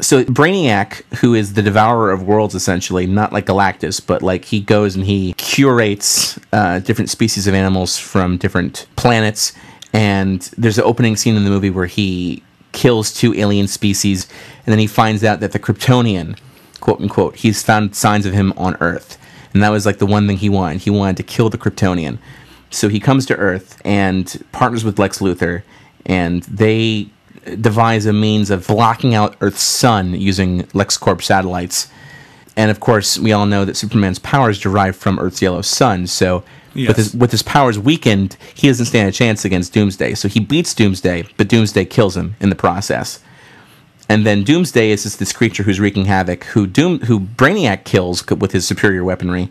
So 0.00 0.24
Brainiac, 0.24 1.02
who 1.16 1.34
is 1.34 1.52
the 1.52 1.62
devourer 1.62 2.10
of 2.10 2.22
worlds, 2.22 2.54
essentially, 2.54 3.06
not 3.06 3.32
like 3.32 3.46
Galactus, 3.46 4.04
but 4.04 4.22
like 4.22 4.46
he 4.46 4.60
goes 4.60 4.96
and 4.96 5.04
he 5.04 5.34
curates 5.34 6.38
uh, 6.52 6.78
different 6.78 7.10
species 7.10 7.46
of 7.46 7.54
animals 7.54 7.98
from 7.98 8.38
different 8.38 8.86
planets. 8.96 9.52
And 9.92 10.40
there's 10.56 10.78
an 10.78 10.84
opening 10.84 11.16
scene 11.16 11.36
in 11.36 11.44
the 11.44 11.50
movie 11.50 11.70
where 11.70 11.86
he 11.86 12.42
kills 12.72 13.12
two 13.12 13.34
alien 13.34 13.66
species, 13.66 14.28
and 14.64 14.72
then 14.72 14.78
he 14.78 14.86
finds 14.86 15.24
out 15.24 15.40
that 15.40 15.52
the 15.52 15.58
Kryptonian, 15.58 16.38
quote 16.80 17.00
unquote, 17.00 17.36
he's 17.36 17.62
found 17.62 17.94
signs 17.94 18.26
of 18.26 18.32
him 18.32 18.52
on 18.56 18.76
Earth. 18.80 19.18
And 19.52 19.62
that 19.62 19.70
was 19.70 19.84
like 19.84 19.98
the 19.98 20.06
one 20.06 20.26
thing 20.26 20.36
he 20.36 20.48
wanted. 20.48 20.82
He 20.82 20.90
wanted 20.90 21.16
to 21.18 21.22
kill 21.24 21.50
the 21.50 21.58
Kryptonian. 21.58 22.18
So 22.70 22.88
he 22.88 23.00
comes 23.00 23.26
to 23.26 23.36
Earth 23.36 23.82
and 23.84 24.44
partners 24.52 24.84
with 24.84 24.98
Lex 24.98 25.18
Luthor, 25.18 25.62
and 26.06 26.44
they 26.44 27.08
devise 27.60 28.06
a 28.06 28.12
means 28.12 28.50
of 28.50 28.66
blocking 28.66 29.14
out 29.14 29.36
Earth's 29.40 29.62
sun 29.62 30.14
using 30.14 30.62
LexCorp 30.68 31.22
satellites. 31.22 31.88
And 32.56 32.70
of 32.70 32.80
course, 32.80 33.18
we 33.18 33.32
all 33.32 33.46
know 33.46 33.64
that 33.64 33.76
Superman's 33.76 34.18
powers 34.18 34.60
derive 34.60 34.96
from 34.96 35.18
Earth's 35.18 35.42
yellow 35.42 35.62
sun. 35.62 36.06
So 36.06 36.42
Yes. 36.72 36.88
with 36.88 36.96
his 36.98 37.14
with 37.14 37.30
his 37.32 37.42
powers 37.42 37.78
weakened, 37.80 38.36
he 38.54 38.68
doesn't 38.68 38.86
stand 38.86 39.08
a 39.08 39.12
chance 39.12 39.44
against 39.44 39.72
Doomsday. 39.72 40.14
So 40.14 40.28
he 40.28 40.38
beats 40.38 40.72
Doomsday, 40.72 41.24
but 41.36 41.48
Doomsday 41.48 41.84
kills 41.86 42.16
him 42.16 42.36
in 42.40 42.48
the 42.48 42.54
process. 42.54 43.18
And 44.08 44.24
then 44.24 44.44
Doomsday 44.44 44.90
is 44.90 45.02
just 45.02 45.18
this 45.18 45.32
creature 45.32 45.64
who's 45.64 45.80
wreaking 45.80 46.04
havoc, 46.04 46.44
who 46.44 46.66
Doom, 46.68 47.00
who 47.00 47.18
Brainiac 47.20 47.84
kills 47.84 48.24
with 48.28 48.52
his 48.52 48.66
superior 48.66 49.02
weaponry. 49.02 49.50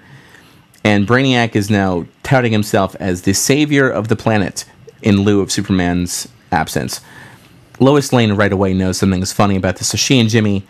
And 0.83 1.05
Brainiac 1.07 1.55
is 1.57 1.69
now 1.69 2.05
touting 2.23 2.53
himself 2.53 2.95
as 3.01 3.23
the 3.23 3.33
savior 3.33 3.89
of 3.89 4.07
the 4.07 4.15
planet 4.15 4.63
in 5.01 5.21
lieu 5.23 5.41
of 5.41 5.51
Superman's 5.51 6.29
absence. 6.53 7.01
Lois 7.79 8.11
Lane 8.13 8.33
right 8.33 8.51
away 8.51 8.73
knows 8.73 8.97
something 8.97 9.21
is 9.21 9.33
funny 9.33 9.55
about 9.55 9.77
this, 9.77 9.89
so 9.89 9.97
she 9.97 10.19
and 10.19 10.29
Jimmy 10.29 10.65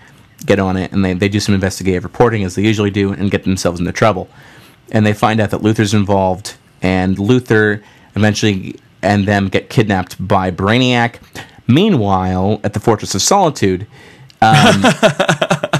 get 0.45 0.59
on 0.59 0.77
it 0.77 0.91
and 0.91 1.03
they, 1.03 1.13
they 1.13 1.27
do 1.27 1.39
some 1.39 1.53
investigative 1.53 2.03
reporting 2.03 2.43
as 2.43 2.55
they 2.55 2.61
usually 2.63 2.91
do 2.91 3.11
and 3.11 3.29
get 3.29 3.43
themselves 3.43 3.79
into 3.79 3.91
trouble. 3.91 4.29
And 4.91 5.05
they 5.05 5.13
find 5.13 5.39
out 5.39 5.51
that 5.51 5.61
Luthor's 5.61 5.93
involved, 5.93 6.55
and 6.81 7.17
Luthor 7.17 7.83
eventually 8.15 8.79
and 9.01 9.27
them 9.27 9.47
get 9.47 9.69
kidnapped 9.69 10.25
by 10.25 10.51
Brainiac. 10.51 11.15
Meanwhile, 11.67 12.59
at 12.63 12.73
the 12.73 12.79
Fortress 12.79 13.13
of 13.13 13.21
Solitude, 13.21 13.85
um, 14.41 14.83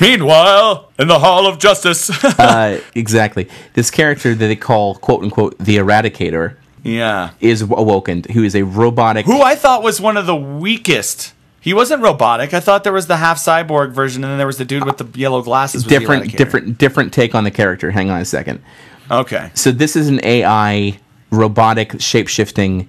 Meanwhile, 0.00 0.92
in 0.98 1.08
the 1.08 1.18
Hall 1.18 1.46
of 1.46 1.58
Justice. 1.58 2.10
uh, 2.38 2.80
exactly, 2.94 3.48
this 3.74 3.90
character 3.90 4.34
that 4.34 4.46
they 4.46 4.56
call 4.56 4.94
"quote 4.94 5.24
unquote" 5.24 5.58
the 5.58 5.76
Eradicator 5.76 6.56
yeah. 6.82 7.30
is 7.40 7.62
awoken, 7.62 8.24
who 8.32 8.42
is 8.42 8.54
a 8.54 8.62
robotic. 8.62 9.26
Who 9.26 9.42
I 9.42 9.54
thought 9.54 9.82
was 9.82 10.00
one 10.00 10.16
of 10.16 10.26
the 10.26 10.36
weakest. 10.36 11.34
He 11.60 11.74
wasn't 11.74 12.02
robotic. 12.02 12.54
I 12.54 12.60
thought 12.60 12.84
there 12.84 12.92
was 12.92 13.08
the 13.08 13.16
half 13.16 13.38
cyborg 13.38 13.92
version, 13.92 14.24
and 14.24 14.30
then 14.30 14.38
there 14.38 14.46
was 14.46 14.58
the 14.58 14.64
dude 14.64 14.84
with 14.84 14.98
the 14.98 15.18
yellow 15.18 15.42
glasses. 15.42 15.84
different 15.84 16.36
different 16.36 16.78
different 16.78 17.12
take 17.12 17.34
on 17.34 17.44
the 17.44 17.50
character. 17.50 17.90
Hang 17.90 18.10
on 18.10 18.20
a 18.20 18.24
second. 18.24 18.62
Okay. 19.10 19.50
So 19.54 19.72
this 19.72 19.96
is 19.96 20.08
an 20.08 20.20
AI 20.22 20.98
robotic 21.30 22.00
shape 22.00 22.28
shifting 22.28 22.88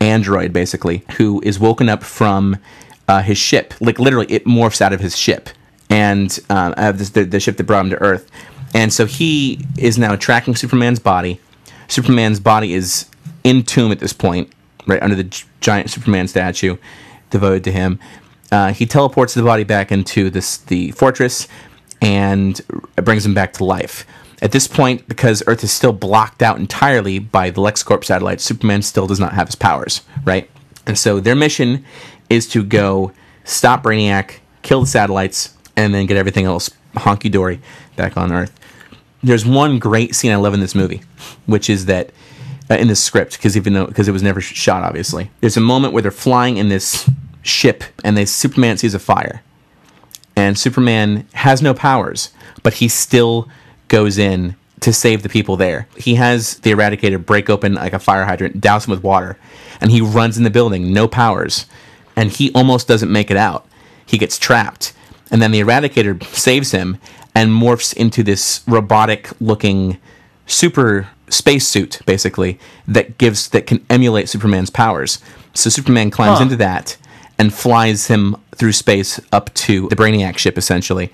android 0.00 0.52
basically 0.52 1.04
who 1.16 1.40
is 1.42 1.58
woken 1.58 1.88
up 1.88 2.02
from 2.02 2.56
uh, 3.08 3.22
his 3.22 3.38
ship. 3.38 3.74
Like 3.80 3.98
literally, 3.98 4.26
it 4.28 4.44
morphs 4.44 4.80
out 4.80 4.92
of 4.92 5.00
his 5.00 5.16
ship 5.16 5.50
and 5.88 6.38
um, 6.48 6.74
this, 6.96 7.10
the, 7.10 7.24
the 7.24 7.40
ship 7.40 7.56
that 7.56 7.64
brought 7.64 7.84
him 7.84 7.90
to 7.90 8.00
Earth. 8.00 8.30
And 8.72 8.92
so 8.92 9.06
he 9.06 9.66
is 9.76 9.98
now 9.98 10.14
tracking 10.16 10.54
Superman's 10.54 11.00
body. 11.00 11.40
Superman's 11.88 12.38
body 12.38 12.72
is 12.72 13.06
in 13.44 13.62
tomb 13.62 13.92
at 13.92 14.00
this 14.00 14.12
point, 14.12 14.52
right 14.86 15.02
under 15.02 15.16
the 15.16 15.24
gi- 15.24 15.46
giant 15.60 15.90
Superman 15.90 16.28
statue 16.28 16.76
devoted 17.30 17.64
to 17.64 17.72
him. 17.72 17.98
Uh, 18.52 18.72
he 18.72 18.86
teleports 18.86 19.34
the 19.34 19.42
body 19.42 19.64
back 19.64 19.92
into 19.92 20.30
this 20.30 20.56
the 20.56 20.90
fortress 20.92 21.46
and 22.02 22.60
brings 22.96 23.24
him 23.24 23.34
back 23.34 23.52
to 23.54 23.64
life. 23.64 24.06
At 24.42 24.52
this 24.52 24.66
point, 24.66 25.06
because 25.06 25.42
Earth 25.46 25.62
is 25.62 25.70
still 25.70 25.92
blocked 25.92 26.42
out 26.42 26.58
entirely 26.58 27.18
by 27.18 27.50
the 27.50 27.60
LexCorp 27.60 28.04
satellite, 28.04 28.40
Superman 28.40 28.82
still 28.82 29.06
does 29.06 29.20
not 29.20 29.34
have 29.34 29.48
his 29.48 29.54
powers, 29.54 30.00
right? 30.24 30.50
And 30.86 30.98
so 30.98 31.20
their 31.20 31.36
mission 31.36 31.84
is 32.30 32.48
to 32.48 32.64
go 32.64 33.12
stop 33.44 33.82
Brainiac, 33.82 34.38
kill 34.62 34.80
the 34.80 34.86
satellites, 34.86 35.54
and 35.76 35.92
then 35.94 36.06
get 36.06 36.16
everything 36.16 36.46
else 36.46 36.70
honky 36.94 37.30
dory 37.30 37.60
back 37.96 38.16
on 38.16 38.32
Earth. 38.32 38.58
There's 39.22 39.44
one 39.44 39.78
great 39.78 40.14
scene 40.14 40.32
I 40.32 40.36
love 40.36 40.54
in 40.54 40.60
this 40.60 40.74
movie, 40.74 41.02
which 41.44 41.68
is 41.68 41.84
that 41.86 42.10
uh, 42.70 42.74
in 42.74 42.88
the 42.88 42.96
script, 42.96 43.32
because 43.32 43.56
even 43.56 43.72
though 43.72 43.86
because 43.86 44.08
it 44.08 44.12
was 44.12 44.22
never 44.22 44.40
shot, 44.40 44.82
obviously, 44.82 45.30
there's 45.40 45.56
a 45.56 45.60
moment 45.60 45.92
where 45.92 46.02
they're 46.02 46.10
flying 46.10 46.56
in 46.56 46.68
this 46.68 47.10
ship, 47.42 47.84
and 48.04 48.16
they 48.16 48.24
Superman 48.24 48.78
sees 48.78 48.94
a 48.94 48.98
fire, 48.98 49.42
and 50.36 50.58
Superman 50.58 51.26
has 51.34 51.60
no 51.60 51.74
powers, 51.74 52.30
but 52.62 52.74
he 52.74 52.88
still 52.88 53.48
goes 53.88 54.18
in 54.18 54.54
to 54.80 54.92
save 54.92 55.22
the 55.22 55.28
people 55.28 55.56
there. 55.56 55.88
He 55.96 56.14
has 56.14 56.58
the 56.60 56.70
Eradicator 56.72 57.24
break 57.24 57.50
open 57.50 57.74
like 57.74 57.92
a 57.92 57.98
fire 57.98 58.24
hydrant, 58.24 58.60
douse 58.60 58.86
him 58.86 58.92
with 58.92 59.02
water, 59.02 59.36
and 59.80 59.90
he 59.90 60.00
runs 60.00 60.38
in 60.38 60.44
the 60.44 60.50
building, 60.50 60.92
no 60.92 61.08
powers, 61.08 61.66
and 62.16 62.30
he 62.30 62.52
almost 62.54 62.88
doesn't 62.88 63.12
make 63.12 63.30
it 63.30 63.36
out. 63.36 63.66
He 64.06 64.16
gets 64.16 64.38
trapped, 64.38 64.92
and 65.30 65.42
then 65.42 65.50
the 65.50 65.60
Eradicator 65.60 66.22
saves 66.24 66.70
him 66.70 66.98
and 67.34 67.50
morphs 67.50 67.94
into 67.94 68.22
this 68.22 68.62
robotic-looking 68.66 69.98
super 70.46 71.08
spacesuit, 71.30 72.00
basically 72.06 72.58
that 72.86 73.18
gives 73.18 73.48
that 73.50 73.66
can 73.66 73.84
emulate 73.88 74.28
Superman's 74.28 74.70
powers. 74.70 75.18
So 75.54 75.70
Superman 75.70 76.10
climbs 76.10 76.38
Huh. 76.38 76.44
into 76.44 76.56
that 76.56 76.96
and 77.38 77.52
flies 77.54 78.06
him 78.08 78.36
through 78.54 78.72
space 78.72 79.18
up 79.32 79.52
to 79.54 79.88
the 79.88 79.96
Brainiac 79.96 80.36
ship, 80.38 80.58
essentially. 80.58 81.10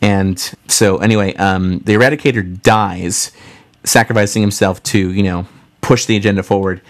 And 0.00 0.38
so, 0.68 0.98
anyway, 0.98 1.34
um, 1.34 1.80
the 1.80 1.94
Eradicator 1.94 2.62
dies, 2.62 3.30
sacrificing 3.84 4.42
himself 4.42 4.82
to, 4.84 4.98
you 5.12 5.22
know, 5.22 5.46
push 5.80 6.06
the 6.06 6.16
agenda 6.16 6.42
forward. 6.42 6.80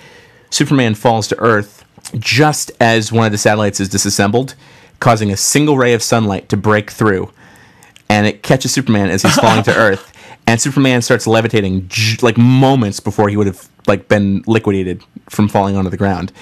Superman 0.50 0.94
falls 0.94 1.28
to 1.28 1.38
Earth 1.38 1.84
just 2.18 2.70
as 2.80 3.10
one 3.12 3.26
of 3.26 3.32
the 3.32 3.38
satellites 3.38 3.80
is 3.80 3.88
disassembled, 3.88 4.54
causing 5.00 5.30
a 5.32 5.36
single 5.36 5.76
ray 5.76 5.92
of 5.92 6.02
sunlight 6.02 6.48
to 6.48 6.56
break 6.56 6.90
through. 6.90 7.30
And 8.08 8.26
it 8.26 8.42
catches 8.42 8.72
Superman 8.72 9.10
as 9.10 9.22
he's 9.22 9.34
falling 9.34 9.64
to 9.64 9.74
Earth. 9.76 10.12
And 10.46 10.60
Superman 10.60 11.02
starts 11.02 11.26
levitating 11.26 11.90
like 12.22 12.38
moments 12.38 13.00
before 13.00 13.28
he 13.28 13.36
would 13.36 13.48
have 13.48 13.68
like 13.86 14.08
been 14.08 14.42
liquidated 14.46 15.02
from 15.28 15.48
falling 15.48 15.76
onto 15.76 15.90
the 15.90 15.96
ground. 15.96 16.32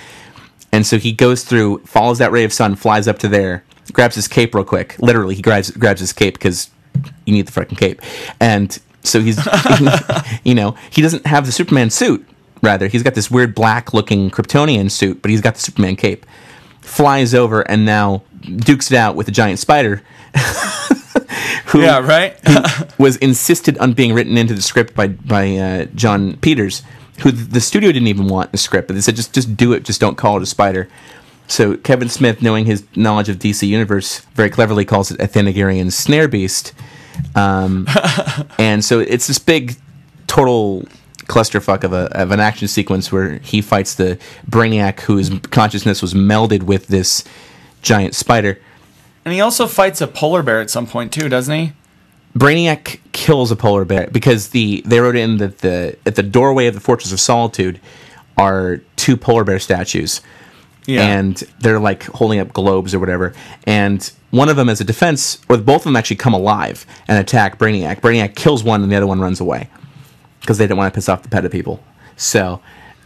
And 0.73 0.87
so 0.87 0.99
he 0.99 1.13
goes 1.13 1.45
through, 1.45 1.79
follows 1.87 2.19
that 2.19 2.33
ray 2.33 2.45
of 2.45 2.53
sun, 2.53 2.75
flies 2.75 3.09
up 3.09 3.19
to 3.21 3.29
there, 3.29 3.65
grabs 3.93 4.17
his 4.17 4.29
cape 4.29 4.55
real 4.55 4.65
quick. 4.65 4.97
Literally, 4.99 5.35
he 5.35 5.43
grabs 5.43 5.71
grabs 5.71 6.01
his 6.01 6.13
cape 6.13 6.35
because 6.35 6.71
you 7.25 7.33
need 7.33 7.47
the 7.47 7.53
fucking 7.53 7.77
cape. 7.77 8.03
And 8.41 8.79
so 9.03 9.21
he's, 9.21 9.39
you 10.45 10.55
know, 10.55 10.75
he 10.91 11.01
doesn't 11.01 11.27
have 11.27 11.47
the 11.47 11.53
Superman 11.53 11.91
suit. 11.91 12.27
Rather, 12.63 12.89
he's 12.89 13.03
got 13.03 13.15
this 13.15 13.31
weird 13.31 13.55
black 13.55 13.93
looking 13.93 14.31
Kryptonian 14.31 14.91
suit, 14.91 15.21
but 15.23 15.31
he's 15.31 15.43
got 15.43 15.55
the 15.55 15.61
Superman 15.61 15.97
cape. 15.97 16.25
Flies 16.81 17.35
over 17.35 17.61
and 17.63 17.85
now 17.85 18.23
dukes 18.41 18.91
it 18.91 18.97
out 18.97 19.17
with 19.17 19.29
a 19.29 19.33
giant 19.33 19.59
spider. 19.59 20.03
who, 21.67 21.83
Yeah, 21.83 22.01
right? 22.01 22.39
who 22.47 22.87
was 23.03 23.17
insisted 23.17 23.79
on 23.79 23.93
being 23.93 24.15
written 24.15 24.37
into 24.37 24.55
the 24.55 24.63
script 24.63 24.95
by 24.95 25.09
by 25.09 25.57
uh, 25.57 25.85
Jon 25.95 26.37
Peters, 26.39 26.83
who 27.21 27.31
the 27.31 27.61
studio 27.61 27.93
didn't 27.93 28.09
even 28.09 28.29
want 28.29 28.53
the 28.53 28.59
script, 28.59 28.89
but 28.89 28.95
they 28.95 29.01
said 29.01 29.17
just 29.17 29.33
just 29.33 29.57
do 29.57 29.73
it, 29.73 29.85
just 29.85 30.01
don't 30.01 30.17
call 30.17 30.37
it 30.37 30.43
a 30.43 30.47
spider. 30.47 30.89
So 31.47 31.77
Kevin 31.77 32.09
Smith, 32.09 32.41
knowing 32.41 32.65
his 32.65 32.85
knowledge 32.97 33.29
of 33.29 33.39
DC 33.39 33.69
Universe, 33.69 34.21
very 34.35 34.49
cleverly 34.49 34.85
calls 34.85 35.11
it 35.11 35.21
a 35.21 35.29
Thanagarian 35.29 35.93
snare 35.93 36.27
beast, 36.27 36.73
um, 37.35 37.87
and 38.59 38.85
so 38.85 39.01
it's 39.01 39.27
this 39.27 39.39
big 39.39 39.77
total 40.27 40.85
clusterfuck 41.27 41.85
of 41.85 41.93
a 41.93 42.07
of 42.17 42.31
an 42.31 42.41
action 42.41 42.69
sequence 42.69 43.11
where 43.13 43.39
he 43.39 43.61
fights 43.61 43.95
the 43.95 44.19
Brainiac, 44.49 45.01
whose 45.01 45.31
consciousness 45.51 46.03
was 46.03 46.15
melded 46.15 46.63
with 46.65 46.87
this 46.89 47.25
giant 47.83 48.15
spider. 48.15 48.59
And 49.25 49.33
he 49.33 49.41
also 49.41 49.67
fights 49.67 50.01
a 50.01 50.07
polar 50.07 50.43
bear 50.43 50.61
at 50.61 50.71
some 50.71 50.87
point 50.87 51.13
too, 51.13 51.29
doesn't 51.29 51.55
he? 51.55 51.73
Brainiac 52.37 52.99
kills 53.13 53.51
a 53.51 53.57
polar 53.57 53.85
bear 53.85 54.09
because 54.11 54.49
the 54.49 54.83
they 54.85 54.99
wrote 55.01 55.17
in 55.17 55.39
that 55.39 55.59
the 55.59 55.97
at 56.05 56.17
the 56.17 56.23
doorway 56.23 56.67
of 56.67 56.75
the 56.75 56.81
Fortress 56.81 57.13
of 57.13 57.21
Solitude 57.21 57.81
are 58.37 58.79
two 58.97 59.17
polar 59.17 59.45
bear 59.45 59.59
statues. 59.59 60.21
Yeah. 60.87 61.07
And 61.07 61.37
they're 61.61 61.81
like 61.81 62.03
holding 62.05 62.41
up 62.41 62.53
globes 62.53 62.95
or 62.95 62.99
whatever. 62.99 63.33
And 63.67 64.11
one 64.31 64.49
of 64.49 64.57
them 64.57 64.69
as 64.69 64.81
a 64.81 64.85
defense, 64.85 65.39
or 65.49 65.57
both 65.57 65.83
of 65.83 65.85
them 65.85 65.97
actually 65.97 66.17
come 66.17 66.35
alive 66.35 66.85
and 67.09 67.19
attack 67.19 67.59
Brainiac. 67.59 68.01
Brainiac 68.01 68.35
kills 68.35 68.63
one 68.63 68.83
and 68.83 68.93
the 68.93 68.97
other 68.97 69.07
one 69.07 69.21
runs 69.21 69.41
away 69.41 69.71
because 70.41 70.59
they 70.59 70.65
didn't 70.65 70.77
want 70.77 70.93
to 70.93 70.95
piss 70.95 71.09
off 71.09 71.23
the 71.23 71.31
PETA 71.31 71.49
people. 71.49 71.83
So, 72.17 72.61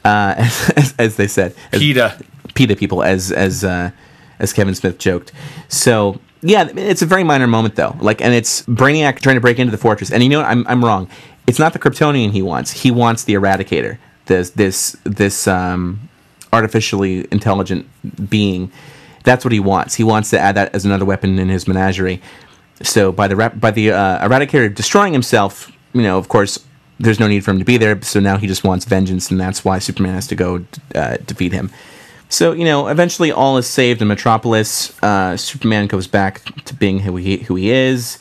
uh, 0.04 0.34
as, 0.76 0.94
as 0.98 1.16
they 1.16 1.28
said, 1.28 1.54
as, 1.70 1.80
PETA. 1.80 2.20
PETA 2.54 2.76
people, 2.76 3.02
as 3.04 3.30
as 3.30 3.62
uh, 3.62 3.90
as 4.38 4.52
Kevin 4.52 4.74
Smith 4.74 4.98
joked. 4.98 5.32
So 5.68 6.20
yeah, 6.42 6.68
it's 6.76 7.02
a 7.02 7.06
very 7.06 7.24
minor 7.24 7.46
moment 7.46 7.74
though. 7.76 7.96
Like, 8.00 8.20
and 8.20 8.32
it's 8.32 8.62
Brainiac 8.66 9.20
trying 9.20 9.36
to 9.36 9.40
break 9.40 9.58
into 9.58 9.70
the 9.70 9.78
fortress. 9.78 10.10
And 10.10 10.22
you 10.22 10.28
know 10.28 10.40
what? 10.40 10.48
I'm 10.48 10.66
I'm 10.66 10.84
wrong. 10.84 11.08
It's 11.46 11.58
not 11.58 11.72
the 11.72 11.78
Kryptonian 11.78 12.30
he 12.30 12.42
wants. 12.42 12.70
He 12.70 12.90
wants 12.90 13.24
the 13.24 13.34
Eradicator. 13.34 13.98
This 14.26 14.50
this 14.50 14.96
this 15.04 15.48
um, 15.48 16.08
artificially 16.52 17.26
intelligent 17.32 17.86
being. 18.30 18.70
That's 19.24 19.44
what 19.44 19.52
he 19.52 19.60
wants. 19.60 19.94
He 19.94 20.04
wants 20.04 20.30
to 20.30 20.38
add 20.38 20.54
that 20.54 20.74
as 20.74 20.84
another 20.84 21.04
weapon 21.04 21.38
in 21.38 21.48
his 21.48 21.66
menagerie. 21.66 22.22
So 22.82 23.10
by 23.10 23.26
the 23.28 23.36
rap- 23.36 23.58
by 23.58 23.70
the 23.72 23.92
uh, 23.92 24.28
Eradicator 24.28 24.72
destroying 24.72 25.12
himself, 25.12 25.72
you 25.92 26.02
know, 26.02 26.18
of 26.18 26.28
course, 26.28 26.64
there's 27.00 27.18
no 27.18 27.26
need 27.26 27.44
for 27.44 27.50
him 27.50 27.58
to 27.58 27.64
be 27.64 27.76
there. 27.76 28.00
So 28.02 28.20
now 28.20 28.36
he 28.36 28.46
just 28.46 28.62
wants 28.62 28.84
vengeance, 28.84 29.30
and 29.30 29.40
that's 29.40 29.64
why 29.64 29.80
Superman 29.80 30.14
has 30.14 30.28
to 30.28 30.36
go 30.36 30.64
uh, 30.94 31.16
defeat 31.26 31.52
him. 31.52 31.70
So 32.28 32.52
you 32.52 32.64
know, 32.64 32.88
eventually 32.88 33.32
all 33.32 33.56
is 33.56 33.66
saved 33.66 34.02
in 34.02 34.08
Metropolis. 34.08 34.96
Uh, 35.02 35.36
Superman 35.36 35.86
goes 35.86 36.06
back 36.06 36.44
to 36.64 36.74
being 36.74 37.00
who 37.00 37.16
he 37.16 37.38
who 37.38 37.54
he 37.54 37.70
is, 37.70 38.18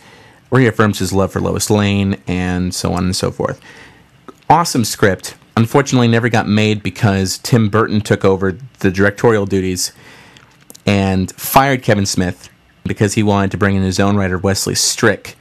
reaffirms 0.50 1.00
his 1.00 1.12
love 1.12 1.32
for 1.32 1.42
Lois 1.42 1.70
Lane, 1.70 2.22
and 2.28 2.74
so 2.74 2.94
on 2.94 3.06
and 3.06 3.16
so 3.16 3.32
forth. 3.32 3.60
Awesome 4.50 4.86
script. 4.86 5.36
Unfortunately, 5.58 6.08
never 6.08 6.30
got 6.30 6.48
made 6.48 6.84
because 6.84 7.40
Tim 7.40 7.70
Burton 7.70 8.00
took 8.00 8.24
over 8.24 8.58
the 8.80 8.92
directorial 8.92 9.46
duties 9.46 9.92
and 10.86 11.32
fired 11.34 11.84
Kevin 11.84 12.06
Smith 12.06 12.50
because 12.86 13.16
he 13.16 13.24
wanted 13.24 13.52
to 13.52 13.58
bring 13.58 13.76
in 13.76 13.82
his 13.82 14.00
own 14.00 14.16
writer 14.16 14.38
Wesley 14.38 14.76
Strick, 14.76 15.36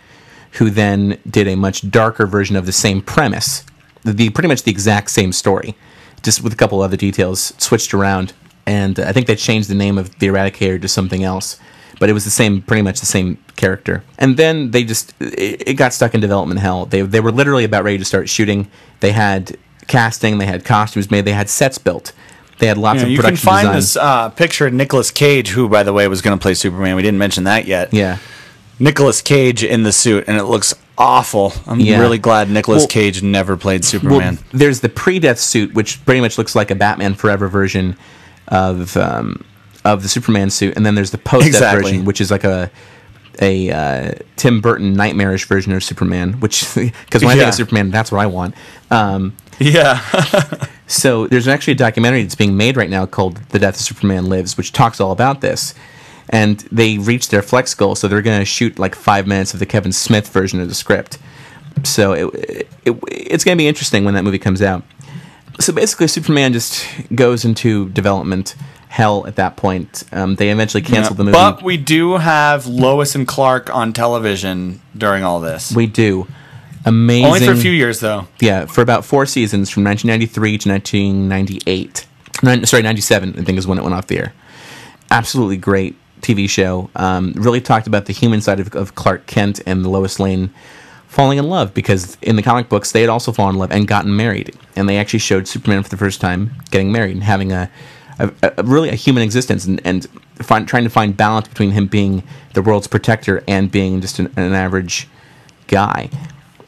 who 0.53 0.71
then 0.71 1.21
did 1.29 1.47
a 1.47 1.55
much 1.55 1.89
darker 1.91 2.27
version 2.27 2.57
of 2.57 2.67
the 2.67 2.73
same 2.73 3.01
premise, 3.01 3.65
the, 4.05 4.31
pretty 4.31 4.49
much 4.49 4.65
the 4.65 4.71
exact 4.71 5.11
same 5.11 5.33
story, 5.33 5.77
just 6.23 6.43
with 6.43 6.53
a 6.53 6.57
couple 6.57 6.81
other 6.81 6.97
details 6.97 7.53
switched 7.59 7.95
around. 7.95 8.33
And 8.67 8.99
I 8.99 9.13
think 9.13 9.27
they 9.29 9.37
changed 9.37 9.69
the 9.71 9.75
name 9.75 9.97
of 9.99 10.19
the 10.19 10.27
Eradicator 10.27 10.81
to 10.83 10.89
something 10.89 11.23
else, 11.23 11.59
but 12.01 12.09
it 12.11 12.13
was 12.13 12.25
the 12.25 12.31
same, 12.31 12.63
pretty 12.63 12.83
much 12.83 12.99
the 13.01 13.07
same 13.07 13.39
character. 13.57 14.03
And 14.19 14.37
then 14.37 14.73
they 14.73 14.83
just 14.85 15.15
it, 15.21 15.69
it 15.69 15.75
got 15.75 15.93
stuck 15.93 16.15
in 16.15 16.21
development 16.21 16.61
hell. 16.61 16.85
They 16.87 17.03
they 17.03 17.21
were 17.21 17.31
literally 17.33 17.65
about 17.65 17.85
ready 17.85 17.99
to 17.99 18.05
start 18.05 18.29
shooting. 18.29 18.69
They 19.01 19.13
had 19.13 19.57
casting, 19.87 20.39
they 20.39 20.47
had 20.47 20.65
costumes 20.65 21.11
made, 21.11 21.25
they 21.25 21.33
had 21.33 21.49
sets 21.49 21.79
built. 21.79 22.13
They 22.59 22.67
had 22.67 22.79
lots 22.79 22.99
Yeah, 23.01 23.05
of 23.05 23.11
you 23.11 23.19
can 23.19 23.37
find 23.37 23.67
design. 23.69 23.75
this 23.77 23.97
uh, 23.97 24.31
picture 24.31 24.67
of 24.67 24.73
Nicolas 24.73 25.11
Cage, 25.11 25.51
who, 25.51 25.69
by 25.69 25.83
the 25.83 25.93
way, 25.93 26.09
was 26.09 26.23
going 26.23 26.37
to 26.37 26.43
play 26.43 26.55
Superman. 26.55 26.97
We 26.97 27.03
didn't 27.03 27.19
mention 27.19 27.45
that 27.45 27.67
yet. 27.67 27.93
Yeah. 27.93 28.17
Nicolas 28.79 29.21
Cage 29.23 29.63
in 29.63 29.83
the 29.83 29.93
suit, 29.93 30.25
and 30.27 30.37
it 30.39 30.45
looks 30.45 30.75
awful. 30.99 31.53
I'm 31.67 31.81
Yeah. 31.81 32.01
really 32.01 32.17
glad 32.19 32.51
Nicolas 32.51 32.81
Well- 32.83 32.89
Cage 32.89 33.23
never 33.23 33.57
played 33.59 33.85
Superman. 33.85 34.37
Well, 34.37 34.45
there's 34.55 34.81
the 34.81 34.89
pre-death 34.89 35.39
suit, 35.39 35.75
which 35.75 36.03
pretty 36.07 36.23
much 36.23 36.39
looks 36.39 36.55
like 36.57 36.71
a 36.71 36.75
Batman 36.75 37.15
Forever 37.15 37.47
version 37.49 37.97
of 38.49 38.97
um, 38.97 39.45
of 39.85 40.03
the 40.03 40.09
Superman 40.09 40.51
suit, 40.51 40.77
and 40.77 40.85
then 40.85 40.95
there's 40.95 41.11
the 41.11 41.19
post-death 41.19 41.47
Exactly. 41.55 41.83
version, 41.83 42.05
which 42.05 42.21
is 42.21 42.31
like 42.31 42.45
a 42.45 42.71
a 43.41 43.71
uh, 43.71 44.13
Tim 44.37 44.61
Burton 44.61 44.95
nightmarish 44.95 45.47
version 45.47 45.73
of 45.73 45.85
Superman. 45.85 46.41
Which 46.41 46.63
because 46.75 47.23
when 47.23 47.31
I 47.31 47.35
think 47.35 47.43
Yeah. 47.43 47.49
of 47.49 47.55
Superman, 47.55 47.91
that's 47.91 48.11
what 48.13 48.21
I 48.21 48.27
want. 48.27 48.55
Um, 48.91 49.37
yeah. 49.59 50.01
so 50.87 51.27
there's 51.27 51.49
actually 51.49 51.73
a 51.73 51.77
documentary 51.77 52.23
that's 52.23 52.35
being 52.35 52.57
made 52.57 52.77
right 52.77 52.91
now 52.91 53.07
called 53.07 53.37
"The 53.51 53.59
Death 53.59 53.77
of 53.77 53.81
Superman 53.83 54.27
Lives," 54.29 54.57
which 54.57 54.73
talks 54.73 55.01
all 55.01 55.13
about 55.13 55.41
this. 55.41 55.75
And 56.29 56.59
they 56.73 56.99
reached 56.99 57.31
their 57.31 57.43
flex 57.43 57.73
goal, 57.75 57.95
so 57.95 58.09
they're 58.09 58.21
going 58.21 58.41
to 58.41 58.45
shoot 58.45 58.81
like 58.81 58.97
five 58.97 59.29
minutes 59.29 59.55
of 59.55 59.61
the 59.61 59.67
Kevin 59.67 59.93
Smith 59.93 60.29
version 60.29 60.61
of 60.61 60.69
the 60.69 60.75
script. 60.75 61.19
So 61.85 62.13
it, 62.15 62.69
it, 62.85 62.99
it's 63.07 63.45
going 63.45 63.57
to 63.57 63.63
be 63.63 63.69
interesting 63.69 64.05
when 64.05 64.15
that 64.15 64.25
movie 64.25 64.39
comes 64.41 64.61
out. 64.61 64.83
So 65.59 65.73
basically, 65.73 66.09
Superman 66.09 66.53
just 66.53 66.87
goes 67.15 67.45
into 67.45 67.89
development 67.91 68.55
hell 68.89 69.27
at 69.27 69.37
that 69.37 69.57
point. 69.57 70.05
Um, 70.13 70.37
they 70.37 70.51
eventually 70.51 70.83
canceled 70.83 71.15
Yeah, 71.19 71.19
the 71.19 71.25
movie. 71.25 71.33
But 71.37 71.63
we 71.63 71.77
do 71.77 72.17
have 72.17 72.67
Lois 72.67 73.15
and 73.15 73.27
Clark 73.27 73.75
on 73.75 73.93
television 73.93 74.81
during 74.97 75.23
all 75.25 75.41
this. 75.41 75.75
we 75.75 75.87
do. 75.87 76.27
Amazing. 76.85 77.27
Only 77.27 77.41
for 77.41 77.53
a 77.53 77.57
few 77.57 77.73
years, 77.73 77.99
though. 78.01 78.29
Yeah, 78.41 78.67
for 78.67 78.81
about 78.81 79.05
four 79.05 79.27
seasons 79.27 79.69
from 79.71 79.83
1993 79.85 80.59
to 80.59 80.69
1998. 80.69 82.07
Nine, 82.45 82.65
sorry, 82.65 82.83
97, 82.85 83.39
I 83.39 83.43
think 83.43 83.59
is 83.59 83.67
when 83.67 83.79
it 83.79 83.83
went 83.83 83.95
off 83.95 84.07
the 84.07 84.19
air. 84.19 84.35
Absolutely 85.11 85.57
great 85.57 85.97
TV 86.21 86.49
show. 86.49 86.89
Um, 86.95 87.33
really 87.37 87.61
talked 87.61 87.87
about 87.89 88.07
the 88.07 88.13
human 88.13 88.41
side 88.41 88.61
of, 88.61 88.75
of 88.75 88.95
Clark 88.95 89.27
Kent 89.27 89.61
and 89.67 89.85
the 89.85 89.89
Lois 89.89 90.21
Lane 90.21 90.51
falling 91.17 91.39
in 91.39 91.49
love 91.49 91.73
because 91.73 92.19
in 92.21 92.37
the 92.37 92.43
comic 92.43 92.69
books 92.69 92.93
they 92.93 93.01
had 93.01 93.09
also 93.09 93.33
fallen 93.33 93.55
in 93.55 93.59
love 93.59 93.73
and 93.73 93.89
gotten 93.89 94.15
married. 94.15 94.55
And 94.77 94.87
they 94.87 94.99
actually 94.99 95.21
showed 95.21 95.49
Superman 95.49 95.83
for 95.83 95.89
the 95.89 95.97
first 95.97 96.21
time 96.21 96.51
getting 96.71 96.93
married 96.93 97.15
and 97.15 97.25
having 97.25 97.53
a, 97.53 97.71
a, 98.19 98.31
a 98.59 98.63
really 98.63 98.91
a 98.91 98.95
human 98.95 99.23
existence 99.23 99.65
and, 99.65 99.81
and 99.83 100.07
find, 100.35 100.69
trying 100.69 100.85
to 100.85 100.91
find 100.91 101.17
balance 101.17 101.49
between 101.49 101.71
him 101.71 101.87
being 101.87 102.23
the 102.53 102.61
world's 102.61 102.87
protector 102.87 103.43
and 103.49 103.73
being 103.73 104.03
just 104.03 104.19
an, 104.19 104.31
an 104.37 104.53
average 104.53 105.09
guy. 105.69 106.11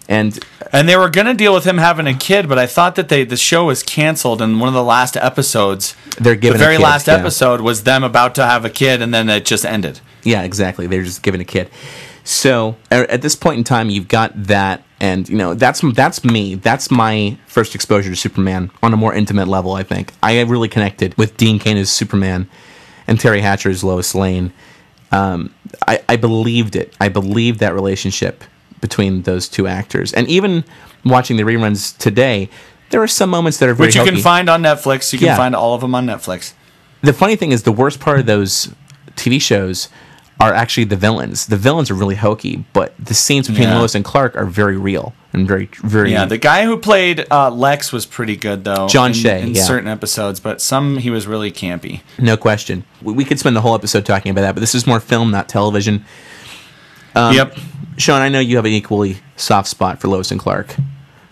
And 0.08 0.42
And 0.72 0.88
they 0.88 0.96
were 0.96 1.10
going 1.10 1.26
to 1.26 1.34
deal 1.34 1.52
with 1.52 1.64
him 1.64 1.76
having 1.76 2.06
a 2.06 2.14
kid, 2.14 2.48
but 2.48 2.58
I 2.58 2.66
thought 2.66 2.94
that 2.94 3.10
they 3.10 3.24
the 3.24 3.36
show 3.36 3.66
was 3.66 3.82
canceled. 3.82 4.40
And 4.40 4.58
one 4.58 4.68
of 4.68 4.74
the 4.74 4.82
last 4.82 5.14
episodes, 5.18 5.94
They're 6.18 6.34
giving 6.34 6.58
the 6.58 6.64
very 6.64 6.78
kid, 6.78 6.84
last 6.84 7.06
yeah. 7.06 7.16
episode 7.16 7.60
was 7.60 7.82
them 7.82 8.02
about 8.02 8.34
to 8.36 8.46
have 8.46 8.64
a 8.64 8.70
kid, 8.70 9.02
and 9.02 9.12
then 9.12 9.28
it 9.28 9.44
just 9.44 9.66
ended. 9.66 10.00
Yeah, 10.22 10.42
exactly. 10.42 10.86
They're 10.86 11.04
just 11.04 11.22
giving 11.22 11.42
a 11.42 11.44
kid. 11.44 11.68
So 12.28 12.76
at 12.90 13.22
this 13.22 13.34
point 13.34 13.56
in 13.56 13.64
time, 13.64 13.88
you've 13.88 14.06
got 14.06 14.32
that, 14.34 14.84
and 15.00 15.26
you 15.26 15.36
know 15.38 15.54
that's 15.54 15.80
that's 15.94 16.22
me. 16.22 16.56
That's 16.56 16.90
my 16.90 17.38
first 17.46 17.74
exposure 17.74 18.10
to 18.10 18.16
Superman 18.16 18.70
on 18.82 18.92
a 18.92 18.98
more 18.98 19.14
intimate 19.14 19.48
level. 19.48 19.72
I 19.72 19.82
think 19.82 20.12
I 20.22 20.38
really 20.42 20.68
connected 20.68 21.16
with 21.16 21.38
Dean 21.38 21.58
Cain 21.58 21.78
as 21.78 21.90
Superman 21.90 22.46
and 23.06 23.18
Teri 23.18 23.40
Hatcher 23.40 23.70
as 23.70 23.82
Lois 23.82 24.14
Lane. 24.14 24.52
Um, 25.10 25.54
I, 25.86 26.02
I 26.06 26.16
believed 26.16 26.76
it. 26.76 26.94
I 27.00 27.08
believed 27.08 27.60
that 27.60 27.72
relationship 27.72 28.44
between 28.82 29.22
those 29.22 29.48
two 29.48 29.66
actors, 29.66 30.12
and 30.12 30.28
even 30.28 30.64
watching 31.06 31.38
the 31.38 31.44
reruns 31.44 31.96
today, 31.96 32.50
there 32.90 33.02
are 33.02 33.08
some 33.08 33.30
moments 33.30 33.56
that 33.56 33.70
are 33.70 33.74
very 33.74 33.86
Which 33.86 33.96
you 33.96 34.04
can 34.04 34.18
find 34.18 34.50
on 34.50 34.62
Netflix. 34.62 35.14
You 35.14 35.18
can 35.18 35.28
Yeah. 35.28 35.36
find 35.38 35.56
all 35.56 35.74
of 35.74 35.80
them 35.80 35.94
on 35.94 36.04
Netflix. 36.04 36.52
The 37.00 37.14
funny 37.14 37.36
thing 37.36 37.52
is, 37.52 37.62
the 37.62 37.72
worst 37.72 38.00
part 38.00 38.20
of 38.20 38.26
those 38.26 38.68
TV 39.16 39.40
shows 39.40 39.88
are 40.40 40.54
actually 40.54 40.84
the 40.84 40.96
villains. 40.96 41.46
The 41.46 41.56
villains 41.56 41.90
are 41.90 41.94
really 41.94 42.14
hokey, 42.14 42.64
but 42.72 42.94
the 42.98 43.14
scenes 43.14 43.48
between 43.48 43.68
Yeah. 43.68 43.78
Lois 43.78 43.94
and 43.96 44.04
Clark 44.04 44.36
are 44.36 44.44
very 44.44 44.76
real 44.76 45.12
and 45.32 45.48
very, 45.48 45.68
very. 45.82 46.12
Yeah, 46.12 46.26
the 46.26 46.38
guy 46.38 46.64
who 46.64 46.76
played 46.78 47.26
uh, 47.30 47.50
Lex 47.50 47.92
was 47.92 48.06
pretty 48.06 48.36
good 48.36 48.62
though. 48.64 48.86
John 48.88 49.08
in, 49.10 49.14
Shea, 49.14 49.42
in 49.42 49.54
yeah. 49.54 49.64
certain 49.64 49.88
episodes, 49.88 50.38
but 50.38 50.60
some 50.60 50.98
he 50.98 51.10
was 51.10 51.26
really 51.26 51.50
campy. 51.50 52.02
no 52.18 52.36
question. 52.36 52.84
We, 53.02 53.14
we 53.14 53.24
could 53.24 53.38
spend 53.40 53.56
the 53.56 53.60
whole 53.62 53.74
episode 53.74 54.06
talking 54.06 54.30
about 54.30 54.42
that, 54.42 54.54
but 54.54 54.60
this 54.60 54.74
is 54.76 54.86
more 54.86 55.00
film, 55.00 55.30
not 55.32 55.48
television. 55.48 56.04
Um, 57.14 57.34
Yep. 57.34 57.58
Sean, 57.96 58.22
I 58.22 58.28
know 58.28 58.38
you 58.38 58.56
have 58.56 58.64
an 58.64 58.70
equally 58.72 59.18
soft 59.36 59.66
spot 59.68 60.00
for 60.00 60.06
Lois 60.06 60.30
and 60.30 60.38
Clark, 60.38 60.76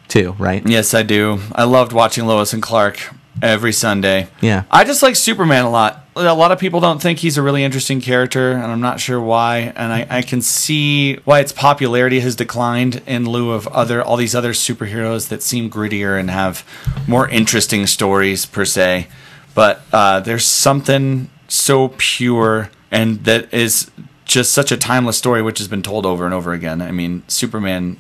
too, 0.09 0.35
right? 0.37 0.67
Yes, 0.67 0.95
I 0.95 1.05
do. 1.05 1.39
I 1.53 1.63
loved 1.63 1.93
watching 1.93 2.27
Lois 2.27 2.53
and 2.53 2.61
Clark 2.63 3.15
every 3.43 3.73
Sunday. 3.73 4.29
Yeah. 4.41 4.65
I 4.71 4.85
just 4.85 5.03
like 5.03 5.17
Superman 5.17 5.65
a 5.65 5.71
lot. 5.71 6.03
A 6.17 6.35
lot 6.35 6.51
of 6.51 6.59
people 6.59 6.81
don't 6.81 7.01
think 7.01 7.19
he's 7.19 7.37
a 7.37 7.43
really 7.43 7.63
interesting 7.63 8.01
character, 8.01 8.53
and 8.53 8.65
I'm 8.65 8.81
not 8.81 9.01
sure 9.01 9.21
why. 9.21 9.73
And 9.77 9.93
I, 9.93 10.07
I 10.09 10.23
can 10.23 10.41
see 10.41 11.17
why 11.25 11.41
its 11.41 11.53
popularity 11.53 12.21
has 12.21 12.35
declined 12.35 13.03
in 13.07 13.29
lieu 13.29 13.53
of 13.53 13.69
other 13.69 14.03
all 14.03 14.17
these 14.17 14.35
other 14.35 14.53
superheroes 14.53 15.29
that 15.29 15.43
seem 15.43 15.69
grittier 15.69 16.19
and 16.19 16.31
have 16.31 16.65
more 17.07 17.29
interesting 17.29 17.87
stories 17.87 18.47
per 18.47 18.65
se. 18.65 19.09
But 19.55 19.83
uh, 19.93 20.21
there's 20.21 20.47
something 20.47 21.31
so 21.49 21.93
pure 21.97 22.71
and 22.91 23.25
that 23.25 23.53
is 23.53 23.91
just 24.25 24.53
such 24.53 24.73
a 24.73 24.77
timeless 24.77 25.17
story, 25.17 25.43
which 25.43 25.59
has 25.59 25.69
been 25.69 25.83
told 25.83 26.07
over 26.07 26.25
and 26.25 26.35
over 26.35 26.53
again. 26.53 26.83
I 26.83 26.93
mean, 26.93 27.23
Superman 27.29 27.97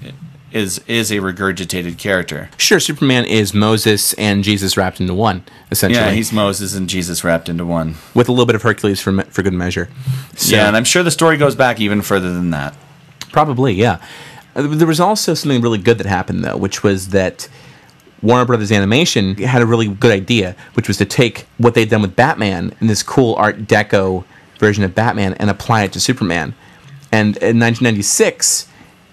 is 0.53 0.80
is 0.86 1.11
a 1.11 1.16
regurgitated 1.16 1.99
character. 1.99 2.49
Sure, 2.57 2.78
Superman 2.80 3.24
is 3.24 3.53
Moses 3.53 4.12
and 4.14 4.44
Jesus 4.44 4.76
wrapped 4.76 5.01
into 5.01 5.14
one, 5.14 5.44
essentially. 5.70 6.05
Yeah, 6.07 6.12
he's 6.12 6.32
Moses 6.32 6.74
and 6.74 6.88
Jesus 6.88 7.24
wrapped 7.24 7.49
into 7.49 7.64
one. 7.66 7.97
with 8.14 8.28
a 8.28 8.32
little 8.32 8.47
bit 8.47 8.55
of 8.55 8.62
Hercules 8.62 9.01
for 9.01 9.12
for 9.24 9.42
good 9.42 9.53
measure. 9.53 9.88
So- 10.36 10.57
yeah, 10.57 10.68
and 10.68 10.76
I'm 10.76 10.84
sure 10.84 11.03
the 11.03 11.11
story 11.11 11.36
goes 11.36 11.55
back 11.55 11.80
even 11.80 12.01
further 12.03 12.32
than 12.32 12.51
that. 12.51 12.74
Probably, 13.32 13.74
yeah. 13.74 13.99
Uh, 14.55 14.62
There 14.68 14.86
was 14.86 15.01
also 15.01 15.34
something 15.34 15.61
really 15.61 15.78
good 15.78 15.99
that 15.99 16.07
happened 16.07 16.42
though, 16.44 16.57
which 16.57 16.82
was 16.82 17.09
that 17.11 17.49
Warner 18.22 18.47
Brothers 18.47 18.72
Animation 18.72 19.34
had 19.36 19.61
a 19.61 19.66
really 19.66 19.88
good 19.88 20.11
idea, 20.12 20.57
which 20.74 20.88
was 20.88 20.97
to 20.99 21.05
take 21.05 21.47
what 21.59 21.74
they'd 21.74 21.90
done 21.90 22.01
with 22.03 22.16
Batman 22.16 22.72
in 22.80 22.86
this 22.86 23.03
cool 23.03 23.34
Art 23.34 23.66
Deco 23.66 24.24
version 24.59 24.84
of 24.84 24.94
Batman 24.94 25.34
and 25.34 25.51
apply 25.51 25.82
it 25.82 25.92
to 25.92 26.01
Superman. 26.01 26.55
And 27.12 27.36
in 27.36 27.59
1996, 27.61 28.66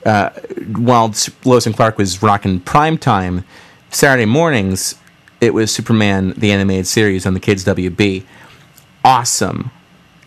uh, 0.05 0.29
while 0.77 1.13
Lois 1.45 1.65
and 1.65 1.75
Clark 1.75 1.97
was 1.97 2.21
rocking 2.21 2.59
prime 2.59 2.97
time, 2.97 3.43
Saturday 3.89 4.25
mornings, 4.25 4.95
it 5.41 5.53
was 5.53 5.73
Superman 5.73 6.33
the 6.37 6.51
animated 6.51 6.87
series 6.87 7.25
on 7.25 7.33
the 7.33 7.39
Kids 7.39 7.63
WB. 7.65 8.23
Awesome 9.05 9.71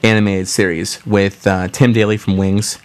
animated 0.02 0.46
series 0.48 1.04
with 1.06 1.46
uh, 1.46 1.68
Tim 1.68 1.92
Daly 1.92 2.16
from 2.16 2.36
Wings 2.36 2.78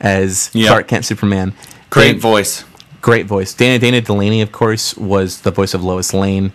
as 0.00 0.50
Yep. 0.52 0.68
Clark 0.68 0.88
Kent 0.88 1.04
Superman. 1.04 1.54
Great 1.90 2.12
Dan- 2.12 2.20
voice. 2.20 2.64
Great 3.00 3.26
voice. 3.26 3.54
Dana 3.54 3.78
Dana 3.78 4.00
Delany, 4.00 4.42
of 4.42 4.50
course, 4.52 4.96
was 4.96 5.42
the 5.42 5.50
voice 5.52 5.72
of 5.74 5.84
Lois 5.84 6.12
Lane. 6.12 6.52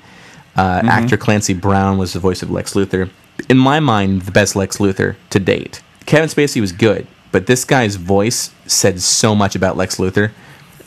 Uh, 0.56 0.82
Mhm. 0.82 0.90
Actor 0.90 1.18
Clancy 1.18 1.54
Brown 1.54 1.98
was 1.98 2.14
the 2.14 2.20
voice 2.20 2.44
of 2.44 2.52
Lex 2.52 2.74
Luthor. 2.74 3.10
In 3.50 3.58
my 3.58 3.80
mind, 3.80 4.24
the 4.24 4.32
best 4.32 4.56
Lex 4.56 4.78
Luthor 4.78 5.16
to 5.32 5.40
date. 5.40 5.82
Kevin 6.06 6.30
Spacey 6.30 6.60
was 6.62 6.72
good, 6.74 7.08
but 7.34 7.48
this 7.48 7.66
guy's 7.66 7.98
voice 7.98 8.52
said 8.66 9.02
so 9.02 9.36
much 9.36 9.56
about 9.56 9.76
Lex 9.76 9.98
Luthor. 9.98 10.32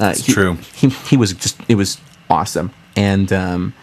Uh, 0.01 0.07
It's 0.17 0.25
he- 0.25 0.33
true. 0.33 0.55
He 0.75 0.89
he 0.89 1.17
was 1.19 1.35
just 1.35 1.61
it 1.69 1.75
was 1.75 2.01
awesome 2.31 2.71
and 2.97 3.33
um, 3.33 3.75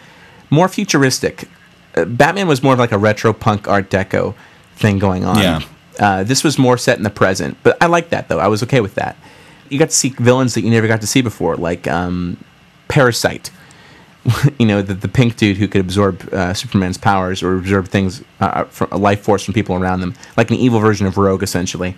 more 0.50 0.68
futuristic. 0.68 1.48
Uh, 1.94 2.04
Batman 2.04 2.48
was 2.48 2.62
more 2.62 2.72
of 2.72 2.78
like 2.78 2.92
a 2.92 2.98
retro 2.98 3.32
punk 3.32 3.68
Art 3.68 3.88
Deco 3.90 4.34
thing 4.76 4.98
going 4.98 5.24
on. 5.24 5.38
Yeah. 5.38 5.60
Uh, 5.98 6.24
this 6.24 6.42
was 6.42 6.58
more 6.58 6.76
set 6.76 6.98
in 6.98 7.04
the 7.04 7.10
present, 7.10 7.56
but 7.62 7.80
I 7.80 7.86
like 7.86 8.08
that 8.10 8.28
though. 8.28 8.40
I 8.40 8.48
was 8.48 8.62
okay 8.64 8.80
with 8.80 8.96
that. 8.96 9.16
You 9.68 9.78
got 9.78 9.90
to 9.90 9.94
see 9.94 10.08
villains 10.10 10.54
that 10.54 10.62
you 10.62 10.70
never 10.70 10.88
got 10.88 11.00
to 11.00 11.06
see 11.06 11.22
before, 11.22 11.56
like 11.56 11.86
um, 11.86 12.36
Parasite. 12.88 13.50
you 14.58 14.66
know, 14.66 14.82
the, 14.82 14.94
the 14.94 15.08
pink 15.08 15.36
dude 15.36 15.56
who 15.58 15.68
could 15.68 15.80
absorb 15.82 16.32
uh, 16.32 16.54
Superman's 16.54 16.96
powers 16.98 17.42
or 17.42 17.56
absorb 17.56 17.88
things, 17.88 18.24
uh, 18.40 18.64
from 18.64 18.88
a 18.90 18.96
life 18.96 19.20
force 19.20 19.44
from 19.44 19.54
people 19.54 19.76
around 19.76 20.00
them, 20.00 20.14
like 20.36 20.50
an 20.50 20.56
evil 20.56 20.80
version 20.80 21.06
of 21.06 21.16
Rogue, 21.18 21.42
essentially. 21.42 21.94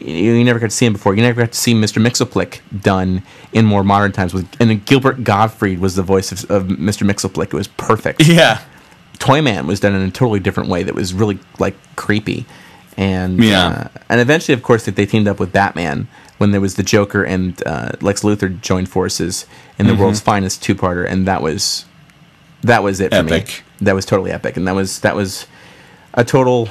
You, 0.00 0.34
you 0.34 0.44
never 0.44 0.58
got 0.58 0.70
to 0.70 0.76
see 0.76 0.86
him 0.86 0.92
before. 0.94 1.14
You 1.14 1.22
never 1.22 1.40
got 1.42 1.52
to 1.52 1.58
see 1.58 1.74
Mr. 1.74 2.04
Mxyzptlk 2.04 2.60
done 2.82 3.22
in 3.52 3.64
more 3.64 3.82
modern 3.84 4.12
times. 4.12 4.34
With 4.34 4.46
and 4.60 4.70
then 4.70 4.82
Gilbert 4.84 5.24
Gottfried 5.24 5.78
was 5.78 5.94
the 5.96 6.02
voice 6.02 6.32
of, 6.32 6.50
of 6.50 6.64
Mr. 6.64 7.08
Mxyzptlk. 7.10 7.44
It 7.46 7.52
was 7.54 7.68
perfect. 7.68 8.22
Yeah. 8.28 8.60
Toyman 9.18 9.66
was 9.66 9.80
done 9.80 9.94
in 9.94 10.02
a 10.02 10.10
totally 10.10 10.40
different 10.40 10.68
way 10.68 10.82
that 10.82 10.94
was 10.94 11.14
really 11.14 11.38
like 11.58 11.74
creepy, 11.96 12.44
and 12.98 13.42
Yeah. 13.42 13.66
uh, 13.94 13.98
and 14.10 14.20
eventually, 14.20 14.52
of 14.52 14.62
course, 14.62 14.84
that 14.84 14.94
they 14.96 15.06
teamed 15.06 15.26
up 15.26 15.40
with 15.40 15.52
Batman 15.52 16.06
when 16.36 16.50
there 16.50 16.60
was 16.60 16.74
the 16.74 16.82
Joker 16.82 17.24
and 17.24 17.60
uh, 17.66 17.92
Lex 18.02 18.20
Luthor 18.22 18.60
joined 18.60 18.90
forces 18.90 19.46
in 19.78 19.86
the 19.86 19.94
Mhm. 19.94 19.98
world's 19.98 20.20
finest 20.20 20.62
two-parter, 20.62 21.10
and 21.10 21.26
that 21.26 21.40
was 21.40 21.86
that 22.62 22.82
was 22.82 23.00
it 23.00 23.10
for 23.10 23.16
Epic. 23.20 23.46
me. 23.46 23.52
That 23.86 23.94
was 23.94 24.04
totally 24.04 24.32
epic, 24.32 24.56
and 24.58 24.68
that 24.68 24.74
was 24.74 25.00
that 25.00 25.16
was 25.16 25.46
a 26.12 26.22
total 26.24 26.68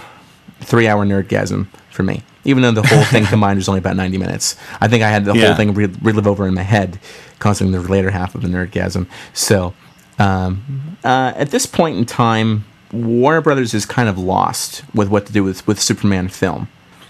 three-hour 0.62 1.04
nerdgasm 1.06 1.66
for 1.96 2.04
me. 2.04 2.22
Even 2.44 2.62
though 2.62 2.72
the 2.72 2.86
whole 2.88 3.04
thing 3.06 3.26
combined 3.34 3.58
was 3.58 3.68
only 3.68 3.80
about 3.80 3.96
ninety 3.96 4.18
minutes, 4.20 4.56
I 4.82 4.88
think 4.88 5.02
I 5.04 5.10
had 5.10 5.26
the 5.26 5.34
Yeah. 5.34 5.48
whole 5.48 5.56
thing 5.56 5.74
re- 5.74 5.90
relive 6.02 6.28
over 6.28 6.48
in 6.48 6.54
my 6.54 6.62
head, 6.64 7.00
causing 7.40 7.72
the 7.72 7.80
later 7.82 8.12
half 8.12 8.36
of 8.36 8.42
the 8.42 8.48
nerdgasm. 8.48 9.08
So, 9.34 9.74
um, 10.20 10.98
uh, 11.04 11.34
at 11.36 11.50
this 11.52 11.66
point 11.66 11.98
in 11.98 12.06
time, 12.06 12.66
Warner 12.92 13.42
Brothers 13.42 13.74
is 13.74 13.86
kind 13.86 14.08
of 14.10 14.18
lost 14.18 14.84
with 14.94 15.10
what 15.10 15.26
to 15.26 15.34
do 15.34 15.44
with 15.44 15.66
with 15.68 15.82
Superman 15.82 16.28
film. 16.28 16.68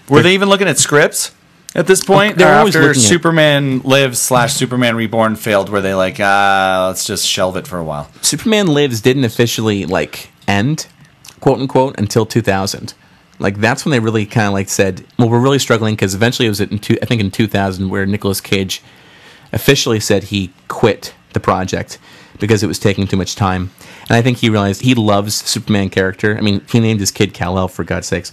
Were 0.10 0.22
they 0.22 0.34
even 0.34 0.50
looking 0.50 0.68
at 0.68 0.78
scripts 0.78 1.32
at 1.76 1.88
this 1.88 2.04
point? 2.04 2.38
They're 2.38 2.56
always 2.60 2.76
after 2.76 2.88
looking 2.90 3.02
at- 3.02 3.08
Superman 3.08 3.80
Lives 3.84 4.20
slash 4.22 4.54
Superman 4.54 4.96
Reborn 4.96 5.36
failed, 5.36 5.70
were 5.70 5.82
they 5.82 5.96
like, 5.96 6.18
ah, 6.20 6.86
let's 6.88 7.06
just 7.06 7.28
shelve 7.28 7.58
it 7.58 7.68
for 7.68 7.78
a 7.78 7.84
while? 7.84 8.10
Superman 8.22 8.68
Lives 8.68 9.02
didn't 9.02 9.24
officially 9.26 9.86
like 9.86 10.30
end, 10.48 10.88
quote 11.40 11.60
unquote, 11.60 11.98
until 12.00 12.26
2000. 12.26 12.94
Like 13.40 13.58
that's 13.58 13.84
when 13.86 13.92
they 13.92 14.00
really 14.00 14.26
kind 14.26 14.48
of 14.48 14.54
like 14.54 14.70
said, 14.70 15.06
well, 15.20 15.30
we're 15.30 15.40
really 15.42 15.60
struggling 15.60 15.96
because 15.96 16.16
eventually 16.16 16.46
it 16.46 16.50
was 16.50 16.62
in 16.62 16.80
two, 16.80 16.98
I 17.02 17.06
think 17.06 17.20
in 17.22 17.32
2000 17.32 17.90
where 17.90 18.06
Nicolas 18.06 18.40
Cage 18.42 18.82
officially 19.52 20.00
said 20.00 20.26
he 20.26 20.52
quit 20.68 21.14
the 21.34 21.40
project 21.40 21.98
because 22.40 22.64
it 22.64 22.68
was 22.68 22.80
taking 22.80 23.08
too 23.08 23.18
much 23.18 23.36
time. 23.36 23.72
And 24.08 24.12
I 24.18 24.22
think 24.22 24.38
he 24.38 24.50
realized 24.50 24.82
he 24.82 24.94
loves 24.96 25.36
Superman 25.36 25.90
character. 25.90 26.38
I 26.38 26.42
mean, 26.42 26.62
he 26.70 26.80
named 26.80 27.00
his 27.00 27.12
kid 27.12 27.34
Kal 27.34 27.58
El 27.58 27.68
for 27.68 27.84
God's 27.84 28.08
sakes. 28.08 28.32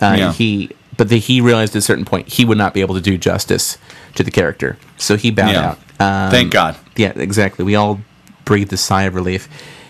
Uh, 0.00 0.14
Yeah. 0.18 0.32
He, 0.32 0.70
but 0.96 1.08
the, 1.08 1.18
he 1.18 1.40
realized 1.40 1.74
at 1.74 1.78
a 1.78 1.82
certain 1.82 2.04
point 2.04 2.28
he 2.28 2.44
would 2.44 2.58
not 2.58 2.74
be 2.74 2.80
able 2.80 2.94
to 2.94 3.00
do 3.00 3.16
justice 3.16 3.78
to 4.16 4.22
the 4.22 4.30
character, 4.30 4.76
so 4.98 5.16
he 5.16 5.30
bowed 5.30 5.52
Yeah. 5.52 5.68
out. 5.70 5.78
Um, 6.26 6.30
Thank 6.30 6.52
God. 6.52 6.76
Yeah, 6.96 7.12
exactly. 7.14 7.64
We 7.64 7.74
all 7.74 8.00
breathed 8.44 8.72
a 8.72 8.76
sigh 8.76 9.04
of 9.04 9.14
relief. 9.14 9.48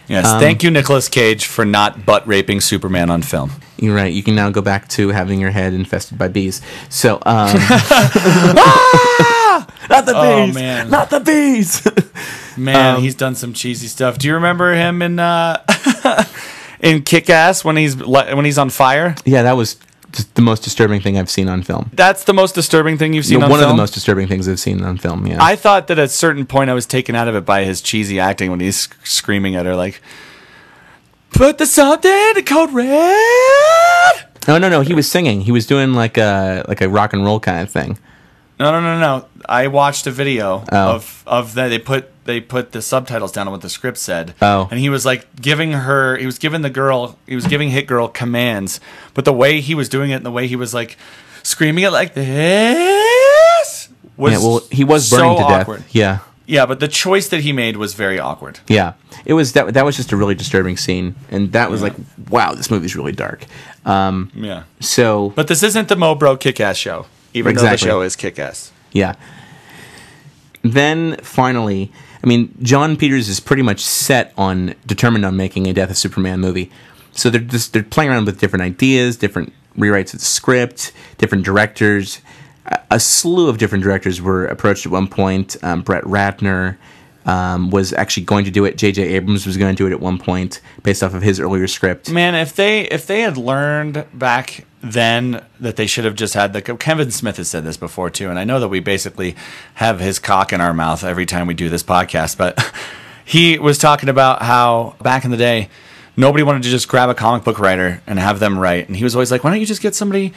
Yes. 0.09 0.27
Um, 0.27 0.41
thank 0.41 0.63
you, 0.63 0.71
Nicolas 0.71 1.09
Cage, 1.09 1.47
for 1.47 1.65
not 1.65 2.05
butt 2.05 2.27
raping 2.27 2.61
Superman 2.61 3.11
on 3.11 3.23
film. 3.23 3.51
You're 3.81 3.95
right. 3.95 4.13
You 4.13 4.23
can 4.23 4.35
now 4.35 4.51
go 4.51 4.61
back 4.61 4.89
to 4.91 5.09
having 5.09 5.41
your 5.41 5.51
head 5.51 5.73
infested 5.73 6.19
by 6.19 6.29
bees. 6.29 6.61
So, 6.91 7.15
um, 7.25 7.49
not 9.89 10.07
the 10.07 10.13
bees, 10.13 10.15
Oh, 10.15 10.47
bees, 10.47 10.55
man. 10.55 10.91
not 10.91 11.11
the 11.11 11.21
bees. 11.21 11.87
Man, 12.57 12.97
Um, 12.97 13.03
he's 13.03 13.15
done 13.15 13.35
some 13.37 13.53
cheesy 13.55 13.87
stuff. 13.87 14.19
Do 14.19 14.29
you 14.29 14.35
remember 14.35 14.75
him 14.75 15.01
in 15.03 15.19
uh, 15.19 15.63
in 16.81 17.03
Kick 17.03 17.31
Ass 17.31 17.65
when 17.65 17.77
he's 17.77 17.97
when 17.97 18.45
he's 18.45 18.59
on 18.59 18.69
fire? 18.71 19.15
yeah, 19.25 19.43
that 19.45 19.53
was 19.57 19.77
the 20.35 20.43
most 20.43 20.63
disturbing 20.65 21.01
thing 21.01 21.17
I've 21.17 21.31
seen 21.31 21.49
on 21.49 21.63
film. 21.63 21.89
That's 21.95 22.25
the 22.25 22.35
most 22.35 22.55
disturbing 22.55 22.99
thing 22.99 23.15
you've 23.15 23.25
seen 23.25 23.39
No, 23.39 23.47
on 23.47 23.51
one 23.51 23.61
film. 23.61 23.71
of 23.71 23.77
the 23.77 23.81
most 23.83 23.95
disturbing 23.95 24.27
things 24.29 24.47
I've 24.49 24.61
seen 24.61 24.83
on 24.83 24.99
film. 24.99 25.27
Yeah, 25.27 25.39
I 25.43 25.57
thought 25.57 25.87
that 25.87 25.99
at 25.99 26.05
a 26.05 26.09
certain 26.09 26.45
point 26.45 26.69
I 26.69 26.75
was 26.75 26.85
taken 26.85 27.15
out 27.15 27.29
of 27.29 27.35
it 27.37 27.47
by 27.47 27.65
his 27.65 27.81
cheesy 27.81 28.19
acting 28.21 28.51
when 28.51 28.61
he's 28.61 28.77
sc- 28.77 29.07
screaming 29.07 29.55
at 29.55 29.65
her 29.65 29.77
like, 29.77 30.03
"Put 31.33 31.59
the 31.59 31.67
something 31.67 32.11
in 32.37 32.45
code 32.45 32.73
red." 32.73 34.27
no, 34.49 34.59
no, 34.59 34.69
no. 34.69 34.81
He 34.83 34.95
was 34.95 35.11
singing. 35.11 35.43
He 35.43 35.53
was 35.53 35.67
doing 35.67 35.95
like 35.95 36.17
a 36.19 36.65
like 36.69 36.81
a 36.81 36.89
rock 36.89 37.13
and 37.13 37.25
roll 37.25 37.41
kind 37.41 37.63
of 37.63 37.71
thing. 37.71 37.99
No, 38.59 38.71
no, 38.73 38.81
no, 38.81 38.99
no. 38.99 39.25
I 39.49 39.69
watched 39.69 40.07
a 40.07 40.11
video 40.11 40.65
Oh. 40.71 40.77
of 40.97 41.23
of 41.27 41.55
that. 41.55 41.69
They 41.69 41.79
put 41.79 42.11
they 42.25 42.41
put 42.41 42.73
the 42.73 42.83
subtitles 42.83 43.33
down 43.33 43.47
on 43.49 43.53
what 43.53 43.63
the 43.63 43.71
script 43.71 43.97
said. 43.99 44.35
Oh. 44.43 44.69
and 44.71 44.79
he 44.79 44.89
was 44.91 45.07
like 45.07 45.27
giving 45.41 45.73
her. 45.73 46.17
He 46.19 46.27
was 46.27 46.39
giving 46.39 46.61
the 46.63 46.71
girl. 46.71 47.17
He 47.27 47.35
was 47.35 47.47
giving 47.47 47.71
Hit 47.71 47.87
Girl 47.87 48.07
commands, 48.09 48.79
but 49.15 49.25
the 49.25 49.33
way 49.33 49.61
he 49.61 49.75
was 49.75 49.89
doing 49.89 50.11
it 50.11 50.17
and 50.17 50.27
the 50.27 50.31
way 50.31 50.47
he 50.47 50.57
was 50.57 50.75
like 50.75 50.97
screaming 51.43 51.85
it 51.85 51.91
like 51.91 52.13
this. 52.15 53.89
was 54.19 54.33
yeah, 54.33 54.39
well, 54.39 54.63
he 54.71 54.85
was 54.85 55.09
so 55.09 55.17
burning 55.17 55.37
to 55.39 55.43
death. 55.45 55.61
awkward. 55.63 55.85
Yeah, 55.91 56.19
Yeah, 56.51 56.67
but 56.67 56.81
the 56.81 56.89
choice 56.89 57.29
that 57.29 57.41
he 57.43 57.53
made 57.53 57.77
was 57.77 57.95
very 57.95 58.19
awkward. 58.19 58.59
yeah. 58.69 58.95
It 59.25 59.35
was 59.35 59.53
that. 59.53 59.75
That 59.75 59.85
was 59.85 59.97
just 59.97 60.13
a 60.13 60.17
really 60.17 60.35
disturbing 60.35 60.77
scene, 60.77 61.15
and 61.31 61.53
that 61.53 61.71
was 61.71 61.81
Yeah. 61.81 61.89
like, 61.89 61.97
wow, 62.31 62.55
this 62.55 62.71
movie's 62.71 62.97
really 62.97 63.13
dark. 63.13 63.45
Um, 63.85 64.31
Yeah. 64.35 64.63
So, 64.81 65.33
But 65.37 65.47
this 65.49 65.63
isn't 65.63 65.89
the 65.89 65.95
Mobro 65.95 66.39
Kick-Ass 66.41 66.77
show, 66.77 67.07
even 67.35 67.55
though 67.55 67.63
the 67.63 67.77
show 67.77 68.01
is 68.03 68.17
Kick-Ass. 68.17 68.73
Yeah. 68.93 69.15
Then 70.63 71.17
finally, 71.23 71.91
I 72.23 72.27
mean, 72.27 72.55
Jon 72.63 72.97
Peters 72.97 73.29
is 73.29 73.41
pretty 73.41 73.63
much 73.63 73.81
set 73.81 74.33
on 74.37 74.75
determined 74.87 75.25
on 75.25 75.37
making 75.37 75.67
a 75.67 75.73
Death 75.73 75.91
of 75.91 75.97
Superman 75.97 76.41
movie. 76.41 76.71
So 77.13 77.31
they're 77.31 77.41
just 77.41 77.73
they're 77.73 77.83
playing 77.83 78.11
around 78.11 78.27
with 78.27 78.39
different 78.41 78.63
ideas, 78.63 79.17
different 79.17 79.53
rewrites 79.79 80.13
of 80.13 80.21
the 80.21 80.27
script, 80.27 80.93
different 81.19 81.45
directors. 81.45 82.21
A, 82.91 83.01
slew 83.01 83.49
of 83.49 83.59
different 83.59 83.85
directors 83.85 84.21
were 84.21 84.47
approached 84.47 84.87
at 84.87 84.93
one 84.93 85.09
point. 85.09 85.57
Um, 85.63 85.83
Brett 85.83 86.05
Ratner 86.05 86.77
um, 87.27 87.71
was 87.71 87.93
actually 87.93 88.25
going 88.25 88.45
to 88.45 88.51
do 88.51 88.65
it. 88.65 88.77
J.J. 88.77 89.03
Abrams 89.15 89.47
was 89.47 89.57
going 89.57 89.75
to 89.75 89.77
do 89.77 89.87
it 89.87 89.93
at 89.93 90.01
one 90.01 90.19
point 90.19 90.61
based 90.83 91.03
off 91.03 91.15
of 91.15 91.23
his 91.23 91.39
earlier 91.39 91.67
script. 91.67 92.11
Man, 92.11 92.35
if 92.35 92.55
they 92.55 92.83
if 92.89 93.07
they 93.07 93.21
had 93.21 93.37
learned 93.37 94.07
back 94.13 94.67
then 94.83 95.45
that 95.59 95.77
they 95.77 95.87
should 95.87 96.05
have 96.05 96.15
just 96.15 96.35
had 96.35 96.53
the 96.53 96.63
Kevin 96.63 97.11
Smith 97.11 97.37
has 97.37 97.49
said 97.49 97.65
this 97.65 97.77
before 97.77 98.11
too, 98.11 98.31
and 98.31 98.39
I 98.39 98.45
know 98.45 98.61
that 98.61 98.69
we 98.69 98.81
basically 98.81 99.37
have 99.75 100.01
his 100.01 100.19
cock 100.19 100.53
in 100.53 100.61
our 100.61 100.73
mouth 100.73 101.05
every 101.05 101.27
time 101.27 101.47
we 101.47 101.55
do 101.55 101.69
this 101.69 101.83
podcast, 101.83 102.39
but 102.39 102.59
he 103.25 103.59
was 103.59 103.79
talking 103.79 104.09
about 104.09 104.43
how 104.43 104.97
back 105.03 105.25
in 105.25 105.31
the 105.31 105.37
day 105.37 105.69
nobody 106.17 106.43
wanted 106.43 106.63
to 106.63 106.71
just 106.71 106.89
grab 106.89 107.09
a 107.09 107.15
comic 107.15 107.45
book 107.45 107.59
writer 107.59 108.03
and 108.07 108.19
have 108.19 108.41
them 108.41 108.59
write, 108.59 108.89
and 108.89 108.97
he 108.97 109.05
was 109.05 109.15
always 109.15 109.31
like, 109.31 109.45
why 109.45 109.51
don't 109.51 109.61
you 109.61 109.67
just 109.67 109.83
get 109.83 109.95
somebody 109.95 110.33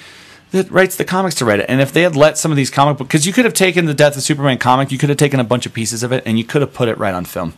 that 0.53 0.69
writes 0.69 0.95
the 0.95 1.03
comics 1.03 1.35
to 1.35 1.45
write 1.45 1.59
it. 1.59 1.65
And 1.67 1.81
if 1.81 1.91
they 1.91 2.03
had 2.03 2.15
let 2.15 2.37
some 2.37 2.51
of 2.51 2.57
these 2.57 2.69
comic 2.69 2.97
book, 2.97 3.07
because 3.07 3.25
you 3.25 3.33
could 3.33 3.43
have 3.43 3.55
taken 3.55 3.85
the 3.85 3.93
Death 3.93 4.15
of 4.15 4.21
Superman 4.21 4.59
comic, 4.59 4.91
you 4.91 4.99
could 4.99 5.09
have 5.09 5.17
taken 5.17 5.39
a 5.39 5.43
bunch 5.43 5.65
of 5.65 5.73
pieces 5.73 6.03
of 6.03 6.11
it, 6.11 6.23
and 6.27 6.37
you 6.37 6.43
could 6.43 6.61
have 6.61 6.73
put 6.73 6.87
it 6.87 6.97
right 6.99 7.13
on 7.13 7.25
film. 7.25 7.55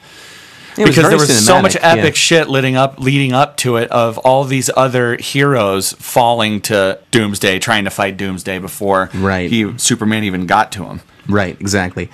It 0.77 0.85
because 0.85 0.95
very 0.95 1.09
there 1.09 1.17
was 1.17 1.45
so 1.45 1.61
much 1.61 1.75
epic 1.81 2.03
yeah. 2.03 2.11
shit 2.11 2.49
leading 2.49 2.77
up, 2.77 2.99
leading 2.99 3.33
up 3.33 3.57
to 3.57 3.75
it, 3.77 3.91
of 3.91 4.17
all 4.19 4.45
these 4.45 4.69
other 4.75 5.17
heroes 5.17 5.93
falling 5.93 6.61
to 6.61 6.99
Doomsday, 7.11 7.59
trying 7.59 7.83
to 7.83 7.89
fight 7.89 8.17
Doomsday 8.17 8.59
before 8.59 9.09
Right. 9.13 9.49
he 9.49 9.77
Superman 9.77 10.23
even 10.23 10.47
got 10.47 10.71
to 10.73 10.85
him. 10.85 11.01
Right, 11.27 11.59
exactly. 11.59 12.09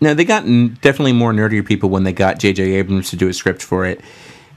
Now 0.00 0.14
they 0.14 0.24
got 0.24 0.42
definitely 0.80 1.12
more 1.12 1.32
nerdier 1.32 1.66
people 1.66 1.90
when 1.90 2.04
they 2.04 2.12
got 2.12 2.38
J.J. 2.38 2.74
Abrams 2.74 3.10
to 3.10 3.16
do 3.16 3.28
a 3.28 3.32
script 3.34 3.62
for 3.62 3.84
it, 3.84 4.00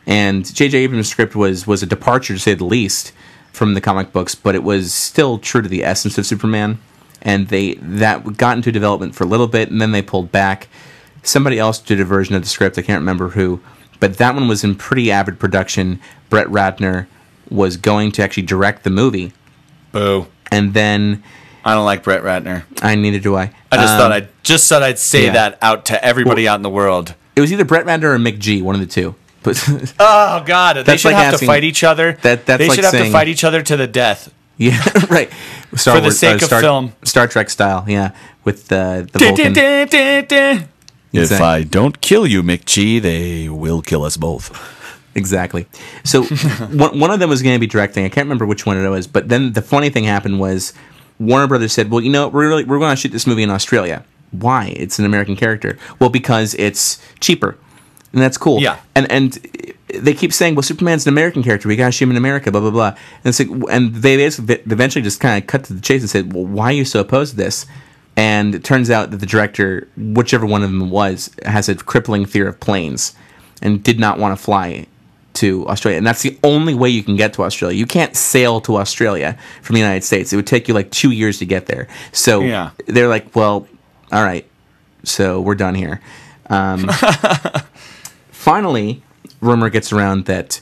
and 0.06 0.46
J.J. 0.46 0.78
Abrams' 0.80 1.10
script 1.10 1.36
was 1.36 1.66
was 1.66 1.82
a 1.82 1.88
departure 1.88 2.34
to 2.34 2.40
say 2.40 2.54
the 2.54 2.66
least 2.66 3.12
from 3.52 3.74
the 3.74 3.82
comic 3.82 4.12
books, 4.12 4.36
but 4.36 4.56
it 4.56 4.64
was 4.64 4.94
still 4.94 5.38
true 5.38 5.62
to 5.62 5.70
the 5.70 5.84
essence 5.84 6.18
of 6.18 6.26
Superman. 6.26 6.80
And 7.22 7.50
they 7.50 7.76
that 7.76 8.38
got 8.38 8.58
into 8.58 8.72
development 8.72 9.14
for 9.14 9.24
a 9.26 9.28
little 9.28 9.48
bit, 9.48 9.70
and 9.70 9.80
then 9.80 9.92
they 9.92 10.02
pulled 10.02 10.32
back. 10.32 10.68
Somebody 11.24 11.60
else 11.60 11.78
did 11.78 12.00
a 12.00 12.06
version 12.06 12.34
of 12.36 12.42
the 12.42 12.48
script. 12.50 12.78
I 12.80 12.82
can't 12.82 13.00
remember 13.00 13.30
who, 13.30 13.60
but 14.00 14.18
that 14.18 14.34
one 14.34 14.48
was 14.48 14.64
in 14.64 14.74
pretty 14.76 15.12
avid 15.12 15.40
production. 15.40 16.00
Brett 16.30 16.48
Ratner 16.48 17.06
was 17.50 17.78
going 17.78 18.12
to 18.14 18.24
actually 18.24 18.44
direct 18.44 18.84
the 18.84 18.90
movie. 18.90 19.34
Boo. 19.92 20.26
And 20.52 20.74
then 20.74 21.22
I 21.64 21.76
don't 21.76 21.86
like 21.86 22.02
Brett 22.04 22.24
Ratner. 22.24 22.64
I 22.82 22.96
neither 22.96 23.20
do 23.20 23.36
I. 23.36 23.54
I 23.72 23.76
just 23.78 23.94
Um, 23.94 24.00
thought 24.00 24.12
I'd 24.12 24.30
just 24.44 24.68
thought 24.68 24.82
I'd 24.82 24.98
say 24.98 25.26
yeah. 25.26 25.34
that 25.34 25.60
out 25.62 25.86
to 25.86 26.04
everybody 26.04 26.48
out 26.48 26.56
in 26.56 26.64
the 26.64 26.70
world. 26.70 27.14
It 27.36 27.42
was 27.42 27.54
either 27.54 27.66
Brett 27.66 27.86
Ratner 27.86 28.16
or 28.16 28.18
McG, 28.18 28.62
one 28.64 28.74
of 28.74 28.82
the 28.82 28.88
two. 28.88 29.14
But 29.44 29.94
Oh 30.00 30.44
God, 30.46 30.86
they 30.86 30.98
should 30.98 31.10
like 31.14 31.16
have 31.24 31.34
asking- 31.34 31.48
to 31.48 31.52
fight 31.54 31.64
each 31.64 31.84
other. 31.84 32.14
That- 32.22 32.46
that's 32.46 32.58
they 32.60 32.68
like 32.68 32.76
should 32.76 32.86
have 32.86 32.94
to 32.94 33.12
fight 33.12 33.28
each 33.28 33.44
other 33.44 33.62
to 33.64 33.78
the 33.78 33.88
death. 33.88 34.32
yeah, 34.58 34.82
right. 35.10 35.32
Star 35.76 35.96
For 35.96 36.02
the 36.02 36.06
Wars- 36.08 36.20
sake 36.20 36.36
of 36.42 36.44
Star, 36.44 36.62
film. 36.62 36.94
Star 37.04 37.28
Trek 37.28 37.50
style. 37.50 37.86
Yeah, 37.88 38.12
with 38.44 38.72
uh, 38.72 39.02
the 39.12 39.20
Dun, 39.20 39.36
Vulcan. 39.36 40.68
If 41.14 41.24
Exactly. 41.24 41.46
I 41.46 41.64
don't 41.64 42.00
kill 42.02 42.26
you, 42.26 42.42
McG, 42.42 43.02
they 43.02 43.50
will 43.50 43.82
kill 43.82 44.04
us 44.04 44.16
both. 44.16 44.50
Exactly. 45.14 45.66
So 46.06 46.24
one, 46.72 47.00
one 47.00 47.12
of 47.12 47.20
them 47.20 47.30
was 47.30 47.42
going 47.42 47.56
to 47.56 47.60
be 47.60 47.68
directing. 47.68 48.06
I 48.06 48.10
can't 48.10 48.26
remember 48.26 48.46
which 48.46 48.66
one 48.66 48.78
it 48.78 48.88
was. 48.88 49.08
But 49.08 49.28
then 49.28 49.52
the 49.54 49.62
funny 49.62 49.90
thing 49.90 50.06
happened 50.06 50.40
was 50.40 50.74
Warner 51.20 51.48
Brothers 51.48 51.74
said, 51.74 51.92
"Well, 51.92 52.00
you 52.02 52.10
know, 52.12 52.30
we're 52.30 52.48
really, 52.48 52.64
we're 52.64 52.80
going 52.80 52.92
to 52.92 52.96
shoot 52.96 53.12
this 53.12 53.28
movie 53.28 53.44
in 53.44 53.50
Australia. 53.50 54.06
Why? 54.32 54.74
It's 54.78 55.00
an 55.00 55.06
American 55.06 55.36
character. 55.36 55.78
Well, 56.00 56.10
because 56.10 56.54
it's 56.54 57.02
cheaper, 57.20 57.58
and 58.14 58.22
that's 58.22 58.38
cool. 58.38 58.60
Yeah. 58.62 58.80
And 58.96 59.10
and 59.12 59.34
they 59.94 60.14
keep 60.14 60.34
saying, 60.34 60.56
"Well, 60.56 60.64
Superman's 60.64 61.06
an 61.06 61.14
American 61.14 61.44
character. 61.44 61.68
We 61.68 61.76
got 61.76 61.88
to 61.88 61.92
shoot 61.92 62.06
him 62.06 62.12
in 62.12 62.18
America." 62.18 62.52
Blah 62.52 62.62
blah 62.62 62.72
blah. 62.72 62.88
And 62.90 63.26
it's 63.26 63.40
like, 63.40 63.50
and 63.72 63.94
they 63.96 64.18
basically 64.18 64.56
eventually 64.72 65.02
just 65.04 65.20
kind 65.20 65.42
of 65.42 65.48
cut 65.48 65.64
to 65.66 65.74
the 65.74 65.82
chase 65.82 66.02
and 66.02 66.10
said, 66.10 66.34
"Well, 66.34 66.46
why 66.46 66.66
are 66.68 66.72
you 66.74 66.86
so 66.86 67.00
opposed 67.00 67.32
to 67.32 67.38
this?" 67.38 67.66
And 68.18 68.54
it 68.56 68.64
turns 68.64 68.90
out 68.90 69.12
that 69.12 69.18
the 69.18 69.26
director, 69.26 69.88
whichever 69.98 70.46
one 70.46 70.64
of 70.64 70.70
them 70.70 70.90
was, 70.90 71.32
has 71.46 71.70
a 71.70 71.76
crippling 71.76 72.26
fear 72.26 72.48
of 72.48 72.60
planes 72.60 73.14
and 73.62 73.82
did 73.82 74.00
not 74.00 74.20
want 74.20 74.38
to 74.38 74.44
fly 74.44 74.86
to 75.36 75.66
Australia. 75.70 75.98
And 75.98 76.06
that's 76.06 76.22
the 76.22 76.38
only 76.44 76.74
way 76.74 76.90
you 76.90 77.04
can 77.04 77.16
get 77.16 77.32
to 77.36 77.44
Australia. 77.44 77.78
You 77.78 77.86
can't 77.86 78.14
sail 78.18 78.60
to 78.62 78.76
Australia 78.76 79.38
from 79.62 79.76
the 79.76 79.80
United 79.80 80.04
States. 80.04 80.34
It 80.34 80.36
would 80.36 80.46
take 80.46 80.68
you 80.68 80.74
like 80.74 80.92
two 80.92 81.12
years 81.12 81.40
to 81.40 81.46
get 81.46 81.68
there. 81.68 81.88
So 82.12 82.42
Yeah. 82.42 82.72
they're 82.86 83.08
like, 83.08 83.34
well, 83.34 83.66
all 84.12 84.24
right. 84.26 84.46
So 85.06 85.40
we're 85.40 85.56
done 85.56 85.74
here. 85.76 86.02
Um, 86.50 86.90
finally, 88.42 89.04
rumor 89.40 89.70
gets 89.70 89.94
around 89.94 90.26
that 90.26 90.62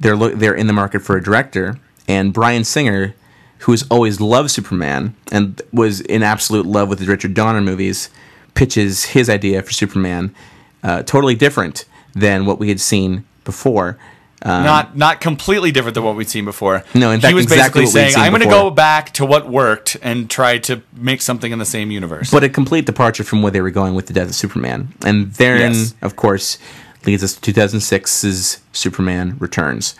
they're 0.00 0.16
lo- 0.16 0.34
they're 0.34 0.54
in 0.54 0.66
the 0.68 0.72
market 0.72 1.00
for 1.02 1.16
a 1.16 1.22
director, 1.22 1.78
and 2.06 2.32
Bryan 2.32 2.64
Singer, 2.64 3.14
who 3.58 3.72
has 3.72 3.84
always 3.90 4.20
loved 4.20 4.50
Superman 4.50 5.14
and 5.32 5.60
was 5.72 6.00
in 6.00 6.22
absolute 6.22 6.64
love 6.66 6.88
with 6.88 7.00
the 7.00 7.06
Richard 7.06 7.34
Donner 7.34 7.60
movies, 7.60 8.08
pitches 8.54 9.06
his 9.06 9.28
idea 9.28 9.62
for 9.62 9.72
Superman, 9.72 10.34
uh, 10.82 11.02
totally 11.02 11.34
different 11.34 11.84
than 12.14 12.46
what 12.46 12.58
we 12.60 12.68
had 12.68 12.80
seen 12.80 13.24
before. 13.44 13.98
Um, 14.40 14.62
not 14.62 14.96
not 14.96 15.20
completely 15.20 15.72
different 15.72 15.96
than 15.96 16.04
what 16.04 16.14
we'd 16.14 16.28
seen 16.28 16.44
before. 16.44 16.84
No, 16.94 17.10
in 17.10 17.20
fact, 17.20 17.30
he 17.30 17.34
was 17.34 17.46
exactly 17.46 17.82
basically 17.82 18.12
saying, 18.12 18.24
"I'm 18.24 18.30
going 18.30 18.42
to 18.42 18.48
go 18.48 18.70
back 18.70 19.12
to 19.14 19.26
what 19.26 19.50
worked 19.50 19.96
and 20.00 20.30
try 20.30 20.58
to 20.58 20.80
make 20.94 21.22
something 21.22 21.50
in 21.50 21.58
the 21.58 21.64
same 21.64 21.90
universe." 21.90 22.30
but 22.30 22.44
a 22.44 22.48
complete 22.48 22.86
departure 22.86 23.24
from 23.24 23.42
where 23.42 23.50
they 23.50 23.60
were 23.60 23.72
going 23.72 23.96
with 23.96 24.06
the 24.06 24.12
death 24.12 24.28
of 24.28 24.36
Superman. 24.36 24.94
And 25.04 25.32
therein, 25.34 25.72
Yes. 25.74 25.94
of 26.02 26.14
course, 26.14 26.56
leads 27.06 27.22
us 27.22 27.34
to 27.34 27.52
2006's 27.52 28.60
Superman 28.72 29.36
Returns, 29.38 29.94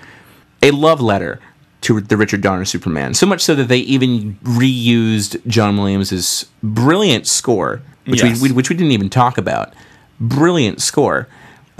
a 0.62 0.70
love 0.70 1.00
letter 1.00 1.40
to 1.82 2.00
the 2.00 2.16
Richard 2.16 2.40
Donner 2.40 2.64
Superman. 2.64 3.14
So 3.14 3.26
much 3.26 3.40
so 3.40 3.54
that 3.54 3.68
they 3.68 3.78
even 3.78 4.34
reused 4.42 5.44
John 5.46 5.76
Williams' 5.76 6.46
brilliant 6.62 7.26
score, 7.26 7.82
which 8.06 8.22
Yes. 8.22 8.40
we, 8.42 8.48
we 8.50 8.54
which 8.56 8.68
we 8.68 8.76
didn't 8.76 8.92
even 8.92 9.08
talk 9.10 9.38
about. 9.38 9.74
Brilliant 10.20 10.80
score. 10.82 11.28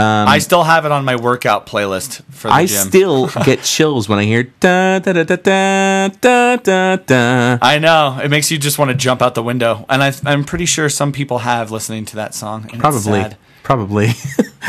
Um, 0.01 0.28
I 0.28 0.39
still 0.39 0.62
have 0.62 0.85
it 0.85 0.93
on 0.93 1.05
my 1.05 1.16
workout 1.16 1.66
playlist 1.66 2.23
for 2.31 2.47
the 2.47 2.55
I 2.55 2.66
gym. 2.66 2.86
still 2.89 3.27
get 3.45 3.62
chills 3.65 4.09
when 4.09 4.20
I 4.20 4.24
hear 4.27 4.45
da 4.45 5.01
da 5.01 5.12
da 5.12 5.24
da 5.24 5.36
da 5.36 6.09
da 6.20 6.57
da 6.57 6.97
da. 6.97 7.59
I 7.61 7.81
know 7.81 8.20
it 8.23 8.28
makes 8.28 8.49
you 8.53 8.59
just 8.59 8.78
want 8.78 8.93
to 8.93 8.95
jump 8.97 9.20
out 9.20 9.35
the 9.35 9.43
window, 9.43 9.85
and 9.89 10.01
I, 10.01 10.12
I'm 10.24 10.45
pretty 10.45 10.66
sure 10.66 10.89
some 10.89 11.11
people 11.11 11.39
have 11.39 11.73
listening 11.73 12.05
to 12.05 12.15
that 12.16 12.32
song. 12.32 12.69
Probably, 12.78 13.01
sad. 13.23 13.36
Probably. 13.69 14.07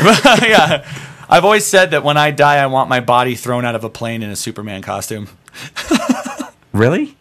yeah, 0.02 0.86
I've 1.26 1.44
always 1.46 1.64
said 1.64 1.92
that 1.92 2.04
when 2.04 2.18
I 2.18 2.30
die, 2.32 2.56
I 2.56 2.66
want 2.66 2.90
my 2.90 3.00
body 3.00 3.34
thrown 3.34 3.64
out 3.64 3.74
of 3.74 3.82
a 3.82 3.88
plane 3.88 4.22
in 4.22 4.28
a 4.28 4.36
Superman 4.36 4.82
costume. 4.82 5.28
really? 6.72 7.16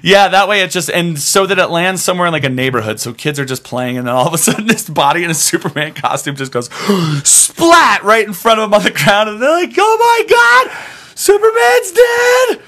Yeah, 0.00 0.28
that 0.28 0.46
way 0.48 0.60
it 0.60 0.70
just 0.70 0.88
and 0.88 1.18
so 1.18 1.44
that 1.46 1.58
it 1.58 1.70
lands 1.70 2.04
somewhere 2.04 2.28
in 2.28 2.32
like 2.32 2.44
a 2.44 2.48
neighborhood, 2.48 3.00
so 3.00 3.12
kids 3.12 3.40
are 3.40 3.44
just 3.44 3.64
playing, 3.64 3.98
and 3.98 4.06
then 4.06 4.14
all 4.14 4.28
of 4.28 4.34
a 4.34 4.38
sudden 4.38 4.68
this 4.68 4.88
body 4.88 5.24
in 5.24 5.30
a 5.30 5.34
Superman 5.34 5.92
costume 5.92 6.36
just 6.36 6.52
goes 6.52 6.70
splat 7.24 8.04
right 8.04 8.26
in 8.26 8.32
front 8.32 8.60
of 8.60 8.70
them 8.70 8.74
on 8.74 8.84
the 8.84 8.92
ground, 8.92 9.28
and 9.28 9.42
they're 9.42 9.50
like, 9.50 9.74
"Oh 9.76 9.96
my 9.98 10.66
god, 10.68 11.14
Superman's 11.16 11.92
dead!" 11.92 12.62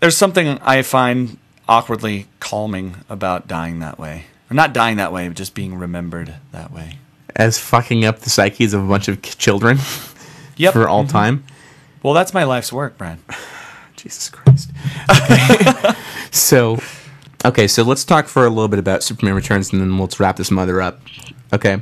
There's 0.00 0.16
something 0.16 0.58
I 0.62 0.82
find 0.82 1.38
awkwardly 1.68 2.26
calming 2.38 2.96
about 3.08 3.48
dying 3.48 3.80
that 3.80 3.98
way, 3.98 4.26
or 4.50 4.54
not 4.54 4.72
dying 4.72 4.96
that 4.98 5.12
way, 5.12 5.26
but 5.28 5.36
just 5.36 5.54
being 5.54 5.74
remembered 5.76 6.34
that 6.52 6.72
way. 6.72 6.98
As 7.34 7.58
fucking 7.58 8.04
up 8.04 8.20
the 8.20 8.30
psyches 8.30 8.72
of 8.74 8.84
a 8.84 8.88
bunch 8.88 9.08
of 9.08 9.20
children 9.22 9.78
Yep. 10.56 10.72
for 10.72 10.88
all 10.88 11.04
Mhm. 11.04 11.10
time. 11.10 11.44
Well, 12.02 12.14
that's 12.14 12.32
my 12.32 12.44
life's 12.44 12.72
work, 12.72 12.96
Bryan. 12.96 13.18
Jesus 13.96 14.30
Christ. 14.30 14.70
Okay. 15.10 15.92
so, 16.30 16.78
okay, 17.44 17.66
so 17.66 17.82
let's 17.82 18.04
talk 18.04 18.28
for 18.28 18.46
a 18.46 18.48
little 18.48 18.68
bit 18.68 18.78
about 18.78 19.02
Superman 19.02 19.34
Returns, 19.34 19.72
and 19.72 19.80
then 19.82 19.98
let's 19.98 20.20
wrap 20.20 20.36
this 20.36 20.50
mother 20.50 20.80
up. 20.80 21.00
Okay. 21.52 21.78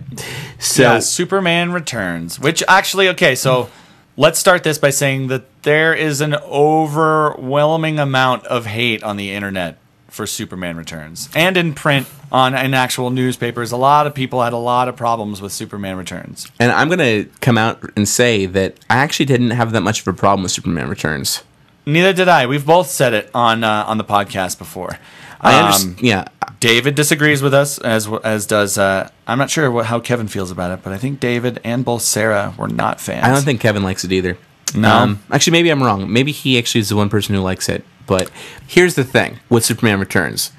So, 0.59 0.83
yeah, 0.83 0.99
Superman 1.01 1.73
Returns. 1.73 2.39
Which 2.41 2.63
actually, 2.69 3.09
okay, 3.11 3.35
so 3.35 3.69
let's 4.17 4.39
start 4.39 4.63
this 4.63 4.79
by 4.79 4.91
saying 4.91 5.27
that 5.29 5.45
there 5.63 5.93
is 5.95 6.21
an 6.21 6.35
overwhelming 6.35 7.99
amount 7.99 8.45
of 8.47 8.67
hate 8.67 9.03
on 9.03 9.17
the 9.17 9.31
internet 9.33 9.79
for 10.15 10.27
Superman 10.27 10.77
Returns, 10.77 11.29
and 11.35 11.57
in 11.57 11.75
print 11.75 12.07
on 12.31 12.55
in 12.55 12.73
actual 12.73 13.11
newspapers. 13.11 13.73
A 13.73 13.77
lot 13.77 14.07
of 14.07 14.15
people 14.15 14.43
had 14.43 14.53
a 14.53 14.59
lot 14.59 14.89
of 14.89 14.97
problems 14.97 15.43
with 15.43 15.53
Superman 15.53 15.97
Returns. 15.97 16.47
and 16.61 16.71
I'm 16.73 16.89
going 16.89 16.99
to 17.01 17.29
come 17.41 17.59
out 17.59 17.83
and 17.97 18.09
say 18.09 18.47
that 18.47 18.79
I 18.89 18.97
actually 18.97 19.27
didn't 19.27 19.51
have 19.51 19.73
that 19.73 19.81
much 19.83 20.01
of 20.01 20.09
a 20.09 20.13
problem 20.13 20.45
with 20.45 20.53
Superman 20.53 20.89
Returns. 20.89 21.43
Neither 21.85 22.13
did 22.13 22.29
I. 22.29 22.47
We've 22.47 22.65
both 22.65 22.87
said 22.89 23.13
it 23.13 23.31
on 23.35 23.65
uh, 23.65 23.85
on 23.87 23.99
the 23.99 24.05
podcast 24.05 24.57
before. 24.59 24.99
I 25.41 25.75
Um. 25.75 25.97
Yeah, 26.01 26.29
David 26.61 26.95
disagrees 26.95 27.43
with 27.43 27.53
us, 27.53 27.79
as 27.79 28.09
as 28.23 28.47
does 28.47 28.79
uh, 28.79 29.11
I'm 29.27 29.39
not 29.39 29.51
sure 29.51 29.71
what, 29.71 29.87
how 29.87 30.01
Kevin 30.01 30.29
feels 30.29 30.51
about 30.51 30.71
it, 30.71 30.83
but 30.83 30.93
I 30.93 30.99
think 30.99 31.21
David 31.21 31.61
and 31.65 31.85
both 31.85 32.03
Sarah 32.03 32.55
were 32.57 32.69
not 32.69 33.01
fans. 33.01 33.25
I 33.25 33.33
don't 33.33 33.43
think 33.43 33.61
Kevin 33.61 33.83
likes 33.83 34.05
it 34.05 34.13
either. 34.13 34.39
No? 34.75 35.17
actually, 35.31 35.53
maybe 35.53 35.71
I'm 35.71 35.83
wrong. 35.83 36.13
Maybe 36.13 36.33
he 36.33 36.59
actually 36.59 36.81
is 36.81 36.89
the 36.89 36.97
one 36.97 37.09
person 37.09 37.35
who 37.35 37.41
likes 37.41 37.69
it. 37.69 37.85
But 38.07 38.31
here's 38.67 38.95
the 38.95 39.05
thing 39.05 39.39
with 39.49 39.65
Superman 39.65 40.01
Returns. 40.01 40.53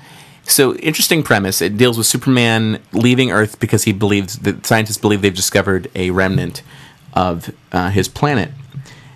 So 0.43 0.75
interesting 0.75 1.23
premise. 1.23 1.61
It 1.61 1.77
deals 1.77 1.97
with 1.97 2.07
Superman 2.07 2.79
leaving 2.93 3.31
Earth 3.31 3.59
because 3.59 3.83
he 3.83 3.93
believes 3.93 4.37
that 4.39 4.65
scientists 4.65 4.97
believe 4.97 5.21
they've 5.21 5.33
discovered 5.33 5.89
a 5.95 6.11
remnant 6.11 6.61
of 7.13 7.51
uh, 7.71 7.89
his 7.89 8.07
planet. 8.07 8.51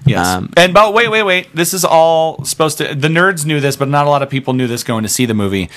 Yes. 0.06 0.26
Um, 0.26 0.52
and 0.58 0.74
but 0.74 0.94
wait, 0.94 1.10
wait, 1.10 1.24
wait. 1.24 1.56
This 1.56 1.74
is 1.74 1.86
all 1.86 2.44
supposed 2.46 2.78
to. 2.80 2.96
The 2.96 3.10
nerds 3.10 3.46
knew 3.46 3.60
this, 3.60 3.76
but 3.76 3.88
not 3.88 4.08
a 4.08 4.10
lot 4.10 4.24
of 4.24 4.30
people 4.30 4.54
knew 4.54 4.68
this 4.68 4.84
going 4.84 5.04
to 5.04 5.10
see 5.10 5.26
the 5.26 5.34
movie. 5.34 5.70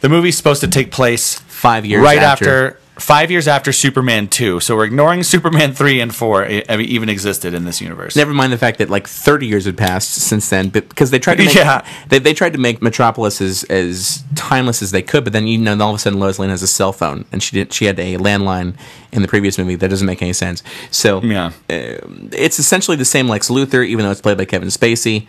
The 0.00 0.08
movie's 0.08 0.36
supposed 0.36 0.60
to 0.62 0.68
take 0.68 0.90
place 0.90 1.38
five 1.40 1.86
years 1.86 2.02
right 2.02 2.18
after. 2.18 2.68
after. 2.68 2.79
Five 3.00 3.30
years 3.30 3.48
after 3.48 3.72
Superman 3.72 4.28
two, 4.28 4.60
so 4.60 4.76
we're 4.76 4.84
ignoring 4.84 5.22
Superman 5.22 5.72
three 5.72 6.00
and 6.00 6.14
four 6.14 6.46
e- 6.46 6.62
even 6.68 7.08
existed 7.08 7.54
in 7.54 7.64
this 7.64 7.80
universe. 7.80 8.14
Never 8.14 8.32
mind 8.34 8.52
the 8.52 8.58
fact 8.58 8.78
that 8.78 8.90
like 8.90 9.08
30 9.08 9.46
years 9.46 9.64
had 9.64 9.76
passed 9.78 10.12
since 10.12 10.48
then, 10.50 10.68
but 10.68 10.88
because 10.88 11.10
they 11.10 11.18
tried 11.18 11.36
to 11.38 11.44
make 11.46 11.54
Yeah. 11.54 11.84
they, 12.08 12.18
they 12.18 12.34
tried 12.34 12.52
to 12.52 12.58
make 12.58 12.82
Metropolis 12.82 13.40
as, 13.40 13.64
as 13.64 14.22
timeless 14.34 14.82
as 14.82 14.90
they 14.90 15.02
could, 15.02 15.24
but 15.24 15.32
then 15.32 15.46
you 15.46 15.56
know 15.58 15.72
all 15.80 15.90
of 15.90 15.96
a 15.96 15.98
sudden 15.98 16.20
Lois 16.20 16.38
Lane 16.38 16.50
has 16.50 16.62
a 16.62 16.66
cell 16.68 16.92
phone 16.92 17.24
and 17.32 17.42
she 17.42 17.56
did 17.56 17.72
she 17.72 17.86
had 17.86 17.98
a 17.98 18.16
landline 18.18 18.76
in 19.12 19.22
the 19.22 19.28
previous 19.28 19.56
movie 19.58 19.76
that 19.76 19.88
doesn't 19.88 20.06
make 20.06 20.20
any 20.22 20.34
sense. 20.34 20.62
So 20.90 21.22
yeah, 21.22 21.52
um, 21.70 22.28
it's 22.32 22.58
essentially 22.58 22.96
the 22.98 23.04
same 23.06 23.28
Lex 23.28 23.48
Luthor, 23.48 23.84
even 23.86 24.04
though 24.04 24.10
it's 24.12 24.20
played 24.20 24.36
by 24.36 24.44
Kevin 24.44 24.68
Spacey. 24.68 25.26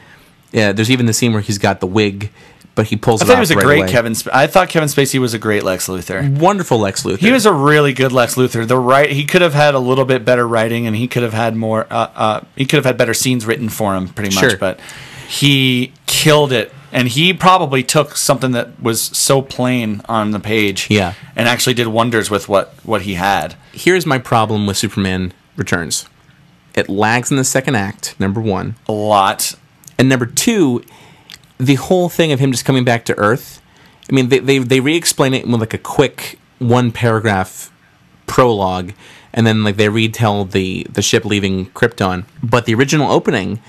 Yeah, 0.51 0.73
there's 0.73 0.91
even 0.91 1.05
the 1.05 1.13
scene 1.13 1.31
where 1.31 1.41
he's 1.41 1.57
got 1.57 1.79
the 1.79 1.87
wig, 1.87 2.29
but 2.75 2.87
he 2.87 2.95
pulls 2.95 3.21
I 3.21 3.25
it 3.25 3.27
thought 3.27 3.33
off 3.33 3.37
he 3.37 3.41
was 3.41 3.51
a 3.51 3.55
right 3.55 3.65
great 3.65 3.79
away. 3.83 3.91
Kevin. 3.91 4.15
Sp- 4.15 4.33
I 4.33 4.47
thought 4.47 4.69
Kevin 4.69 4.87
Spacey 4.89 5.19
was 5.19 5.33
a 5.33 5.39
great 5.39 5.63
Lex 5.63 5.87
Luthor. 5.87 6.37
Wonderful 6.39 6.79
Lex 6.79 7.03
Luthor. 7.03 7.19
He 7.19 7.31
was 7.31 7.45
a 7.45 7.53
really 7.53 7.93
good 7.93 8.11
Lex 8.11 8.35
Luthor. 8.35 8.67
The 8.67 8.77
right, 8.77 9.11
he 9.11 9.25
could 9.25 9.41
have 9.41 9.53
had 9.53 9.73
a 9.75 9.79
little 9.79 10.05
bit 10.05 10.23
better 10.25 10.47
writing, 10.47 10.87
and 10.87 10.95
he 10.95 11.07
could 11.07 11.23
have 11.23 11.33
had 11.33 11.55
more. 11.55 11.85
Uh, 11.89 12.09
uh, 12.15 12.41
he 12.55 12.65
could 12.65 12.77
have 12.77 12.85
had 12.85 12.97
better 12.97 13.13
scenes 13.13 13.45
written 13.45 13.69
for 13.69 13.95
him, 13.95 14.07
pretty 14.09 14.33
much. 14.35 14.41
Sure. 14.51 14.57
But 14.57 14.79
he 15.27 15.93
killed 16.07 16.51
it, 16.51 16.73
and 16.91 17.07
he 17.07 17.33
probably 17.33 17.83
took 17.83 18.15
something 18.17 18.51
that 18.51 18.81
was 18.81 19.01
so 19.01 19.41
plain 19.41 20.01
on 20.09 20.31
the 20.31 20.39
page, 20.39 20.87
Yeah. 20.89 21.13
and 21.35 21.47
actually 21.47 21.73
did 21.73 21.87
wonders 21.87 22.29
with 22.29 22.47
what 22.49 22.73
what 22.83 23.03
he 23.03 23.13
had. 23.15 23.55
Here's 23.73 24.05
my 24.05 24.17
problem 24.17 24.65
with 24.67 24.77
Superman 24.77 25.33
Returns. 25.55 26.05
It 26.73 26.87
lags 26.89 27.31
in 27.31 27.37
the 27.37 27.43
second 27.43 27.75
act, 27.75 28.15
number 28.19 28.39
one. 28.39 28.75
A 28.87 28.91
lot. 28.93 29.55
And 29.97 30.07
number 30.09 30.25
two, 30.25 30.83
the 31.61 31.75
whole 31.75 32.09
thing 32.09 32.31
of 32.31 32.39
him 32.39 32.51
just 32.51 32.65
coming 32.65 32.83
back 32.83 33.05
to 33.05 33.17
Earth. 33.17 33.61
I 34.09 34.13
mean, 34.13 34.29
they, 34.29 34.39
they, 34.39 34.57
they 34.57 34.79
re 34.79 34.95
explain 34.95 35.33
it 35.33 35.47
with 35.47 35.59
like 35.59 35.73
a 35.73 35.77
quick 35.77 36.39
one 36.57 36.91
paragraph 36.91 37.71
prologue, 38.25 38.93
and 39.33 39.45
then 39.45 39.63
like 39.63 39.77
they 39.77 39.87
retell 39.87 40.45
the, 40.45 40.87
the 40.89 41.01
ship 41.01 41.23
leaving 41.23 41.67
Krypton. 41.67 42.25
But 42.41 42.65
the 42.65 42.73
original 42.73 43.11
opening, 43.11 43.59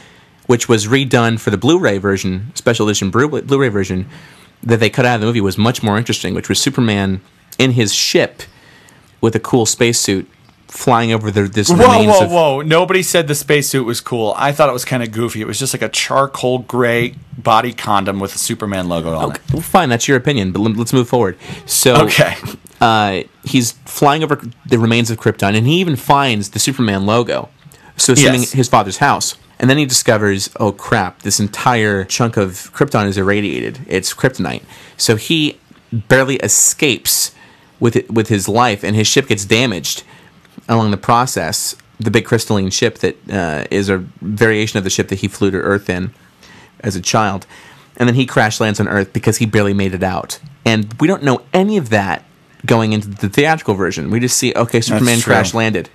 which 0.47 0.69
was 0.69 0.87
redone 0.87 1.39
for 1.39 1.51
the 1.51 1.59
Blu 1.59 1.79
ray 1.79 1.99
version, 1.99 2.51
special 2.55 2.89
edition 2.89 3.11
Blu 3.11 3.43
Blu 3.43 3.61
ray 3.61 3.69
version, 3.69 4.09
that 4.63 4.81
they 4.81 4.89
cut 4.89 5.05
out 5.05 5.17
of 5.17 5.21
the 5.21 5.27
movie 5.27 5.41
was 5.41 5.59
much 5.59 5.83
more 5.83 5.99
interesting, 5.99 6.35
which 6.35 6.49
was 6.49 6.59
Superman 6.59 7.21
in 7.59 7.73
his 7.73 7.93
ship 7.93 8.43
with 9.21 9.37
a 9.37 9.41
cool 9.41 9.67
spacesuit 9.67 10.29
flying 10.73 11.13
over 11.13 11.31
the, 11.31 11.43
this 11.43 11.69
Whoa, 11.69 11.77
whoa, 11.77 12.25
of 12.25 12.31
whoa! 12.31 12.61
Nobody 12.63 13.03
said 13.03 13.29
the 13.29 13.35
spacesuit 13.35 13.85
was 13.85 14.01
cool. 14.01 14.35
I 14.39 14.53
thought 14.53 14.71
it 14.71 14.73
was 14.73 14.87
kind 14.87 15.03
of 15.03 15.13
goofy. 15.13 15.43
It 15.43 15.47
was 15.47 15.59
just 15.59 15.75
like 15.75 15.83
a 15.83 15.89
charcoal 15.91 16.61
gray 16.61 17.15
body 17.37 17.75
condom 17.75 18.21
with 18.21 18.35
a 18.35 18.39
Superman 18.39 18.89
logo 18.89 19.15
on 19.15 19.37
it. 19.37 19.41
Well, 19.53 19.61
fine, 19.63 19.91
that's 19.91 20.09
your 20.09 20.17
opinion, 20.17 20.53
but 20.53 20.61
let's 20.61 20.93
move 20.93 21.09
forward. 21.09 21.37
So, 21.67 22.05
Okay. 22.05 22.35
uh, 22.81 23.23
he's 23.45 23.73
flying 23.85 24.25
over 24.25 24.41
the 24.67 24.79
remains 24.79 25.11
of 25.11 25.19
Krypton, 25.19 25.55
and 25.57 25.67
he 25.67 25.75
even 25.81 25.95
finds 25.97 26.51
the 26.51 26.59
Superman 26.59 27.05
logo. 27.05 27.51
So, 27.99 28.15
assuming 28.15 28.41
Yes. 28.41 28.53
his 28.53 28.69
father's 28.69 28.97
house, 28.97 29.37
and 29.59 29.69
then 29.69 29.77
he 29.77 29.85
discovers, 29.85 30.49
oh 30.59 30.73
crap, 30.73 31.23
this 31.23 31.39
entire 31.39 32.05
chunk 32.05 32.37
of 32.39 32.73
Krypton 32.75 33.07
is 33.07 33.19
irradiated. 33.19 33.81
It's 33.87 34.13
kryptonite. 34.15 34.63
So 34.97 35.17
he 35.17 35.59
barely 35.93 36.37
escapes 36.37 37.33
with 37.79 37.95
it, 37.97 38.11
with 38.11 38.29
his 38.29 38.49
life, 38.49 38.83
and 38.83 38.97
his 38.97 39.07
ship 39.07 39.29
gets 39.29 39.45
damaged 39.45 40.03
along 40.69 40.91
the 40.91 40.97
process. 40.97 41.77
The 42.01 42.11
big 42.11 42.25
crystalline 42.25 42.71
ship 42.71 42.99
that 42.99 43.17
uh, 43.31 43.65
is 43.71 43.89
a 43.89 43.99
variation 44.21 44.79
of 44.79 44.85
the 44.85 44.91
ship 44.91 45.09
that 45.09 45.21
he 45.21 45.29
flew 45.29 45.51
to 45.51 45.59
Earth 45.59 45.89
in 45.89 46.13
as 46.81 46.97
a 46.97 47.01
child. 47.01 47.47
And 47.97 48.09
then 48.09 48.15
he 48.17 48.27
crash 48.27 48.59
lands 48.61 48.81
on 48.81 48.89
Earth 48.89 49.13
because 49.13 49.37
he 49.37 49.47
barely 49.47 49.75
made 49.75 49.95
it 49.95 50.03
out. 50.03 50.41
And 50.65 50.93
we 51.01 51.07
don't 51.07 51.23
know 51.23 51.43
any 51.53 51.77
of 51.77 51.91
that 51.91 52.25
going 52.67 52.93
into 52.93 53.09
the 53.09 53.29
theatrical 53.29 53.75
version. 53.75 54.11
We 54.11 54.19
just 54.21 54.37
see, 54.37 54.53
okay, 54.55 54.81
Superman 54.81 55.21
crash 55.21 55.53
landed. 55.55 55.91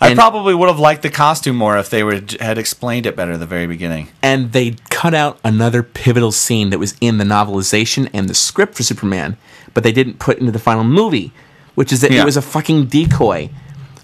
I 0.00 0.08
And- 0.08 0.18
probably 0.18 0.54
would 0.54 0.68
have 0.68 0.78
liked 0.78 1.02
the 1.02 1.08
costume 1.10 1.56
more 1.56 1.78
if 1.78 1.88
they 1.88 2.04
would 2.04 2.36
had 2.40 2.58
explained 2.58 3.06
it 3.06 3.16
better 3.16 3.32
at 3.32 3.40
the 3.40 3.46
very 3.46 3.66
beginning. 3.66 4.08
And 4.22 4.52
they 4.52 4.76
cut 4.90 5.14
out 5.14 5.38
another 5.42 5.82
pivotal 5.82 6.32
scene 6.32 6.68
that 6.70 6.78
was 6.78 6.94
in 7.00 7.16
the 7.18 7.24
novelization 7.24 8.10
and 8.12 8.28
the 8.28 8.34
script 8.34 8.74
for 8.74 8.82
Superman, 8.82 9.38
but 9.72 9.82
they 9.84 9.92
didn't 9.92 10.18
put 10.18 10.38
into 10.38 10.52
the 10.52 10.58
final 10.58 10.84
movie, 10.84 11.32
which 11.74 11.92
is 11.92 12.02
that 12.02 12.10
Yeah. 12.12 12.22
it 12.22 12.24
was 12.26 12.36
a 12.36 12.42
fucking 12.42 12.86
decoy. 12.86 13.48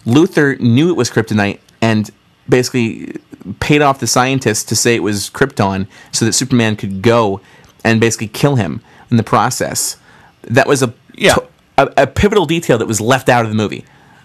Luthor 0.06 0.58
knew 0.60 0.88
it 0.90 0.96
was 0.96 1.10
kryptonite 1.10 1.58
and 1.80 2.10
basically 2.48 3.16
paid 3.60 3.82
off 3.82 4.00
the 4.00 4.06
scientists 4.06 4.64
to 4.64 4.76
say 4.76 4.94
it 4.94 5.02
was 5.02 5.30
Krypton 5.30 5.86
so 6.12 6.24
that 6.24 6.32
Superman 6.32 6.76
could 6.76 7.02
go 7.02 7.40
and 7.84 8.00
basically 8.00 8.28
kill 8.28 8.56
him 8.56 8.80
in 9.10 9.16
the 9.16 9.22
process. 9.22 9.96
That 10.42 10.66
was 10.66 10.82
a 10.82 10.92
Yeah. 11.16 11.36
a, 11.78 11.92
a 11.96 12.06
pivotal 12.06 12.46
detail 12.46 12.78
that 12.78 12.86
was 12.86 13.00
left 13.00 13.28
out 13.28 13.44
of 13.44 13.50
the 13.50 13.56
movie. 13.56 13.84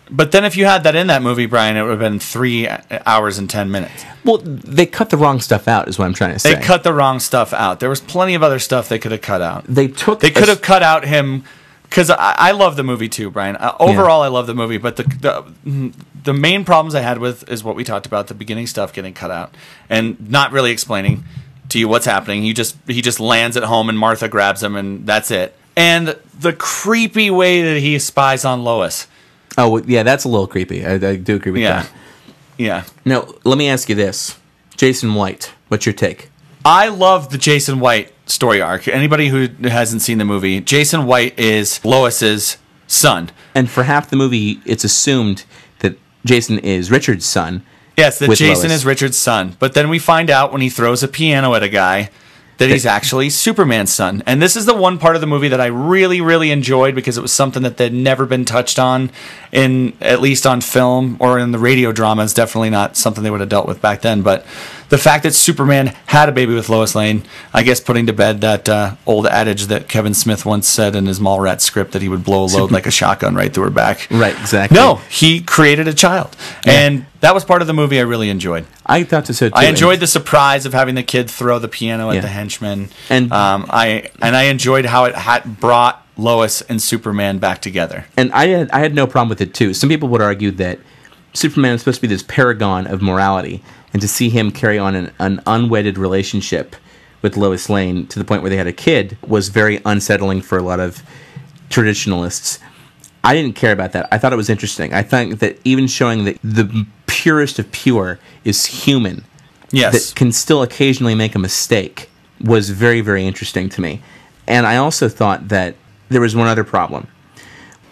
But 0.10 0.32
then 0.32 0.46
if 0.46 0.56
you 0.56 0.66
had 0.66 0.84
that 0.84 0.96
in 0.96 1.08
that 1.08 1.22
movie, 1.22 1.48
Bryan, 1.48 1.76
it 1.76 1.82
would 1.82 1.90
have 1.92 2.00
been 2.00 2.20
three 2.20 2.68
hours 3.06 3.38
and 3.38 3.50
ten 3.50 3.70
minutes. 3.70 4.06
Well, 4.24 4.38
they 4.38 4.86
cut 4.86 5.10
the 5.10 5.18
wrong 5.18 5.42
stuff 5.42 5.68
out, 5.68 5.90
is 5.90 6.00
what 6.00 6.06
I'm 6.06 6.14
trying 6.14 6.32
to 6.34 6.40
say. 6.40 6.56
They 6.56 6.62
cut 6.62 6.84
the 6.84 6.94
wrong 6.94 7.20
stuff 7.20 7.52
out. 7.54 7.82
There 7.82 7.90
was 7.90 8.00
plenty 8.00 8.34
of 8.34 8.42
other 8.42 8.60
stuff 8.60 8.88
they 8.88 9.00
could 9.00 9.12
have 9.12 9.22
cut 9.22 9.42
out. 9.42 9.66
They 9.68 9.88
took. 9.90 10.22
They 10.22 10.32
could 10.32 10.48
have 10.48 10.62
cut 10.62 10.82
out 10.82 11.06
him 11.06 11.44
because 11.90 12.10
I, 12.10 12.36
I 12.38 12.52
love 12.52 12.76
the 12.76 12.84
movie 12.84 13.10
too, 13.10 13.30
Bryan. 13.32 13.56
Uh, 13.56 13.76
overall, 13.80 14.22
I 14.22 14.28
love 14.28 14.48
the 14.48 14.54
movie, 14.56 14.78
but 14.78 14.96
the, 14.98 15.04
the 15.64 15.94
the 16.24 16.34
main 16.34 16.66
problems 16.66 16.94
I 16.96 17.02
had 17.02 17.20
with 17.20 17.48
is 17.50 17.64
what 17.64 17.76
we 17.76 17.84
talked 17.84 18.06
about 18.06 18.28
the 18.28 18.34
beginning 18.34 18.68
stuff 18.68 18.92
getting 18.94 19.14
cut 19.14 19.32
out 19.32 19.56
and 19.90 20.30
not 20.30 20.52
really 20.52 20.72
explaining 20.72 21.24
to 21.70 21.80
you 21.80 21.88
what's 21.88 22.06
happening. 22.06 22.44
He 22.44 22.54
just 22.54 22.76
he 22.88 23.02
just 23.02 23.20
lands 23.20 23.56
at 23.58 23.64
home 23.64 23.90
and 23.90 23.98
Martha 23.98 24.28
grabs 24.28 24.62
him 24.64 24.76
and 24.76 25.06
that's 25.06 25.32
it. 25.32 25.56
And 25.76 26.18
the 26.40 26.54
creepy 26.54 27.30
way 27.30 27.62
that 27.62 27.80
he 27.80 27.98
spies 28.00 28.44
on 28.46 28.64
Lois. 28.64 29.08
Oh 29.58 29.78
yeah, 29.86 30.04
that's 30.04 30.24
a 30.24 30.30
little 30.30 30.48
creepy. 30.48 30.86
I, 30.86 30.94
I 30.96 31.16
do 31.16 31.36
agree 31.36 31.52
with 31.54 31.62
Yeah. 31.62 31.84
that. 31.84 31.92
Yeah. 32.58 32.84
Now, 33.06 33.28
let 33.44 33.58
me 33.58 33.70
ask 33.70 33.88
you 33.88 33.96
this, 33.96 34.38
Jason 34.76 35.14
White. 35.14 35.54
What's 35.68 35.86
your 35.86 35.94
take? 35.94 36.30
I 36.66 36.90
love 36.90 37.30
the 37.30 37.38
Jason 37.38 37.80
White 37.80 38.12
story 38.30 38.62
arc. 38.62 38.88
Anybody 38.88 39.30
who 39.30 39.48
hasn't 39.64 40.02
seen 40.02 40.18
the 40.18 40.26
movie, 40.26 40.62
Jason 40.62 41.06
White 41.06 41.38
is 41.40 41.84
Lois's 41.84 42.58
son. 42.88 43.32
And 43.54 43.70
for 43.70 43.84
half 43.84 44.10
the 44.10 44.16
movie, 44.16 44.62
it's 44.66 44.84
assumed 44.84 45.46
that 45.80 45.98
Jason 46.26 46.60
is 46.60 46.92
Richard's 46.92 47.26
son. 47.26 47.64
Yes, 47.98 48.20
that 48.20 48.30
Jason 48.36 48.70
Lois. 48.70 48.80
is 48.80 48.86
Richard's 48.86 49.18
son. 49.18 49.56
But 49.60 49.74
then 49.74 49.90
we 49.90 50.00
find 50.00 50.30
out 50.30 50.52
when 50.52 50.62
he 50.62 50.70
throws 50.70 51.02
a 51.04 51.08
piano 51.08 51.54
at 51.56 51.64
a 51.64 51.70
guy 51.70 52.12
that 52.58 52.70
he's 52.70 52.86
actually 52.86 53.30
Superman's 53.30 53.94
son. 53.94 54.24
And 54.26 54.42
this 54.42 54.56
is 54.56 54.66
the 54.66 54.74
one 54.74 54.98
part 54.98 55.16
of 55.16 55.22
the 55.22 55.28
movie 55.28 55.48
that 55.50 55.62
I 55.62 55.68
really, 55.68 56.22
really 56.22 56.52
enjoyed 56.52 56.96
because 56.96 57.18
it 57.18 57.22
was 57.22 57.32
something 57.32 57.64
that 57.64 57.78
had 57.78 57.94
never 57.94 58.26
been 58.26 58.46
touched 58.46 58.80
on 58.80 59.12
in 59.52 59.96
at 60.02 60.22
least 60.22 60.48
on 60.48 60.62
film 60.62 61.18
or 61.20 61.38
in 61.38 61.52
the 61.52 61.60
radio 61.60 61.92
drama 61.92 62.24
is 62.24 62.34
definitely 62.34 62.72
not 62.72 62.98
something 62.98 63.24
they 63.24 63.30
would 63.30 63.42
have 63.42 63.50
dealt 63.50 63.68
with 63.68 63.82
back 63.82 64.02
then. 64.02 64.24
But 64.24 64.46
the 64.90 64.98
fact 64.98 65.24
that 65.24 65.34
Superman 65.34 65.88
had 66.08 66.30
a 66.30 66.32
baby 66.32 66.54
with 66.54 66.70
Lois 66.70 66.96
Lane, 66.96 67.24
I 67.54 67.64
guess 67.64 67.80
putting 67.82 68.06
to 68.08 68.14
bed 68.14 68.42
that 68.42 68.70
uh, 68.70 68.96
old 69.06 69.28
adage 69.28 69.66
that 69.66 69.88
Kevin 69.90 70.14
Smith 70.14 70.46
once 70.46 70.68
said 70.68 70.96
in 70.96 71.06
his 71.08 71.20
Mallrats 71.20 71.62
script 71.62 71.92
that 71.92 72.02
he 72.02 72.08
would 72.10 72.24
blow 72.24 72.46
a 72.46 72.48
load 72.48 72.72
like 72.72 72.86
a 72.88 72.92
shotgun 72.92 73.36
right 73.36 73.54
through 73.54 73.66
her 73.66 73.70
back. 73.70 74.08
Right, 74.10 74.38
exactly. 74.40 74.76
No, 74.78 74.96
he 75.10 75.42
created 75.42 75.88
a 75.88 75.94
child. 75.94 76.36
And 76.66 77.06
that 77.22 77.34
was 77.34 77.44
part 77.44 77.62
of 77.62 77.68
the 77.68 77.74
movie 77.74 78.00
I 78.00 78.04
really 78.04 78.30
enjoyed. 78.30 78.66
I 78.86 79.04
thought 79.04 79.28
so 79.28 79.50
too. 79.50 79.56
I 79.56 79.66
enjoyed 79.66 80.00
the 80.00 80.08
surprise 80.08 80.66
of 80.66 80.74
having 80.74 80.96
the 80.96 81.04
kid 81.04 81.30
throw 81.30 81.60
the 81.60 81.68
piano 81.68 82.10
at 82.10 82.16
Yeah. 82.16 82.22
the 82.22 82.28
henchman, 82.30 82.90
And- 83.10 83.32
um, 83.34 83.66
I 83.70 84.10
and 84.22 84.36
I 84.36 84.44
enjoyed 84.44 84.86
how 84.86 85.04
it 85.06 85.16
had 85.16 85.60
brought 85.60 86.06
Lois 86.18 86.62
and 86.62 86.82
Superman 86.82 87.38
back 87.40 87.62
together. 87.62 88.06
and 88.16 88.32
I 88.32 88.48
had 88.48 88.72
I 88.72 88.80
had 88.80 88.96
no 88.96 89.06
problem 89.06 89.30
with 89.30 89.42
it 89.42 89.54
too. 89.54 89.74
Some 89.74 89.90
people 89.90 90.08
would 90.10 90.22
argue 90.22 90.52
that 90.52 90.80
Superman 91.34 91.74
is 91.76 91.82
supposed 91.82 91.98
to 91.98 92.02
be 92.02 92.08
this 92.08 92.24
paragon 92.24 92.88
of 92.88 93.02
morality, 93.02 93.62
and 93.94 94.02
to 94.02 94.08
see 94.08 94.30
him 94.30 94.52
carry 94.52 94.78
on 94.78 94.96
an, 94.96 95.12
an 95.20 95.42
unwedded 95.48 95.98
relationship 95.98 96.76
with 97.22 97.38
Lois 97.38 97.70
Lane 97.70 98.06
to 98.08 98.20
the 98.20 98.26
point 98.26 98.42
where 98.42 98.50
they 98.50 98.58
had 98.58 98.68
a 98.68 98.74
kid 98.74 99.18
was 99.26 99.50
very 99.50 99.82
unsettling 99.86 100.42
for 100.42 100.58
a 100.58 100.62
lot 100.62 100.80
of 100.80 101.02
traditionalists. 101.70 102.60
I 103.24 103.34
didn't 103.34 103.56
care 103.56 103.72
about 103.74 103.92
that. 103.94 104.08
I 104.12 104.18
thought 104.18 104.34
it 104.34 104.38
was 104.38 104.50
interesting. 104.50 104.94
I 104.94 105.02
think 105.04 105.40
that 105.40 105.58
even 105.64 105.88
showing 105.88 106.26
that 106.26 106.38
the 106.44 106.86
purest 107.08 107.60
of 107.60 107.72
pure 107.72 108.20
is 108.44 108.66
human, 108.66 109.24
Yes. 109.72 109.94
that 110.12 110.16
can 110.16 110.32
still 110.32 110.62
occasionally 110.62 111.16
make 111.16 111.36
a 111.36 111.40
mistake, 111.40 112.10
was 112.40 112.70
very, 112.70 113.02
very 113.02 113.26
interesting 113.26 113.68
to 113.70 113.82
me. 113.82 114.02
And 114.48 114.66
I 114.66 114.78
also 114.78 115.10
thought 115.10 115.50
that 115.50 115.76
there 116.10 116.22
was 116.22 116.36
one 116.36 116.48
other 116.48 116.64
problem. 116.64 117.08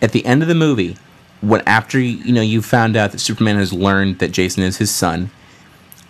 At 0.01 0.11
the 0.13 0.25
end 0.25 0.41
of 0.41 0.47
the 0.47 0.55
movie, 0.55 0.95
when 1.41 1.61
after 1.67 1.99
you 1.99 2.31
know 2.31 2.41
you 2.41 2.61
found 2.61 2.95
out 2.95 3.11
that 3.11 3.19
Superman 3.19 3.57
has 3.57 3.73
learned 3.73 4.19
that 4.19 4.31
Jason 4.31 4.63
is 4.63 4.77
his 4.77 4.89
son, 4.91 5.31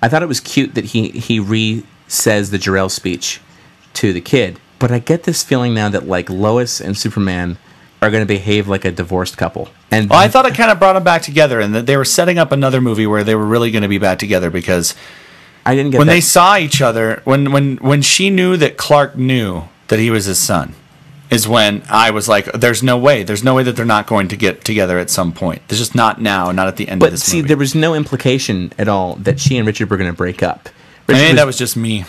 I 0.06 0.08
thought 0.08 0.22
it 0.22 0.28
was 0.28 0.40
cute 0.40 0.76
that 0.76 0.86
he 0.86 1.10
he 1.10 1.40
re 1.40 1.84
says 2.08 2.52
the 2.52 2.60
Jor-El 2.60 2.90
speech 2.90 3.42
to 3.94 4.14
the 4.14 4.22
kid. 4.22 4.60
But 4.78 4.92
I 4.92 5.00
get 5.00 5.24
this 5.24 5.42
feeling 5.42 5.74
now 5.74 5.90
that 5.90 6.08
like 6.08 6.30
Lois 6.30 6.80
and 6.80 6.96
Superman 6.96 7.58
are 8.04 8.12
going 8.12 8.22
to 8.22 8.28
behave 8.28 8.68
like 8.68 8.86
a 8.86 8.92
divorced 8.92 9.36
couple. 9.36 9.70
And 9.90 10.08
Well, 10.08 10.20
I 10.20 10.28
thought 10.28 10.46
it 10.46 10.54
kind 10.54 10.70
of 10.70 10.78
brought 10.78 10.94
them 10.94 11.04
back 11.04 11.24
together, 11.24 11.60
and 11.60 11.74
that 11.74 11.88
they 11.88 11.98
were 11.98 12.06
setting 12.06 12.38
up 12.38 12.52
another 12.52 12.82
movie 12.82 13.08
where 13.08 13.24
they 13.24 13.34
were 13.34 13.48
really 13.48 13.72
going 13.72 13.82
to 13.82 13.88
be 13.88 13.98
back 13.98 14.20
together 14.20 14.52
because 14.52 14.94
I 15.66 15.74
didn't 15.74 15.90
get 15.90 15.98
when 15.98 16.06
that. 16.06 16.14
they 16.14 16.22
saw 16.22 16.56
each 16.56 16.84
other 16.84 17.24
when 17.24 17.52
when 17.52 17.78
when 17.78 18.04
she 18.04 18.30
knew 18.30 18.58
that 18.58 18.78
Clark 18.78 19.18
knew 19.18 19.64
that 19.88 19.98
he 19.98 20.12
was 20.12 20.26
his 20.26 20.38
son 20.38 20.76
is 21.30 21.48
when 21.48 21.84
I 21.90 22.12
was 22.12 22.28
like, 22.28 22.52
"There's 22.52 22.84
no 22.84 22.98
way. 22.98 23.24
There's 23.24 23.44
no 23.44 23.56
way 23.56 23.64
that 23.64 23.76
they're 23.76 23.86
not 23.86 24.08
going 24.08 24.28
to 24.30 24.38
get 24.38 24.64
together 24.64 25.00
at 25.00 25.10
some 25.10 25.32
point. 25.32 25.62
It's 25.70 25.80
just 25.80 25.96
not 25.96 26.22
now, 26.22 26.52
not 26.52 26.68
at 26.68 26.78
the 26.78 26.88
end 26.88 27.02
of 27.02 27.08
But 27.08 27.12
this 27.12 27.24
see, 27.24 27.38
movie." 27.38 27.48
there 27.50 27.58
was 27.58 27.76
no 27.76 27.96
implication 27.96 28.72
at 28.78 28.88
all 28.88 29.16
that 29.16 29.40
she 29.40 29.58
and 29.58 29.66
Richard 29.66 29.90
were 29.90 29.98
going 29.98 30.12
to 30.12 30.16
break 30.16 30.44
up. 30.44 30.70
Richard 31.08 31.38
that 31.38 31.46
was 31.46 31.58
just 31.58 31.76
me. 31.78 32.06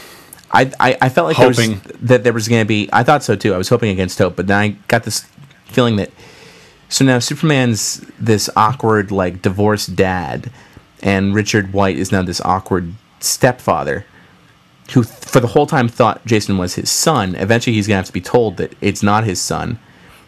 I, 0.50 0.70
I, 0.78 0.96
I 1.02 1.08
felt 1.08 1.26
like 1.26 1.36
Hoping. 1.36 1.70
there 1.70 1.80
was, 1.92 2.00
that 2.02 2.24
there 2.24 2.32
was 2.32 2.48
going 2.48 2.62
to 2.62 2.68
be. 2.68 2.88
I 2.92 3.02
thought 3.02 3.22
so 3.22 3.36
too. 3.36 3.52
I 3.52 3.58
was 3.58 3.68
hoping 3.68 3.90
against 3.90 4.18
hope, 4.18 4.36
but 4.36 4.46
then 4.46 4.58
I 4.58 4.68
got 4.88 5.04
this 5.04 5.26
feeling 5.66 5.96
that. 5.96 6.10
So 6.88 7.04
now 7.04 7.18
Superman's 7.18 7.98
this 8.18 8.48
awkward, 8.54 9.10
like 9.10 9.42
divorced 9.42 9.96
dad, 9.96 10.50
and 11.02 11.34
Richard 11.34 11.72
White 11.72 11.98
is 11.98 12.12
now 12.12 12.22
this 12.22 12.40
awkward 12.42 12.94
stepfather, 13.18 14.06
who 14.92 15.02
for 15.02 15.40
the 15.40 15.48
whole 15.48 15.66
time 15.66 15.88
thought 15.88 16.24
Jason 16.26 16.58
was 16.58 16.74
his 16.74 16.90
son. 16.90 17.34
Eventually, 17.34 17.74
he's 17.74 17.86
to 17.86 17.94
have 17.94 18.06
to 18.06 18.12
be 18.12 18.20
told 18.20 18.56
that 18.56 18.74
it's 18.80 19.02
not 19.02 19.24
his 19.24 19.40
son. 19.40 19.78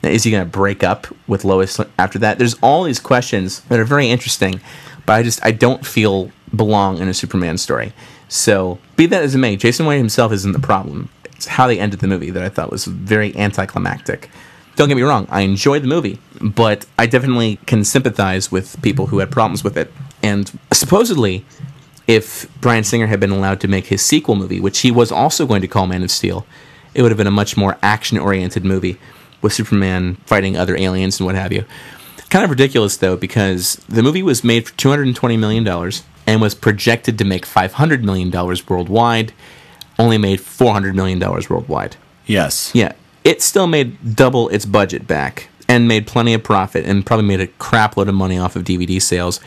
Now, 0.02 0.10
is 0.10 0.24
he 0.24 0.30
to 0.30 0.44
break 0.44 0.84
up 0.84 1.06
with 1.26 1.44
Lois 1.44 1.80
after 1.98 2.18
that? 2.20 2.38
There's 2.38 2.54
all 2.62 2.84
these 2.84 3.00
questions 3.00 3.60
that 3.62 3.80
are 3.80 3.84
very 3.84 4.08
interesting, 4.08 4.60
but 5.06 5.14
I 5.14 5.22
just 5.22 5.44
I 5.44 5.50
don't 5.50 5.84
feel 5.84 6.30
belong 6.54 6.98
in 6.98 7.08
a 7.08 7.14
Superman 7.14 7.58
story. 7.58 7.92
So 8.28 8.78
be 8.96 9.06
that 9.06 9.22
as 9.22 9.34
it 9.34 9.38
may, 9.38 9.56
Jason 9.56 9.86
White 9.86 9.96
himself 9.96 10.32
isn't 10.32 10.52
the 10.52 10.58
problem. 10.58 11.08
It's 11.24 11.46
how 11.46 11.66
they 11.66 11.78
ended 11.78 12.00
the 12.00 12.08
movie 12.08 12.30
that 12.30 12.42
I 12.42 12.48
thought 12.48 12.70
was 12.70 12.84
very 12.84 13.34
anticlimactic. 13.36 14.30
Don't 14.76 14.88
get 14.88 14.96
me 14.96 15.02
wrong, 15.02 15.26
I 15.30 15.40
enjoyed 15.40 15.82
the 15.82 15.88
movie, 15.88 16.20
but 16.40 16.86
I 16.98 17.06
definitely 17.06 17.58
can 17.66 17.84
sympathize 17.84 18.52
with 18.52 18.80
people 18.80 19.06
who 19.06 19.18
had 19.18 19.30
problems 19.30 19.64
with 19.64 19.76
it. 19.76 19.92
And 20.22 20.56
supposedly, 20.72 21.44
if 22.08 22.48
Bryan 22.60 22.82
Singer 22.82 23.06
had 23.06 23.20
been 23.20 23.30
allowed 23.30 23.60
to 23.60 23.68
make 23.68 23.86
his 23.86 24.02
sequel 24.04 24.34
movie, 24.34 24.58
which 24.58 24.80
he 24.80 24.90
was 24.90 25.12
also 25.12 25.46
going 25.46 25.60
to 25.62 25.68
call 25.68 25.86
Man 25.86 26.02
of 26.02 26.10
Steel, 26.10 26.46
it 26.94 27.02
would 27.02 27.12
have 27.12 27.18
been 27.18 27.26
a 27.28 27.30
much 27.30 27.56
more 27.56 27.78
action 27.82 28.18
oriented 28.18 28.64
movie 28.64 28.98
with 29.42 29.52
Superman 29.52 30.16
fighting 30.24 30.56
other 30.56 30.76
aliens 30.76 31.20
and 31.20 31.26
what 31.26 31.36
have 31.36 31.52
you. 31.52 31.64
Kind 32.30 32.44
of 32.44 32.50
ridiculous 32.50 32.96
though, 32.96 33.16
because 33.16 33.74
the 33.88 34.02
movie 34.02 34.22
was 34.22 34.42
made 34.42 34.66
for 34.66 34.74
$220 34.74 35.38
million 35.38 35.92
and 36.26 36.40
was 36.40 36.54
projected 36.54 37.18
to 37.18 37.24
make 37.24 37.46
$500 37.46 38.02
million 38.02 38.30
worldwide, 38.68 39.32
only 39.98 40.18
made 40.18 40.40
$400 40.40 40.94
million 40.94 41.20
worldwide. 41.20 41.96
Yes. 42.26 42.70
Yeah. 42.74 42.92
It 43.22 43.42
still 43.42 43.66
made 43.66 44.16
double 44.16 44.48
its 44.48 44.64
budget 44.64 45.06
back 45.06 45.48
and 45.68 45.86
made 45.86 46.06
plenty 46.06 46.32
of 46.32 46.42
profit 46.42 46.86
and 46.86 47.04
probably 47.04 47.26
made 47.26 47.40
a 47.40 47.46
crap 47.46 47.96
load 47.96 48.08
of 48.08 48.14
money 48.14 48.38
off 48.38 48.56
of 48.56 48.64
DVD 48.64 49.00
sales. 49.00 49.40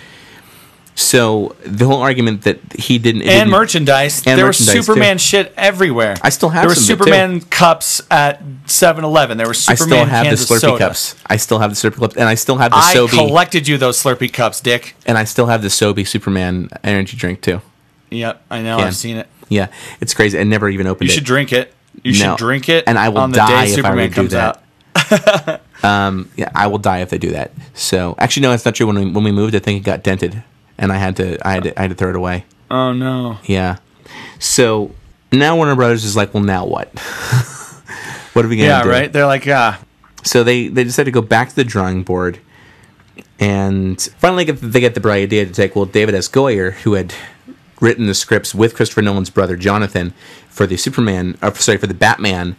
So 0.94 1.56
the 1.66 1.86
whole 1.86 2.02
argument 2.02 2.44
that 2.44 2.60
he 2.78 2.98
didn't 3.00 3.24
and 3.24 3.50
merchandise. 3.50 4.20
and 4.28 4.38
there 4.38 4.46
merchandise, 4.46 4.76
was 4.76 4.86
too. 4.86 4.92
Superman 4.94 5.18
shit 5.18 5.54
everywhere. 5.58 6.16
I 6.22 6.30
still 6.30 6.50
have 6.50 6.64
There 6.64 6.70
were 6.70 6.76
too. 6.76 6.82
Superman 6.82 7.42
cups 7.42 8.02
at 8.12 8.44
7-Eleven. 8.68 9.38
There 9.38 9.48
were 9.48 9.52
I 9.52 9.76
Superman 9.76 9.88
still 9.88 10.06
have 10.06 10.26
cans 10.26 10.48
the 10.48 10.56
Slurpee 10.56 10.60
soda. 10.60 10.78
cups. 10.78 11.16
I 11.28 11.38
still 11.38 11.60
have 11.60 11.70
the 11.72 11.76
Slurpee 11.90 12.00
cups, 12.00 12.16
and 12.18 12.28
I 12.28 12.36
still 12.36 12.58
have 12.58 12.72
the 12.72 12.78
I 12.78 12.94
Sobe, 12.94 13.10
collected 13.10 13.68
you 13.68 13.78
those 13.78 14.02
Slurpee 14.04 14.32
cups, 14.34 14.60
Dick. 14.62 14.96
and 15.06 15.18
I 15.18 15.24
still 15.24 15.46
have 15.48 15.62
the 15.62 15.70
Sobe 15.70 16.06
Superman 16.08 16.70
energy 16.84 17.16
drink 17.18 17.42
too. 17.42 17.62
Yep, 18.10 18.42
I 18.52 18.62
know. 18.62 18.78
Yeah. 18.78 18.86
I've 18.86 18.96
seen 18.96 19.18
it. 19.18 19.28
Yeah, 19.50 19.68
it's 20.02 20.14
crazy. 20.14 20.38
I 20.38 20.44
never 20.44 20.70
even 20.70 20.88
opened 20.88 21.10
You 21.10 21.14
it. 21.14 21.16
should 21.16 21.24
drink 21.26 21.54
it. 21.54 21.74
You 22.04 22.12
No. 22.14 22.18
should 22.18 22.38
drink 22.38 22.68
it, 22.70 22.84
and 22.86 23.00
I 23.00 23.10
will 23.10 23.20
on 23.20 23.32
the 23.32 23.38
die 23.38 23.66
day 23.66 23.72
if 23.72 23.80
I 23.80 23.82
Superman 23.90 24.10
to 24.10 24.10
do 24.10 24.16
comes 24.16 24.32
that. 24.34 24.62
out. 24.96 25.62
um, 25.84 26.30
yeah, 26.36 26.50
I 26.54 26.68
will 26.68 26.78
die 26.78 27.00
if 27.00 27.10
they 27.10 27.18
do 27.18 27.32
that. 27.32 27.52
So 27.74 28.16
actually, 28.18 28.44
no, 28.44 28.52
that's 28.52 28.66
not 28.66 28.76
true. 28.76 28.88
When 28.88 28.98
we, 29.00 29.06
when 29.10 29.24
we 29.24 29.32
moved, 29.32 29.56
I 29.56 29.60
think 29.60 29.82
it 29.82 29.86
got 29.86 30.04
dented, 30.04 30.44
and 30.82 30.92
I 30.92 30.98
had 30.98 31.16
to 31.18 31.38
I 31.48 31.54
had 31.54 31.64
to, 31.64 31.80
I 31.80 31.84
had 31.84 31.92
to 31.92 31.96
throw 31.96 32.10
it 32.10 32.16
away. 32.18 32.44
Oh 32.70 32.92
no. 32.92 33.38
Yeah. 33.46 33.78
So 34.40 34.92
now 35.32 35.56
Warner 35.56 35.76
Brothers 35.76 36.04
is 36.04 36.18
like, 36.18 36.34
well, 36.34 36.44
now 36.44 36.66
what? 36.66 36.90
what 38.34 38.44
are 38.44 38.48
we 38.50 38.58
gonna 38.58 38.68
Yeah, 38.68 38.84
do? 38.84 38.90
Yeah, 38.90 38.96
right. 38.96 39.14
They're 39.14 39.26
like, 39.26 39.48
ah. 39.48 39.80
So 40.24 40.44
they 40.44 40.68
they 40.68 40.84
decided 40.84 41.06
to 41.06 41.12
go 41.12 41.22
back 41.26 41.50
to 41.50 41.56
the 41.56 41.64
drawing 41.64 42.04
board, 42.04 42.40
and 43.40 44.02
finally 44.18 44.46
get 44.46 44.58
they 44.62 44.80
get 44.80 44.94
the 44.94 45.00
bright 45.00 45.24
idea 45.24 45.46
to 45.46 45.52
take 45.54 45.76
well 45.76 45.86
David 45.86 46.16
S. 46.16 46.28
Goyer, 46.28 46.74
who 46.74 46.94
had 46.94 47.14
written 47.80 48.06
the 48.06 48.14
scripts 48.14 48.54
with 48.54 48.76
Christopher 48.76 49.02
Nolan's 49.02 49.30
brother 49.30 49.56
Jonathan 49.58 50.14
for 50.50 50.68
the 50.68 50.78
Superman, 50.78 51.38
or 51.42 51.54
sorry, 51.56 51.78
for 51.78 51.88
the 51.88 51.94
Batman 51.94 52.56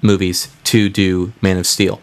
movies 0.00 0.48
to 0.64 0.88
do 0.88 1.32
Man 1.42 1.58
of 1.58 1.66
Steel, 1.66 2.00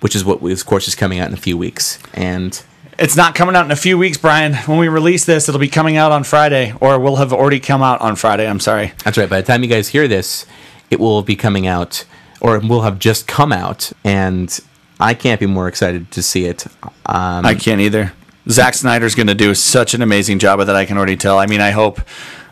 which 0.00 0.16
is 0.16 0.24
what 0.24 0.42
of 0.42 0.66
course 0.66 0.88
is 0.88 0.94
coming 0.94 1.18
out 1.18 1.28
in 1.28 1.34
a 1.34 1.38
few 1.38 1.56
weeks, 1.56 1.98
and. 2.14 2.62
It's 3.00 3.16
not 3.16 3.34
coming 3.34 3.56
out 3.56 3.64
in 3.64 3.70
a 3.70 3.76
few 3.76 3.96
weeks, 3.96 4.18
Bryan. 4.18 4.52
When 4.66 4.76
we 4.76 4.88
release 4.88 5.24
this, 5.24 5.48
it'll 5.48 5.58
be 5.58 5.68
coming 5.68 5.96
out 5.96 6.12
on 6.12 6.22
Friday, 6.22 6.74
or 6.82 6.98
will 6.98 7.16
have 7.16 7.32
already 7.32 7.58
come 7.58 7.82
out 7.82 7.98
on 8.02 8.14
Friday. 8.14 8.46
I'm 8.46 8.60
sorry. 8.60 8.92
That's 9.04 9.16
right. 9.16 9.28
By 9.28 9.40
the 9.40 9.46
time 9.46 9.62
you 9.62 9.70
guys 9.70 9.88
hear 9.88 10.06
this, 10.06 10.44
it 10.90 11.00
will 11.00 11.22
be 11.22 11.34
coming 11.34 11.66
out, 11.66 12.04
or 12.42 12.56
it 12.56 12.64
will 12.64 12.82
have 12.82 12.98
just 12.98 13.26
come 13.26 13.52
out, 13.52 13.90
and 14.04 14.60
I 15.00 15.14
can't 15.14 15.40
be 15.40 15.46
more 15.46 15.66
excited 15.66 16.10
to 16.10 16.22
see 16.22 16.44
it. 16.44 16.66
Um, 17.06 17.46
I 17.46 17.54
can't 17.54 17.80
either. 17.80 18.12
Zack 18.50 18.74
Snyder's 18.74 19.14
going 19.14 19.28
to 19.28 19.34
do 19.34 19.54
such 19.54 19.94
an 19.94 20.02
amazing 20.02 20.38
job 20.38 20.58
with 20.58 20.68
it. 20.68 20.76
I 20.76 20.84
can 20.84 20.98
already 20.98 21.16
tell. 21.16 21.38
I 21.38 21.46
mean, 21.46 21.62
I 21.62 21.70
hope, 21.70 22.02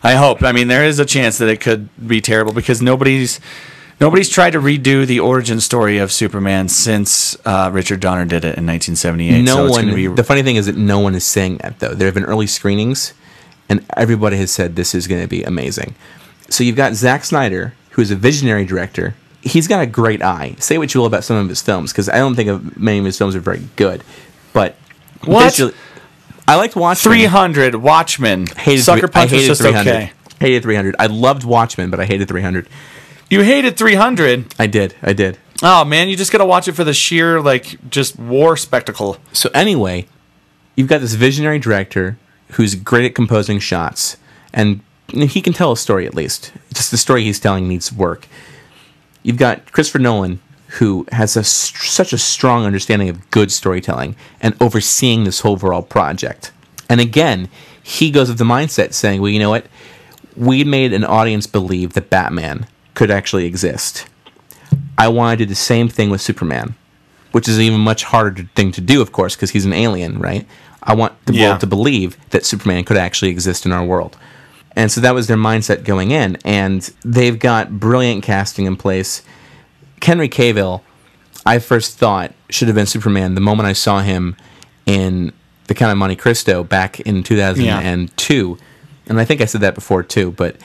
I 0.03 0.15
hope. 0.15 0.43
I 0.43 0.53
mean, 0.53 0.69
there 0.69 0.87
is 0.87 0.99
a 0.99 1.05
chance 1.05 1.37
that 1.39 1.51
it 1.51 1.61
could 1.61 1.91
be 2.09 2.23
terrible 2.23 2.55
because 2.55 2.81
nobody's 2.81 3.39
nobody's 4.01 4.29
tried 4.29 4.51
to 4.51 4.61
redo 4.61 5.07
the 5.07 5.21
origin 5.21 5.61
story 5.61 5.99
of 5.99 6.13
Superman 6.13 6.69
since 6.69 7.37
uh, 7.45 7.71
Richard 7.73 8.01
Donner 8.01 8.25
did 8.25 8.45
it 8.45 8.57
in 8.59 8.67
1978. 8.67 9.43
no 9.43 9.67
so 9.67 9.71
one. 9.71 9.95
be 9.95 10.07
the 10.07 10.25
funny 10.25 10.43
thing 10.43 10.57
is 10.57 10.67
that 10.67 10.77
no 10.77 11.01
one 11.01 11.15
is 11.15 11.25
saying 11.25 11.59
that 11.59 11.79
though. 11.81 11.95
There 11.95 12.07
have 12.07 12.15
been 12.15 12.25
early 12.25 12.47
screenings, 12.47 13.15
and 13.69 13.85
everybody 13.97 14.37
has 14.39 14.51
said 14.51 14.77
this 14.77 14.95
is 14.95 15.07
going 15.07 15.23
to 15.23 15.29
be 15.29 15.43
amazing. 15.43 15.95
So 16.49 16.65
you've 16.65 16.77
got 16.77 16.95
Zack 16.95 17.25
Snyder, 17.25 17.75
who 17.91 18.03
is 18.03 18.11
a 18.11 18.17
visionary 18.17 18.65
director. 18.65 19.15
He's 19.43 19.69
got 19.69 19.81
a 19.83 19.87
great 19.87 20.23
eye. 20.23 20.57
Say 20.59 20.79
what 20.79 20.95
you 20.95 21.01
will 21.01 21.07
about 21.07 21.25
some 21.25 21.37
of 21.37 21.49
his 21.49 21.63
films, 21.63 21.93
because 21.93 22.09
I 22.09 22.17
don't 22.17 22.35
think 22.35 22.49
of 22.49 22.79
many 22.79 22.99
of 22.99 23.05
his 23.05 23.17
films 23.17 23.37
are 23.37 23.41
very 23.41 23.63
good. 23.77 24.03
But 24.53 24.77
What? 25.25 25.51
visually- 25.51 25.75
I 26.49 26.55
liked 26.55 26.75
Watchmen. 26.75 27.13
300 27.13 27.75
Watchmen. 27.75 28.47
Hated 28.57 28.83
Sucker 28.83 29.07
Punch 29.07 29.33
I 29.33 29.37
was 29.37 29.47
just 29.47 29.61
300. 29.61 29.91
okay. 29.91 30.13
Hated 30.41 30.63
300. 30.63 30.97
I 30.99 31.07
loved 31.07 31.45
Watchmen, 31.45 31.91
but 31.91 32.01
I 32.01 32.07
hated 32.07 32.27
300. 32.29 32.67
You 33.31 33.43
hated 33.43 33.77
300. 33.77 34.55
I 34.59 34.67
did. 34.67 34.95
I 35.03 35.13
did. 35.13 35.39
Oh 35.63 35.85
man, 35.85 36.09
you 36.09 36.17
just 36.17 36.33
got 36.33 36.39
to 36.39 36.47
watch 36.47 36.69
it 36.69 36.73
for 36.73 36.85
the 36.85 36.95
sheer 36.95 37.41
like 37.41 37.91
just 37.91 38.19
war 38.19 38.57
spectacle. 38.57 39.19
So 39.33 39.51
anyway, 39.53 40.07
you've 40.77 40.89
got 40.89 41.01
this 41.01 41.15
visionary 41.15 41.59
director 41.59 42.19
who's 42.53 42.75
great 42.75 43.05
at 43.05 43.15
composing 43.15 43.59
shots, 43.59 44.17
and 44.55 44.81
he 45.13 45.41
can 45.43 45.53
tell 45.53 45.73
a 45.73 45.77
story 45.77 46.07
at 46.07 46.15
least. 46.15 46.53
Just 46.73 46.91
the 46.91 46.97
story 46.97 47.25
he's 47.25 47.41
telling 47.41 47.69
needs 47.69 47.93
work. 47.93 48.29
You've 49.23 49.37
got 49.37 49.73
Christopher 49.73 49.99
Nolan, 49.99 50.41
who 50.79 51.07
has 51.13 51.37
a, 51.37 51.45
such 51.45 52.13
a 52.13 52.19
strong 52.19 52.65
understanding 52.65 53.09
of 53.09 53.31
good 53.31 53.51
storytelling 53.51 54.17
and 54.41 54.55
overseeing 54.61 55.25
this 55.25 55.41
whole 55.41 55.53
overall 55.53 55.83
project. 55.83 56.53
And 56.89 57.01
again, 57.01 57.49
he 57.83 58.11
goes 58.11 58.29
with 58.29 58.39
the 58.39 58.45
mindset 58.45 58.93
saying, 58.93 59.21
well, 59.21 59.31
you 59.31 59.39
know 59.39 59.51
what? 59.51 59.67
We 60.37 60.63
made 60.63 60.93
an 60.93 61.05
audience 61.05 61.47
believe 61.47 61.95
that 61.95 62.11
Batman 62.11 62.67
could 62.99 63.13
actually 63.13 63.47
exist. 63.47 64.07
I 64.99 65.07
want 65.07 65.39
to 65.39 65.45
do 65.45 65.49
the 65.49 65.55
same 65.55 65.89
thing 65.89 66.11
with 66.11 66.21
Superman, 66.21 66.75
which 67.31 67.47
is 67.49 67.57
an 67.57 67.63
even 67.63 67.79
much 67.79 68.03
harder 68.03 68.43
thing 68.57 68.73
to 68.73 68.81
do, 68.81 69.01
of 69.01 69.13
course, 69.13 69.37
because 69.37 69.51
he's 69.53 69.65
an 69.65 69.73
alien, 69.73 70.19
right? 70.19 70.45
I 70.83 70.95
want 70.95 71.13
the 71.25 71.33
Yeah. 71.33 71.51
world 71.51 71.61
to 71.61 71.69
believe 71.69 72.17
that 72.31 72.45
Superman 72.45 72.83
could 72.83 72.97
actually 72.97 73.31
exist 73.31 73.65
in 73.65 73.71
our 73.71 73.85
world. 73.85 74.17
And 74.75 74.91
so 74.91 75.01
that 75.01 75.15
was 75.15 75.29
their 75.29 75.37
mindset 75.37 75.85
going 75.85 76.11
in. 76.11 76.39
And 76.45 76.91
they've 77.05 77.39
got 77.39 77.79
brilliant 77.79 78.25
casting 78.25 78.67
in 78.67 78.75
place. 78.75 79.23
Henry 80.03 80.29
Cavill, 80.29 80.81
I 81.47 81.61
first 81.61 81.99
thought 81.99 82.33
should 82.51 82.67
have 82.67 82.75
been 82.75 82.87
Superman 82.87 83.37
the 83.37 83.41
moment 83.41 83.69
I 83.69 83.75
saw 83.75 84.01
him 84.01 84.35
in 84.87 85.33
The 85.69 85.75
Count 85.75 85.93
of 85.93 85.99
Monte 85.99 86.17
Cristo 86.17 86.65
back 86.65 86.99
in 87.01 87.23
2002. 87.23 88.59
And 89.07 89.21
I 89.21 89.25
think 89.25 89.41
I 89.41 89.45
said 89.45 89.61
that 89.61 89.77
before 89.77 90.03
too, 90.03 90.33
but 90.33 90.57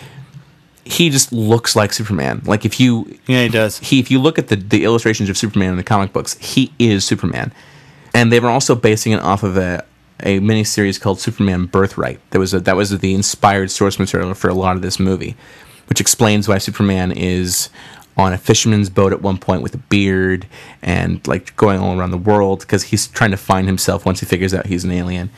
he 0.86 1.10
just 1.10 1.32
looks 1.32 1.76
like 1.76 1.94
Superman. 1.94 2.42
Like 2.46 2.66
if 2.66 2.80
you 2.80 3.18
Yeah, 3.28 3.44
he 3.44 3.50
does. 3.50 3.80
He 3.80 4.00
if 4.00 4.12
you 4.12 4.20
look 4.20 4.38
at 4.38 4.48
the 4.48 4.56
the 4.56 4.84
illustrations 4.84 5.30
of 5.30 5.38
Superman 5.38 5.72
in 5.72 5.78
the 5.78 5.84
comic 5.84 6.12
books, 6.14 6.38
he 6.40 6.72
is 6.80 7.06
Superman. 7.06 7.54
And 8.14 8.32
they 8.32 8.40
were 8.40 8.50
also 8.50 8.76
basing 8.76 9.12
it 9.14 9.20
off 9.22 9.44
of 9.44 9.58
a 9.58 9.86
a 10.22 10.40
miniseries 10.40 11.00
called 11.02 11.20
Superman 11.20 11.66
Birthright. 11.66 12.20
That 12.32 12.40
was 12.40 12.54
a, 12.54 12.60
that 12.62 12.76
was 12.76 12.98
the 12.98 13.14
inspired 13.14 13.72
source 13.72 13.98
material 14.00 14.34
for 14.36 14.50
a 14.50 14.54
lot 14.54 14.76
of 14.76 14.82
this 14.82 15.00
movie, 15.00 15.36
which 15.90 16.00
explains 16.00 16.48
why 16.48 16.60
Superman 16.60 17.12
is 17.12 17.70
on 18.16 18.32
a 18.32 18.38
fisherman's 18.38 18.90
boat 18.92 19.12
at 19.12 19.22
one 19.24 19.38
point 19.40 19.64
with 19.64 19.74
a 19.74 19.78
beard 19.80 20.46
and 20.84 21.26
like 21.28 21.56
going 21.56 21.80
all 21.80 21.98
around 22.00 22.12
the 22.12 22.18
world 22.18 22.60
because 22.60 22.84
he's 22.84 23.08
trying 23.08 23.32
to 23.32 23.38
find 23.38 23.66
himself 23.68 24.06
once 24.06 24.20
he 24.20 24.26
figures 24.26 24.54
out 24.54 24.68
he's 24.68 24.84
an 24.84 24.92
alien. 24.92 25.30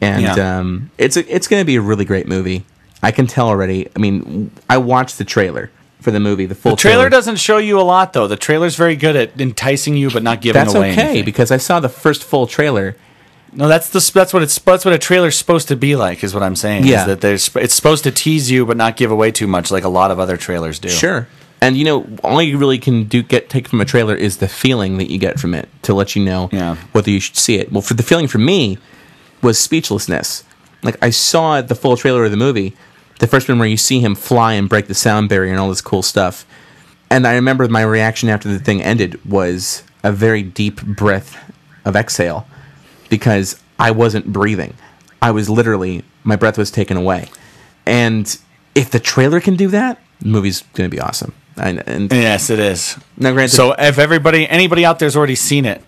And 0.00 0.22
Yeah. 0.22 0.58
um, 0.58 0.90
it's 0.98 1.16
a, 1.16 1.34
it's 1.34 1.46
going 1.46 1.60
to 1.60 1.64
be 1.64 1.76
a 1.76 1.80
really 1.80 2.04
great 2.04 2.26
movie. 2.26 2.64
I 3.02 3.10
can 3.10 3.26
tell 3.26 3.48
already. 3.48 3.88
I 3.94 3.98
mean, 3.98 4.50
I 4.70 4.78
watched 4.78 5.18
the 5.18 5.24
trailer 5.24 5.70
for 6.00 6.10
the 6.10 6.20
movie, 6.20 6.46
the 6.46 6.54
full 6.54 6.76
trailer. 6.76 6.96
The 6.96 6.98
trailer 6.98 7.10
doesn't 7.10 7.36
show 7.36 7.58
you 7.58 7.80
a 7.80 7.82
lot, 7.82 8.12
though. 8.12 8.26
The 8.28 8.36
trailer's 8.36 8.76
very 8.76 8.96
good 8.96 9.16
at 9.16 9.40
enticing 9.40 9.96
you, 9.96 10.10
but 10.10 10.22
not 10.22 10.40
giving 10.40 10.60
That's 10.60 10.74
away 10.74 10.90
That's 10.90 10.98
okay 10.98 11.08
anything. 11.08 11.24
because 11.24 11.50
I 11.50 11.56
saw 11.56 11.80
the 11.80 11.88
first 11.88 12.24
full 12.24 12.46
trailer. 12.46 12.96
No, 13.54 13.68
that's 13.68 13.90
the 13.90 14.10
that's 14.14 14.32
what 14.32 14.42
it's 14.42 14.58
that's 14.58 14.84
what 14.84 14.94
a 14.94 14.98
trailer's 14.98 15.36
supposed 15.36 15.68
to 15.68 15.76
be 15.76 15.94
like. 15.94 16.24
Is 16.24 16.32
what 16.32 16.42
I'm 16.42 16.56
saying. 16.56 16.86
Yeah. 16.86 17.02
is 17.02 17.06
that 17.06 17.20
there's 17.20 17.54
it's 17.56 17.74
supposed 17.74 18.04
to 18.04 18.10
tease 18.10 18.50
you, 18.50 18.64
but 18.64 18.76
not 18.76 18.96
give 18.96 19.10
away 19.10 19.30
too 19.30 19.46
much, 19.46 19.70
like 19.70 19.84
a 19.84 19.90
lot 19.90 20.10
of 20.10 20.18
other 20.18 20.36
trailers 20.36 20.78
do. 20.78 20.88
Sure. 20.88 21.28
And 21.60 21.76
you 21.76 21.84
know, 21.84 22.06
all 22.24 22.40
you 22.40 22.56
really 22.58 22.78
can 22.78 23.04
do 23.04 23.22
get 23.22 23.50
take 23.50 23.68
from 23.68 23.80
a 23.80 23.84
trailer 23.84 24.14
is 24.14 24.38
the 24.38 24.48
feeling 24.48 24.96
that 24.98 25.10
you 25.10 25.18
get 25.18 25.38
from 25.38 25.54
it 25.54 25.68
to 25.82 25.92
let 25.94 26.16
you 26.16 26.24
know 26.24 26.48
whether 26.92 27.10
you 27.10 27.20
should 27.20 27.36
see 27.36 27.56
it. 27.56 27.70
Well, 27.70 27.82
for 27.82 27.94
the 27.94 28.02
feeling 28.02 28.26
for 28.26 28.38
me 28.38 28.78
was 29.42 29.58
speechlessness. 29.58 30.44
Like 30.82 30.96
I 31.02 31.10
saw 31.10 31.60
the 31.60 31.74
full 31.74 31.96
trailer 31.96 32.24
of 32.24 32.30
the 32.30 32.36
movie, 32.36 32.74
the 33.22 33.28
first 33.28 33.48
one 33.48 33.60
where 33.60 33.68
you 33.68 33.76
see 33.76 34.00
him 34.00 34.16
fly 34.16 34.54
and 34.54 34.68
break 34.68 34.88
the 34.88 34.94
sound 34.94 35.28
barrier 35.28 35.52
and 35.52 35.60
all 35.60 35.68
this 35.68 35.80
cool 35.80 36.02
stuff. 36.02 36.44
And 37.08 37.24
I 37.24 37.34
remember 37.34 37.68
my 37.68 37.82
reaction 37.82 38.28
after 38.28 38.48
the 38.48 38.58
thing 38.58 38.82
ended 38.82 39.24
was 39.24 39.84
a 40.02 40.10
very 40.10 40.42
deep 40.42 40.82
breath 40.82 41.38
of 41.84 41.94
exhale 41.94 42.48
because 43.10 43.62
I 43.78 43.92
wasn't 43.92 44.32
breathing. 44.32 44.74
I 45.22 45.30
was 45.30 45.48
literally 45.48 46.02
my 46.24 46.34
breath 46.34 46.58
was 46.58 46.72
taken 46.72 46.96
away. 46.96 47.28
And 47.86 48.36
if 48.74 48.90
the 48.90 48.98
trailer 48.98 49.38
can 49.38 49.54
do 49.54 49.68
that, 49.68 50.00
the 50.20 50.26
movie's 50.26 50.62
going 50.74 50.90
to 50.90 50.94
be 50.94 51.00
awesome. 51.00 51.32
And, 51.56 51.86
and 51.88 52.10
yes, 52.10 52.50
it 52.50 52.58
is. 52.58 52.98
Now, 53.16 53.32
granted, 53.32 53.54
So 53.54 53.72
if 53.78 54.00
everybody, 54.00 54.48
anybody 54.48 54.84
out 54.84 54.98
there's 54.98 55.16
already 55.16 55.36
seen 55.36 55.64
it, 55.64 55.80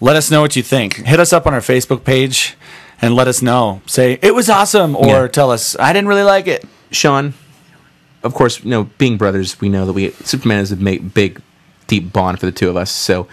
let 0.00 0.16
us 0.16 0.30
know 0.30 0.40
what 0.40 0.56
you 0.56 0.62
think. 0.62 0.96
Hit 1.04 1.20
us 1.20 1.34
up 1.34 1.46
on 1.46 1.52
our 1.52 1.60
Facebook 1.60 2.02
page 2.02 2.56
and 3.02 3.14
let 3.14 3.28
us 3.28 3.42
know. 3.42 3.82
Say 3.86 4.18
it 4.22 4.34
was 4.34 4.48
awesome, 4.48 4.96
or 4.96 5.06
Yeah. 5.06 5.26
tell 5.28 5.50
us 5.50 5.76
I 5.78 5.92
didn't 5.92 6.08
really 6.08 6.22
like 6.22 6.46
it. 6.46 6.64
Sean, 6.90 7.34
of 8.22 8.34
course, 8.34 8.62
you 8.64 8.70
know, 8.70 8.84
being 8.98 9.16
brothers, 9.16 9.60
we 9.60 9.68
know 9.68 9.84
that 9.86 9.92
we 9.92 10.10
Superman 10.24 10.58
is 10.60 10.72
a 10.72 10.76
big, 10.76 11.40
deep 11.86 12.12
bond 12.12 12.40
for 12.40 12.46
the 12.46 12.52
two 12.52 12.68
of 12.68 12.76
us. 12.76 12.90
So, 12.90 13.26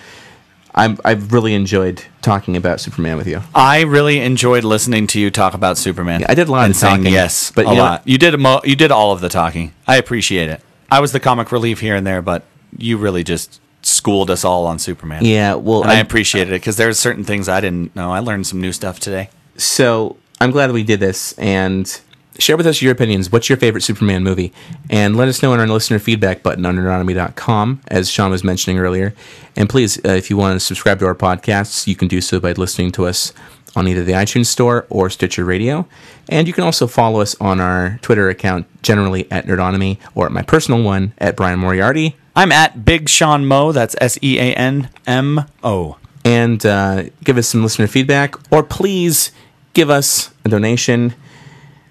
I'm 0.76 0.98
I've 1.06 1.32
really 1.32 1.54
enjoyed 1.54 2.04
talking 2.22 2.58
about 2.58 2.80
Superman 2.82 3.16
with 3.18 3.28
you. 3.28 3.42
I 3.54 3.82
really 3.82 4.20
enjoyed 4.20 4.64
listening 4.64 5.06
to 5.08 5.20
you 5.20 5.30
talk 5.30 5.54
about 5.54 5.78
Superman. 5.78 6.22
Yeah, 6.22 6.28
I 6.30 6.34
did 6.36 6.48
a 6.48 6.52
lot 6.52 6.70
of 6.70 6.78
talking, 6.80 7.06
yes, 7.08 7.52
but 7.54 7.66
a 7.66 7.70
you 7.70 7.76
know- 7.76 7.82
lot. 7.82 8.02
You 8.06 8.18
did 8.18 8.40
mo- 8.40 8.62
you 8.64 8.76
did 8.76 8.92
all 8.92 9.12
of 9.12 9.22
the 9.22 9.30
talking. 9.30 9.72
I 9.88 9.98
appreciate 9.98 10.50
it. 10.50 10.62
I 10.92 11.00
was 11.00 11.12
the 11.12 11.20
comic 11.20 11.52
relief 11.52 11.80
here 11.80 11.96
and 11.96 12.06
there, 12.06 12.22
but 12.22 12.44
you 12.78 12.98
really 12.98 13.24
just 13.24 13.60
schooled 13.84 14.32
us 14.32 14.44
all 14.46 14.66
on 14.66 14.80
Superman. 14.80 15.26
Yeah, 15.26 15.56
well, 15.56 15.84
and 15.84 15.92
I, 15.92 15.96
I- 15.96 16.00
appreciated 16.00 16.52
it 16.52 16.62
because 16.62 16.78
there 16.78 16.88
there's 16.88 17.00
certain 17.00 17.24
things 17.24 17.48
I 17.48 17.62
didn't 17.62 17.96
know. 17.96 18.12
I 18.12 18.20
learned 18.20 18.48
some 18.48 18.60
new 18.60 18.72
stuff 18.72 19.00
today. 19.00 19.30
So 19.58 20.18
I'm 20.42 20.52
glad 20.52 20.72
we 20.72 20.84
did 20.84 21.00
this 21.00 21.34
and 21.38 22.00
share 22.40 22.58
with 22.58 22.66
us 22.68 22.82
your 22.82 22.92
opinions. 22.92 23.32
What's 23.32 23.50
your 23.50 23.58
favorite 23.58 23.82
Superman 23.82 24.24
movie? 24.24 24.52
And 24.90 25.16
let 25.16 25.28
us 25.28 25.42
know 25.44 25.54
in 25.54 25.60
our 25.60 25.68
listener 25.68 26.00
feedback 26.00 26.44
button 26.44 26.66
on 26.66 26.76
nerdonomy.com, 26.76 27.82
as 27.88 28.10
Sean 28.10 28.32
was 28.32 28.44
mentioning 28.44 28.80
earlier. 28.80 29.14
And 29.56 29.70
please, 29.70 29.98
uh, 30.04 30.10
if 30.10 30.30
you 30.30 30.38
want 30.38 30.56
to 30.56 30.60
subscribe 30.60 31.00
to 31.00 31.06
our 31.06 31.16
podcasts, 31.16 31.86
you 31.88 31.96
can 31.96 32.08
do 32.08 32.22
so 32.22 32.40
by 32.40 32.54
listening 32.54 32.92
to 32.94 33.06
us 33.06 33.34
on 33.76 33.88
either 33.88 34.04
the 34.04 34.12
iTunes 34.14 34.48
Store 34.48 34.86
or 34.90 35.10
Stitcher 35.10 35.46
Radio. 35.46 35.88
And 36.30 36.48
you 36.48 36.54
can 36.54 36.64
also 36.64 36.88
follow 36.88 37.22
us 37.22 37.36
on 37.40 37.60
our 37.60 38.00
Twitter 38.02 38.30
account, 38.30 38.66
generally 38.84 39.32
at 39.32 39.46
Nerdonomy, 39.46 39.98
or 40.16 40.26
at 40.26 40.32
my 40.32 40.42
personal 40.44 40.84
one, 40.84 41.14
at 41.18 41.36
Bryan 41.36 41.60
Moriarty. 41.60 42.16
I'm 42.36 42.52
at 42.52 42.84
Big 42.86 43.10
Sean 43.10 43.46
Mo. 43.46 43.72
That's 43.72 43.96
S 44.02 44.18
E 44.24 44.40
A 44.40 44.54
N 44.56 44.90
M 45.06 45.46
O. 45.64 45.98
and 46.26 46.66
uh, 46.66 47.04
give 47.24 47.38
us 47.38 47.48
some 47.48 47.62
listener 47.64 47.86
feedback, 47.88 48.36
or 48.52 48.64
please 48.64 49.32
give 49.74 49.90
us 49.90 50.30
a 50.46 50.50
donation 50.50 51.14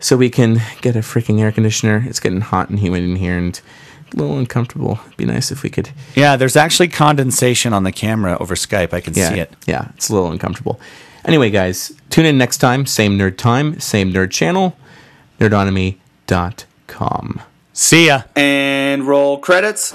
so 0.01 0.17
we 0.17 0.31
can 0.31 0.61
get 0.81 0.97
a 0.97 1.01
freaking 1.01 1.41
air 1.41 1.53
conditioner. 1.53 2.03
It's 2.07 2.21
getting 2.21 2.41
hot 2.41 2.71
and 2.71 2.79
humid 2.81 3.03
in 3.05 3.17
here 3.17 3.37
and 3.37 3.61
a 4.13 4.17
little 4.17 4.39
uncomfortable. 4.39 4.99
It'd 5.07 5.17
be 5.17 5.25
nice 5.25 5.51
if 5.51 5.63
we 5.63 5.71
could. 5.71 5.91
Yeah, 6.15 6.37
there's 6.37 6.57
actually 6.57 6.89
condensation 6.89 7.73
on 7.73 7.85
the 7.85 7.93
camera 7.93 8.37
over 8.41 8.55
Skype. 8.55 8.93
I 8.93 9.01
can 9.01 9.15
Yeah, 9.15 9.29
see 9.31 9.41
it. 9.41 9.53
yeah, 9.67 9.89
it's 9.97 10.09
a 10.09 10.15
little 10.15 10.31
uncomfortable. 10.31 10.81
Anyway, 11.25 11.51
guys, 11.51 11.93
tune 12.11 12.27
in 12.27 12.37
next 12.37 12.59
time. 12.59 12.85
Same 12.85 13.17
nerd 13.19 13.37
time, 13.37 13.79
same 13.81 14.13
nerd 14.13 14.31
channel, 14.33 14.77
nerdonomy.com. 15.41 17.41
See 17.73 18.07
ya. 18.09 18.23
And 18.37 19.07
roll 19.07 19.39
credits. 19.39 19.93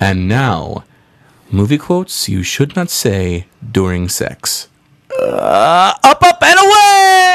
And 0.00 0.28
now, 0.28 0.84
movie 1.50 1.78
quotes 1.78 2.28
you 2.28 2.42
should 2.42 2.76
not 2.76 2.90
say 2.90 3.46
during 3.72 4.08
sex. 4.08 4.68
Uh, 5.18 5.94
up, 6.04 6.22
up, 6.22 6.42
and 6.42 6.58
away! 6.58 7.27